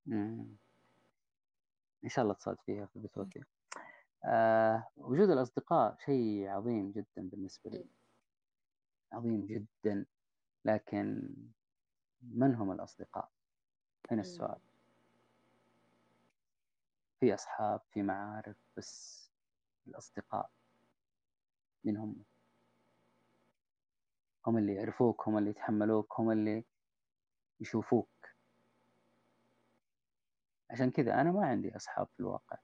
مم. 0.07 0.47
إن 2.05 2.09
شاء 2.09 2.23
الله 2.23 2.35
تصادفيها 2.35 2.87
في 2.87 2.99
بثوثي 2.99 3.45
آه 4.25 4.89
وجود 4.97 5.31
الأصدقاء 5.31 5.97
شيء 6.05 6.47
عظيم 6.49 6.91
جدا 6.93 7.29
بالنسبة 7.29 7.71
لي. 7.71 7.85
عظيم 9.13 9.47
جدا. 9.47 10.07
لكن 10.65 11.29
من 12.23 12.55
هم 12.55 12.73
الأصدقاء؟ 12.73 13.31
هنا 14.11 14.21
السؤال؟ 14.21 14.59
في 17.21 17.35
أصحاب 17.35 17.81
في 17.93 18.03
معارف 18.03 18.57
بس 18.77 19.31
الأصدقاء 19.87 20.51
من 21.85 21.97
هم؟ 21.97 22.25
هم 24.47 24.59
اللي 24.59 24.75
يعرفوك 24.75 25.29
هم 25.29 25.39
اللي 25.39 25.51
يتحملوك 25.51 26.21
هم 26.21 26.31
اللي 26.31 26.65
يشوفوك. 27.61 28.09
عشان 30.71 30.91
كذا 30.91 31.21
أنا 31.21 31.33
ما 31.33 31.47
عندي 31.47 31.77
أصحاب 31.77 32.07
في 32.07 32.21
الواقع. 32.21 32.59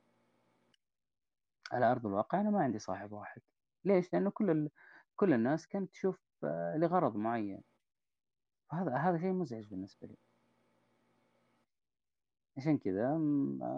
على 1.73 1.91
أرض 1.93 2.07
الواقع 2.07 2.41
أنا 2.41 2.51
ما 2.51 2.63
عندي 2.63 2.79
صاحب 2.79 3.13
واحد. 3.13 3.41
ليش؟ 3.85 4.13
لأنه 4.13 4.31
كل 4.31 4.51
ال... 4.51 4.71
كل 5.17 5.33
الناس 5.33 5.67
كانت 5.67 5.91
تشوف 5.91 6.21
آه، 6.45 6.77
لغرض 6.77 7.17
معين. 7.17 7.63
وهذا 8.73 8.97
هذا 8.97 9.19
شيء 9.19 9.33
مزعج 9.33 9.67
بالنسبة 9.67 10.07
لي. 10.07 10.17
عشان 12.57 12.79
كذا 12.79 13.21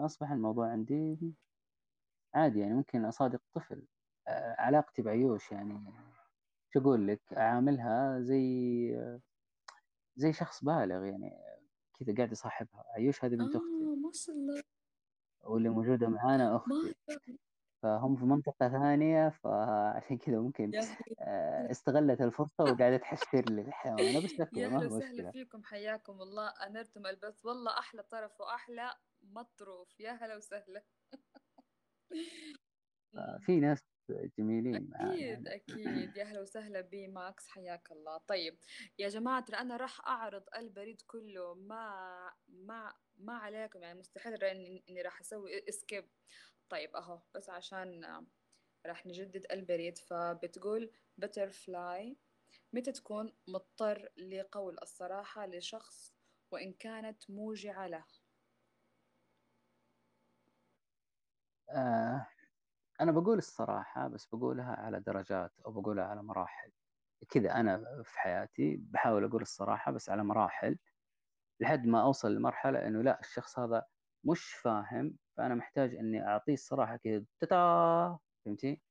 أصبح 0.05 0.31
الموضوع 0.31 0.71
عندي 0.71 1.17
عادي 2.33 2.59
يعني 2.59 2.73
ممكن 2.73 3.05
أصادق 3.05 3.41
طفل 3.53 3.83
آه، 4.27 4.55
علاقتي 4.59 5.01
بعيوش 5.01 5.51
يعني. 5.51 5.93
شو 6.73 6.79
أقول 6.79 7.07
لك 7.07 7.21
أعاملها 7.33 8.19
زي 8.19 9.19
زي 10.15 10.33
شخص 10.33 10.63
بالغ 10.63 11.05
يعني 11.05 11.31
كذا 11.99 12.15
قاعد 12.15 12.31
يصاحبها. 12.31 12.83
عيوش 12.95 13.25
هذه 13.25 13.31
بنت 13.35 13.55
أختي. 13.55 13.67
آه 13.67 13.95
ما 13.95 14.11
شاء 14.13 14.35
الله. 14.35 14.63
واللي 15.43 15.69
موجودة 15.69 16.07
معانا 16.09 16.49
ما 16.51 16.57
أختي. 16.57 16.95
فهم 17.83 18.15
في 18.15 18.25
منطقة 18.25 18.69
ثانية 18.69 19.29
فعشان 19.29 20.17
كذا 20.17 20.39
ممكن 20.39 20.71
آه، 21.19 21.71
استغلت 21.71 22.21
الفرصة 22.21 22.63
وقاعدة 22.63 22.97
تحشر 22.97 23.45
لي 23.49 23.61
الحيوانة 23.61 24.25
بس 24.25 24.33
يا 24.39 24.43
أوكي 24.43 24.67
ما 24.67 24.77
هلا 24.79 24.89
في 24.89 24.95
وسهلا 24.95 25.31
فيكم 25.31 25.63
حياكم 25.63 26.21
الله. 26.21 26.47
أنرتم 26.49 27.05
البث 27.05 27.45
والله 27.45 27.79
أحلى 27.79 28.03
طرف 28.03 28.41
وأحلى 28.41 28.93
مطروف. 29.21 29.99
يا 29.99 30.11
هلا 30.11 30.37
وسهلا. 30.37 30.83
مم. 33.13 33.39
في 33.39 33.59
ناس 33.59 33.88
جميلين 34.11 34.89
معانا 34.89 35.13
أكيد 35.13 35.47
أكيد. 35.47 36.17
يا 36.17 36.23
أهلا 36.23 36.41
وسهلا 36.41 36.81
بي 36.81 37.07
ماكس 37.07 37.47
حياك 37.47 37.91
الله. 37.91 38.17
طيب 38.17 38.59
يا 38.99 39.07
جماعة 39.09 39.45
ترى 39.45 39.57
أنا 39.57 39.77
راح 39.77 40.07
أعرض 40.07 40.43
البريد 40.57 41.01
كله. 41.01 41.53
ما 41.53 42.33
ما 42.47 42.93
ما 43.17 43.33
عليكم 43.37 43.83
يعني 43.83 43.99
مستحيل 43.99 44.43
إني 44.43 44.83
إني 44.89 45.01
راح 45.01 45.19
أسوي 45.21 45.69
skip 45.69 46.09
طيب 46.69 46.95
أهو 46.95 47.21
بس 47.35 47.49
عشان 47.49 48.05
راح 48.85 49.05
نجدد 49.05 49.45
البريد. 49.51 49.97
فبتقول 49.97 50.91
بترفلاي 51.17 52.17
متى 52.73 52.91
تكون 52.91 53.33
مضطر 53.47 54.09
لقول 54.17 54.77
الصراحة 54.81 55.45
لشخص 55.47 56.15
وإن 56.51 56.73
كانت 56.73 57.29
موجعة 57.31 57.87
له؟ 57.87 58.05
آه، 61.69 62.27
أنا 63.01 63.11
بقول 63.11 63.37
الصراحة 63.37 64.07
بس 64.07 64.25
بقولها 64.25 64.75
على 64.75 64.99
درجات 64.99 65.51
أو 65.65 65.71
بقولها 65.71 66.05
على 66.05 66.23
مراحل 66.23 66.71
كذا 67.29 67.51
أنا 67.51 68.03
في 68.03 68.19
حياتي 68.19 68.77
بحاول 68.77 69.23
أقول 69.23 69.41
الصراحة 69.41 69.91
بس 69.91 70.09
على 70.09 70.23
مراحل 70.23 70.77
لحد 71.59 71.85
ما 71.85 72.01
أوصل 72.01 72.35
لمرحلة 72.35 72.87
إنه 72.87 73.01
لا 73.01 73.19
الشخص 73.19 73.59
هذا 73.59 73.85
مش 74.23 74.53
فاهم 74.53 75.17
فأنا 75.37 75.55
محتاج 75.55 75.95
إني 75.95 76.27
أعطيه 76.27 76.53
الصراحة 76.53 76.97
كذا 76.97 77.23
تتا 77.39 78.19
فهمتي؟ 78.45 78.81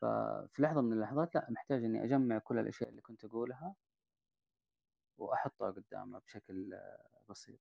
ففي 0.00 0.62
لحظة 0.62 0.80
من 0.80 0.92
اللحظات 0.92 1.34
لا 1.34 1.46
محتاج 1.50 1.84
إني 1.84 2.04
أجمع 2.04 2.38
كل 2.38 2.58
الأشياء 2.58 2.90
اللي 2.90 3.00
كنت 3.00 3.24
أقولها 3.24 3.74
وأحطها 5.18 5.70
قدامه 5.70 6.18
بشكل 6.18 6.74
آه، 6.74 7.08
بسيط 7.28 7.60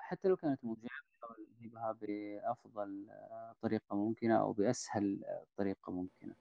حتى 0.00 0.28
لو 0.28 0.36
كانت 0.36 0.64
موجعة 0.64 1.11
بحاول 1.22 1.46
أجيبها 1.58 1.92
بأفضل 1.92 3.06
طريقة 3.62 3.96
ممكنة 3.96 4.40
أو 4.40 4.52
بأسهل 4.52 5.24
طريقة 5.56 5.92
ممكنة. 5.92 6.34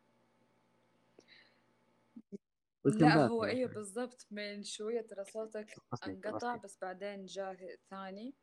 ولكن 2.84 3.00
لا 3.00 3.28
هو 3.28 3.44
أيوه 3.46 3.74
بالضبط؟ 3.74 4.28
من 4.32 4.64
شوية 4.64 5.02
ترى 5.02 5.24
صوتك 5.24 5.76
انقطع 6.08 6.56
بس 6.56 6.78
بعدين 6.82 7.26
جاء 7.26 7.76
ثاني. 7.90 8.34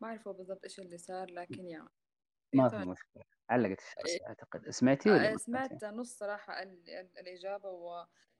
ما 0.00 0.08
أعرف 0.08 0.28
هو 0.28 0.32
بالضبط 0.34 0.64
إيش 0.64 0.80
اللي 0.80 0.98
صار 0.98 1.30
لكن 1.30 1.66
يعني 1.66 1.88
ما 2.54 2.68
في 2.68 2.76
طيب. 2.76 2.88
مشكلة. 2.88 3.22
علقت 3.50 3.78
الشاشة 3.80 4.20
إيه، 4.20 4.26
أعتقد. 4.28 4.70
سمعتي 4.70 5.10
ولا 5.10 5.32
آه،؟ 5.32 5.36
سمعت 5.36 5.84
نص 5.84 6.18
صراحة 6.18 6.62
ال- 6.62 6.90
ال- 6.90 7.18
الإجابة 7.18 7.68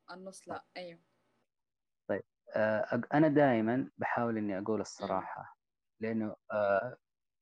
والنص 0.08 0.48
لا. 0.48 0.64
أيوه. 0.76 1.00
طيب. 2.08 2.22
آه، 2.56 2.82
أق- 2.82 3.14
أنا 3.14 3.28
دائما 3.28 3.90
بحاول 3.98 4.36
إني 4.38 4.58
أقول 4.58 4.80
الصراحة 4.80 5.56
لأنه 6.00 6.36
آه، 6.52 6.96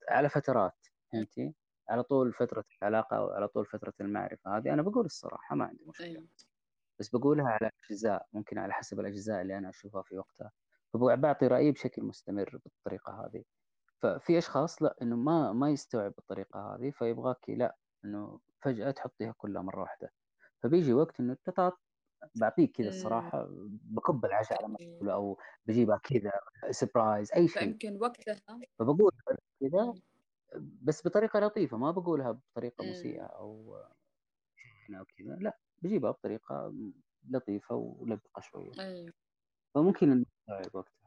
على 0.08 0.28
فترات 0.28 0.86
فهمتي؟ 1.12 1.54
على 1.88 2.02
طول 2.02 2.32
فترة 2.32 2.64
العلاقة 2.82 3.16
أو 3.16 3.30
على 3.30 3.48
طول 3.48 3.66
فترة 3.66 3.94
المعرفة 4.00 4.56
هذه 4.56 4.72
أنا 4.72 4.82
بقول 4.82 5.04
الصراحة 5.04 5.56
ما 5.56 5.64
عندي 5.64 5.84
مشكلة. 5.84 6.06
أيوه. 6.06 6.26
بس 7.00 7.08
بقولها 7.08 7.46
على 7.48 7.70
أجزاء 7.90 8.26
ممكن 8.32 8.58
على 8.58 8.72
حسب 8.72 9.00
الأجزاء 9.00 9.42
اللي 9.42 9.58
أنا 9.58 9.68
أشوفها 9.68 10.02
في 10.02 10.18
وقتها. 10.18 10.50
فبعطي 10.94 11.46
رأيي 11.46 11.72
بشكل 11.72 12.02
مستمر 12.02 12.60
بالطريقة 12.64 13.26
هذه. 13.26 13.44
ففي 14.02 14.38
أشخاص 14.38 14.82
لا 14.82 14.96
إنه 15.02 15.16
ما 15.16 15.52
ما 15.52 15.70
يستوعب 15.70 16.14
الطريقة 16.18 16.74
هذه 16.74 16.90
فيبغاك 16.90 17.50
لا 17.50 17.76
إنه 18.04 18.40
فجأة 18.62 18.90
تحطيها 18.90 19.34
كلها 19.38 19.62
مرة 19.62 19.80
واحدة. 19.80 20.10
فبيجي 20.62 20.92
وقت 20.92 21.20
إنه 21.20 21.36
تطاط 21.44 21.80
بعطيك 22.34 22.76
كذا 22.76 22.88
أمم، 22.88 22.88
الصراحة 22.88 23.46
بكب 23.84 24.24
العشاء 24.24 24.64
على 24.64 24.76
تقول 24.98 25.10
أو 25.10 25.38
بجيبها 25.66 25.96
كذا 26.04 26.32
سربرايز 26.70 27.32
أي 27.36 27.48
شيء. 27.48 27.76
فيمكن 27.78 27.96
وقتها. 27.96 28.40
فبقول 28.78 29.12
كذا 29.60 29.94
أمم، 29.94 30.02
بس 30.82 31.06
بطريقة 31.08 31.40
لطيفة 31.40 31.76
ما 31.76 31.90
بقولها 31.90 32.32
بطريقة 32.32 32.84
مسيئة 32.84 33.22
أمم، 33.22 33.26
أو 33.26 33.76
أو 34.98 35.04
كذا 35.18 35.36
لا 35.40 35.58
بجيبها 35.82 36.10
بطريقة 36.10 36.74
لطيفة 37.30 37.74
ولبقة 37.76 38.40
شوية. 38.40 38.76
أيوه. 38.78 39.12
فممكن 39.74 40.10
نستوعب 40.20 40.74
وقتها. 40.74 41.05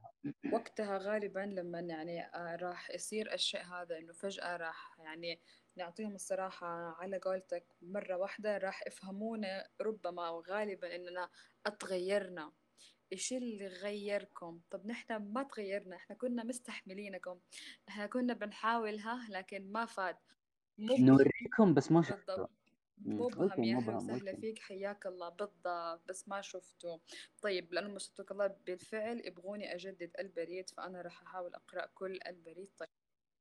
وقتها 0.53 0.97
غالبا 0.97 1.39
لما 1.39 1.79
يعني 1.79 2.21
آه، 2.25 2.55
راح 2.55 2.89
يصير 2.91 3.33
الشيء 3.33 3.61
هذا 3.61 3.97
إنه 3.97 4.13
فجأة 4.13 4.57
راح 4.57 4.95
يعني 4.99 5.39
نعطيهم 5.77 6.15
الصراحة 6.15 6.67
على 7.01 7.17
قولتك 7.17 7.65
مرة 7.81 8.15
واحدة 8.17 8.57
راح 8.57 8.83
يفهمونا 8.87 9.67
ربما 9.81 10.27
أو 10.27 10.41
غالبا 10.41 10.95
إننا 10.95 11.29
أتغيرنا. 11.65 12.51
إيش 13.13 13.33
اللي 13.33 13.67
غيركم؟ 13.67 14.61
طب 14.71 14.87
نحن 14.87 15.15
ما 15.15 15.43
تغيرنا 15.43 15.95
إحنا 15.95 16.15
كنا 16.15 16.43
مستحملينكم 16.43 17.39
إحنا 17.89 18.05
كنا 18.05 18.33
بنحاول 18.33 18.99
ها 18.99 19.27
لكن 19.29 19.71
ما 19.71 19.85
فاد. 19.85 20.17
نوريكم 20.79 21.73
بس 21.73 21.91
ما 21.91 22.01
شفتوا. 22.01 22.45
مبهم 23.05 23.63
يا 23.63 23.77
أهلا 23.77 23.91
مبهم 23.91 23.95
وسهلا 23.95 24.35
فيك 24.35 24.59
حياك 24.59 25.05
الله 25.05 25.29
بالضبط 25.29 26.01
بس 26.09 26.27
ما 26.27 26.41
شفته. 26.41 26.99
طيب 27.41 27.73
لأنه 27.73 27.89
ما 27.89 27.99
شفتك 27.99 28.31
الله 28.31 28.47
بالفعل 28.47 29.21
يبغوني 29.25 29.75
أجدد 29.75 30.11
البريد 30.19 30.69
فأنا 30.69 31.01
راح 31.01 31.21
أحاول 31.21 31.55
أقرأ 31.55 31.85
كل 31.85 32.19
البريد. 32.27 32.69
طيب. 32.77 32.89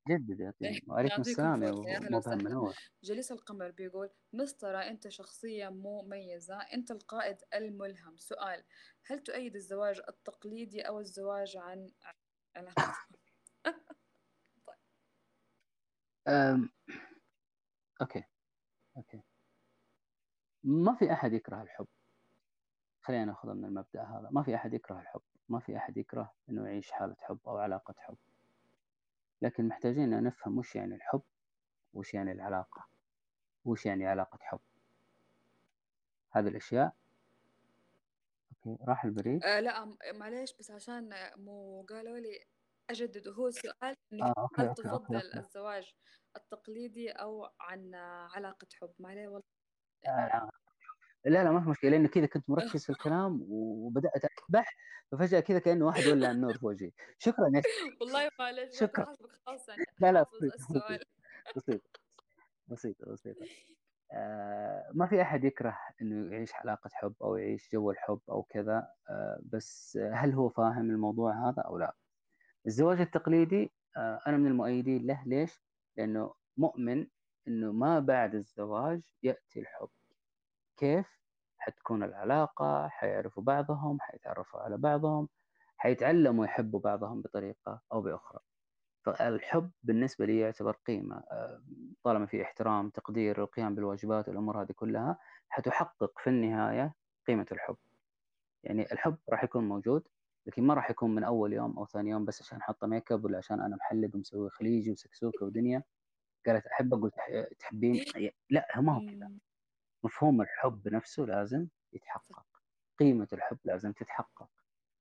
جدد 0.09 0.55
وعليكم 0.87 1.21
السلام 1.21 1.63
يا 1.63 1.99
مبهم 2.11 2.39
منور 2.39 2.75
جليس 3.03 3.33
القمر 3.33 3.71
بيقول 3.71 4.11
مسطرة 4.33 4.79
أنت 4.79 5.09
شخصية 5.09 5.69
مميزة 5.69 6.57
أنت 6.57 6.91
القائد 6.91 7.37
الملهم. 7.55 8.17
سؤال 8.17 8.65
هل 9.07 9.19
تؤيد 9.19 9.57
الزواج 9.57 10.01
التقليدي 10.09 10.81
أو 10.83 11.01
الزواج 11.01 11.57
عن 11.57 11.91
علاقة 12.57 12.95
أم... 16.29 16.71
okay 18.01 18.25
okay. 18.97 19.23
ما 20.69 20.95
في 20.95 21.13
أحد 21.13 21.33
يكره 21.33 21.63
الحب 21.63 21.87
خلينا 23.03 23.25
ناخذها 23.25 23.55
من 23.55 23.65
المبدأ 23.65 24.03
هذا 24.03 24.29
ما 24.31 24.43
في 24.43 24.55
أحد 24.55 24.75
يكره 24.75 25.01
الحب 25.01 25.21
ما 25.49 25.59
في 25.61 25.77
أحد 25.77 25.97
يكره 25.97 26.33
إنه 26.51 26.67
يعيش 26.67 26.91
حالة 26.91 27.17
حب 27.21 27.39
أو 27.47 27.57
علاقة 27.59 27.95
حب 27.99 28.17
لكن 29.43 29.69
محتاجين 29.69 30.13
إن 30.13 30.25
نفهم 30.25 30.59
وش 30.59 30.77
يعني 30.77 30.95
الحب، 30.95 31.23
وش 31.95 32.15
يعني 32.15 32.33
العلاقة، 32.33 32.87
وش 33.65 33.87
يعني 33.87 34.07
علاقة 34.07 34.39
حب. 34.43 34.61
هذه 36.31 36.49
الأشياء 36.49 36.93
okay، 38.67 38.85
راح 38.85 39.05
البريد؟ 39.05 39.45
آه 39.45 39.61
لا 39.61 39.85
م- 39.85 39.99
معلش 40.15 40.55
بس 40.59 40.71
عشان 40.71 41.11
مو 41.37 41.83
قالوا 41.89 42.19
لي 42.19 42.45
أجدد 42.91 43.29
هو 43.29 43.47
السؤال 43.49 43.95
إنه 44.13 44.27
آه 44.27 44.35
okay، 44.39 44.63
هل 44.63 44.69
okay، 44.69 44.91
okay، 44.91 45.05
تفضل 45.05 45.17
okay. 45.17 45.39
الزواج 45.39 45.93
التقليدي 46.37 47.11
أو 47.11 47.49
عن 47.61 47.95
علاقة 48.35 48.67
حب؟ 48.81 48.93
ما 48.99 49.09
عليه 49.09 49.29
والله 49.29 49.58
آآ 50.07 50.51
لا، 51.27 51.45
لا 51.45 51.53
ما 51.53 51.61
في 51.61 51.71
مشكلة، 51.71 51.91
لإنه 51.91 52.09
كذا 52.09 52.27
كنت 52.27 52.51
مركّز 52.51 52.85
في 52.87 52.91
الكلام 52.93 53.41
وبدأت 53.49 54.13
أسبح، 54.25 54.77
ففجأة 55.13 55.41
كذا 55.41 55.59
كأنه 55.59 55.87
واحد 55.87 56.09
ولّع 56.09 56.31
النور 56.31 56.59
في 56.59 56.67
وجهي. 56.67 56.93
شكرًا 57.19 57.49
يا 57.55 57.63
والله 58.01 58.31
ما 58.39 58.51
شكرًا. 58.73 59.07
يعني 59.77 59.87
لا، 60.01 60.13
لا 60.13 60.27
السؤال 60.55 61.01
بسيطة، 61.57 61.91
بسيطة، 62.69 63.13
بسيطة. 63.13 63.47
آآ 64.13 64.93
ما 64.95 65.07
في 65.07 65.23
أحد 65.23 65.45
يكره 65.45 65.79
إنه 66.03 66.33
يعيش 66.35 66.55
علاقة 66.55 66.91
حب 66.95 67.15
أو 67.23 67.37
يعيش 67.37 67.71
جو 67.73 67.91
الحب 67.91 68.21
أو 68.31 68.43
كذا، 68.43 68.89
آآ 69.11 69.41
بس 69.53 69.99
هل 70.15 70.33
هو 70.33 70.49
فاهم 70.49 70.91
الموضوع 70.91 71.49
هذا 71.51 71.63
أو 71.63 71.79
لا؟ 71.79 71.97
الزواج 72.67 73.01
التقليدي 73.01 73.75
آآ 73.97 74.21
أنا 74.27 74.37
من 74.37 74.47
المؤيدين 74.47 75.07
له، 75.07 75.25
ليش؟ 75.27 75.63
لأنه 75.99 76.35
مؤمن 76.57 77.09
إنه 77.49 77.73
ما 77.73 78.01
بعد 78.01 78.35
الزواج 78.35 79.03
يأتي 79.23 79.61
الحب. 79.61 79.89
كيف؟ 80.77 81.07
حتكون 81.59 82.03
العلاقة، 82.03 82.89
حيعرفوا 82.89 83.43
بعضهم، 83.43 83.99
حيتعرفوا 84.01 84.61
على 84.61 84.77
بعضهم، 84.79 85.29
حيتعلموا 85.77 86.45
يحبوا 86.45 86.81
بعضهم 86.81 87.23
بطريقة 87.23 87.83
أو 87.93 88.01
بأخرى. 88.03 88.41
فالحب 89.07 89.71
بالنسبة 89.83 90.27
لي 90.27 90.39
يعتبر 90.41 90.73
قيمة 90.87 91.17
آآ 91.17 91.65
طالما 92.05 92.27
في 92.27 92.43
احترام، 92.43 92.91
تقدير، 92.91 93.43
القيام 93.43 93.75
بالواجبات، 93.75 94.29
الأمور 94.29 94.63
هذه 94.63 94.73
كلها، 94.73 95.19
حتحقق 95.49 96.19
في 96.21 96.31
النهاية 96.31 96.95
قيمة 97.29 97.47
الحب. 97.53 97.77
يعني 98.65 98.93
الحب 98.93 99.17
راح 99.31 99.45
يكون 99.45 99.69
موجود، 99.69 100.09
لكن 100.47 100.63
ما 100.67 100.75
راح 100.75 100.91
يكون 100.91 101.15
من 101.15 101.25
أول 101.25 101.53
يوم 101.53 101.79
أو 101.79 101.87
ثاني 101.87 102.11
يوم 102.11 102.25
بس 102.25 102.43
عشان 102.43 102.63
حاطة 102.63 102.87
ميك 102.87 103.13
اب 103.13 103.25
والّا 103.25 103.39
عشان 103.39 103.61
أنا 103.61 103.77
محلق 103.77 104.11
ومسوي 104.17 104.51
خليجي 104.51 104.93
وسكسوكة 104.93 105.47
ودنيا، 105.47 105.83
قالت 106.47 106.67
أحبك 106.67 106.99
قلت 107.03 107.15
تحبين 107.59 107.95
ي 108.17 108.31
لأ، 108.51 108.81
ما 108.81 108.97
هو 108.97 109.01
كذا. 109.01 109.29
مفهوم 110.05 110.43
الحب 110.43 110.89
نفسه 110.89 111.25
لازم 111.25 111.69
يتحقق، 111.93 112.47
قيمة 113.01 113.29
الحب 113.33 113.59
لازم 113.65 113.93
تتحقق، 113.93 114.51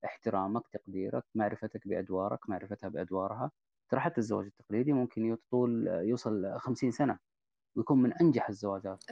احترامك، 0.06 0.68
تقديرك، 0.68 1.26
معرفتك 1.36 1.88
بأدوارك، 1.88 2.50
معرفتها 2.50 2.90
بأدوارها، 2.90 3.52
ترى 3.90 4.00
حتى 4.02 4.18
الزواج 4.18 4.46
التقليدي 4.48 4.94
ممكن 4.94 5.26
يطول 5.26 5.88
يوصل 5.88 6.60
50 6.60 6.92
سنة. 6.92 7.20
ويكون 7.78 8.04
من 8.04 8.14
أنجح 8.14 8.50
الزواجات، 8.50 9.04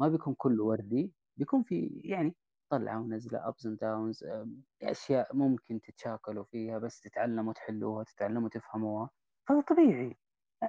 ما 0.00 0.08
بيكون 0.08 0.34
كله 0.34 0.64
وردي، 0.64 1.14
بيكون 1.38 1.62
في 1.62 1.86
يعني 2.04 2.36
طلعة 2.70 3.00
ونزلة 3.00 3.52
and 3.52 3.76
downs 3.78 4.24
آمم، 4.32 4.62
أشياء 4.82 5.36
ممكن 5.36 5.80
تتشاكلوا 5.80 6.44
فيها 6.44 6.78
بس 6.78 7.00
تتعلموا 7.00 7.52
تحلوها، 7.52 8.04
تتعلموا 8.04 8.48
تفهموها، 8.48 9.10
فهذا 9.48 9.60
طبيعي، 9.62 10.18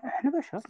إحنا 0.06 0.32
بشر. 0.32 0.62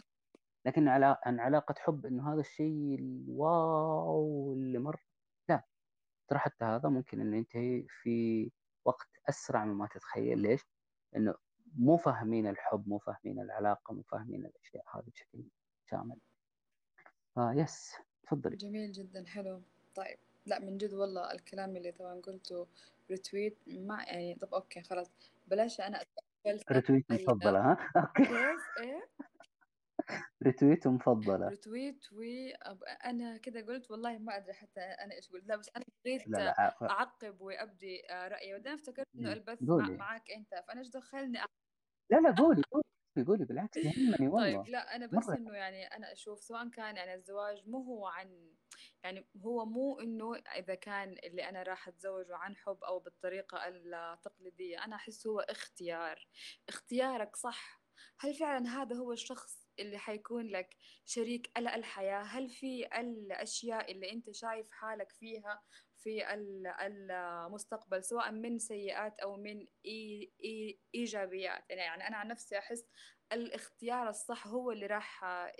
لكن 0.65 0.87
علا 0.87 1.21
عن 1.25 1.39
علاقة 1.39 1.75
حب 1.77 2.05
إنه 2.05 2.33
هذا 2.33 2.39
الشيء 2.39 2.95
الواو 2.99 4.53
اللي 4.53 4.79
مرة 4.79 4.99
لا، 5.49 5.63
ترى 6.27 6.39
حتى 6.39 6.65
هذا 6.65 6.89
ممكن 6.89 7.21
إنه 7.21 7.37
ينتهي 7.37 7.85
في 8.01 8.51
وقت 8.85 9.07
أسرع 9.29 9.65
مما 9.65 9.87
تتخيل، 9.87 10.39
ليش؟ 10.39 10.61
لإنه 11.13 11.33
مو 11.75 11.97
فاهمين 11.97 12.47
الحب، 12.47 12.89
مو 12.89 12.97
فاهمين 12.99 13.39
العلاقة، 13.39 13.93
مو 13.93 14.01
فاهمين 14.03 14.45
الأشياء 14.45 14.83
هذه 14.95 15.03
بشكل 15.07 15.43
شامل. 15.89 16.17
فيس 17.35 17.95
تفضلي. 18.23 18.55
جميل 18.55 18.91
جدا 18.91 19.25
حلو 19.25 19.61
طيب 19.95 20.17
لا 20.45 20.59
من 20.59 20.77
جد 20.77 20.93
والله 20.93 21.31
الكلام 21.31 21.75
اللي 21.75 21.91
طبعا 21.91 22.21
قلته 22.21 22.67
retweet 23.11 23.57
ما 23.67 24.03
يعني 24.03 24.35
طب 24.35 24.53
okay 24.53 24.81
خلاص 24.81 25.11
بلاش 25.47 25.81
أنا 25.81 26.01
retweet 26.71 27.05
مفضلة 27.11 27.59
ها؟ 27.59 27.77
okay. 27.97 28.23
كيف 28.27 28.69
إيه؟ 28.77 29.09
retweet 30.43 30.87
مفضلة. 30.87 31.51
retweet 31.51 32.05
وأنا 32.13 33.37
كده 33.37 33.61
قلت 33.61 33.91
والله 33.91 34.17
ما 34.17 34.37
أدري 34.37 34.53
حتى 34.53 34.79
أنا 34.81 35.15
إيش 35.15 35.29
قلت 35.29 35.45
لا 35.47 35.55
بس 35.55 35.69
أنا 35.75 35.85
بغيت 36.05 36.27
لا، 36.27 36.37
لا 36.37 36.55
ع 36.59 36.89
أعقب 36.89 37.41
وأبدي 37.41 38.11
آه، 38.11 38.27
رأيي. 38.27 38.53
وبعدين 38.53 38.73
افتكرت 38.73 39.07
إمم، 39.15 39.25
البث 39.25 39.59
مع. 39.77 39.89
معك 39.99 40.31
أنت 40.31 40.63
فأنا 40.67 40.79
إيش 40.79 40.89
دخلني 40.89 41.39
لا، 42.11 42.17
لا 42.17 42.31
قولي، 42.31 42.63
قولي، 42.71 43.25
قولي 43.27 43.45
بالعكس 43.45 43.83
يهمني 43.83 44.27
طيب 44.35 44.55
والله، 44.55 44.67
لا 44.67 44.95
أنا 44.95 45.05
بس 45.05 45.33
إنه 45.33 45.53
يعني 45.53 45.85
أنا 45.87 46.11
أشوف 46.11 46.39
سواء 46.43 46.69
كان 46.69 46.95
يعني 46.97 47.13
الزواج 47.13 47.67
مو 47.69 47.77
هو 47.83 48.07
عن 48.07 48.55
يعني 49.03 49.27
هو 49.45 49.65
مو 49.65 49.99
إنه 49.99 50.35
إذا 50.35 50.75
كان 50.75 51.17
اللي 51.23 51.49
أنا 51.49 51.63
راح 51.63 51.87
أتزوجه 51.87 52.35
عن 52.35 52.55
حب 52.55 52.83
أو 52.83 52.99
بالطريقة 52.99 53.67
التقليدية. 53.67 54.83
أنا 54.85 54.95
أحس 54.95 55.27
هو 55.27 55.39
اختيار. 55.39 56.27
اختيارك 56.69 57.35
صح. 57.35 57.81
هل 58.19 58.33
فعلا 58.33 58.69
هذا 58.69 58.95
هو 58.95 59.11
الشخص 59.11 59.67
اللي 59.79 59.97
حيكون 59.97 60.47
لك 60.47 60.77
شريك 61.05 61.51
الحياة؟ 61.57 62.21
هل 62.23 62.49
في 62.49 62.87
الأشياء 62.99 63.91
اللي 63.91 64.11
أنت 64.11 64.31
شايف 64.31 64.71
حالك 64.71 65.11
فيها 65.11 65.63
في 65.97 66.33
ال- 66.33 66.67
المستقبل 66.67 68.03
سواء 68.03 68.31
من 68.31 68.59
سيئات 68.59 69.19
أو 69.19 69.37
من 69.37 69.67
إي 69.85 70.33
إي 70.43 70.79
إيجابيات؟ 70.95 71.63
يعني 71.69 72.07
أنا 72.07 72.17
عن 72.17 72.27
نفسي 72.27 72.57
أحس 72.57 72.85
الاختيار 73.31 74.09
الصح 74.09 74.47
هو 74.47 74.71
اللي 74.71 74.85
راح 74.85 75.23
آه، 75.23 75.53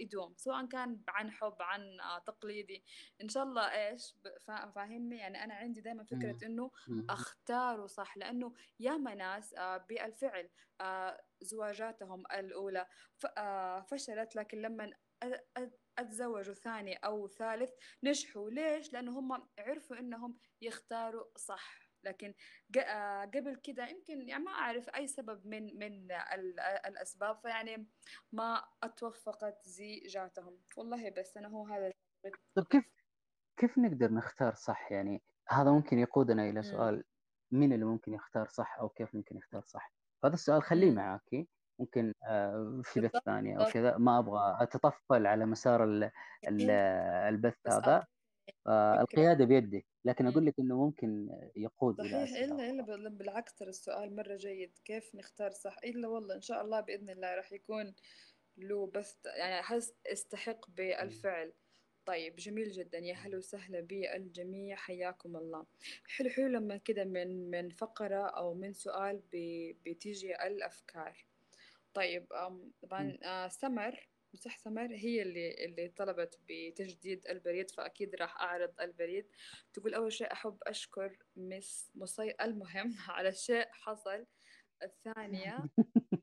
يدوم 0.00 0.34
سواء 0.36 0.66
كان 0.66 1.02
عن 1.08 1.30
حب 1.30 1.56
عن 1.62 2.00
آه، 2.00 2.18
تقليدي. 2.18 2.84
إن 3.22 3.28
شاء 3.28 3.42
الله 3.42 3.62
إيش 3.88 4.14
فاهمني؟ 4.74 5.16
يعني 5.18 5.44
أنا 5.44 5.54
عندي 5.54 5.80
دائما 5.80 6.06
إمم، 6.12 6.38
إنه 6.42 6.70
إمم، 6.88 7.06
اختاروا 7.10 7.86
صح 7.86 8.16
لأنه 8.16 8.52
ياما 8.80 9.14
ناس 9.14 9.54
آه، 9.54 9.76
بالفعل 9.76 10.50
زواجاتهم 11.40 12.22
الأولى 12.32 12.86
فشلت 13.90 14.36
لكن 14.36 14.58
لما 14.62 14.92
أتزوجوا 15.98 16.54
ثاني 16.54 16.96
أو 16.96 17.28
ثالث 17.28 17.70
نجحوا. 18.04 18.50
ليش؟ 18.50 18.92
لأنه 18.92 19.18
هم 19.18 19.48
عرفوا 19.58 19.98
إنهم 19.98 20.38
يختاروا 20.60 21.24
صح. 21.36 21.87
لكن 22.04 22.34
قبل 23.34 23.56
كده 23.62 23.86
يمكن 23.88 24.28
يعني 24.28 24.44
ما 24.44 24.50
أعرف 24.50 24.88
أي 24.88 25.06
سبب 25.06 25.46
من 25.46 25.78
من 25.78 26.12
ال- 26.12 26.60
الأسباب 26.60 27.38
فيعني 27.42 27.86
ما 28.32 28.64
أتوفقت 28.82 29.68
زيجاتهم 29.68 30.58
والله 30.76 31.10
بس 31.10 31.36
أنا 31.36 31.48
هو 31.48 31.66
هذا 31.66 31.92
طيب 32.56 32.64
كيف 32.70 32.84
كيف 33.56 33.78
نقدر 33.78 34.12
نختار 34.12 34.54
صح؟ 34.54 34.92
يعني 34.92 35.22
هذا 35.48 35.70
ممكن 35.70 35.98
يقودنا 35.98 36.50
إلى 36.50 36.62
سؤال 36.62 37.04
مين 37.50 37.72
اللي 37.72 37.84
ممكن 37.84 38.14
يختار 38.14 38.48
صح 38.48 38.78
أو 38.78 38.88
كيف 38.88 39.14
ممكن 39.14 39.36
يختار 39.36 39.62
صح؟ 39.62 39.92
فهذا 40.22 40.34
السؤال 40.34 40.62
خليه 40.62 40.90
معاكي 40.90 41.48
ممكن 41.78 42.14
آه، 42.24 42.80
في 42.84 43.00
بث 43.00 43.16
ثاني 43.24 43.54
بالضبط 43.54 43.72
كذا 43.72 43.96
ما 43.96 44.18
أبغى 44.18 44.56
أتطفل 44.60 45.26
على 45.26 45.46
مسار 45.46 45.84
البث 47.28 47.54
هذا. 47.66 48.06
القيادة 49.00 49.44
بيدك 49.44 49.86
لكن 50.04 50.24
مم. 50.24 50.30
أقول 50.30 50.46
لك 50.46 50.58
إنه 50.58 50.84
ممكن 50.84 51.28
يقود 51.56 51.96
صحيح 52.02 52.12
إلا 52.14 52.54
أخرى 52.54 52.82
بال- 52.82 53.10
بالعكس 53.10 53.54
ترى 53.54 53.68
السؤال 53.68 54.16
مرة 54.16 54.36
جيد. 54.36 54.78
كيف 54.84 55.14
نختار 55.14 55.50
صح؟ 55.50 55.76
إلا 55.84 56.08
والله 56.08 56.34
إن 56.34 56.40
شاء 56.42 56.62
الله 56.64 56.80
بإذن 56.80 57.10
الله 57.10 57.34
راح 57.34 57.52
يكون 57.52 57.94
له 58.56 58.86
بس 58.86 59.18
يعني 59.26 59.60
أحس 59.60 59.94
استحق. 60.06 60.70
بالفعل. 60.70 61.52
طيب 62.06 62.36
جميل 62.36 62.70
جدا. 62.70 62.98
يا 62.98 63.14
هلا 63.14 63.36
وسهلا 63.38 63.80
بالجميع. 63.80 64.76
حياكم 64.76 65.36
الله. 65.36 65.66
حلو 66.06 66.30
حلو 66.30 66.46
لما 66.46 66.76
كده 66.76 67.04
من 67.04 67.50
من 67.50 67.70
فقرة 67.70 68.26
أو 68.26 68.54
من 68.54 68.72
سؤال 68.72 69.22
بتيجي 69.86 70.46
الأفكار. 70.46 71.24
طيب. 71.94 72.26
طبعا 72.82 73.18
آه، 73.24 73.48
سمر. 73.48 74.08
صح 74.36 74.58
سمر 74.58 74.94
هي 74.94 75.22
اللي 75.22 75.64
اللي 75.64 75.88
طلبت 75.88 76.38
بتجديد 76.48 77.26
البريد 77.26 77.70
فأكيد 77.70 78.14
راح 78.14 78.40
أعرض 78.40 78.80
البريد. 78.80 79.26
تقول 79.72 79.94
أول 79.94 80.12
شيء 80.12 80.32
أحب 80.32 80.58
أشكر 80.62 81.18
مس 81.36 81.90
مصي 81.94 82.34
المهم 82.40 82.94
على 83.08 83.32
شيء 83.32 83.68
حصل. 83.72 84.26
الثانية 84.82 85.56
ترى 85.56 85.68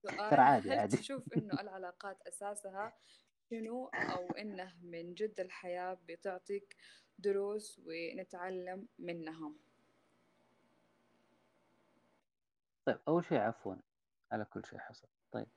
سؤال 0.18 0.40
عادي 0.40 0.69
هل 0.72 0.80
عادي. 0.80 0.98
تشوف 0.98 1.34
إنه 1.34 1.61
العلاقات 1.61 2.22
أساسها 2.27 2.94
شنو 3.49 3.86
أو 3.88 4.32
إنه 4.32 4.73
من 4.82 5.14
جد 5.14 5.40
الحياة 5.40 5.98
بتعطيك 6.07 6.76
دروس 7.19 7.82
ونتعلم 7.86 8.88
منها 8.99 9.53
طيب 12.86 12.99
أول 13.07 13.26
شيء 13.26 13.38
عفوا 13.38 13.76
على 14.32 14.45
كل 14.45 14.65
شيء 14.65 14.80
حصل. 14.80 15.07
طيب. 15.32 15.48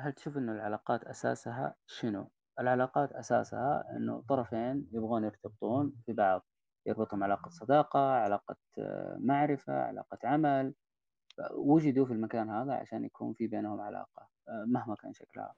هل 0.00 0.12
تشوف 0.12 0.36
إنه 0.36 0.52
العلاقات 0.52 1.04
أساسها 1.04 1.74
شنو؟ 1.86 2.30
العلاقات 2.60 3.12
أساسها 3.12 3.84
إنه 3.96 4.24
طرفين 4.28 4.88
يبغون 4.92 5.24
يرتبطون 5.24 5.92
ببعض 6.08 6.46
يربطهم 6.86 7.24
علاقة 7.24 7.48
صداقة، 7.50 8.00
علاقة 8.00 8.56
آه، 8.78 9.16
معرفة، 9.20 9.72
علاقة 9.72 10.18
عمل، 10.24 10.74
وجدوا 11.52 12.06
في 12.06 12.12
المكان 12.12 12.50
هذا 12.50 12.74
عشان 12.74 13.04
يكون 13.04 13.34
في 13.34 13.46
بينهم 13.46 13.80
علاقة؟ 13.80 14.28
آه، 14.48 14.64
مهما 14.68 14.94
كان 14.96 15.12
شكلها. 15.12 15.54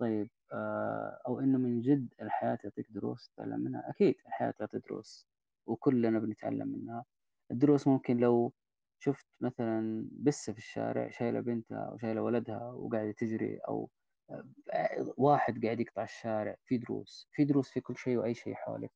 طيب 0.00 0.30
آه، 0.52 1.20
أو 1.28 1.40
إنه 1.40 1.58
من 1.58 1.80
جد 1.80 2.08
الحياة 2.22 2.54
تعطيك 2.54 2.86
دروس؟ 2.90 3.28
تتعلم 3.28 3.60
منها؟ 3.60 3.90
أكيد 3.90 4.14
الحياة 4.26 4.50
تعطي 4.50 4.78
دروس 4.78 5.26
وكلنا 5.66 6.18
بنتعلم 6.18 6.68
منها. 6.68 7.04
الدروس 7.50 7.88
ممكن 7.88 8.16
لو 8.16 8.52
شفت 9.00 9.26
مثلا 9.40 10.08
بسة 10.12 10.52
في 10.52 10.58
الشارع 10.58 11.10
شايلة 11.10 11.40
بنتها 11.40 11.78
أو 11.78 11.98
شايلة 11.98 12.22
ولدها 12.22 12.72
وقاعدة 12.72 13.12
تجري 13.12 13.58
أو 13.68 13.90
آه، 14.30 15.14
واحد 15.16 15.64
قاعد 15.64 15.80
يقطع 15.80 16.04
الشارع 16.04 16.56
في 16.66 16.78
دروس 16.78 17.28
في 17.32 17.44
دروس 17.44 17.70
في 17.70 17.80
كل 17.80 17.96
شيء 17.96 18.16
وأي 18.16 18.34
شيء 18.34 18.54
حولك. 18.54 18.90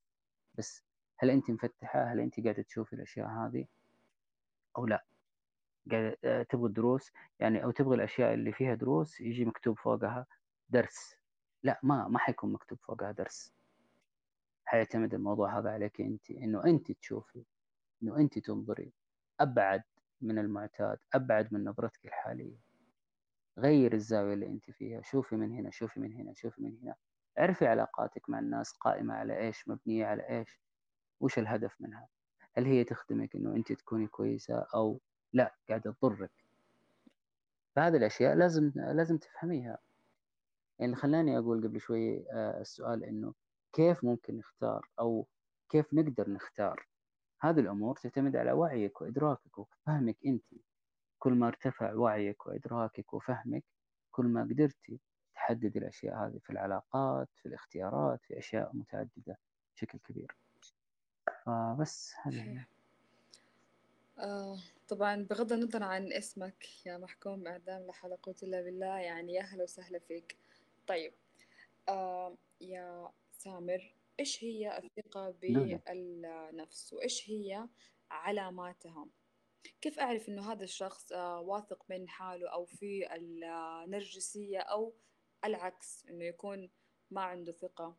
بس 0.55 0.83
هل 1.17 1.29
أنت 1.29 1.51
مفتحة؟ 1.51 2.03
هل 2.13 2.19
أنت 2.19 2.39
قاعدة 2.39 2.63
تشوفي 2.63 2.93
الأشياء 2.93 3.27
هذه؟ 3.27 3.65
أو 4.77 4.85
لا؟ 4.85 5.05
قاعدة 5.91 6.17
آه، 6.25 6.43
تبغى 6.43 6.67
الدروس 6.67 7.11
يعني 7.39 7.63
أو 7.63 7.71
تبغى 7.71 7.95
الأشياء 7.95 8.33
اللي 8.33 8.51
فيها 8.53 8.75
دروس 8.75 9.21
يجي 9.21 9.45
مكتوب 9.45 9.79
فوقها 9.79 10.25
درس. 10.69 11.15
لا 11.63 11.79
ما 11.83 12.07
ما 12.07 12.19
حيكون 12.19 12.53
مكتوب 12.53 12.79
فوقها 12.79 13.11
درس. 13.11 13.53
حيعتمد 14.65 15.13
الموضوع 15.13 15.59
هذا 15.59 15.69
عليك 15.69 16.01
أنت 16.01 16.31
إنه 16.31 16.65
أنت 16.65 16.91
تشوفي 16.91 17.43
إنه 18.03 18.17
أنت 18.17 18.39
تنظري. 18.39 18.91
أبعد 19.39 19.83
من 20.25 20.39
المعتاد 20.39 20.97
أبعد 21.13 21.53
من 21.53 21.63
نظرتك 21.63 22.05
الحالية. 22.05 22.57
غير 23.57 23.93
الزاوية 23.93 24.33
اللي 24.33 24.47
أنت 24.47 24.71
فيها 24.71 25.01
شوفي 25.01 25.35
من 25.35 25.51
هنا 25.51 25.71
شوفي 25.71 25.99
من 25.99 26.13
هنا 26.13 26.33
شوفي 26.33 26.61
من 26.61 26.77
هنا. 26.81 26.95
اعرفي 27.39 27.67
علاقاتك 27.67 28.29
مع 28.29 28.39
الناس 28.39 28.71
قائمة 28.71 29.13
على 29.13 29.37
إيش 29.37 29.67
مبنية 29.67 30.05
على 30.05 30.29
إيش 30.29 30.61
وش 31.19 31.39
الهدف 31.39 31.75
منها. 31.81 32.07
هل 32.57 32.65
هي 32.65 32.83
تخدمك 32.83 33.35
إنه 33.35 33.55
أنت 33.55 33.73
تكوني 33.73 34.07
كويسة 34.07 34.67
أو 34.75 34.99
لا 35.33 35.55
قاعدة 35.69 35.95
تضرك. 36.01 36.31
فهذه 37.75 37.97
الأشياء 37.97 38.35
لازم 38.35 38.71
لازم 38.75 39.17
تفهميها. 39.17 39.77
يعني 40.79 40.95
خلاني 40.95 41.37
أقول 41.37 41.67
قبل 41.67 41.81
شوي 41.81 42.31
آه، 42.31 42.61
السؤال 42.61 43.03
إنه 43.03 43.33
كيف 43.73 44.03
ممكن 44.03 44.37
نختار 44.37 44.89
أو 44.99 45.27
كيف 45.69 45.93
نقدر 45.93 46.29
نختار؟ 46.29 46.87
هذه 47.49 47.59
الأمور 47.59 47.95
تعتمد 47.95 48.35
على 48.35 48.51
وعيك 48.51 49.01
وإدراكك 49.01 49.57
وفهمك 49.57 50.17
أنت. 50.25 50.45
كل 51.19 51.33
ما 51.33 51.47
ارتفع 51.47 51.93
وعيك 51.93 52.45
وإدراكك 52.47 53.13
وفهمك 53.13 53.63
كل 54.11 54.25
ما 54.25 54.41
قدرتي 54.43 54.99
تحدد 55.35 55.77
الأشياء 55.77 56.15
هذه 56.15 56.39
في 56.43 56.49
العلاقات 56.49 57.29
في 57.35 57.45
الاختيارات 57.45 58.19
في 58.23 58.37
أشياء 58.39 58.71
متعددة 58.75 59.37
بشكل 59.75 59.99
كبير. 59.99 60.35
فبس 61.45 62.15
هذه 62.23 62.65
آه 64.19 64.57
طبعا 64.87 65.23
بغض 65.29 65.53
النظر 65.53 65.83
عن 65.83 66.13
اسمك 66.13 66.85
يا 66.85 66.97
محكوم 66.97 67.47
إعدام 67.47 67.81
لا 67.81 67.93
حول 67.93 68.17
إلا 68.43 68.61
بالله 68.61 68.99
يعني 68.99 69.33
يا 69.33 69.41
أهلا 69.41 69.63
وسهلا 69.63 69.99
فيك. 69.99 70.37
طيب 70.87 71.13
آه 71.89 72.37
يا 72.61 73.09
سامر 73.31 73.94
إيش 74.19 74.43
هي 74.43 74.77
الثقة 74.77 75.29
بالنفس؟ 75.31 76.93
وإيش 76.93 77.29
هي 77.29 77.69
علاماتها 78.11 79.07
كيف 79.81 79.99
أعرف 79.99 80.29
إنه 80.29 80.51
هذا 80.51 80.63
الشخص 80.63 81.11
آه 81.11 81.39
واثق 81.39 81.85
من 81.89 82.09
حاله 82.09 82.49
أو 82.49 82.65
في 82.65 83.15
النرجسية 83.15 84.59
أو 84.59 84.95
العكس 85.45 86.05
إنه 86.05 86.25
يكون 86.25 86.69
ما 87.11 87.21
عنده 87.21 87.51
ثقة؟ 87.51 87.97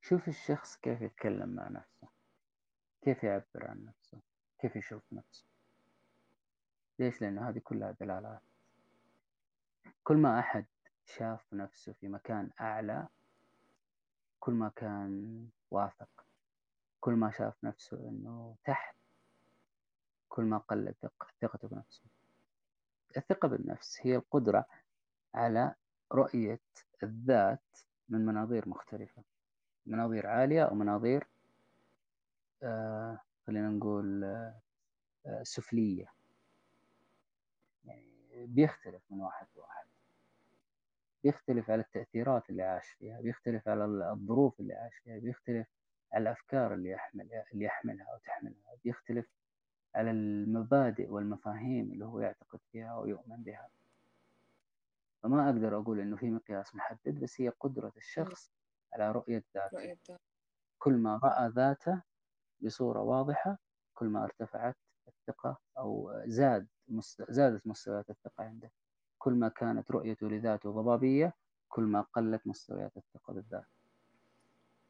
شوف 0.00 0.28
الشخص 0.28 0.76
كيف 0.76 1.00
يتكلم 1.02 1.48
مع 1.48 1.68
نفسه 1.68 2.08
كيف 3.02 3.24
يعبر 3.24 3.66
عن 3.66 3.84
نفسه 3.84 4.20
كيف 4.58 4.76
يشوف 4.76 5.12
نفسه. 5.12 5.44
ليش؟ 6.98 7.20
لأن 7.22 7.38
هذه 7.38 7.58
كلها 7.58 7.96
دلالات. 8.00 8.42
كل 10.04 10.16
ما 10.16 10.38
أحد 10.38 10.66
شاف 11.04 11.54
نفسه 11.54 11.92
في 11.92 12.08
مكان 12.08 12.50
أعلى 12.60 13.08
كل 14.42 14.52
ما 14.52 14.68
كان 14.76 15.46
واثق 15.70 16.26
كل 17.00 17.12
ما 17.12 17.30
شاف 17.30 17.64
نفسه 17.64 17.96
أنه 18.08 18.56
تحت 18.64 18.96
كل 20.28 20.42
ما 20.44 20.58
قلت 20.58 20.96
ثقته 21.40 21.68
بنفسه. 21.68 22.02
الثقة 23.16 23.48
بالنفس 23.48 23.98
هي 24.02 24.16
القدرة 24.16 24.66
على 25.34 25.74
رؤية 26.12 26.60
الذات 27.02 27.78
من 28.08 28.26
مناظير 28.26 28.68
مختلفة 28.68 29.22
مناظير 29.86 30.26
عالية 30.26 30.62
أو 30.64 30.74
مناظير 30.74 31.26
آه 32.62 33.20
خلينا 33.46 33.68
نقول 33.68 34.24
آه 34.24 35.42
سفلية. 35.42 36.12
يعني 37.84 38.06
بيختلف 38.46 39.02
من 39.10 39.20
واحد 39.20 39.46
لواحد. 39.56 39.86
بيختلف 41.24 41.70
على 41.70 41.80
التأثيرات 41.82 42.50
اللي 42.50 42.62
عاش 42.62 42.88
فيها 42.88 43.20
بيختلف 43.20 43.68
على 43.68 43.84
الظروف 43.84 44.60
اللي 44.60 44.74
عاش 44.74 44.94
فيها 45.04 45.18
بيختلف 45.18 45.66
على 46.12 46.22
الأفكار 46.22 46.74
اللي 46.74 46.90
يحمل 46.90 47.28
اللي 47.52 47.64
يحملها 47.64 48.06
أو 48.12 48.18
تحملها 48.18 48.76
بيختلف 48.84 49.26
على 49.94 50.10
المبادئ 50.10 51.10
والمفاهيم 51.10 51.92
اللي 51.92 52.04
هو 52.04 52.20
يعتقد 52.20 52.60
فيها 52.72 52.96
ويؤمن 52.98 53.36
بها. 53.42 53.68
فما 55.22 55.44
أقدر 55.50 55.76
أقول 55.78 56.00
إنه 56.00 56.16
في 56.16 56.30
مقياس 56.30 56.74
محدد 56.74 57.20
بس 57.20 57.40
هي 57.40 57.48
قدرة 57.48 57.92
الشخص 57.96 58.50
على 58.94 59.12
رؤية 59.12 59.44
ذاته. 59.54 59.78
كل 60.78 60.92
ما 60.92 61.20
رأى 61.24 61.48
ذاته 61.48 62.02
بصورة 62.60 63.00
واضحة 63.02 63.58
كل 63.94 64.06
ما 64.06 64.24
ارتفعت 64.24 64.76
الثقة 65.08 65.58
أو 65.78 66.12
زاد 66.26 66.68
زادت 67.28 67.66
مستويات 67.66 68.10
الثقة 68.10 68.44
عنده. 68.44 68.70
كل 69.22 69.32
ما 69.32 69.48
كانت 69.48 69.90
رؤيته 69.90 70.28
لذاته 70.28 70.70
ضبابية 70.70 71.34
كل 71.68 71.82
ما 71.82 72.00
قلت 72.00 72.46
مستويات 72.46 72.96
الثقة 72.96 73.32
بالذات. 73.34 73.66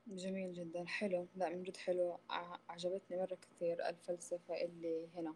جميل 0.07 0.53
جدا 0.53 0.87
حلو. 0.87 1.29
لا 1.37 1.49
من 1.49 1.63
جد 1.63 1.77
حلو. 1.77 2.19
عجبتني 2.69 3.17
مرة 3.17 3.35
كثير 3.35 3.89
الفلسفة 3.89 4.63
اللي 4.63 5.09
هنا. 5.17 5.35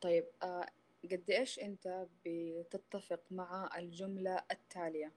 طيب 0.00 0.24
آه 0.42 0.66
قد 1.04 1.30
إيش 1.30 1.58
أنت 1.58 2.06
بتتفق 2.24 3.20
مع 3.30 3.70
الجملة 3.78 4.44
التالية؟ 4.50 5.12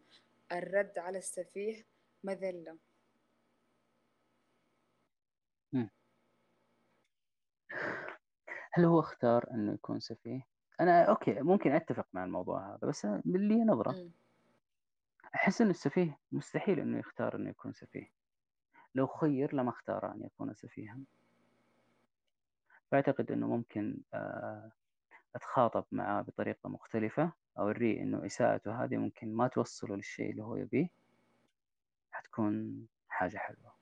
الرد 0.52 1.00
على 1.00 1.18
السفيه 1.18 1.86
مذلة. 2.24 2.78
هل 8.72 8.86
هو 8.86 9.00
اختار 9.00 9.52
إنه 9.52 9.74
يكون 9.74 10.00
سفيه؟ 10.00 10.57
أنا 10.82 11.04
أوكي 11.04 11.42
ممكن 11.42 11.72
أتفق 11.72 12.08
مع 12.14 12.24
الموضوع 12.24 12.70
هذا 12.76 12.88
بس 12.88 13.06
من 13.06 13.48
لي 13.48 13.64
نظرة. 13.64 14.10
أحس 15.36 15.62
ان 15.62 15.70
السفيه 15.70 16.20
مستحيل 16.32 16.80
إنه 16.80 17.00
يختار 17.00 17.36
إنه 17.36 17.50
يكون 17.50 17.74
سفيه. 17.74 18.12
لو 18.96 19.08
خير 19.08 19.56
لما 19.56 19.70
اختار 19.70 20.12
أن 20.12 20.24
يكون 20.24 20.54
سفيها. 20.54 21.00
فأعتقد 22.92 23.32
إنه 23.32 23.48
ممكن 23.48 23.98
آه، 24.14 24.72
أتخاطب 25.36 25.86
معاه 25.92 26.22
بطريقة 26.22 26.70
مختلفة 26.70 27.32
أوريه 27.60 28.02
إنه 28.02 28.26
إساءته 28.26 28.84
هذه 28.84 28.98
ممكن 28.98 29.34
ما 29.34 29.48
توصله 29.48 29.96
للشيء 29.96 30.32
اللي 30.32 30.44
هو 30.44 30.56
يبيه. 30.56 30.90
حتكون 32.12 32.88
حاجة 33.10 33.38
حلوة. 33.38 33.74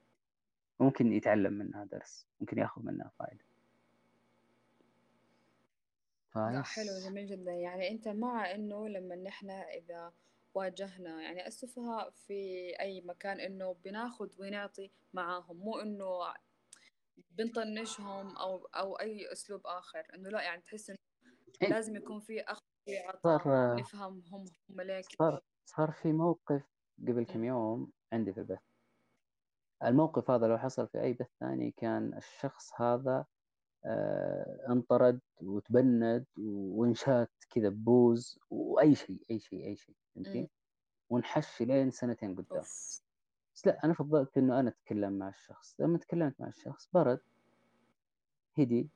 ممكن 0.80 1.12
يتعلم 1.12 1.52
منها 1.52 1.84
درس 1.84 2.26
ممكن 2.40 2.58
ياخذ 2.58 2.82
منها 2.82 3.10
فائده 3.18 3.44
لأ 6.36 6.62
حلو 6.62 6.98
جميل 7.04 7.26
جدا. 7.26 7.52
يعني 7.52 7.90
أنت 7.90 8.08
مع 8.08 8.54
إنه 8.54 8.88
لما 8.88 9.16
نحن 9.16 9.50
إذا 9.50 10.12
واجهنا 10.54 11.22
يعني 11.22 11.46
السفهاء 11.46 12.10
في 12.10 12.70
أي 12.80 13.00
مكان 13.00 13.40
إنه 13.40 13.72
بناخد 13.84 14.40
ونعطي 14.40 14.90
معاهم 15.12 15.56
مو 15.56 15.80
إنه 15.80 16.34
بنطنشهم 17.30 18.36
أو 18.36 18.66
أو 18.66 18.94
أي 18.94 19.32
أسلوب 19.32 19.66
آخر. 19.66 20.06
إنه 20.14 20.28
لأ 20.30 20.42
يعني 20.42 20.62
تحس 20.62 20.90
إنه 20.90 20.98
إيه. 21.62 21.68
لازم 21.68 21.96
يكون 21.96 22.20
في 22.20 22.40
أخذ 22.40 22.62
عطاء 22.88 23.38
صار 23.38 23.76
نفهم 23.76 24.22
هم 24.32 24.44
هم 24.70 24.80
ليك. 24.80 25.06
صار 25.18 25.40
صار 25.64 25.92
في 25.92 26.12
موقف 26.12 26.62
قبل 27.08 27.24
كم 27.24 27.44
يوم 27.44 27.92
عندي 28.12 28.32
في 28.32 28.40
البث. 28.40 28.58
الموقف 29.84 30.30
هذا 30.30 30.46
لو 30.46 30.58
حصل 30.58 30.88
في 30.88 31.02
أي 31.02 31.12
بث 31.12 31.28
ثاني 31.40 31.70
كان 31.70 32.14
الشخص 32.16 32.80
هذا 32.80 33.26
انطرد 34.68 35.20
وتبند 35.42 36.24
وانشات 36.38 37.30
كذا 37.50 37.68
ببوز 37.68 38.38
وأي 38.50 38.94
شيء 38.94 39.20
أي 39.30 39.38
شيء 39.38 39.66
أي 39.66 39.76
شيء 39.76 39.94
فهمتي؟ 40.14 40.48
ونحش 41.10 41.62
لين 41.62 41.90
سنتين 41.90 42.34
قدام. 42.34 42.60
بس 42.60 43.02
لا 43.66 43.84
أنا 43.84 43.94
فضلت 43.94 44.38
إنه 44.38 44.60
أنا 44.60 44.68
أتكلم 44.68 45.12
مع 45.12 45.28
الشخص. 45.28 45.76
لما 45.78 45.98
تكلمت 45.98 46.40
مع 46.40 46.48
الشخص 46.48 46.88
برد 46.92 47.20
هدي 48.58 48.88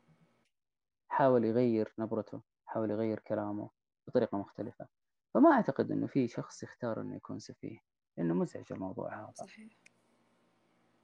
حاول 1.09 1.45
يغير 1.45 1.93
نبرته 1.99 2.41
حاول 2.67 2.91
يغير 2.91 3.19
كلامه 3.19 3.71
بطريقة 4.07 4.39
مختلفة. 4.39 4.87
فما 5.35 5.53
أعتقد 5.53 5.91
إنه 5.91 6.07
في 6.07 6.29
شخص 6.29 6.63
يختار 6.63 7.01
إنه 7.01 7.17
يكون 7.17 7.39
سفيه 7.39 7.79
لأنه 8.17 8.35
مزعج 8.35 8.65
الموضوع 8.71 9.21
هذا. 9.23 9.33
صحيح. 9.35 9.73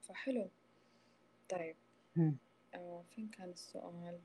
صح، 0.02 0.14
حلو. 0.14 0.48
طيب. 1.50 1.76
آه 2.76 3.02
فين 3.14 3.28
كان 3.28 3.50
السؤال؟ 3.50 4.18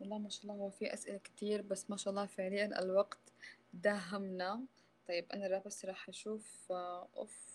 والله 0.00 0.18
ما 0.18 0.28
شاء 0.28 0.42
الله 0.42 0.54
هو 0.54 0.70
في 0.70 0.94
أسئلة 0.94 1.18
كتير 1.18 1.62
بس 1.62 1.90
ما 1.90 1.96
شاء 1.96 2.10
الله 2.10 2.26
فعليا 2.26 2.82
الوقت 2.82 3.32
داهمنا. 3.74 4.64
طيب 5.08 5.26
أنا 5.34 5.46
لا 5.46 5.62
بس 5.66 5.84
راح 5.84 6.08
أشوف 6.08 6.72
آه، 6.72 7.08
أوف 7.16 7.50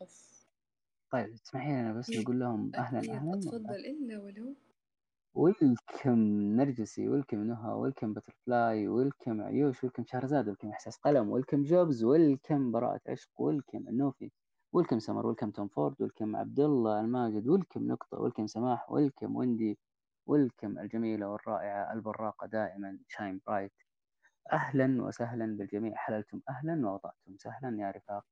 أوف. 0.00 0.32
طيب 1.10 1.34
تسمحي 1.34 1.68
لي 1.68 1.80
أنا 1.80 1.92
بس 1.92 2.10
نقول 2.10 2.40
لهم 2.40 2.72
أهلا 2.74 2.98
أهلا 2.98 3.38
أتفضل 3.38 3.74
إلا 3.74 4.18
ولو. 4.18 4.54
welcome 5.34 6.18
نرجسي 6.56 7.08
welcome 7.08 7.44
نهى 7.46 7.72
welcome 7.72 8.14
بترفلاي 8.14 8.88
welcome 8.88 9.40
عيوش 9.42 9.84
welcome 9.84 10.04
شهرزاد 10.04 10.48
welcome 10.48 10.68
إحساس 10.68 10.96
قلم 10.96 11.30
welcome 11.30 11.62
جوبز 11.62 12.04
welcome 12.04 12.72
براءة 12.72 13.00
عشق 13.08 13.40
welcome 13.40 13.88
النوفي 13.88 14.30
welcome 14.72 14.98
سمر 14.98 15.26
welcome 15.26 15.50
توم 15.50 15.68
فورد 15.68 16.02
welcome 16.02 16.36
عبد 16.36 16.60
الله 16.60 17.00
الماجد 17.00 17.48
welcome 17.48 17.88
نقطة 17.88 18.20
welcome 18.20 18.46
سماح 18.46 18.92
welcome 18.92 19.36
ويندي 19.36 19.78
ويلكم 20.26 20.78
الجميلة 20.78 21.28
والرائعة 21.28 21.92
البراقة 21.92 22.46
دائما 22.46 22.98
شاين 23.08 23.40
برايت. 23.46 23.72
أهلا 24.52 25.02
وسهلا 25.02 25.56
بالجميع. 25.56 25.94
حللتم 25.96 26.40
أهلا 26.48 26.88
ووضعتم 26.88 27.36
سهلا 27.36 27.80
يا 27.80 27.90
رفاق. 27.90 28.24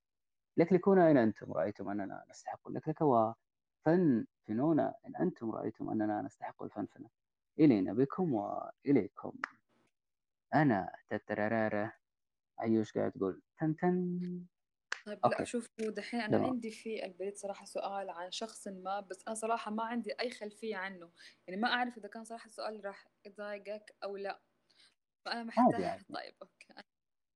لكلكون 0.57 0.99
أين 0.99 1.17
أنتم 1.17 1.53
رأيتم 1.53 1.89
أننا 1.89 2.25
نستحق 2.31 2.69
اللكلكة 2.69 3.05
وفنفنون 3.07 4.81
إن 4.81 5.17
أنتم 5.21 5.51
رأيتم 5.51 5.91
أننا 5.91 6.23
نستحق 6.23 6.63
الفنفنة. 6.63 7.09
إلينا 7.59 7.93
بكم 7.93 8.35
وإليكم. 8.35 9.33
أنا 10.55 10.93
تترارارة 11.09 11.93
عيوش 12.59 12.93
قاعد 12.99 13.13
تقول 13.13 13.43
تن 13.59 13.77
تن. 13.77 14.45
طيب 15.07 15.19
لأ 15.25 15.45
شوف 15.45 15.71
دحين 15.81 16.29
تمام. 16.29 16.45
عندي 16.45 16.71
في 16.71 17.05
البريد 17.05 17.37
صراحة 17.37 17.65
سؤال 17.65 18.11
عن 18.11 18.31
شخص 18.31 18.69
ما 18.69 19.01
بس 19.01 19.25
أنا 19.29 19.35
صراحة 19.35 19.71
ما 19.71 19.83
عندي 19.85 20.13
أي 20.21 20.31
خلفية 20.31 20.77
عنه. 20.77 21.11
يعني 21.47 21.61
ما 21.61 21.69
أعرف 21.69 21.99
إذا 21.99 22.09
كان 22.09 22.25
صراحة 22.25 22.47
السؤال 22.47 22.85
راح 22.85 23.07
يضايقك 23.27 23.95
أو 24.05 24.17
لأ. 24.17 24.41
فأنا 25.25 25.53
عادي 25.59 25.85
عادي. 25.85 26.05
طيب 26.15 26.35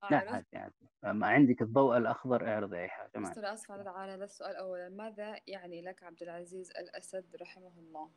أنا 0.04 0.24
لا 0.24 0.32
عادي 0.32 0.56
عادي. 0.56 0.74
ما 1.02 1.26
عندك 1.26 1.62
الضوء 1.62 1.96
الأخضر 1.96 2.48
اعرضي 2.48 2.78
أي 2.78 2.88
حاجة 2.88 3.10
ما 3.14 3.28
عندي 3.28 3.40
ترى 3.40 3.52
أسف 3.52 3.70
مشكلة. 3.70 3.90
على 3.90 4.12
هذا 4.12 4.24
السؤال. 4.24 4.56
أولا 4.56 4.88
ماذا 4.88 5.40
يعني 5.46 5.82
لك 5.82 6.02
عبد 6.02 6.22
العزيز 6.22 6.70
الأسد 6.70 7.36
رحمه 7.40 7.72
الله؟ 7.78 8.10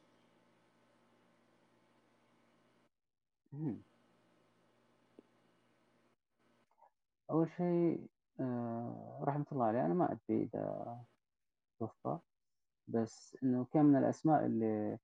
مم. 3.53 3.81
أول 7.29 7.49
شيء 7.57 8.07
آه 8.39 9.19
رحمة 9.23 9.45
الله 9.51 9.65
عليه. 9.65 9.85
أنا 9.85 9.93
ما 9.93 10.11
أدري 10.11 10.43
إذا 10.43 10.97
توفى 11.80 12.19
بس 12.88 13.38
إنه 13.43 13.65
كان 13.65 13.85
من 13.85 13.95
الأسماء 13.99 14.45
اللي 14.45 14.97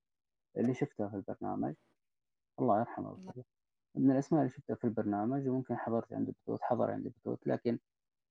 اللي 0.57 0.73
شفتها 0.73 1.09
في 1.09 1.15
البرنامج. 1.15 1.75
الله 2.59 2.79
يرحمه 2.79 3.33
من 3.95 4.11
الأسماء 4.11 4.41
اللي 4.41 4.53
شفتها 4.53 4.75
في 4.75 4.83
البرنامج 4.83 5.47
وممكن 5.47 5.77
حضرت 5.77 6.13
عنده 6.13 6.33
بثوث 6.43 6.61
حضر 6.61 6.91
عنده 6.91 7.09
بثوث 7.09 7.39
لكن 7.47 7.79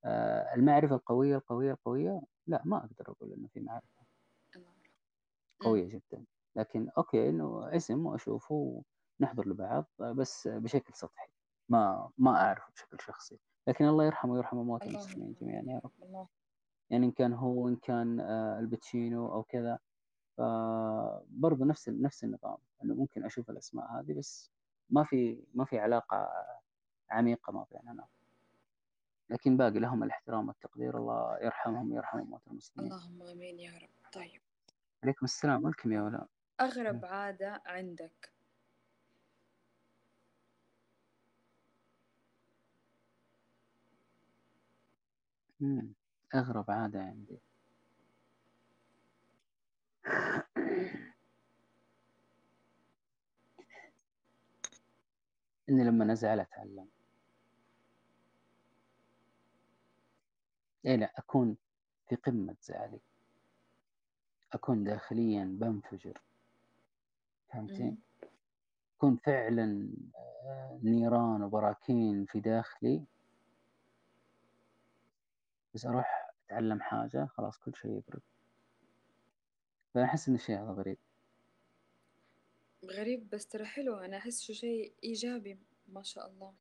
آه 0.04 0.54
المعرفة 0.54 0.94
القوية 0.96 1.36
القوية 1.36 1.72
القوية 1.72 2.22
لا 2.46 2.62
ما 2.64 2.76
أقدر 2.78 3.10
أقول 3.12 3.32
إنه 3.32 3.48
في 3.48 3.60
معرفة. 3.60 4.06
قوية 5.60 5.88
جدا. 5.88 6.24
لكن 6.56 6.88
أوكي 6.98 7.28
إنه 7.28 7.76
اسم 7.76 8.06
وأشوفه 8.06 8.82
ونحضر 9.20 9.48
لبعض 9.48 9.86
بس 10.00 10.48
بشكل 10.48 10.94
سطحي. 10.94 11.32
ما 11.68 12.10
ما 12.18 12.30
أعرفه 12.36 12.72
بشكل 12.72 12.96
شخصي. 13.00 13.38
لكن 13.66 13.84
الله 13.84 14.04
يرحمه 14.04 14.32
ويرحم 14.32 14.58
اللهم 14.58 14.78
المسلمين 14.82 15.34
جميعا 15.40 15.62
يا 15.62 15.80
رب. 15.84 15.90
الله. 16.02 16.28
يعني 16.90 17.06
إن 17.06 17.10
كان 17.12 17.32
هو 17.32 17.68
إن 17.68 17.76
كان 17.76 18.20
آه 18.20 18.58
الباتشينو 18.58 19.32
أو 19.32 19.42
كذا 19.42 19.78
فبرضه 20.36 21.64
نفس 21.64 21.88
نفس 21.88 22.24
النظام 22.24 22.56
إنه 22.84 22.94
ممكن 22.94 23.24
أشوف 23.24 23.50
الأسماء 23.50 24.00
هذه 24.00 24.12
بس 24.12 24.50
ما 24.90 25.04
في 25.04 25.44
ما 25.54 25.64
في 25.64 25.78
علاقة 25.78 26.28
عميقة 27.10 27.52
ما 27.52 27.66
بيننا. 27.72 28.06
لكن 29.30 29.56
باقي 29.56 29.78
لهم 29.78 30.02
الاحترام 30.02 30.48
والتقدير 30.48 30.98
الله 30.98 31.38
يرحمهم 31.38 31.92
ويرحم 31.92 32.18
موتى 32.18 32.50
المسلمين. 32.50 32.92
اللهم 32.92 33.22
آمين 33.22 33.58
يا 33.58 33.78
رب. 33.78 34.12
طيب. 34.12 34.40
عليكم 35.02 35.24
السلام. 35.24 35.64
ولكم 35.64 35.92
يا 35.92 36.02
ولاء 36.02 36.26
أغرب 36.60 37.04
عادة 37.04 37.62
عندك؟ 37.66 38.31
أغرب 46.34 46.70
عادة 46.70 47.00
عندي. 47.00 47.38
إني 55.68 55.84
لما 55.84 56.12
أزعل 56.12 56.40
أتعلم. 56.40 56.88
إيه 60.86 60.96
لا 60.96 61.12
أكون 61.18 61.56
في 62.08 62.16
قمة 62.16 62.56
زعلي. 62.62 63.00
أكون 64.52 64.84
داخليا 64.84 65.44
بنفجر. 65.44 66.20
فهمتي؟ 67.48 67.96
أكون 68.96 69.16
فعلا 69.16 69.88
آه، 70.16 70.78
نيران 70.82 71.42
وبراكين 71.42 72.24
في 72.24 72.40
داخلي. 72.40 73.04
بس 75.74 75.86
أروح 75.86 76.32
أتعلم 76.46 76.80
حاجة 76.80 77.26
خلاص 77.26 77.58
كل 77.58 77.74
شيء 77.74 77.90
يبرد. 77.90 78.22
فأحس 79.94 80.28
إن 80.28 80.34
الشيء 80.34 80.56
هذا 80.56 80.70
غريب. 80.70 80.98
غريب 82.84 83.30
بس 83.30 83.46
ترى 83.46 83.64
حلو. 83.64 83.96
أنا 83.96 84.16
أحس 84.16 84.42
شو 84.42 84.52
شيء 84.52 84.94
إيجابي 85.04 85.58
ما 85.86 86.02
شاء 86.02 86.26
الله. 86.26 86.54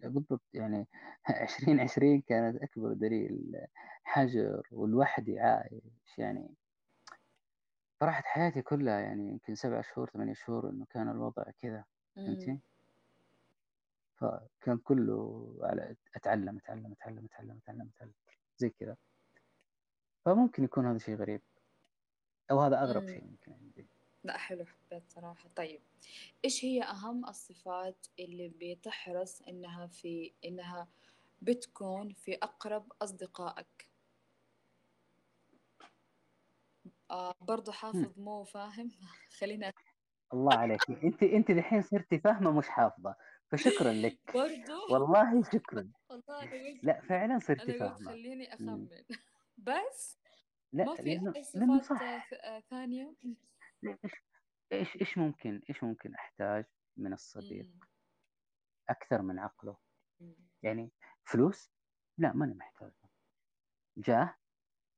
بالضبط. 0.00 0.40
يعني 0.54 0.86
عشرين 1.42 1.80
عشرين 1.80 2.20
كانت 2.20 2.62
أكبر 2.62 2.92
دليل 2.92 3.66
حجر 4.04 4.68
والوحدي 4.70 5.40
عايش. 5.40 6.18
يعني 6.18 6.54
فرحت 8.00 8.24
حياتي 8.24 8.62
كلها 8.62 9.00
يعني 9.00 9.28
يمكن 9.28 9.54
سبع 9.54 9.80
شهور 9.80 10.10
ثمانية 10.10 10.34
شهور 10.34 10.70
إنه 10.70 10.86
كان 10.90 11.08
الوضع 11.08 11.42
كذا. 11.60 11.84
فهمتي؟ 12.16 12.58
فكان 14.22 14.78
كله 14.78 15.46
على 15.62 15.96
أتعلم 16.16 16.56
أتعلم 16.56 16.92
أتعلم 16.92 17.24
أتعلم 17.24 17.58
أتعلم 17.62 17.90
أتعلم. 17.96 18.12
زي 18.62 18.70
كذا. 18.70 18.96
فممكن 20.24 20.64
يكون 20.64 20.86
هذا 20.86 20.98
شيء 20.98 21.14
غريب. 21.16 21.42
أو 22.50 22.60
هذا 22.60 22.98
أمم. 22.98 23.08
شيء 23.08 23.24
ممكن 23.24 23.52
عندي. 23.52 23.86
لا 24.24 24.36
حلو 24.36 24.64
حبيت 24.64 25.02
صراحة. 25.10 25.48
طيب 25.56 25.80
إيش 26.44 26.64
هي 26.64 26.82
أهم 26.82 27.28
الصفات 27.28 28.06
اللي 28.18 28.52
بتحرص 28.60 29.42
إنها 29.42 29.86
في 29.86 30.32
إنها 30.44 30.88
بتكون 31.42 32.12
في 32.12 32.34
أقرب 32.34 32.92
أصدقائك؟ 33.02 33.88
آه 37.10 37.34
برضو. 37.40 37.72
حافظ 37.72 38.18
مو 38.18 38.44
فاهم. 38.44 38.90
خلينا 39.40 39.72
الله 40.32 40.54
عليك. 40.54 40.90
أنت 40.90 41.22
أنت 41.22 41.50
الحين 41.50 41.82
صرتي 41.82 42.18
فاهمة 42.18 42.50
مش 42.50 42.68
حافظة. 42.68 43.16
فشكرا 43.52 43.92
لك. 43.92 44.18
برضو؟ 44.34 44.94
والله 44.94 45.42
شكرا. 45.42 45.90
والله 46.10 46.42
أنا 46.42 46.78
لا 46.82 47.00
فعلا 47.00 47.34
قلت 47.34 47.70
فاهمة. 47.70 48.10
خليني 48.10 48.44
مم. 48.44 48.52
أخمن. 48.52 48.88
بس 49.58 50.18
لا 50.72 50.84
ما 50.84 50.94
في 50.94 51.02
لأنه 51.54 51.80
صفات 51.80 51.98
صح. 51.98 52.30
آه، 52.44 52.62
إيش 53.84 54.12
إيش 54.72 54.96
إيش 55.00 55.18
ممكن 55.18 55.62
إيش 55.70 55.84
ممكن 55.84 56.14
أحتاج 56.14 56.64
من 56.96 57.12
الصديق؟ 57.12 57.64
أمم، 57.64 57.80
أكثر 58.88 59.22
من 59.22 59.38
عقله. 59.38 59.76
أمم، 60.20 60.34
يعني 60.62 60.90
فلوس؟ 61.24 61.70
لا 62.18 62.32
ماني 62.32 62.54
محتاج 62.54 62.92
جاه؟ 63.96 64.34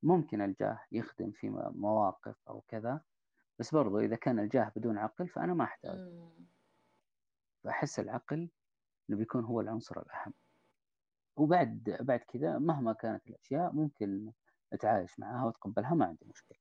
ممكن 0.03 0.41
الجاه 0.41 0.79
يخدم 0.91 1.31
في 1.31 1.49
مواقف 1.75 2.35
أو 2.49 2.61
كذا. 2.61 3.01
بس 3.59 3.73
برضو 3.73 3.99
إذا 3.99 4.15
كان 4.15 4.39
الجاه 4.39 4.71
بدون 4.75 4.97
عقل 4.97 5.27
فأنا 5.27 5.53
ما 5.53 5.63
أحتاج 5.63 5.99
فأحس 7.65 7.99
العقل 7.99 8.49
إنه 9.09 9.17
بيكون 9.17 9.43
هو 9.43 9.61
العنصر 9.61 10.01
الأهم. 10.01 10.33
وبعد 11.37 11.97
بعد 11.99 12.19
كذا 12.19 12.57
مهما 12.57 12.93
كانت 12.93 13.27
الأشياء 13.27 13.71
ممكن 13.71 14.31
أتعايش 14.73 15.19
معها 15.19 15.45
وأتقبلها 15.45 15.93
ما 15.93 16.05
عندي 16.05 16.25
مشكلة. 16.25 16.57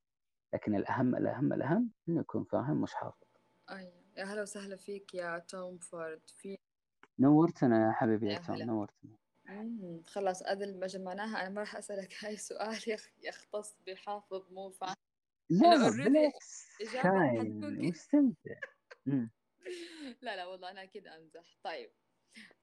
لكن 0.54 0.74
الأهم 0.74 1.16
الأهم 1.16 1.52
الأهم 1.52 1.90
إنه 2.08 2.20
يكون 2.20 2.44
فاهم 2.44 2.80
مش 2.82 2.94
حافظ 2.94 3.26
أيوة. 3.70 3.92
يا 4.16 4.24
هلا 4.24 4.42
وسهلا 4.42 4.76
فيك 4.76 5.14
يا 5.14 5.38
توم 5.38 5.78
فورد. 5.78 6.20
في 6.26 6.58
نورتنا 7.18 7.86
يا 7.86 7.92
حبيبي 7.92 8.26
يا 8.32 8.38
توم 8.38 8.56
نورتنا. 8.62 9.16
مم. 9.48 10.02
خلاص 10.06 10.42
أدل 10.42 10.80
ما 10.80 10.86
جمعناها 10.86 11.40
أنا 11.42 11.48
ما 11.50 11.60
راح 11.60 11.76
أسألك 11.76 12.14
هاي 12.24 12.36
سؤال 12.36 12.78
يخ- 12.86 13.12
يختص 13.22 13.76
بحافظ 13.86 14.52
مو 14.52 14.70
فاهم. 14.70 14.94
لا 15.50 15.90
بالعكس 15.90 16.68
شاين 17.02 17.88
مستمتع. 17.88 18.54
لا 20.22 20.36
لا 20.36 20.46
والله 20.46 20.70
أنا 20.70 20.82
أكيد 20.82 21.06
أمزح 21.06 21.58
طيب 21.62 21.90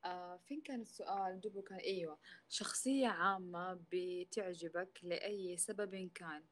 آه 0.06 0.38
فين 0.38 0.62
كان 0.62 0.82
السؤال؟ 0.82 1.42
دوبه 1.42 1.62
كان 1.62 1.78
أيوة. 1.78 2.20
شخصية 2.50 3.08
عامة 3.08 3.80
بتعجبك 3.92 5.00
لأي 5.04 5.58
سبب 5.58 6.12
كان؟ 6.16 6.44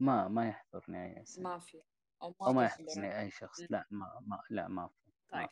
ما 0.00 0.28
ما 0.28 0.48
يحضرني 0.48 1.06
أي 1.06 1.22
اسم 1.22 1.42
ما 1.42 1.58
في. 1.58 1.82
أو 2.22 2.34
أو 2.42 2.52
ما 2.52 2.64
يحضرني 2.64 3.20
أي 3.20 3.30
شخص. 3.30 3.60
لا 3.70 3.86
ما, 3.90 4.20
ما 4.26 4.42
لا 4.50 4.68
ما 4.68 4.88
في. 4.88 5.12
طيب. 5.32 5.48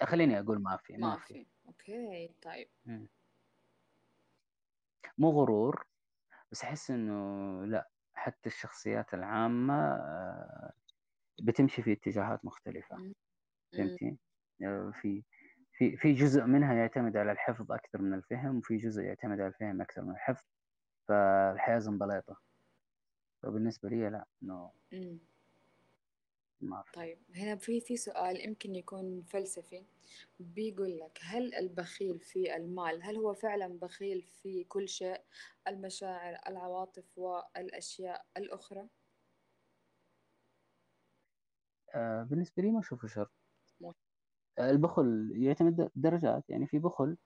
ما 0.00 0.06
خليني 0.06 0.40
أقول 0.40 0.62
ما 0.62 0.76
في 0.76 0.92
ما 0.92 1.08
ما 1.08 1.16
في. 1.16 1.34
في. 1.34 1.46
أوكي 1.66 2.34
طيب. 2.42 2.68
مو 5.18 5.30
غرور 5.30 5.86
بس 6.50 6.62
أحس 6.62 6.90
إنه 6.90 7.64
لا. 7.66 7.91
حتى 8.22 8.48
الشخصيات 8.48 9.14
العامة 9.14 9.74
آه، 9.74 10.72
بتمشي 11.42 11.82
في 11.82 11.92
اتجاهات 11.92 12.44
مختلفة. 12.44 12.96
فهمتي؟ 13.78 14.18
آه، 14.64 14.92
في 15.02 15.24
في 15.72 15.96
في 15.96 16.12
جزء 16.12 16.44
منها 16.44 16.74
يعتمد 16.74 17.16
على 17.16 17.32
الحفظ 17.32 17.72
أكثر 17.72 18.02
من 18.02 18.14
الفهم 18.14 18.58
وفي 18.58 18.76
جزء 18.76 19.02
يعتمد 19.02 19.40
على 19.40 19.48
الفهم 19.48 19.82
أكثر 19.82 20.02
من 20.04 20.10
الحفظ 20.12 20.44
فالحياة 21.08 21.78
زنبليطة 21.78 22.36
فبالنسبة 23.42 23.88
لي 23.88 24.10
لا 24.10 24.26
مم. 24.92 25.20
طيب 26.94 27.18
هنا 27.34 27.56
في 27.56 27.80
في 27.80 27.96
سؤال 27.96 28.40
يمكن 28.40 28.74
يكون 28.74 29.22
فلسفي. 29.22 29.84
بيقول 30.40 30.98
لك 30.98 31.18
هل 31.22 31.54
البخيل 31.54 32.20
في 32.20 32.56
المال 32.56 33.02
هل 33.02 33.16
هو 33.16 33.34
فعلا 33.34 33.78
بخيل 33.78 34.22
في 34.22 34.64
كل 34.64 34.88
شيء؟ 34.88 35.20
المشاعر 35.68 36.38
العواطف 36.48 37.18
والأشياء 37.18 38.26
الأخرى؟ 38.36 38.88
آه، 41.94 42.22
بالنسبة 42.22 42.62
لي 42.62 42.70
ما 42.70 42.80
أشوفه 42.80 43.08
شر. 43.08 43.28
آه، 44.58 44.70
البخل 44.70 45.32
يعتمد 45.34 45.90
درجات. 45.94 46.50
يعني 46.50 46.66
في 46.66 46.78
بخل 46.78 47.16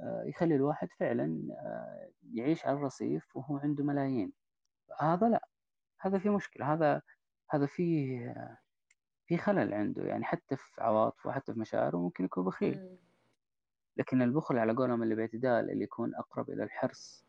آه، 0.00 0.24
يخلي 0.26 0.54
الواحد 0.56 0.88
فعلا 0.98 1.48
آه، 1.52 2.10
يعيش 2.32 2.66
على 2.66 2.76
الرصيف 2.76 3.36
وهو 3.36 3.56
عنده 3.56 3.84
ملايين. 3.84 4.32
هذا 5.00 5.28
لا. 5.28 5.48
هذا 6.00 6.18
في 6.18 6.28
مشكلة. 6.28 6.74
هذا 6.74 7.02
هذا 7.48 7.66
فيه 7.66 8.34
في 9.26 9.38
خلل 9.38 9.74
عنده 9.74 10.02
يعني 10.04 10.24
حتى 10.24 10.56
في 10.56 10.82
عواطفه 10.82 11.28
وحتى 11.28 11.52
في 11.54 11.60
مشاعره 11.60 11.96
ممكن 11.96 12.24
يكون 12.24 12.44
بخيل. 12.44 12.96
لكن 13.96 14.22
البخل 14.22 14.58
على 14.58 14.72
قولهم 14.72 15.02
اللي 15.02 15.14
باعتدال 15.14 15.70
اللي 15.70 15.84
يكون 15.84 16.14
أقرب 16.14 16.50
إلى 16.50 16.62
الحرص 16.64 17.24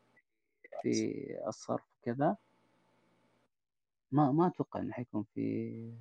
في 0.82 1.14
الصرف 1.46 1.84
كذا 2.02 2.36
ما 4.12 4.32
ما 4.32 4.46
أتوقع 4.46 4.80
إنه 4.80 4.92
حيكون 4.92 5.24
في 5.34 5.92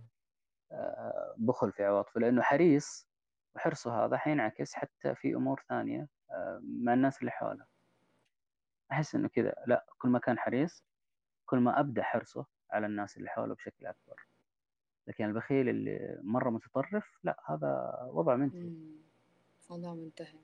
آه، 0.71 1.35
بخل 1.37 1.71
في 1.71 1.83
عواطفه 1.85 2.19
لأنه 2.19 2.41
حريص 2.41 3.07
وحرصه 3.55 4.05
هذا 4.05 4.17
حينعكس 4.17 4.73
حتى 4.73 5.15
في 5.15 5.35
أمور 5.35 5.63
ثانية 5.69 6.07
آه، 6.31 6.61
مع 6.63 6.93
الناس 6.93 7.19
اللي 7.19 7.31
حوله. 7.31 7.65
أحس 8.91 9.15
إنه 9.15 9.27
كذا 9.27 9.55
لا 9.67 9.85
كل 9.97 10.09
ما 10.09 10.19
كان 10.19 10.39
حريص 10.39 10.83
كل 11.45 11.59
ما 11.59 11.79
أبدى 11.79 12.03
حرصه 12.03 12.45
على 12.71 12.85
الناس 12.85 13.17
اللي 13.17 13.29
حوله 13.29 13.55
بشكل 13.55 13.85
أكبر. 13.85 14.25
لكن 15.07 15.25
البخيل 15.25 15.69
اللي 15.69 16.19
مرة 16.23 16.49
متطرف 16.49 17.05
لا 17.23 17.37
هذا 17.45 17.99
وضع 18.11 18.35
منتهي. 18.35 18.71
موضوع 19.69 19.93
منتهي. 19.93 20.39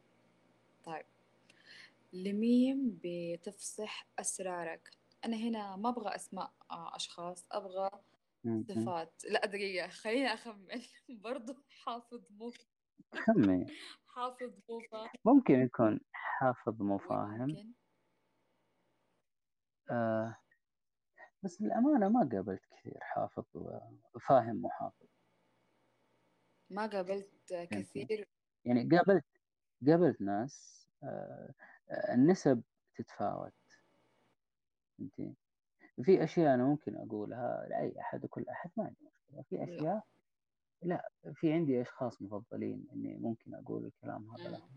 طيب. 0.83 1.05
لمين 2.13 2.99
بتفصح 3.03 4.07
أسرارك. 4.19 4.89
أنا 5.25 5.37
هنا 5.37 5.75
ما 5.75 5.89
أبغى 5.89 6.15
أسماء 6.15 6.51
آه، 6.71 6.95
أشخاص 6.95 7.45
أبغى 7.51 7.89
م- 8.43 8.49
م. 8.49 8.63
صفات. 8.63 9.21
لا 9.29 9.45
دقيقة 9.45 9.87
خليني 9.87 10.33
أخمن. 10.33 10.67
برضو 11.09 11.55
حافظ 11.85 12.21
مو 12.31 12.51
خمي 13.13 13.65
حافظ 14.15 14.51
مو 14.69 14.79
فاهم. 14.91 15.09
ممكن 15.25 15.53
يكون 15.59 15.99
حافظ 16.11 16.81
مو 16.81 16.97
فاهم. 16.97 17.73
آه 19.91 20.37
بس 21.43 21.61
للأمانة 21.61 22.09
ما 22.09 22.29
قابلت 22.31 22.61
كثير 22.71 22.97
حافظ 23.01 23.43
وفاهم 24.15 24.55
مو 24.55 24.69
حافظ 24.69 25.05
ما 26.69 26.85
قابلت 26.85 27.29
كثير. 27.71 28.27
يعني 28.65 28.97
قابلت 28.97 29.25
قابلت 29.87 30.21
ناس 30.21 30.87
آه 31.03 31.53
آه، 31.89 32.13
النسب 32.13 32.61
تتفاوت. 32.95 33.53
فهمتي 34.97 35.33
في 36.03 36.23
أشياء 36.23 36.53
أنا 36.53 36.63
ممكن 36.63 36.95
أقولها 36.95 37.65
لأي 37.69 37.99
أحد 37.99 38.23
وكل 38.25 38.45
أحد 38.49 38.69
ما 38.77 38.83
عندي 38.83 38.97
مشكلة. 39.05 39.41
في 39.41 39.55
لا. 39.55 39.63
أشياء 39.63 40.03
لا 40.81 41.09
في 41.33 41.53
عندي 41.53 41.81
أشخاص 41.81 42.21
مفضلين 42.21 42.87
إني 42.93 43.17
ممكن 43.17 43.53
أقول 43.55 43.85
الكلام 43.85 44.31
هذا. 44.31 44.49
لهم. 44.49 44.69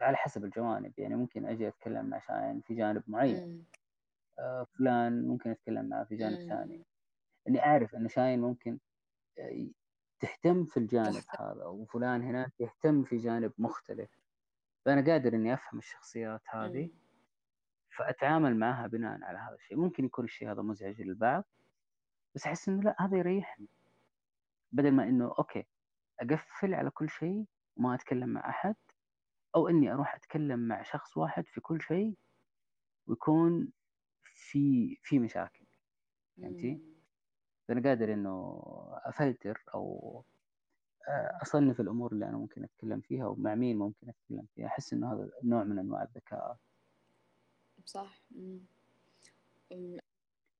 على 0.00 0.16
حسب 0.16 0.44
الجوانب. 0.44 0.98
يعني 0.98 1.14
ممكن 1.14 1.46
أجي 1.46 1.68
أتكلم 1.68 2.06
مع 2.06 2.18
شاين 2.18 2.60
في 2.60 2.74
جانب 2.74 3.02
معين. 3.06 3.64
فلان 4.78 5.28
ممكن 5.28 5.50
أتكلم 5.50 5.88
معه 5.88 6.04
في 6.04 6.16
جانب. 6.16 6.48
ثاني. 6.48 6.84
إني 7.48 7.64
أعرف 7.64 7.94
أن 7.94 8.08
شاين 8.08 8.40
ممكن 8.40 8.78
آه، 9.38 9.66
تهتم 10.20 10.64
في 10.64 10.76
الجانب 10.76 11.22
هذا 11.38 11.64
وفلان 11.64 12.22
هناك 12.22 12.52
يهتم 12.60 13.04
في 13.04 13.16
جانب 13.16 13.52
مختلف. 13.58 14.10
فأنا 14.84 15.12
قادر 15.12 15.34
إني 15.34 15.54
أفهم 15.54 15.78
الشخصيات 15.78 16.42
هذه 16.46 16.84
مم. 16.84 16.90
فأتعامل 17.96 18.56
معها 18.56 18.86
بناء 18.86 19.24
على 19.24 19.38
هذا 19.38 19.54
الشيء. 19.54 19.76
ممكن 19.76 20.04
يكون 20.04 20.24
الشيء 20.24 20.50
هذا 20.50 20.62
مزعج 20.62 21.02
للبعض 21.02 21.44
بس 22.34 22.46
أحس 22.46 22.68
إنه 22.68 22.82
لا 22.82 22.96
هذا 22.98 23.18
يريحني. 23.18 23.68
بدل 24.72 24.92
ما 24.92 25.02
إنه 25.04 25.34
أوكي 25.38 25.66
أقفل 26.20 26.74
على 26.74 26.90
كل 26.90 27.08
شيء 27.08 27.46
وما 27.76 27.94
أتكلم 27.94 28.28
مع 28.28 28.48
أحد 28.48 28.74
أو 29.56 29.68
إني 29.68 29.92
أروح 29.92 30.14
أتكلم 30.14 30.68
مع 30.68 30.82
شخص 30.82 31.16
واحد 31.16 31.46
في 31.46 31.60
كل 31.60 31.82
شيء 31.82 32.14
ويكون 33.06 33.72
في 34.50 34.96
في 35.02 35.18
مشاكل 35.18 35.64
فهمتي؟ 36.36 36.72
مم. 36.74 36.80
فأنا 37.68 37.88
قادر 37.88 38.12
إنه 38.12 38.62
أفلتر 39.04 39.64
أو 39.74 40.24
آه، 41.08 41.38
أصنف 41.42 41.80
الأمور 41.80 42.12
اللي 42.12 42.28
أنا 42.28 42.36
ممكن 42.36 42.64
أتكلم 42.64 43.00
فيها 43.00 43.26
ومع 43.26 43.54
مين 43.54 43.78
ممكن 43.78 44.08
أتكلم 44.08 44.46
فيها 44.54 44.66
أحس 44.66 44.92
إنه 44.92 45.12
هذا 45.12 45.30
نوع 45.44 45.64
من 45.64 45.78
أنواع 45.78 46.02
الذكاء 46.02 46.56
صح 47.84 48.22
مم. 48.30 48.60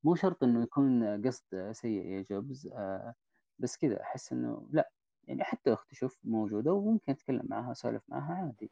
مو 0.04 0.14
شرط 0.14 0.42
إنه 0.42 0.62
يكون 0.62 1.26
قصد 1.26 1.72
سيء 1.72 2.06
يا 2.06 2.22
جوبز 2.22 2.66
آه، 2.66 3.14
بس 3.58 3.76
كذا 3.76 4.00
أحس 4.00 4.32
إنه 4.32 4.66
لا 4.70 4.90
يعني 5.28 5.44
حتى 5.44 5.72
أختي 5.72 5.94
شوف 5.94 6.18
موجودة 6.24 6.72
وممكن 6.72 7.12
أتكلم 7.12 7.42
معها 7.44 7.72
أسولف 7.72 8.02
معها 8.08 8.34
عادي 8.34 8.70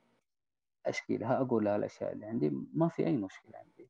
أشكي 0.86 1.16
لها 1.16 1.40
أقول 1.40 1.64
لها 1.64 1.76
الأشياء 1.76 2.12
اللي 2.12 2.26
عندي 2.26 2.50
ما 2.74 2.88
في 2.88 3.06
أي 3.06 3.16
مشكلة 3.16 3.58
عندي 3.58 3.88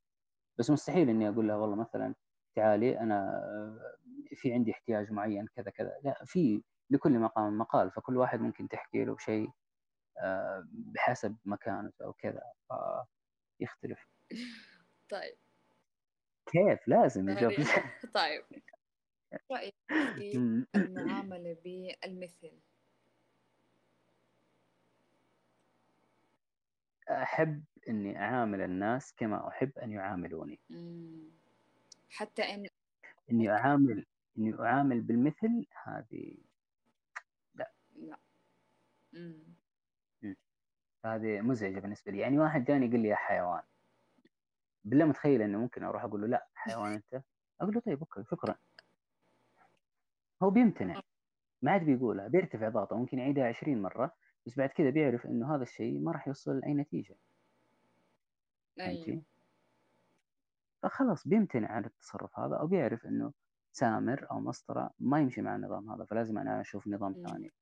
بس 0.59 0.71
مستحيل 0.71 1.09
إني 1.09 1.29
أقول 1.29 1.49
لها 1.49 1.57
والله 1.57 1.77
مثلا 1.77 2.15
تعالي 2.57 3.01
أنا 3.01 3.29
آه، 3.45 3.97
في 4.37 4.53
عندي 4.53 4.71
احتياج 4.71 5.13
معين 5.13 5.47
كذا 5.57 5.71
كذا. 5.71 5.93
لا 6.05 6.25
في 6.25 6.63
لكل 6.91 7.19
مقام 7.19 7.59
مقال 7.59 7.91
فكل 7.91 8.17
واحد 8.17 8.41
ممكن 8.41 8.69
تحكي 8.69 9.05
له 9.05 9.17
شيء 9.19 9.51
آه، 10.19 10.67
بحسب 10.73 11.37
مكانته 11.45 12.05
أو 12.05 12.13
كذا 12.13 12.43
يختلف 13.61 14.07
طيب. 15.11 15.37
كيف؟ 16.47 16.89
لازم 16.89 17.35
جوبز 17.35 17.71
طيب. 18.15 18.45
رأيك 19.53 19.75
في 19.89 20.33
المعاملة 20.77 21.57
بالمثل؟ 21.65 22.61
أحب 27.11 27.65
إني 27.89 28.19
أعامل 28.19 28.61
الناس 28.61 29.15
كما 29.15 29.49
أحب 29.49 29.79
أن 29.79 29.93
يعاملوني. 29.93 30.61
مم. 30.71 31.31
حتى 32.11 32.43
إن 32.43 32.67
إني 33.31 33.51
أعامل 33.51 34.07
إني 34.39 34.55
أعامل 34.61 35.01
بالمثل 35.01 35.67
هذه. 35.85 36.37
لا. 37.55 37.73
لا. 37.97 38.19
هذه 41.05 41.41
مزعجة 41.41 41.81
بالنسبة 41.81 42.13
لي. 42.13 42.19
يعني 42.19 42.39
واحد 42.39 42.65
جاني 42.65 42.87
يقول 42.87 43.01
لي 43.01 43.09
يا 43.09 43.17
حيوان. 43.17 43.63
بالله 44.85 45.05
متخيل 45.05 45.43
إنه 45.43 45.59
ممكن 45.59 45.85
أروح 45.85 46.05
أقول 46.05 46.21
له 46.21 46.27
لا 46.27 46.49
حيوان 46.55 46.93
أنت؟ 46.93 47.23
أقول 47.61 47.75
له 47.75 47.81
طيب 47.81 47.99
أوكي 47.99 48.25
شكرا. 48.25 48.55
هو 50.43 50.51
بيمتنع. 50.51 51.03
ما 51.63 51.71
عاد 51.73 51.85
بيقولها 51.85 52.29
بيرتفع 52.29 52.69
ضغطه 52.69 52.97
ممكن 52.97 53.19
يعيدها 53.19 53.49
20 53.49 53.83
مرة. 53.83 54.15
بس 54.49 54.57
بعد 54.57 54.69
كذا 54.69 54.91
بيعرف 54.91 55.27
إنه 55.27 55.55
هذا 55.55 55.63
الشيء 55.63 55.99
ما 55.99 56.13
راح 56.13 56.29
يوصل 56.29 56.59
لأي 56.59 56.75
نتيجة. 56.75 57.15
أيوة. 58.81 59.05
فهمتي؟ 59.05 59.23
فخلاص 60.83 61.29
بيمتنع 61.29 61.73
عن 61.73 61.85
التصرف 61.85 62.39
هذا 62.39 62.57
أو 62.57 62.67
بيعرف 62.67 63.07
إنه 63.07 63.33
سامر 63.73 64.31
أو 64.31 64.41
مسطرة 64.41 64.91
ما 65.01 65.21
يمشي 65.21 65.43
مع 65.43 65.57
النظام 65.57 65.91
هذا 65.91 66.05
فلازم 66.05 66.39
أنا 66.39 66.61
أشوف 66.61 66.89
نظام. 66.89 67.13
ثاني. 67.27 67.53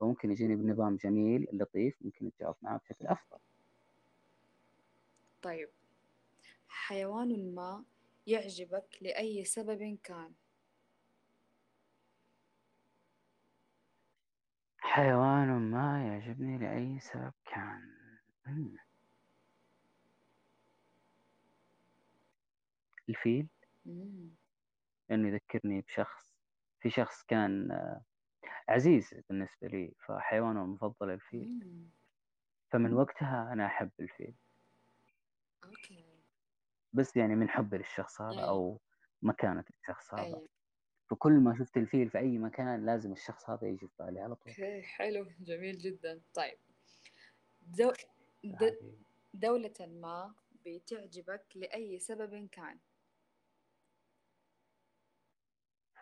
فممكن 0.00 0.30
يجيني 0.30 0.56
بنظام 0.56 0.96
جميل 0.96 1.48
لطيف 1.52 1.96
ممكن 2.00 2.26
أتجاوب 2.26 2.56
معاه 2.62 2.78
بشكل 2.78 3.06
أفضل. 3.06 3.38
طيب. 5.42 5.68
حيوان 6.68 7.54
ما 7.54 7.84
يعجبك 8.26 8.98
لأي 9.00 9.44
سبب 9.44 9.98
كان؟ 10.02 10.32
حيوان 14.86 15.70
ما 15.70 16.06
يعجبني 16.06 16.58
لأي 16.58 17.00
سبب 17.00 17.32
كان. 17.44 17.90
مم. 18.46 18.76
الفيل؟ 23.08 23.48
مم. 23.86 24.30
لأنه 25.08 25.28
يذكرني 25.28 25.80
بشخص. 25.80 26.32
في 26.80 26.90
شخص 26.90 27.22
كان 27.22 27.70
آه، 27.70 28.00
عزيز 28.68 29.14
بالنسبة 29.28 29.68
لي 29.68 29.92
فحيوانه 30.06 30.62
المفضل 30.62 31.10
الفيل. 31.10 31.48
مم. 31.48 31.88
فمن 32.70 32.92
وقتها 32.92 33.52
أنا 33.52 33.66
أحب 33.66 33.90
الفيل. 34.00 34.34
okay. 35.64 36.04
بس 36.92 37.16
يعني 37.16 37.34
من 37.34 37.48
حبي 37.48 37.76
للشخص 37.78 38.20
هذا 38.20 38.40
أو 38.40 38.80
مكانة 39.22 39.64
الشخص 39.70 40.14
هذا. 40.14 40.42
فكل 41.10 41.32
ما 41.32 41.58
شفت 41.58 41.76
الفيل 41.76 42.10
في 42.10 42.18
أي 42.18 42.38
مكان 42.38 42.86
لازم 42.86 43.12
الشخص 43.12 43.50
هذا 43.50 43.68
يجي 43.68 43.86
في 43.86 43.94
بالي 43.98 44.20
على 44.20 44.34
طول. 44.34 44.52
okay 44.52 44.82
حلو 44.82 45.26
جميل 45.40 45.78
جدا. 45.78 46.20
طيب 46.34 46.58
دو... 47.62 47.92
د... 48.44 48.62
هذه 48.62 48.76
دولة 49.34 49.74
ما 49.80 50.34
بتعجبك 50.66 51.44
لأي 51.54 51.98
سبب 51.98 52.48
كان؟ 52.52 52.78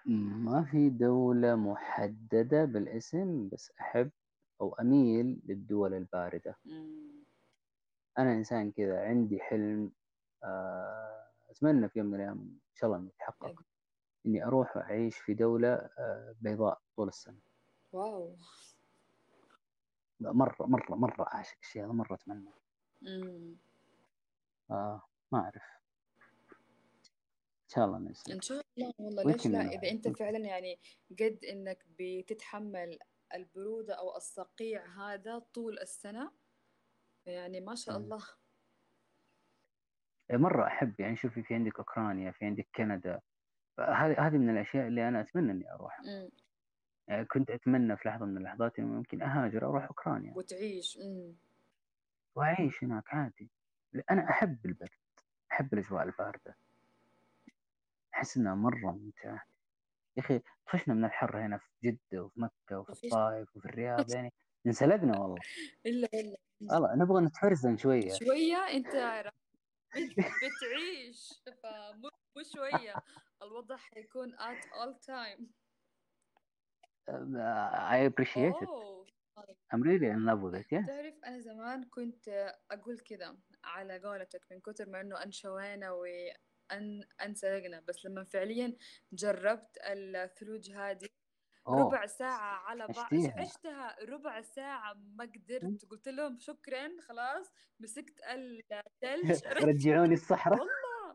ما 0.07 0.65
في 0.65 0.91
دولة 0.91 1.57
محددة 1.57 2.65
بالاسم 2.65 3.49
بس 3.49 3.73
أحب 3.81 4.11
أو 4.61 4.75
أميل 4.75 5.41
للدول 5.45 5.95
الباردة. 5.95 6.57
مم. 6.65 7.25
أنا 8.19 8.33
إنسان 8.33 8.73
كذا 8.73 9.01
عندي 9.01 9.41
حلم 9.41 9.93
آه، 10.45 11.31
أتمنى 11.51 11.89
في 11.89 11.99
يوم 11.99 12.09
من 12.09 12.15
الأيام 12.15 12.39
إن 12.39 12.75
شاء 12.75 12.91
الله 12.91 13.09
يتحقق. 13.09 13.63
إني 14.27 14.45
أروح 14.45 14.77
أعيش 14.77 15.17
في 15.19 15.35
دولة 15.35 15.69
آه، 15.75 16.35
بيضاء 16.41 16.81
طول 16.97 17.09
السنة. 17.09 17.39
واو. 17.93 18.37
مرة 20.21 20.57
مرة 20.61 20.95
مرة 20.95 21.27
أعشق 21.35 21.57
الشيء 21.63 21.85
هذا 21.85 21.93
مرة 21.93 22.15
أتمنى. 22.15 22.51
مم. 23.03 23.57
آه 24.71 25.03
ما 25.33 25.39
أعرف. 25.39 25.63
إن 27.65 27.69
شاء 27.69 27.85
الله 27.85 28.11
يصير 28.11 28.35
إن 28.35 28.41
شاء 28.41 28.65
الله 28.79 28.93
والله 28.99 29.23
ليش 29.33 29.47
لا؟ 29.47 29.61
إذا 29.61 29.91
أنت 29.91 30.09
فعلا 30.09 30.39
يعني 30.39 30.79
قد 31.11 31.39
إنك 31.45 31.87
بتتحمل 31.99 32.99
البرودة 33.35 33.95
أو 33.95 34.17
الصقيع 34.17 34.87
هذا 34.87 35.39
طول 35.39 35.79
السنة 35.79 36.33
يعني 37.27 37.61
ما 37.61 37.75
شاء. 37.75 37.97
الله. 37.97 38.23
مرة 40.31 40.67
أحب 40.67 41.01
يعني 41.01 41.17
شوفي 41.17 41.43
في 41.43 41.55
عندك 41.55 41.79
أوكرانيا 41.79 42.31
في 42.31 42.45
عندك 42.45 42.69
كندا 42.77 43.21
هذه 43.79 44.27
هذه 44.27 44.37
من 44.37 44.51
الأشياء 44.51 44.87
اللي 44.87 45.09
أنا 45.09 45.21
أتمنى 45.21 45.53
إني 45.53 45.73
أروحها. 45.73 46.03
مم. 46.07 46.31
يعني 47.09 47.25
كنت 47.25 47.51
أتمنى 47.51 47.97
في 47.97 48.09
لحظة 48.09 48.25
من 48.27 48.37
اللحظات 48.37 48.79
إنه 48.79 48.87
ممكن 48.89 49.23
أهاجر 49.23 49.67
أروح 49.67 49.85
أوكرانيا. 49.85 50.33
وتعيش 50.37 50.99
مم. 50.99 51.35
وأعيش 52.35 52.85
هناك 52.85 53.15
عادي. 53.15 53.51
أنا 54.11 54.31
أحب 54.31 54.67
البرد 54.67 54.89
أحب 55.53 55.75
الأجواء 55.75 56.03
الباردة. 56.05 56.57
أحس 58.15 58.37
إنها 58.37 58.55
مرة 58.55 58.91
ممتعة. 58.93 59.43
يا 60.17 60.23
أخي 60.23 60.41
طفشنا 60.67 60.95
من 60.95 61.05
الحر 61.05 61.47
هنا 61.47 61.59
في 61.59 61.69
جدة 61.85 62.23
وفي 62.25 62.41
مكة 62.41 62.79
وفي 62.79 63.05
الطائف 63.07 63.57
وفي 63.57 63.67
الرياض 63.67 64.11
يعني 64.15 64.33
انسلقنا 64.67 65.19
والله. 65.19 65.37
إلا 65.87 66.09
إلا 66.21 66.37
والله 66.75 66.95
نبغى 66.97 67.25
نتفرزن 67.25 67.77
أنت 68.77 68.95
راح 68.95 69.33
بت- 69.97 70.19
بتعيش. 70.19 71.43
فمو 71.63 72.11
مو 72.37 72.43
شوية. 72.43 72.95
الوضع 73.45 73.77
حيكون 73.77 74.37
at 74.39 74.65
all 74.81 74.95
time. 75.07 75.47
I 77.09 77.99
appreciate 78.11 78.57
it. 78.63 78.69
أوه 78.69 79.05
I'm 79.73 79.83
really 79.83 80.07
in 80.07 80.25
love 80.25 80.41
with 80.43 80.55
it 80.55 80.67
yes. 80.71 80.87
تعرف 80.87 81.15
أنا 81.27 81.41
زمان 81.41 81.85
كنت 81.85 82.29
أقول 82.71 82.99
كذا 82.99 83.37
على 83.65 83.99
قولتك 83.99 84.41
من 84.51 84.61
كتر 84.61 84.89
ما 84.89 85.01
إنه 85.01 85.23
أنشوينا 85.23 85.91
وأن 85.91 87.05
أنسلقنا. 87.21 87.81
بس 87.89 88.05
لما 88.05 88.25
فعليا 88.25 88.77
جربت 89.13 89.79
الثلوج 89.85 90.71
هذه 90.71 91.09
أوه 91.69 91.81
ربع 91.81 92.07
ساعة 92.07 92.57
على 92.69 92.87
بعض 92.87 93.15
عشتها 93.39 93.97
ربع 94.09 94.41
ساعة 94.43 94.95
ما 94.95 95.25
قدرت. 95.25 95.85
قلت 95.91 96.09
لهم 96.09 96.39
شكرا 96.39 96.89
خلاص 97.09 97.53
مسكت 97.81 98.21
الثلج 98.31 99.41
رجعوني 99.71 100.15
الصحراء. 100.15 100.59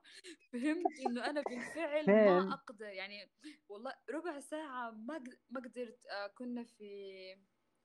فهمت 0.53 0.99
إنه 0.99 1.26
أنا 1.30 1.41
بالفعل 1.41 2.05
ما 2.05 2.53
أقدر 2.53 2.85
يعني 2.85 3.31
والله 3.69 3.93
ربع 4.09 4.39
ساعة 4.39 4.91
ما 4.91 5.23
ما 5.49 5.61
قدرت 5.61 6.05
آه، 6.05 6.27
كنا 6.27 6.63
في 6.63 7.35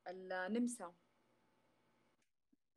النمسا. 0.08 0.94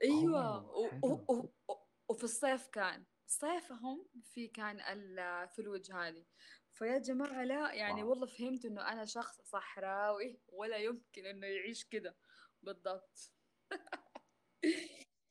أيوه 0.03 0.55
أوه 0.57 0.69
و- 0.77 0.87
حلو. 0.89 1.01
و- 1.29 1.33
و- 1.35 1.49
و- 1.73 1.85
وفي 2.09 2.23
الصيف 2.23 2.67
كان. 2.67 3.05
صيفهم 3.27 4.07
في 4.23 4.47
كان 4.47 4.79
الثلوج 5.19 5.91
هذه. 5.91 6.25
فيا 6.73 6.97
جماعة 6.97 7.43
لا 7.43 7.73
يعني 7.73 8.01
واو. 8.01 8.09
والله 8.09 8.25
فهمت 8.27 8.65
إنه 8.65 8.81
أنا 8.91 9.05
شخص 9.05 9.41
صحراوي 9.41 10.41
ولا 10.47 10.77
يمكن 10.77 11.25
إنه 11.25 11.47
يعيش 11.47 11.83
كده 11.85 12.17
بالضبط. 12.61 13.31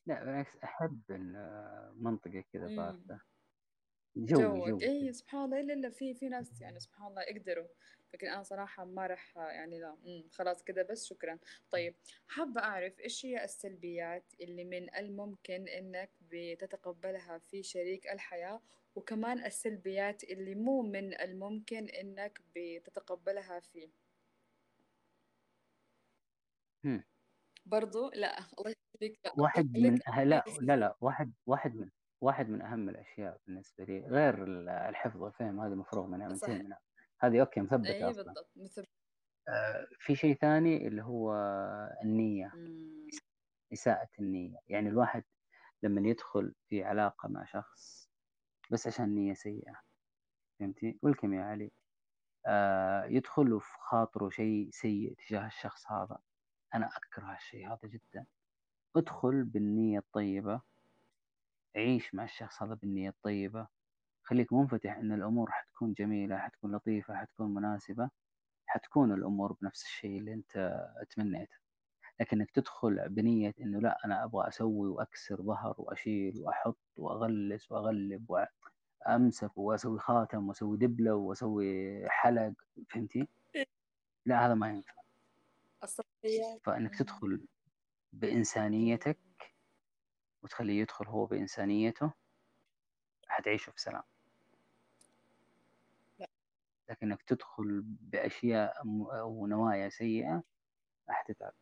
لا 0.07 0.25
بالعكس 0.25 0.57
أحب 0.65 1.03
المنطقة 1.11 2.45
كذا 2.53 2.67
باردة. 2.77 3.21
جوي 4.17 4.71
جوي 4.71 4.85
اي 4.85 5.01
كذا 5.03 5.13
سبحان 5.13 5.45
الله. 5.45 5.61
إلا 5.61 5.75
إلا 5.75 5.91
في 5.91 6.15
في 6.15 6.29
ناس 6.29 6.61
يعني 6.61 6.81
سبحان 6.81 7.07
الله 7.07 7.23
يقدروا. 7.23 7.69
لكن 8.15 8.27
أنا 8.29 8.43
صراحة 8.43 8.85
ما 8.85 9.07
راح 9.07 9.37
يعني 9.37 9.81
لا. 9.81 9.97
خلاص 10.33 10.63
كده 10.63 10.83
بس 10.83 11.07
شكرا. 11.07 11.39
طيب 11.71 11.95
حابة 12.29 12.61
أعرف 12.61 13.01
إيش 13.01 13.27
هي 13.27 13.45
السلبيات 13.45 14.33
اللي 14.41 14.65
من 14.65 14.95
الممكن 14.95 15.69
إنك 15.69 16.11
بتتقبلها 16.21 17.39
في 17.39 17.63
شريك 17.63 18.07
الحياة 18.07 18.61
وكمان 18.95 19.45
السلبيات 19.45 20.25
اللي 20.25 20.55
مو 20.55 20.83
من 20.83 21.21
الممكن 21.21 21.89
إنك 21.89 22.41
بتتقبلها 22.55 23.61
فيه؟ 23.61 23.89
هم. 26.85 27.05
برضو 27.67 28.11
لا. 28.15 28.37
الله 28.59 28.75
يخليك. 28.95 29.21
واحد 29.39 29.79
من 29.79 29.99
لا 30.25 30.45
لا 30.69 30.77
لا. 30.77 30.97
واحد 31.01 31.33
واحد 31.47 31.75
من. 31.75 31.91
واحد 32.21 32.49
من 32.49 32.63
أهم 32.63 32.89
الأشياء 32.89 33.41
بالنسبة 33.47 33.85
لي 33.85 34.01
غير 34.01 34.45
ال- 34.45 34.69
الحفظ 34.69 35.23
والفهم 35.23 35.61
هذه 35.61 35.75
مفروغ 35.75 36.07
منها 36.07 36.35
صح 36.35 36.49
منها 36.49 36.79
هذه 37.21 37.41
أوكي 37.41 37.61
مثبتة 37.61 37.89
اي 37.89 38.05
أصلا. 38.11 38.23
بالضبط 38.25 38.89
آه 39.49 39.87
في 39.99 40.17
شيء 40.17 40.35
ثاني 40.37 40.87
اللي 40.89 41.03
هو 41.03 41.35
النية 42.05 42.53
مم. 42.55 43.07
إساءة 43.73 44.09
النية. 44.21 44.59
يعني 44.69 44.89
الواحد 44.89 45.25
لما 45.83 46.09
يدخل 46.09 46.55
في 46.69 46.85
علاقة 46.85 47.29
مع 47.29 47.45
شخص 47.45 48.11
بس 48.71 48.87
عشان 48.87 49.15
نية 49.15 49.35
سيئة 49.35 49.81
فهمتي 50.61 50.99
والكم 51.03 51.35
يا 51.35 51.43
علي. 51.43 51.73
آه 52.47 53.05
يدخل 53.05 53.61
في 53.61 53.73
خاطره 53.79 54.29
شيء 54.29 54.69
سيء 54.73 55.15
تجاه 55.29 55.47
الشخص 55.47 55.91
هذا. 55.93 56.19
أنا 56.75 56.87
أكره 56.97 57.35
الشيء 57.37 57.67
هذا 57.69 57.79
جدا. 57.85 58.27
ادخل 58.97 59.45
بالنية 59.45 59.99
الطيبة. 59.99 60.61
عيش 61.77 62.15
مع 62.15 62.25
الشخص 62.25 62.63
هذا 62.63 62.75
بالنية 62.75 63.09
الطيبة 63.09 63.67
خليك 64.23 64.53
منفتح 64.53 64.97
إن 64.97 65.13
الأمور 65.13 65.51
حتكون 65.51 65.93
جميلة 65.93 66.37
حتكون 66.39 66.75
لطيفة 66.77 67.15
حتكون 67.17 67.55
مناسبة 67.55 68.11
حتكون 68.67 69.13
الأمور 69.13 69.53
بنفس 69.53 69.83
الشيء 69.85 70.19
اللي 70.19 70.33
أنت 70.33 70.81
تمنيته 71.11 71.57
لكنك 72.21 72.51
تدخل 72.51 73.09
بنية 73.09 73.55
إنه 73.61 73.81
لا 73.81 73.99
أنا 74.05 74.25
أبغى 74.25 74.49
أسوي 74.49 74.89
وأكسر 74.89 75.43
ظهر 75.43 75.75
وأشيل 75.79 76.41
وأحط 76.41 76.79
وأغلس 76.97 77.73
وأغلب 77.73 78.31
وأمسك 79.07 79.59
وأسوي 79.59 79.99
خاتم 79.99 80.49
وأسوي 80.49 80.77
دبلة 80.77 81.15
وأسوي 81.15 82.09
حلق 82.09 82.53
فهمتي؟ 82.91 83.29
لا 84.27 84.47
هذا 84.47 84.55
ما 84.55 84.71
ينفع 84.71 84.95
فإنك. 86.65 86.95
تدخل 86.99 87.47
بإنسانيتك 88.13 89.19
وتخليه 90.47 90.81
يدخل 90.81 91.07
هو 91.07 91.27
بإنسانيته 91.27 92.13
حتعيشوا 93.29 93.73
في 93.73 93.81
سلام. 93.81 94.03
لا. 96.19 96.29
لكنك 96.89 97.23
تدخل 97.23 97.83
بأشياء 97.85 98.81
أو 99.21 99.47
نوايا 99.47 99.89
سيئة 99.89 100.43
حتتعب 101.09 101.53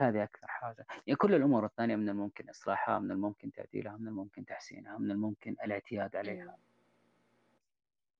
هذه 0.00 0.22
أكثر 0.22 0.46
حاجة. 0.46 0.86
يعني 1.06 1.16
كل 1.16 1.34
الأمور 1.34 1.64
الثانية 1.66 1.96
من 1.96 2.08
الممكن 2.08 2.50
إصلاحها 2.50 2.98
من 2.98 3.10
الممكن 3.10 3.52
تعديلها 3.52 3.96
من 3.96 4.08
الممكن 4.08 4.44
تحسينها 4.44 4.98
من 4.98 5.10
الممكن 5.10 5.56
الاعتياد 5.64 6.16
عليها. 6.16 6.44
مم. 6.44 6.56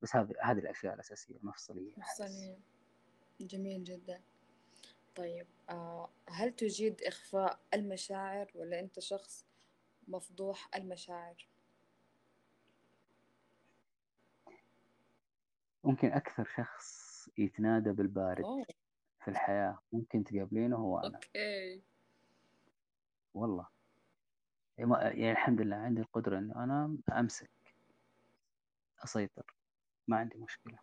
بس 0.02 0.16
هذه 0.16 0.34
هذه 0.42 0.58
الأشياء 0.58 0.94
الأساسية 0.94 1.36
المفصلية 1.36 1.92
أحس 1.98 2.20
مفصلية. 2.20 2.58
جميل 3.40 3.84
جدا. 3.84 4.20
طيب 5.14 5.46
آه 5.70 6.10
هل 6.28 6.52
تجيد 6.56 7.02
إخفاء 7.02 7.58
المشاعر 7.74 8.50
ولا 8.54 8.80
أنت 8.80 9.00
شخص 9.00 9.46
مفضوح 10.08 10.68
المشاعر؟ 10.74 11.48
ممكن 15.84 16.12
أكثر 16.12 16.44
شخص 16.56 17.12
يتنادى 17.38 17.90
بالبارد 17.92 18.44
أوه. 18.44 18.66
في 19.24 19.28
الحياة 19.28 19.78
ممكن 19.92 20.24
تقابلينه 20.24 20.76
هو 20.76 20.98
أنا. 20.98 21.14
أوكي. 21.16 21.82
والله. 23.34 23.66
يعني 24.78 24.90
ما- 24.90 25.02
يعني 25.02 25.32
الحمد 25.32 25.60
لله 25.60 25.76
عندي 25.76 26.00
القدرة 26.00 26.38
إنه 26.38 26.64
أنا 26.64 26.96
أمسك 27.12 27.50
أسيطر 29.04 29.54
ما 30.08 30.16
عندي 30.16 30.38
مشكلة. 30.38 30.78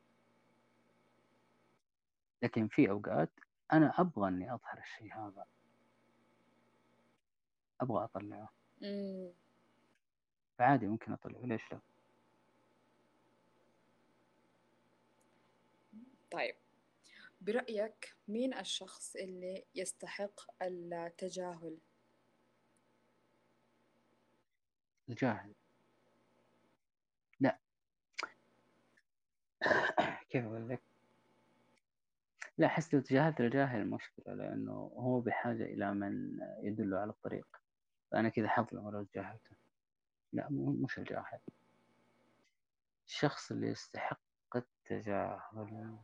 لكن 2.44 2.68
في 2.68 2.90
أوقات 2.90 3.30
أنا 3.74 3.94
أبغى 4.02 4.28
إني 4.28 4.54
أظهر 4.54 4.78
الشيء 4.78 5.14
هذا. 5.14 5.46
أبغى 7.82 8.04
أطلعه. 8.04 8.50
مم. 8.82 9.32
فعادي 10.58 10.88
ممكن 10.88 11.12
أطلعه. 11.12 11.46
ليش 11.46 11.72
لا؟ 11.72 11.80
طيب. 16.32 16.56
برأيك 17.42 18.16
مين 18.28 18.54
الشخص 18.58 19.16
اللي 19.16 19.66
يستحق 19.76 20.64
التجاهل؟ 20.64 21.78
الجاهل. 25.10 25.54
لا. 27.40 27.60
كيف 30.30 30.46
أقول 30.46 30.70
لك؟ 30.70 30.89
لا 32.60 32.68
أحس 32.68 32.94
لو 32.94 33.00
تجاهلت 33.00 33.42
الجاهل 33.42 33.90
مشكلة 33.90 34.34
لأنه 34.34 34.72
هو 34.96 35.20
بحاجة 35.20 35.64
إلى 35.64 35.94
من 35.94 36.40
يدله 36.64 37.00
على 37.00 37.10
الطريق. 37.10 37.48
فأنا 38.12 38.30
كذا 38.30 38.48
حظلم 38.48 38.90
لو 38.90 39.04
تجاهلته 39.04 39.56
لا 40.34 40.48
مو 40.50 40.72
مش 40.72 41.00
الجاهل 41.00 41.40
الشخص 43.08 43.52
اللي 43.52 43.68
يستحق 43.68 44.22
التجاهل. 44.56 45.98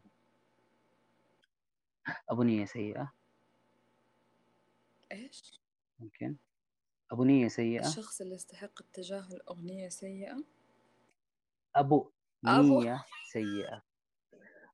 أبو 2.30 2.44
نية 2.44 2.66
سيئة؟ 2.66 3.14
إيش؟ 5.12 5.62
ممكن. 6.00 6.36
أبو 7.12 7.24
نية 7.24 7.48
سيئة؟ 7.48 7.88
الشخص 7.88 8.22
اللي 8.22 8.36
يستحق 8.36 8.82
التجاهل 8.82 9.42
أغنية 9.50 9.90
سيئة؟ 9.90 10.44
أبو 11.76 12.12
أبو 12.46 12.82
نية 12.82 13.06
سيئة. 13.32 13.85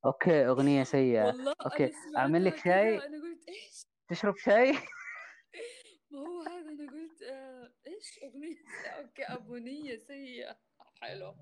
أوكي 0.06 0.48
أغنية 0.48 0.84
سيئة. 0.84 1.26
والله 1.26 1.56
أوكي 1.66 1.86
أنا 1.86 2.20
أعمل 2.20 2.46
لك 2.46 2.58
شاي؟ 2.58 2.98
كذا 2.98 3.06
أنا 3.06 3.22
قلت 3.22 3.50
إيش؟ 3.50 3.86
تشرب 4.08 4.38
شاي؟ 4.38 4.72
ما 6.12 6.20
هو 6.20 6.42
هذا 6.42 6.70
أنا 6.70 6.92
قلت 6.92 7.22
آه 7.22 7.72
سيئة؟ 8.00 8.90
أوكي 8.90 9.24
أبو 9.24 9.58
نية 9.58 9.98
سيئة. 9.98 10.58
حلو. 11.02 11.36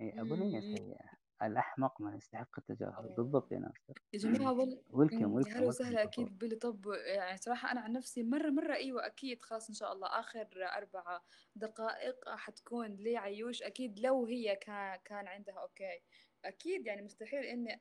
أبو 0.00 0.34
نية 0.34 0.60
سيئة. 0.60 1.16
الأحمق 1.42 2.00
من 2.00 2.16
يستحق 2.16 2.58
التجاهل. 2.58 3.14
بالضبط 3.16 3.52
يا 3.52 3.58
ناصر. 3.58 4.02
يا 4.12 4.18
جماعة 4.18 4.52
والله 4.52 4.82
ويلكم 4.90 5.32
ويلكم 5.32 5.50
هلا 5.50 5.60
ويلكم 5.60 5.64
وسهلا 5.64 6.02
أكيد 6.02 6.38
بلي 6.38 6.56
طب. 6.56 6.86
يعني 7.06 7.38
صراحة 7.38 7.72
أنا 7.72 7.80
عن 7.80 7.92
نفسي 7.92 8.22
مرة 8.22 8.50
مرة 8.50 8.74
أيوة 8.74 9.06
أكيد 9.06 9.42
خلاص 9.42 9.68
إن 9.68 9.74
شاء 9.74 9.92
الله 9.92 10.08
آخر 10.08 10.48
أربع 10.56 11.20
دقائق 11.56 12.28
حتكون 12.28 12.96
لي 12.96 13.16
عيوش 13.16 13.62
أكيد 13.62 13.98
لو 13.98 14.26
هي 14.26 14.56
كان 14.56 14.98
كان 15.04 15.26
عندها 15.26 15.54
أوكي. 15.54 16.02
أكيد 16.48 16.86
يعني 16.86 17.02
مستحيل 17.02 17.44
إني 17.44 17.78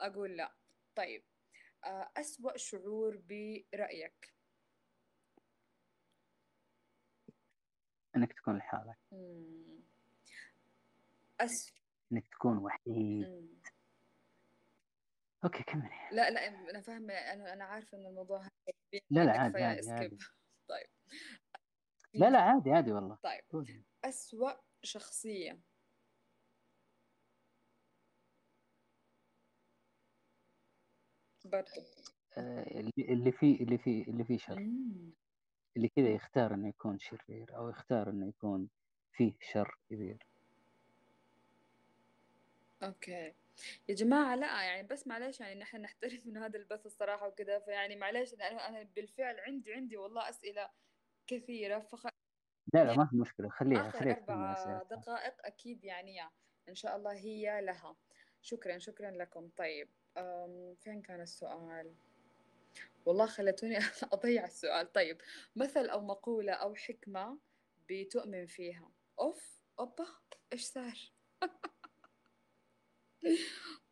أقول 0.00 0.36
لا. 0.36 0.54
طيب 0.94 1.24
آه، 1.84 2.10
أسوأ 2.16 2.56
شعور 2.56 3.16
برأيك؟ 3.16 4.34
إنك 8.16 8.32
تكون 8.32 8.56
لحالك. 8.58 8.98
أس 11.40 11.72
إنك 12.12 12.28
تكون 12.28 12.58
وحيد. 12.58 13.28
مم. 13.28 13.48
أوكي 15.44 15.62
كملي 15.62 16.08
لا 16.12 16.30
لا 16.30 16.48
أنا 16.48 16.80
فاهمة 16.80 17.14
أنا 17.14 17.52
أنا 17.52 17.64
عارفة 17.64 17.98
إن 17.98 18.06
الموضوع 18.06 18.40
هذا 18.40 19.00
لا 19.10 19.24
لا 19.24 19.40
عادي 19.40 19.64
عادي 19.64 19.90
عادي. 19.90 20.18
طيب. 20.68 20.86
لا 22.14 22.30
لا 22.30 22.40
عادي 22.40 22.70
عادي 22.70 22.92
والله. 22.92 23.18
طيب. 23.22 23.42
أسوأ 24.04 24.52
شخصية. 24.82 25.60
برضه 31.50 31.82
آه، 32.38 32.62
اللي 32.80 32.92
اللي 32.98 33.32
فيه 33.32 33.60
اللي 33.60 33.78
فيه 33.78 34.04
اللي 34.04 34.24
فيه 34.24 34.38
شر. 34.38 34.60
مم. 34.60 35.10
اللي 35.76 35.88
كذا 35.88 36.08
يختار 36.08 36.54
إنه 36.54 36.68
يكون 36.68 36.98
شرير 36.98 37.56
أو 37.56 37.68
يختار 37.68 38.10
إنه 38.10 38.28
يكون 38.28 38.68
فيه 39.12 39.32
شر 39.40 39.78
كبير. 39.90 40.26
أوكي. 42.82 43.34
يا 43.88 43.94
جماعة 43.94 44.34
لا 44.36 44.62
يعني 44.62 44.86
بس 44.88 45.06
معلش 45.06 45.40
يعني 45.40 45.60
نحن 45.60 45.76
نحترم 45.80 46.22
من 46.24 46.36
هذا 46.36 46.58
البث 46.58 46.86
الصراحة 46.86 47.28
وكذا 47.28 47.58
فيعني 47.58 47.96
معلش 47.96 48.34
أنا 48.34 48.68
أنا 48.68 48.82
بالفعل 48.96 49.40
عندي 49.40 49.72
عندي 49.74 49.96
والله 49.96 50.28
أسئلة 50.28 50.68
كثيرة 51.26 51.78
فخ 51.78 52.06
لا 52.74 52.84
لا 52.84 52.96
ما 52.96 53.06
في 53.06 53.16
مشكلة. 53.16 53.48
خليها 53.48 53.90
خليها 53.90 54.12
أسئلتها 54.12 54.82
دقائق 54.90 55.34
أكيد 55.40 55.84
يعني 55.84 56.20
إن 56.68 56.74
شاء 56.74 56.96
الله 56.96 57.12
هي 57.12 57.60
لها. 57.62 57.96
شكرا 58.42 58.78
شكرا 58.78 59.10
لكم. 59.10 59.50
طيب. 59.56 59.88
فين 60.74 61.02
كان 61.02 61.20
السؤال؟ 61.20 61.94
والله 63.06 63.26
خلتوني 63.26 63.78
أضيع 64.12 64.44
السؤال. 64.44 64.92
طيب 64.92 65.18
مثل 65.56 65.88
أو 65.88 66.00
مقولة 66.00 66.52
أو 66.52 66.74
حكمة 66.74 67.38
بتؤمن 67.90 68.46
فيها؟ 68.46 68.90
أوف 69.20 69.62
أوبا 69.80 70.06
إيش 70.52 70.64
صار؟ 70.64 70.98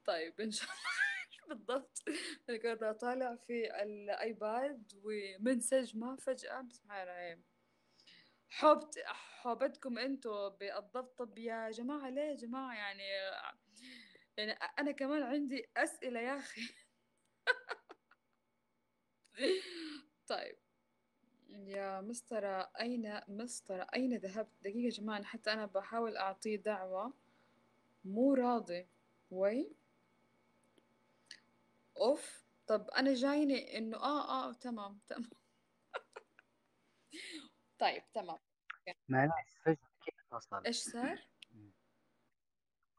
طيب 0.06 0.40
إن 0.40 0.50
شاء 0.50 0.68
الله. 0.68 1.06
بالضبط. 1.48 2.02
كنت 2.48 2.82
أطالع 2.82 3.36
في 3.36 3.82
الآيباد 3.82 4.92
ومنسج 5.04 5.96
ما 5.96 6.16
فجأة. 6.16 6.60
بسم 6.60 6.92
الله 6.92 7.38
حبت 8.48 9.02
حوبتكم 9.06 9.98
أنتوا 9.98 10.48
بالضبط. 10.48 11.18
طب 11.18 11.38
يا 11.38 11.70
جماعة 11.70 12.10
ليه 12.10 12.22
يا 12.22 12.34
جماعة؟ 12.34 12.74
يعني 12.74 13.02
يعني 14.36 14.52
أنا 14.52 14.92
كمان 14.92 15.22
عندي 15.22 15.68
أسئلة 15.76 16.20
يا 16.20 16.38
أخي. 16.38 16.60
طيب. 20.28 20.56
يا 21.48 22.00
مسطرة 22.00 22.70
أين 22.80 23.20
مسطرة 23.28 23.86
أين 23.94 24.16
ذهبت؟ 24.16 24.52
دقيقة 24.62 24.78
يا 24.84 24.90
جماعة 24.90 25.22
حتى 25.22 25.52
أنا 25.52 25.66
بحاول 25.66 26.16
أعطيه 26.16 26.56
دعوة. 26.56 27.12
مو 28.04 28.34
راضي. 28.34 28.86
وي 29.30 29.72
أوف. 31.96 32.46
طب 32.66 32.90
أنا 32.90 33.14
جايني 33.14 33.78
إنه 33.78 33.96
آه 33.96 34.48
آه 34.48 34.52
تمام 34.52 35.00
تمام. 35.08 35.30
طيب 37.78 38.02
تمام. 38.14 38.38
معلش 39.08 39.32
فجأة 39.64 39.76
فصل 40.30 40.66
إيش 40.66 40.76
صار؟ 40.76 41.28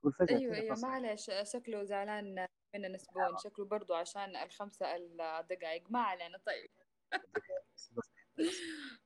قول 0.07 0.13
فجأة 0.13 0.37
أيوه 0.37 0.55
أيوه 0.55 0.79
معلش 0.79 1.31
شكله 1.43 1.83
زعلان 1.83 2.47
من 2.75 2.91
نسبون 2.91 3.37
شكله 3.37 3.65
برضو 3.65 3.93
عشان 3.93 4.35
الخمسة 4.35 4.95
الدقايق. 4.95 5.91
ما 5.91 5.99
علينا 5.99 6.37
طيب. 6.45 6.71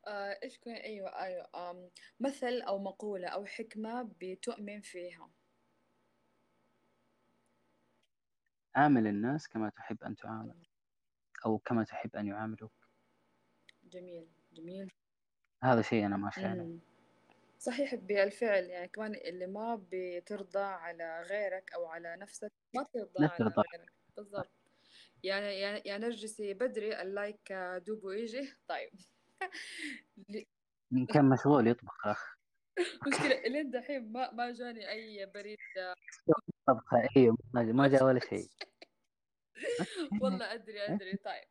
آه 0.08 0.40
إيش 0.44 0.58
كان 0.58 0.76
أيوه 0.76 1.10
أيوه 1.10 1.90
مثل 2.20 2.62
أو 2.62 2.80
مقولة 2.80 3.28
أو 3.28 3.46
حكمة 3.46 4.12
بتؤمن 4.22 4.82
فيها؟ 4.82 5.30
عامل 8.76 9.08
الناس 9.08 9.48
كما 9.48 9.70
تحب 9.70 10.04
أن 10.04 10.16
تعامل 10.16 10.68
أو 11.46 11.58
كما 11.58 11.84
تحب 11.84 12.16
أن 12.16 12.28
يعاملوك. 12.28 12.74
جميل 13.84 14.28
جميل. 14.54 14.92
هذا 15.64 15.82
شيء 15.82 16.06
أنا 16.06 16.18
ماشي 16.18 16.46
عليه. 16.46 16.91
صحيح 17.62 17.96
بالفعل 17.96 18.64
يعني 18.64 18.88
كمان 18.88 19.16
اللي 19.16 19.48
ما 19.48 19.86
بترضى 19.92 20.60
على 20.60 21.22
غيرك 21.30 21.74
أو 21.74 21.86
على 21.86 22.16
نفسك 22.16 22.52
ما 22.76 22.84
ترضى 22.84 23.26
على 23.26 23.54
غيرك. 23.58 23.94
بالضبط. 24.18 24.52
يعني 25.24 25.60
يعني 25.60 25.82
يا 25.86 25.98
نرجسي 25.98 26.54
بدري 26.54 27.02
اللايك 27.02 27.54
دوبو 27.88 28.12
يجي. 28.12 28.54
طيب. 28.68 28.90
إن 30.94 31.06
كان 31.06 31.30
مشغول 31.30 31.68
يطبخ 31.68 32.08
أخ. 32.08 32.38
مشكلة 33.08 33.42
لين 33.48 33.72
دحين 33.72 34.12
ما 34.12 34.32
ما 34.32 34.52
جاني 34.52 34.90
أي 34.90 35.26
بريد. 35.26 35.58
طبخة 36.68 37.10
أيوه 37.18 37.38
ما 37.54 37.64
ما 37.64 37.88
جاء 37.88 38.04
ولا 38.04 38.20
شيء. 38.20 38.48
والله 40.22 40.54
أدري 40.54 40.82
أدري. 40.82 41.18
طيب. 41.18 41.48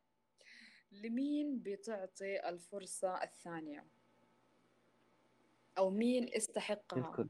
لمين 0.91 1.59
بتعطي 1.59 2.49
الفرصة 2.49 3.23
الثانية؟ 3.23 4.00
أو 5.77 5.89
مين 5.89 6.29
استحقها؟ 6.33 6.99
الكل. 6.99 7.29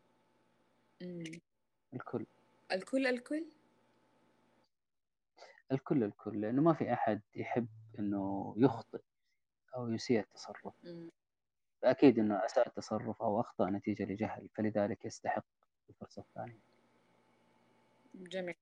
مم. 1.01 1.23
الكل. 1.93 2.26
الكل 2.72 3.07
الكل؟ 3.07 3.45
الكل 5.72 6.03
الكل 6.03 6.41
لأنه 6.41 6.61
ما 6.61 6.73
في 6.73 6.93
أحد 6.93 7.22
يحب 7.35 7.68
إنه 7.99 8.53
يخطئ 8.57 9.01
أو 9.76 9.89
يسيء 9.89 10.19
التصرف. 10.19 10.73
مم. 10.84 11.09
فأكيد 11.81 12.19
إنه 12.19 12.45
أساء 12.45 12.68
التصرف 12.68 13.22
أو 13.22 13.39
أخطأ 13.41 13.69
نتيجة 13.69 14.03
لجهل 14.03 14.49
فلذلك 14.55 15.05
يستحق 15.05 15.45
الفرصة 15.89 16.22
الثانية. 16.22 16.59
جميل. 18.15 18.55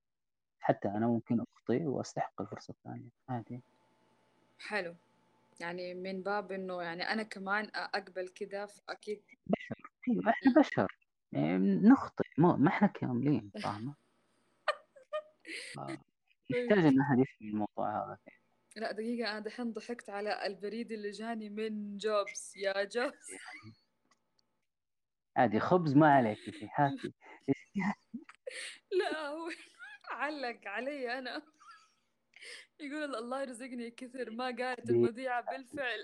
حتى 0.60 0.88
أنا 0.88 1.08
ممكن 1.08 1.40
أخطئ 1.42 1.84
وأستحق 1.84 2.42
الفرصة 2.42 2.72
الثانية. 2.72 3.10
عادي. 3.30 3.62
حلو. 4.60 4.96
يعني 5.60 5.94
من 5.94 6.22
باب 6.22 6.52
إنه 6.52 6.82
يعني 6.82 7.04
أنا 7.04 7.24
كمان 7.24 7.70
أقبل 7.76 8.28
كده 8.28 8.66
فأكيد 8.66 9.22
بشر 10.14 10.22
أيوه 10.28 10.34
إحنا 10.34 10.54
بشر. 10.62 10.88
يعني 11.32 11.76
نخطئ 11.76 12.24
ما, 12.38 12.56
ما 12.56 12.68
إحنا 12.68 12.88
كاملين 12.88 13.52
فاهمة؟ 13.64 13.96
طيب. 15.76 16.00
يحتاج 16.50 16.86
إن 16.86 17.02
أحد 17.02 17.20
يفهم 17.20 17.50
الموضوع 17.50 18.06
هذا. 18.06 18.18
لا 18.76 18.92
دقيقة 18.92 19.32
أنا 19.32 19.40
دحين 19.40 19.74
ضحكت 19.74 20.10
على 20.10 20.46
البريد 20.46 20.92
اللي 20.92 21.12
جاني 21.12 21.50
من 21.50 21.98
جوبز. 21.98 22.54
يا 22.56 22.84
جوبز. 22.84 23.28
عادي 25.38 25.60
خبز 25.60 25.96
ما 25.96 26.14
عليك 26.14 26.38
شيء 26.38 26.70
هاتي. 26.76 27.14
لا 29.00 29.28
هو 29.28 29.50
علق 30.12 30.60
علي 30.66 31.20
أنا. 31.20 31.42
يقول 32.80 33.16
الله 33.16 33.42
يرزقني 33.42 33.92
كثر 33.92 34.32
ما 34.32 34.46
قالت 34.46 34.90
المذيعة 34.90 35.42
بالفعل. 35.42 36.00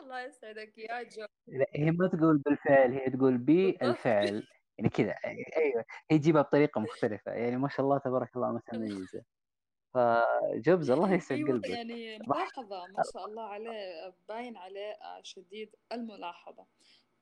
الله 0.00 0.20
يسعدك 0.20 0.78
يا 0.78 1.02
جو. 1.02 1.26
لا 1.46 1.66
هي 1.74 1.90
ما 1.90 2.08
تقول 2.08 2.38
بالفعل 2.38 2.92
هي 2.92 3.10
تقول 3.10 3.38
بالفعل. 3.38 4.46
يعني 4.78 4.90
كذا. 4.90 5.14
أيوه. 5.24 5.84
هي 6.10 6.18
تجيبها 6.18 6.42
بطريقة 6.42 6.80
مختلفة. 6.80 7.32
يعني 7.32 7.56
ما 7.56 7.68
شاء 7.68 7.80
الله 7.80 7.98
تبارك 7.98 8.36
الله 8.36 8.52
متميزه 8.52 9.22
فجوبز 9.94 10.90
الله 10.90 11.12
يسعد 11.14 11.38
أيوة 11.38 11.50
قلبك. 11.50 11.68
يعني 11.68 12.18
ملاحظة 12.18 12.86
ما 12.86 13.02
شاء 13.12 13.26
الله 13.26 13.42
عليه 13.42 14.14
باين 14.28 14.56
عليه 14.56 14.96
شديد 15.22 15.76
الملاحظة. 15.92 16.66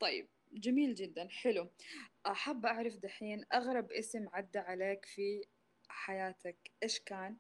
طيب 0.00 0.28
جميل 0.52 0.94
جدا. 0.94 1.28
حلو. 1.28 1.68
حابة 2.26 2.68
أعرف 2.68 2.96
دحين 2.96 3.44
أغرب 3.52 3.92
اسم 3.92 4.28
عدى 4.32 4.58
عليك 4.58 5.04
في 5.04 5.44
حياتك 5.88 6.70
إيش 6.82 7.00
كان؟ 7.00 7.36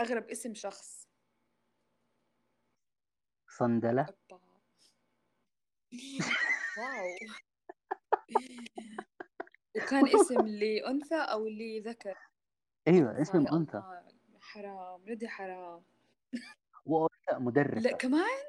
أغرب 0.00 0.30
اسم 0.30 0.54
شخص. 0.54 1.03
صندلة. 3.58 4.06
واو. 6.78 7.16
وكان 9.76 10.04
اسم 10.14 10.46
لأنثى 10.46 11.14
أو 11.14 11.48
لذكر؟ 11.48 12.18
أيوه 12.88 13.22
اسم 13.22 13.46
انثى 13.46 13.78
الله، 13.78 14.02
حرام 14.40 15.02
ولدي 15.02 15.28
حرام. 15.28 15.82
وأنثى 16.86 17.38
مدرسة. 17.38 17.90
لا 17.90 17.96
كمان؟ 17.96 18.42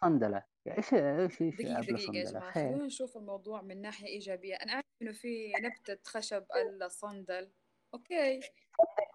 صندلة. 0.00 0.42
إيش 0.66 0.94
إيش 0.94 1.42
إيش 1.42 1.54
دقيقة 1.54 1.80
دقيقة 1.80 2.14
يا 2.14 2.24
جماعة 2.24 2.52
خلونا 2.52 2.86
نشوف 2.86 3.16
الموضوع 3.16 3.62
من 3.62 3.82
ناحية 3.82 4.06
إيجابية. 4.06 4.54
أنا 4.54 4.72
أعرف 4.72 4.84
إنه 5.02 5.12
في 5.12 5.52
نبتة 5.60 5.98
خشب 6.04 6.44
الصندل. 6.82 7.52
أوكي. 7.94 8.40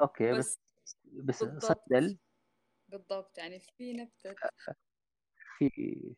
أوكي 0.02 0.32
بس 0.32 0.60
بس 1.06 1.44
بس 1.44 1.66
صندل. 1.66 2.18
بالضبط 2.98 3.38
يعني 3.38 3.60
في 3.60 3.94
نبتة 3.94 4.36
في 5.58 5.70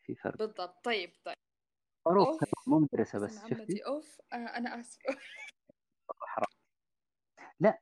في 0.03 0.15
فرق. 0.15 0.37
بالضبط. 0.37 0.83
طيب 0.83 1.13
طيب. 1.25 1.35
معروف 2.07 2.43
مو 2.67 2.79
مدرسة 2.79 3.19
بس 3.19 3.47
شفتي؟ 3.49 3.85
أوف. 3.85 4.21
آه 4.33 4.35
أنا 4.35 4.79
آسفة. 4.79 4.99
حرام. 6.27 6.47
لا 7.59 7.79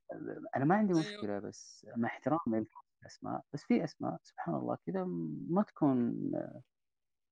أنا 0.55 0.65
ما 0.65 0.75
عندي 0.75 0.93
أيوه. 0.93 1.03
مشكلة 1.05 1.39
بس 1.39 1.87
مع 1.95 2.07
احترامي 2.07 2.65
الأسماء 3.01 3.41
بس 3.53 3.63
في 3.63 3.83
أسماء 3.83 4.17
سبحان 4.23 4.55
الله 4.55 4.77
كذا 4.85 5.03
ما 5.49 5.63
تكون 5.63 6.31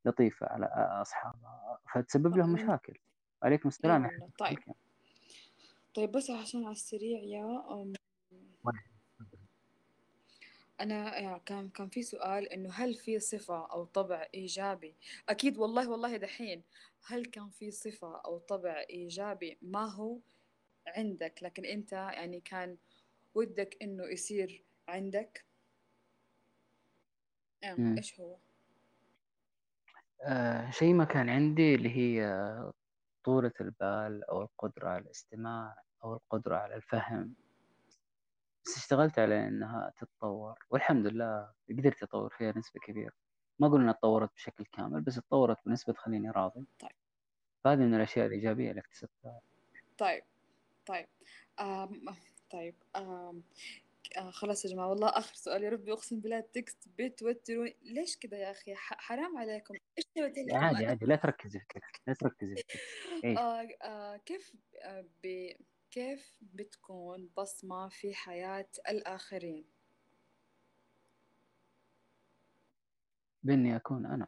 لطيفة 0.05 0.47
على 0.47 0.65
أصحابها 1.01 1.79
فتسبب 1.93 2.37
لهم 2.37 2.49
من 2.49 2.63
مشاكل. 2.63 2.97
عليكم 3.43 3.69
السلام 3.69 4.09
طيب. 4.37 4.59
طيب 5.93 6.11
بس 6.11 6.29
عشان 6.29 6.63
على 6.63 6.71
السريع 6.71 7.19
يا 7.19 7.65
أم. 7.71 7.93
أنا 10.81 11.19
يعني 11.19 11.41
كان 11.45 11.69
كان 11.69 11.89
في 11.89 12.03
سؤال 12.03 12.49
إنه 12.49 12.69
هل 12.73 12.93
في 12.93 13.19
صفة 13.19 13.65
أو 13.71 13.85
طبع 13.85 14.27
إيجابي؟ 14.33 14.95
أكيد 15.29 15.57
والله 15.57 15.89
والله 15.89 16.17
دحين 16.17 16.63
هل 17.05 17.25
كان 17.25 17.49
في 17.49 17.71
صفة 17.71 18.21
أو 18.25 18.37
طبع 18.37 18.85
إيجابي 18.89 19.57
ما 19.61 19.85
هو 19.85 20.19
عندك 20.87 21.39
لكن 21.43 21.65
أنت 21.65 21.91
يعني 21.93 22.39
كان 22.39 22.77
ودك 23.35 23.77
إنه 23.81 24.03
يصير 24.03 24.63
عندك؟ 24.87 25.45
إيش 27.63 28.19
هو؟ 28.19 28.37
آه 30.23 30.69
شيء 30.69 30.93
ما 30.93 31.05
كان 31.05 31.29
عندي 31.29 31.75
اللي 31.75 31.89
هي 31.89 32.21
طولة 33.23 33.51
البال 33.61 34.23
أو 34.23 34.41
القدرة 34.41 34.89
على 34.89 35.03
الاستماع 35.03 35.75
أو 36.03 36.13
القدرة 36.13 36.55
على 36.55 36.75
الفهم 36.75 37.35
بس 38.65 38.77
اشتغلت 38.77 39.19
على 39.19 39.47
إنها 39.47 39.93
تتطور 39.97 40.65
والحمد 40.69 41.07
لله 41.07 41.51
قدرت 41.69 42.03
أطور 42.03 42.29
فيها 42.37 42.53
نسبة 42.57 42.79
كبيرة. 42.79 43.13
ما 43.59 43.67
أقول 43.67 43.81
إنها 43.81 43.93
تطورت 43.93 44.33
بشكل 44.35 44.65
كامل 44.65 45.01
بس 45.01 45.15
تطورت 45.15 45.57
بنسبة 45.65 45.93
تخليني 45.93 46.31
راضي. 46.31 46.65
طيب. 46.79 46.91
فهذه 47.63 47.79
من 47.79 47.95
الأشياء 47.95 48.25
الإيجابية 48.25 48.69
اللي 48.69 48.81
اكتسبتها. 48.81 49.41
طيب 49.97 50.23
طيب. 50.85 51.07
آم 51.59 52.05
طيب. 52.51 52.75
آم 52.95 53.43
آه 54.17 54.31
خلاص 54.31 54.65
يا 54.65 54.69
جماعة 54.69 54.89
والله 54.89 55.09
آخر 55.09 55.35
سؤال 55.35 55.63
يا 55.63 55.69
ربي 55.69 55.93
أقسم 55.93 56.19
بالله 56.19 56.37
ال 56.37 56.48
text 56.48 56.89
بتوتروني. 56.97 57.77
ليش 57.81 58.17
كذا 58.17 58.37
يا 58.37 58.51
أخي؟ 58.51 58.73
حرام 58.75 59.37
عليكم. 59.37 59.73
إيش 59.97 60.05
سويت 60.17 60.53
عادي 60.53 60.85
عادي. 60.85 61.05
لا 61.05 61.15
تركزي 61.15 61.59
في 61.59 61.65
ال 61.65 61.73
text 61.73 62.01
لا 62.07 62.13
تركزي 62.13 62.55
في 62.55 62.61
ال 62.61 62.72
text. 62.72 63.23
إيه 63.23 63.37
آه 63.37 63.67
آه 63.81 64.17
كيف 64.17 64.53
آه 64.83 65.05
ب 65.23 65.51
كيف 65.91 66.37
بتكون 66.41 67.29
بصمة 67.37 67.89
في 67.89 68.13
حياة 68.13 68.69
الآخرين؟ 68.89 69.65
بإني 73.43 73.75
أكون 73.75 74.05
أنا. 74.05 74.27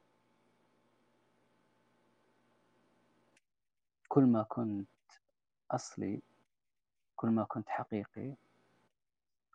كل 4.08 4.24
ما 4.24 4.44
كنت 4.44 4.88
أصلي 5.72 6.22
كل 7.16 7.28
ما 7.28 7.44
كنت 7.44 7.70
حقيقي 7.70 8.34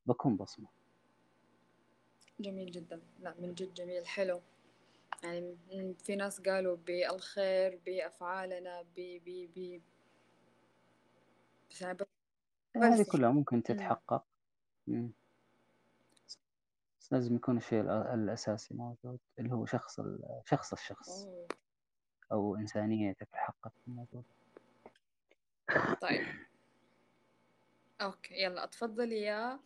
بكون 0.06 0.36
بصمة. 0.36 0.68
جميل 2.40 2.70
جدا. 2.70 3.01
لا 3.20 3.35
من 3.39 3.55
جد 3.55 3.74
جميل. 3.74 4.06
حلو. 4.06 4.40
يعني 5.22 5.56
في 6.05 6.16
ناس 6.16 6.40
قالوا 6.40 6.76
بالخير 6.76 7.80
بأفعالنا 7.86 8.82
ب 8.82 9.20
ب 9.24 9.51
ب. 9.56 9.80
أنا 11.82 12.94
هذه 12.94 13.06
كلها 13.12 13.30
ممكن. 13.30 13.62
تتحقق. 13.62 14.24
مم. 14.86 15.10
بس 17.00 17.12
لازم 17.12 17.36
يكون 17.36 17.56
الشيء 17.56 17.82
الأ- 17.82 18.12
الأساسي 18.12 18.74
موجود 18.74 19.18
اللي 19.38 19.52
هو 19.55 19.66
شخص 19.66 20.00
شخص 20.44 20.72
الشخص. 20.72 21.26
أو 22.32 22.56
إنسانيتك 22.56 23.28
الحقة 23.34 23.70
تكون 23.70 23.94
موجودة 23.94 24.24
طيب. 26.00 26.26
أوكي 28.00 28.42
يلا 28.42 28.64
اتفضلي 28.64 29.22
يا 29.22 29.60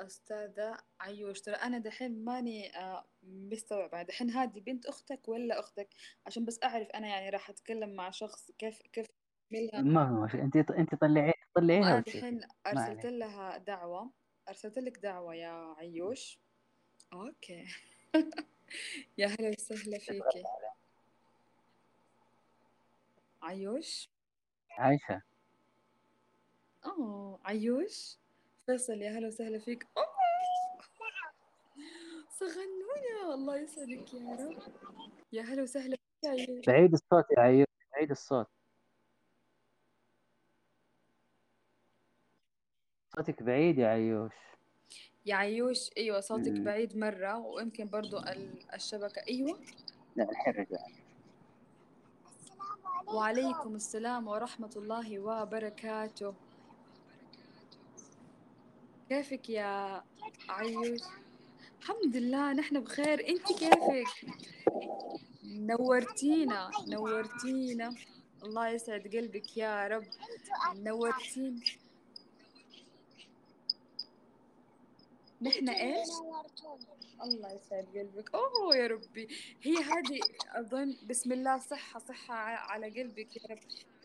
أستاذة 0.00 0.78
عيوش 1.00 1.40
ترى 1.40 1.54
أنا 1.54 1.78
دحين 1.78 2.24
ماني 2.24 2.76
آه، 2.78 3.04
مستوعبة. 3.22 4.02
دحين 4.02 4.30
هذه 4.30 4.60
بنت 4.60 4.86
أختك 4.86 5.28
ولا 5.28 5.60
أختك؟ 5.60 5.88
عشان 6.26 6.44
بس 6.44 6.60
أعرف 6.64 6.88
أنا 6.88 7.08
يعني 7.08 7.30
راح 7.30 7.50
أتكلم 7.50 7.94
مع 7.94 8.10
شخص 8.10 8.50
كيف 8.50 8.82
كيف 8.92 9.06
أعملها 9.54 10.10
ما 10.10 10.26
في 10.28 10.42
أنت 10.42 10.56
أنت 10.56 10.94
طلعي 10.94 11.32
طلعيها 11.54 11.80
وأنا 11.80 11.96
وتشوفي 11.98 12.20
دحين 12.20 12.34
ما 12.40 12.46
أرسلت 12.66 12.78
عليك 12.80 13.04
لها 13.04 13.58
دعوة. 13.58 14.10
أرسلت 14.48 14.78
لك 14.78 14.98
دعوة 14.98 15.34
يا 15.34 15.74
عيوش. 15.78 16.38
أوكي. 17.12 17.64
يا 19.18 19.26
هلا 19.26 19.48
وسهلا 19.48 19.98
فيكي. 19.98 20.42
عيوش؟ 23.42 24.08
عايشة. 24.70 25.22
أوه 26.86 27.40
عيوش. 27.44 28.16
فيصل 28.66 29.02
يا 29.02 29.10
هلا 29.10 29.26
وسهلا 29.26 29.58
فيك. 29.58 29.86
أوه! 29.96 30.06
صغنونة. 32.30 33.34
الله 33.34 33.56
يسعدك 33.58 34.14
يا 34.14 34.36
رب. 34.36 34.58
يا 35.32 35.42
هلا 35.42 35.62
وسهلا 35.62 35.96
فيك 35.96 36.24
يا 36.24 36.30
عيوش. 36.30 36.66
بعيد 36.66 36.92
الصوت 36.92 37.24
يا 37.36 37.40
عيوش. 37.42 37.66
بعيد 37.92 38.10
الصوت. 38.10 38.46
صوتك 43.16 43.42
بعيد 43.42 43.78
يا 43.78 43.86
عيوش. 43.88 44.32
يا 45.26 45.34
عيوش 45.36 45.90
أيوه 45.96 46.20
صوتك 46.20 46.52
مم. 46.52 46.64
بعيد 46.64 46.96
مرة 46.96 47.38
ويمكن 47.38 47.88
برضو 47.88 48.18
ال- 48.18 48.74
الشبكة 48.74 49.22
أيوه. 49.28 49.58
لا 50.16 50.30
الحين 50.30 50.54
رجع 50.54 50.78
وعليكم 53.06 53.74
السلام 53.74 54.28
ورحمة 54.28 54.70
الله 54.76 55.18
وبركاته. 55.18 56.34
كيفك 59.08 59.50
يا 59.50 60.02
عيوش؟ 60.48 61.00
الحمد 61.80 62.16
لله 62.16 62.52
نحن 62.52 62.80
بخير. 62.80 63.28
انت 63.28 63.46
كيفك؟ 63.52 64.30
نورتينا 65.44 66.70
نورتينا. 66.88 67.94
الله 68.44 68.68
يسعد 68.68 69.08
قلبك 69.16 69.56
يا 69.56 69.88
رب. 69.88 70.04
نورتينا. 70.76 71.60
نحن 75.42 75.68
إيش؟ 75.68 76.08
الله 77.22 77.52
يسعد 77.52 77.86
قلبك. 77.94 78.34
أوه 78.34 78.76
يا 78.76 78.86
ربي. 78.86 79.28
هي 79.62 79.76
هذه 79.76 80.20
أظن 80.54 80.96
بسم 81.06 81.32
الله 81.32 81.58
صحة 81.58 82.00
صحة 82.00 82.34
على 82.34 83.02
قلبك 83.02 83.36
يا 83.36 83.42
رب. 83.50 83.58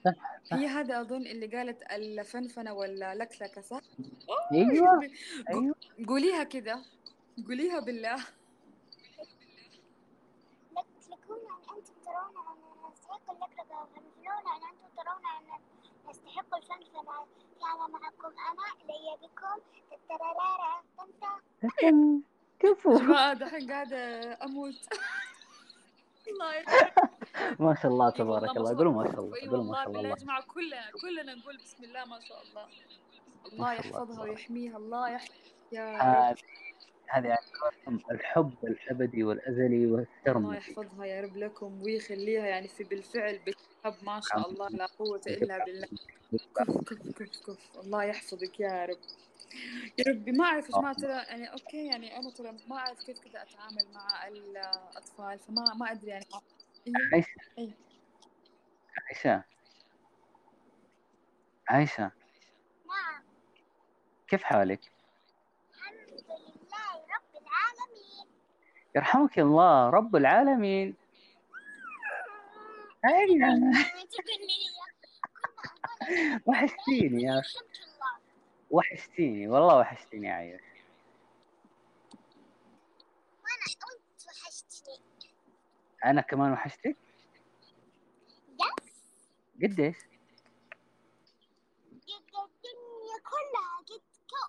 صح 0.05 0.13
صح 0.43 0.53
هي 0.57 0.67
هذا 0.67 1.01
أظن 1.01 1.21
اللي 1.27 1.47
قالت 1.47 1.83
الفنفنة 1.91 2.73
ولا 2.73 3.15
لكلكة 3.15 3.61
صح؟ 3.61 3.81
أوه 4.29 4.59
يا 4.59 5.11
أيوه 5.49 5.75
قوليها 6.07 6.43
كده. 6.43 6.81
قوليها 7.47 7.79
بالله. 7.79 8.15
لكلكون 10.71 11.39
أن 11.39 11.77
أنتم 11.77 11.93
ترون 12.05 12.35
أن 12.47 12.91
نستحق 12.91 13.31
اللكلكة 13.31 13.81
وفنفنون 13.81 14.43
أن 14.55 14.63
أنتم 14.71 14.87
ترون 14.97 15.25
أن 15.25 15.61
نستحق 16.11 16.55
الفنفنة 16.55 17.01
كان 17.61 17.91
معكم 17.91 18.27
أنا 18.27 18.67
لي 18.87 19.17
بكم. 19.21 19.61
تترارارا 19.91 20.83
تتم. 21.61 22.21
كفو. 22.59 22.97
جماعة 22.97 23.33
دحين 23.33 23.71
قاعدة 23.71 23.97
أموت. 24.43 24.73
الله 26.31 26.55
يسعدك 26.55 26.93
ما 27.59 27.75
شاء 27.75 27.91
الله 27.91 28.09
تبارك 28.09 28.57
الله. 28.57 28.77
قولوا 28.77 28.93
ما 28.93 29.11
شاء 29.11 29.19
الله 29.19 29.39
قولوا 29.41 29.63
ما 29.63 29.73
شاء 29.75 29.87
الله. 29.87 29.99
يا 30.01 30.05
الله 30.05 30.15
جماعة 30.15 30.43
كلنا 30.47 30.91
كلنا 31.01 31.35
نقول 31.35 31.57
بسم 31.57 31.83
الله 31.83 32.05
ما 32.05 32.19
شاء 32.19 32.41
الله. 32.43 32.67
الله 33.53 33.73
يحفظها 33.73 34.23
ويحميها 34.23 34.77
الله 34.77 35.09
يحفظ 35.09 35.35
يا 35.71 36.35
هذه 37.11 37.27
يعني 37.27 37.41
الحب 38.11 38.53
الابدي 38.63 39.23
والأزلي 39.23 39.85
واحترم 39.85 40.45
الله 40.45 40.55
يحفظها 40.55 41.05
يا 41.05 41.21
رب 41.21 41.37
لكم 41.37 41.81
ويخليها 41.81 42.45
يعني 42.47 42.67
في 42.67 42.83
بالفعل 42.83 43.39
بتحب 43.39 44.03
ما 44.03 44.21
شاء 44.29 44.49
الله 44.49 44.69
لا 44.69 44.85
قوة 44.85 45.21
إلا 45.27 45.65
بالله. 45.65 45.87
كف 46.55 46.77
كف 46.83 47.11
كف 47.23 47.45
كف. 47.45 47.79
الله 47.83 48.03
يحفظك 48.03 48.59
يا 48.59 48.85
رب. 48.85 48.97
يا 49.99 50.03
ربي 50.07 50.31
ما 50.31 50.45
أعرف 50.45 50.69
يا 50.69 50.75
جماعة 50.75 50.93
ترى 50.93 51.11
يعني 51.11 51.51
أوكي 51.51 51.87
يعني 51.87 52.17
أنا 52.17 52.29
ترى 52.31 52.57
ما 52.67 52.77
أعرف 52.77 53.03
كيف 53.05 53.19
كذا 53.19 53.41
أتعامل 53.41 53.85
مع 53.93 54.27
الأطفال 54.27 55.39
فما 55.39 55.73
ما 55.73 55.91
أدري 55.91 56.07
يعني. 56.11 56.25
أيوه 56.87 57.05
عائشة 57.13 57.33
عائشة 59.07 59.43
عائشة 61.69 62.11
نعم 62.87 63.23
كيف 64.27 64.43
حالك؟ 64.43 64.79
الحمد 65.73 66.09
لله 66.09 66.95
رب 66.95 67.41
العالمين 67.41 68.27
يرحمك 68.95 69.39
الله 69.39 69.89
رب 69.89 70.15
العالمين. 70.15 70.95
أيوة. 73.05 73.71
وحشتيني 76.45 77.23
يا 77.23 77.31
الله 77.31 77.43
وحشتيني 78.69 79.47
والله 79.47 79.77
وحشتيني 79.77 80.27
يا 80.27 80.33
عايش 80.33 80.61
وأنا 83.43 83.67
وأنت 83.87 84.21
وحشتني 84.27 84.99
أنا 86.05 86.21
كمان 86.21 86.51
وحشتك؟ 86.51 86.97
يس 88.49 88.93
قديش؟ 89.63 89.95
قد 92.07 92.33
الدنيا 92.43 93.17
كلها 93.29 93.77
قد 93.87 94.01
كو 94.29 94.43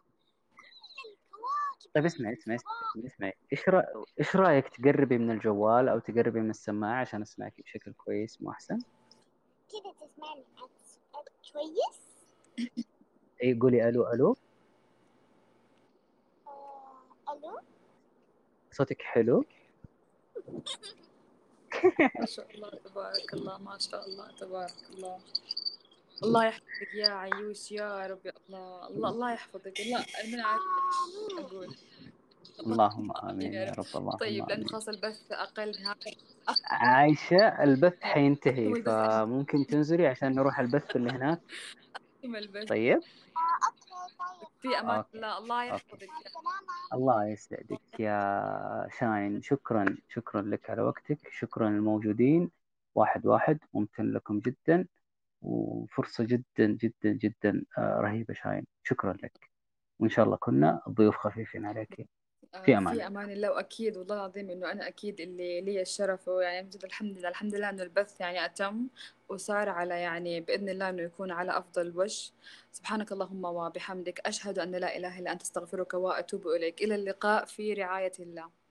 كل 0.56 0.96
الكواكب 1.08 1.81
طيب 1.94 2.04
اسمعي 2.04 2.32
اسمعي 2.32 2.56
اسمعي, 2.56 3.06
اسمعي. 3.06 3.34
إيش 3.52 3.68
رأ... 3.68 3.82
إيش 4.20 4.36
رأيك 4.36 4.68
تقربي 4.68 5.18
من 5.18 5.30
الجوال 5.30 5.88
أو 5.88 5.98
تقربي 5.98 6.40
من 6.40 6.50
السماعة 6.50 7.00
عشان 7.00 7.22
أسمعك 7.22 7.60
بشكل 7.60 7.92
كويس 7.92 8.42
مو 8.42 8.50
أحسن؟ 8.50 8.78
كده 9.72 9.92
تسمعني 10.00 10.44
كويس؟ 11.52 12.00
إي 13.42 13.54
قولي 13.54 13.88
ألو 13.88 14.12
ألو. 14.12 14.36
آه، 16.46 17.32
ألو؟ 17.32 17.60
صوتك 18.70 19.02
حلو؟ 19.02 19.44
ما 22.20 22.26
شاء 22.26 22.54
الله 22.54 22.70
تبارك 22.70 23.34
الله 23.34 23.58
ما 23.58 23.78
شاء 23.78 24.06
الله 24.06 24.36
تبارك 24.36 24.90
الله. 24.90 25.18
الله 26.24 26.44
يحفظك 26.44 26.94
يا 26.94 27.08
عيوش 27.08 27.72
يا 27.72 28.06
رب 28.06 28.26
يا 28.26 28.32
الله 28.48 28.88
الله 28.88 29.08
الله 29.10 29.32
يحفظك. 29.32 29.80
لا 29.80 30.04
من 30.32 30.40
عارف 30.40 30.62
أقول. 31.38 31.76
اللهم 32.66 33.12
آمين 33.16 33.52
يا 33.52 33.72
رب. 33.72 33.86
اللهم 33.96 34.16
طيب 34.16 34.50
آمين. 34.50 34.66
خلاص 34.68 34.88
البث 34.88 35.32
هذا. 35.32 35.96
عايشة 36.70 37.62
البث 37.62 38.00
حينتهي 38.00 38.82
فممكن 38.82 39.66
تنزلي 39.66 40.06
عشان 40.06 40.34
نروح 40.34 40.60
البث 40.60 40.96
اللي 40.96 41.10
هناك. 41.10 41.40
طيب. 42.68 43.00
في 44.60 44.68
أوكي. 44.68 44.80
الله. 45.14 45.38
الله 45.38 45.64
يحفظك 45.64 46.08
الله 46.92 47.28
يسعدك 47.28 48.00
يا 48.00 48.88
شاين. 48.98 49.42
شكرا 49.42 49.96
شكرا 50.08 50.42
لك 50.42 50.70
على 50.70 50.82
وقتك. 50.82 51.18
شكرا 51.32 51.68
للموجودين. 51.68 52.50
واحد 52.94 53.26
واحد. 53.26 53.58
ممتن 53.74 54.12
لكم 54.12 54.40
جدا. 54.40 54.86
وفرصة 55.42 56.24
جدا 56.24 56.66
جدا 56.66 57.12
جدا 57.12 57.64
آه، 57.78 58.00
رهيبة 58.00 58.34
شاين. 58.34 58.66
شكرا 58.82 59.12
لك. 59.12 59.50
وإن 59.98 60.10
شاء 60.10 60.24
الله 60.24 60.36
كنا 60.36 60.82
ضيوف 60.88 61.16
خفيفين 61.16 61.66
عليك. 61.66 62.08
آه، 62.54 62.62
في 62.62 62.76
أمان 62.78 62.94
في 62.94 63.06
أمان. 63.06 63.30
الله 63.30 63.50
وأكيد 63.50 63.96
والله 63.96 64.14
العظيم 64.14 64.50
إنه 64.50 64.72
أنا 64.72 64.88
أكيد 64.88 65.20
اللي 65.20 65.60
لي 65.60 65.82
الشرف 65.82 66.28
ويعني 66.28 66.66
بجد 66.66 66.84
الحمد 66.84 67.18
لله 67.18 67.28
الحمد 67.28 67.54
لله 67.54 67.70
إنه 67.70 67.82
البث 67.82 68.20
يعني 68.20 68.44
أتم 68.44 68.88
وصار 69.28 69.68
على 69.68 70.00
يعني 70.00 70.40
بإذن 70.40 70.68
الله 70.68 70.88
إنه 70.88 71.02
يكون 71.02 71.30
على 71.30 71.58
أفضل 71.58 71.92
وجه. 71.96 72.32
سبحانك 72.72 73.12
اللهم 73.12 73.44
وبحمدك 73.44 74.20
أشهد 74.26 74.58
أن 74.58 74.70
لا 74.70 74.96
إله 74.96 75.18
إلا 75.18 75.32
أنت 75.32 75.42
أستغفرك 75.42 75.94
وأتوب 75.94 76.48
إليك. 76.48 76.82
إلى 76.82 76.94
اللقاء 76.94 77.44
في 77.44 77.72
رعاية 77.74 78.12
الله. 78.20 78.61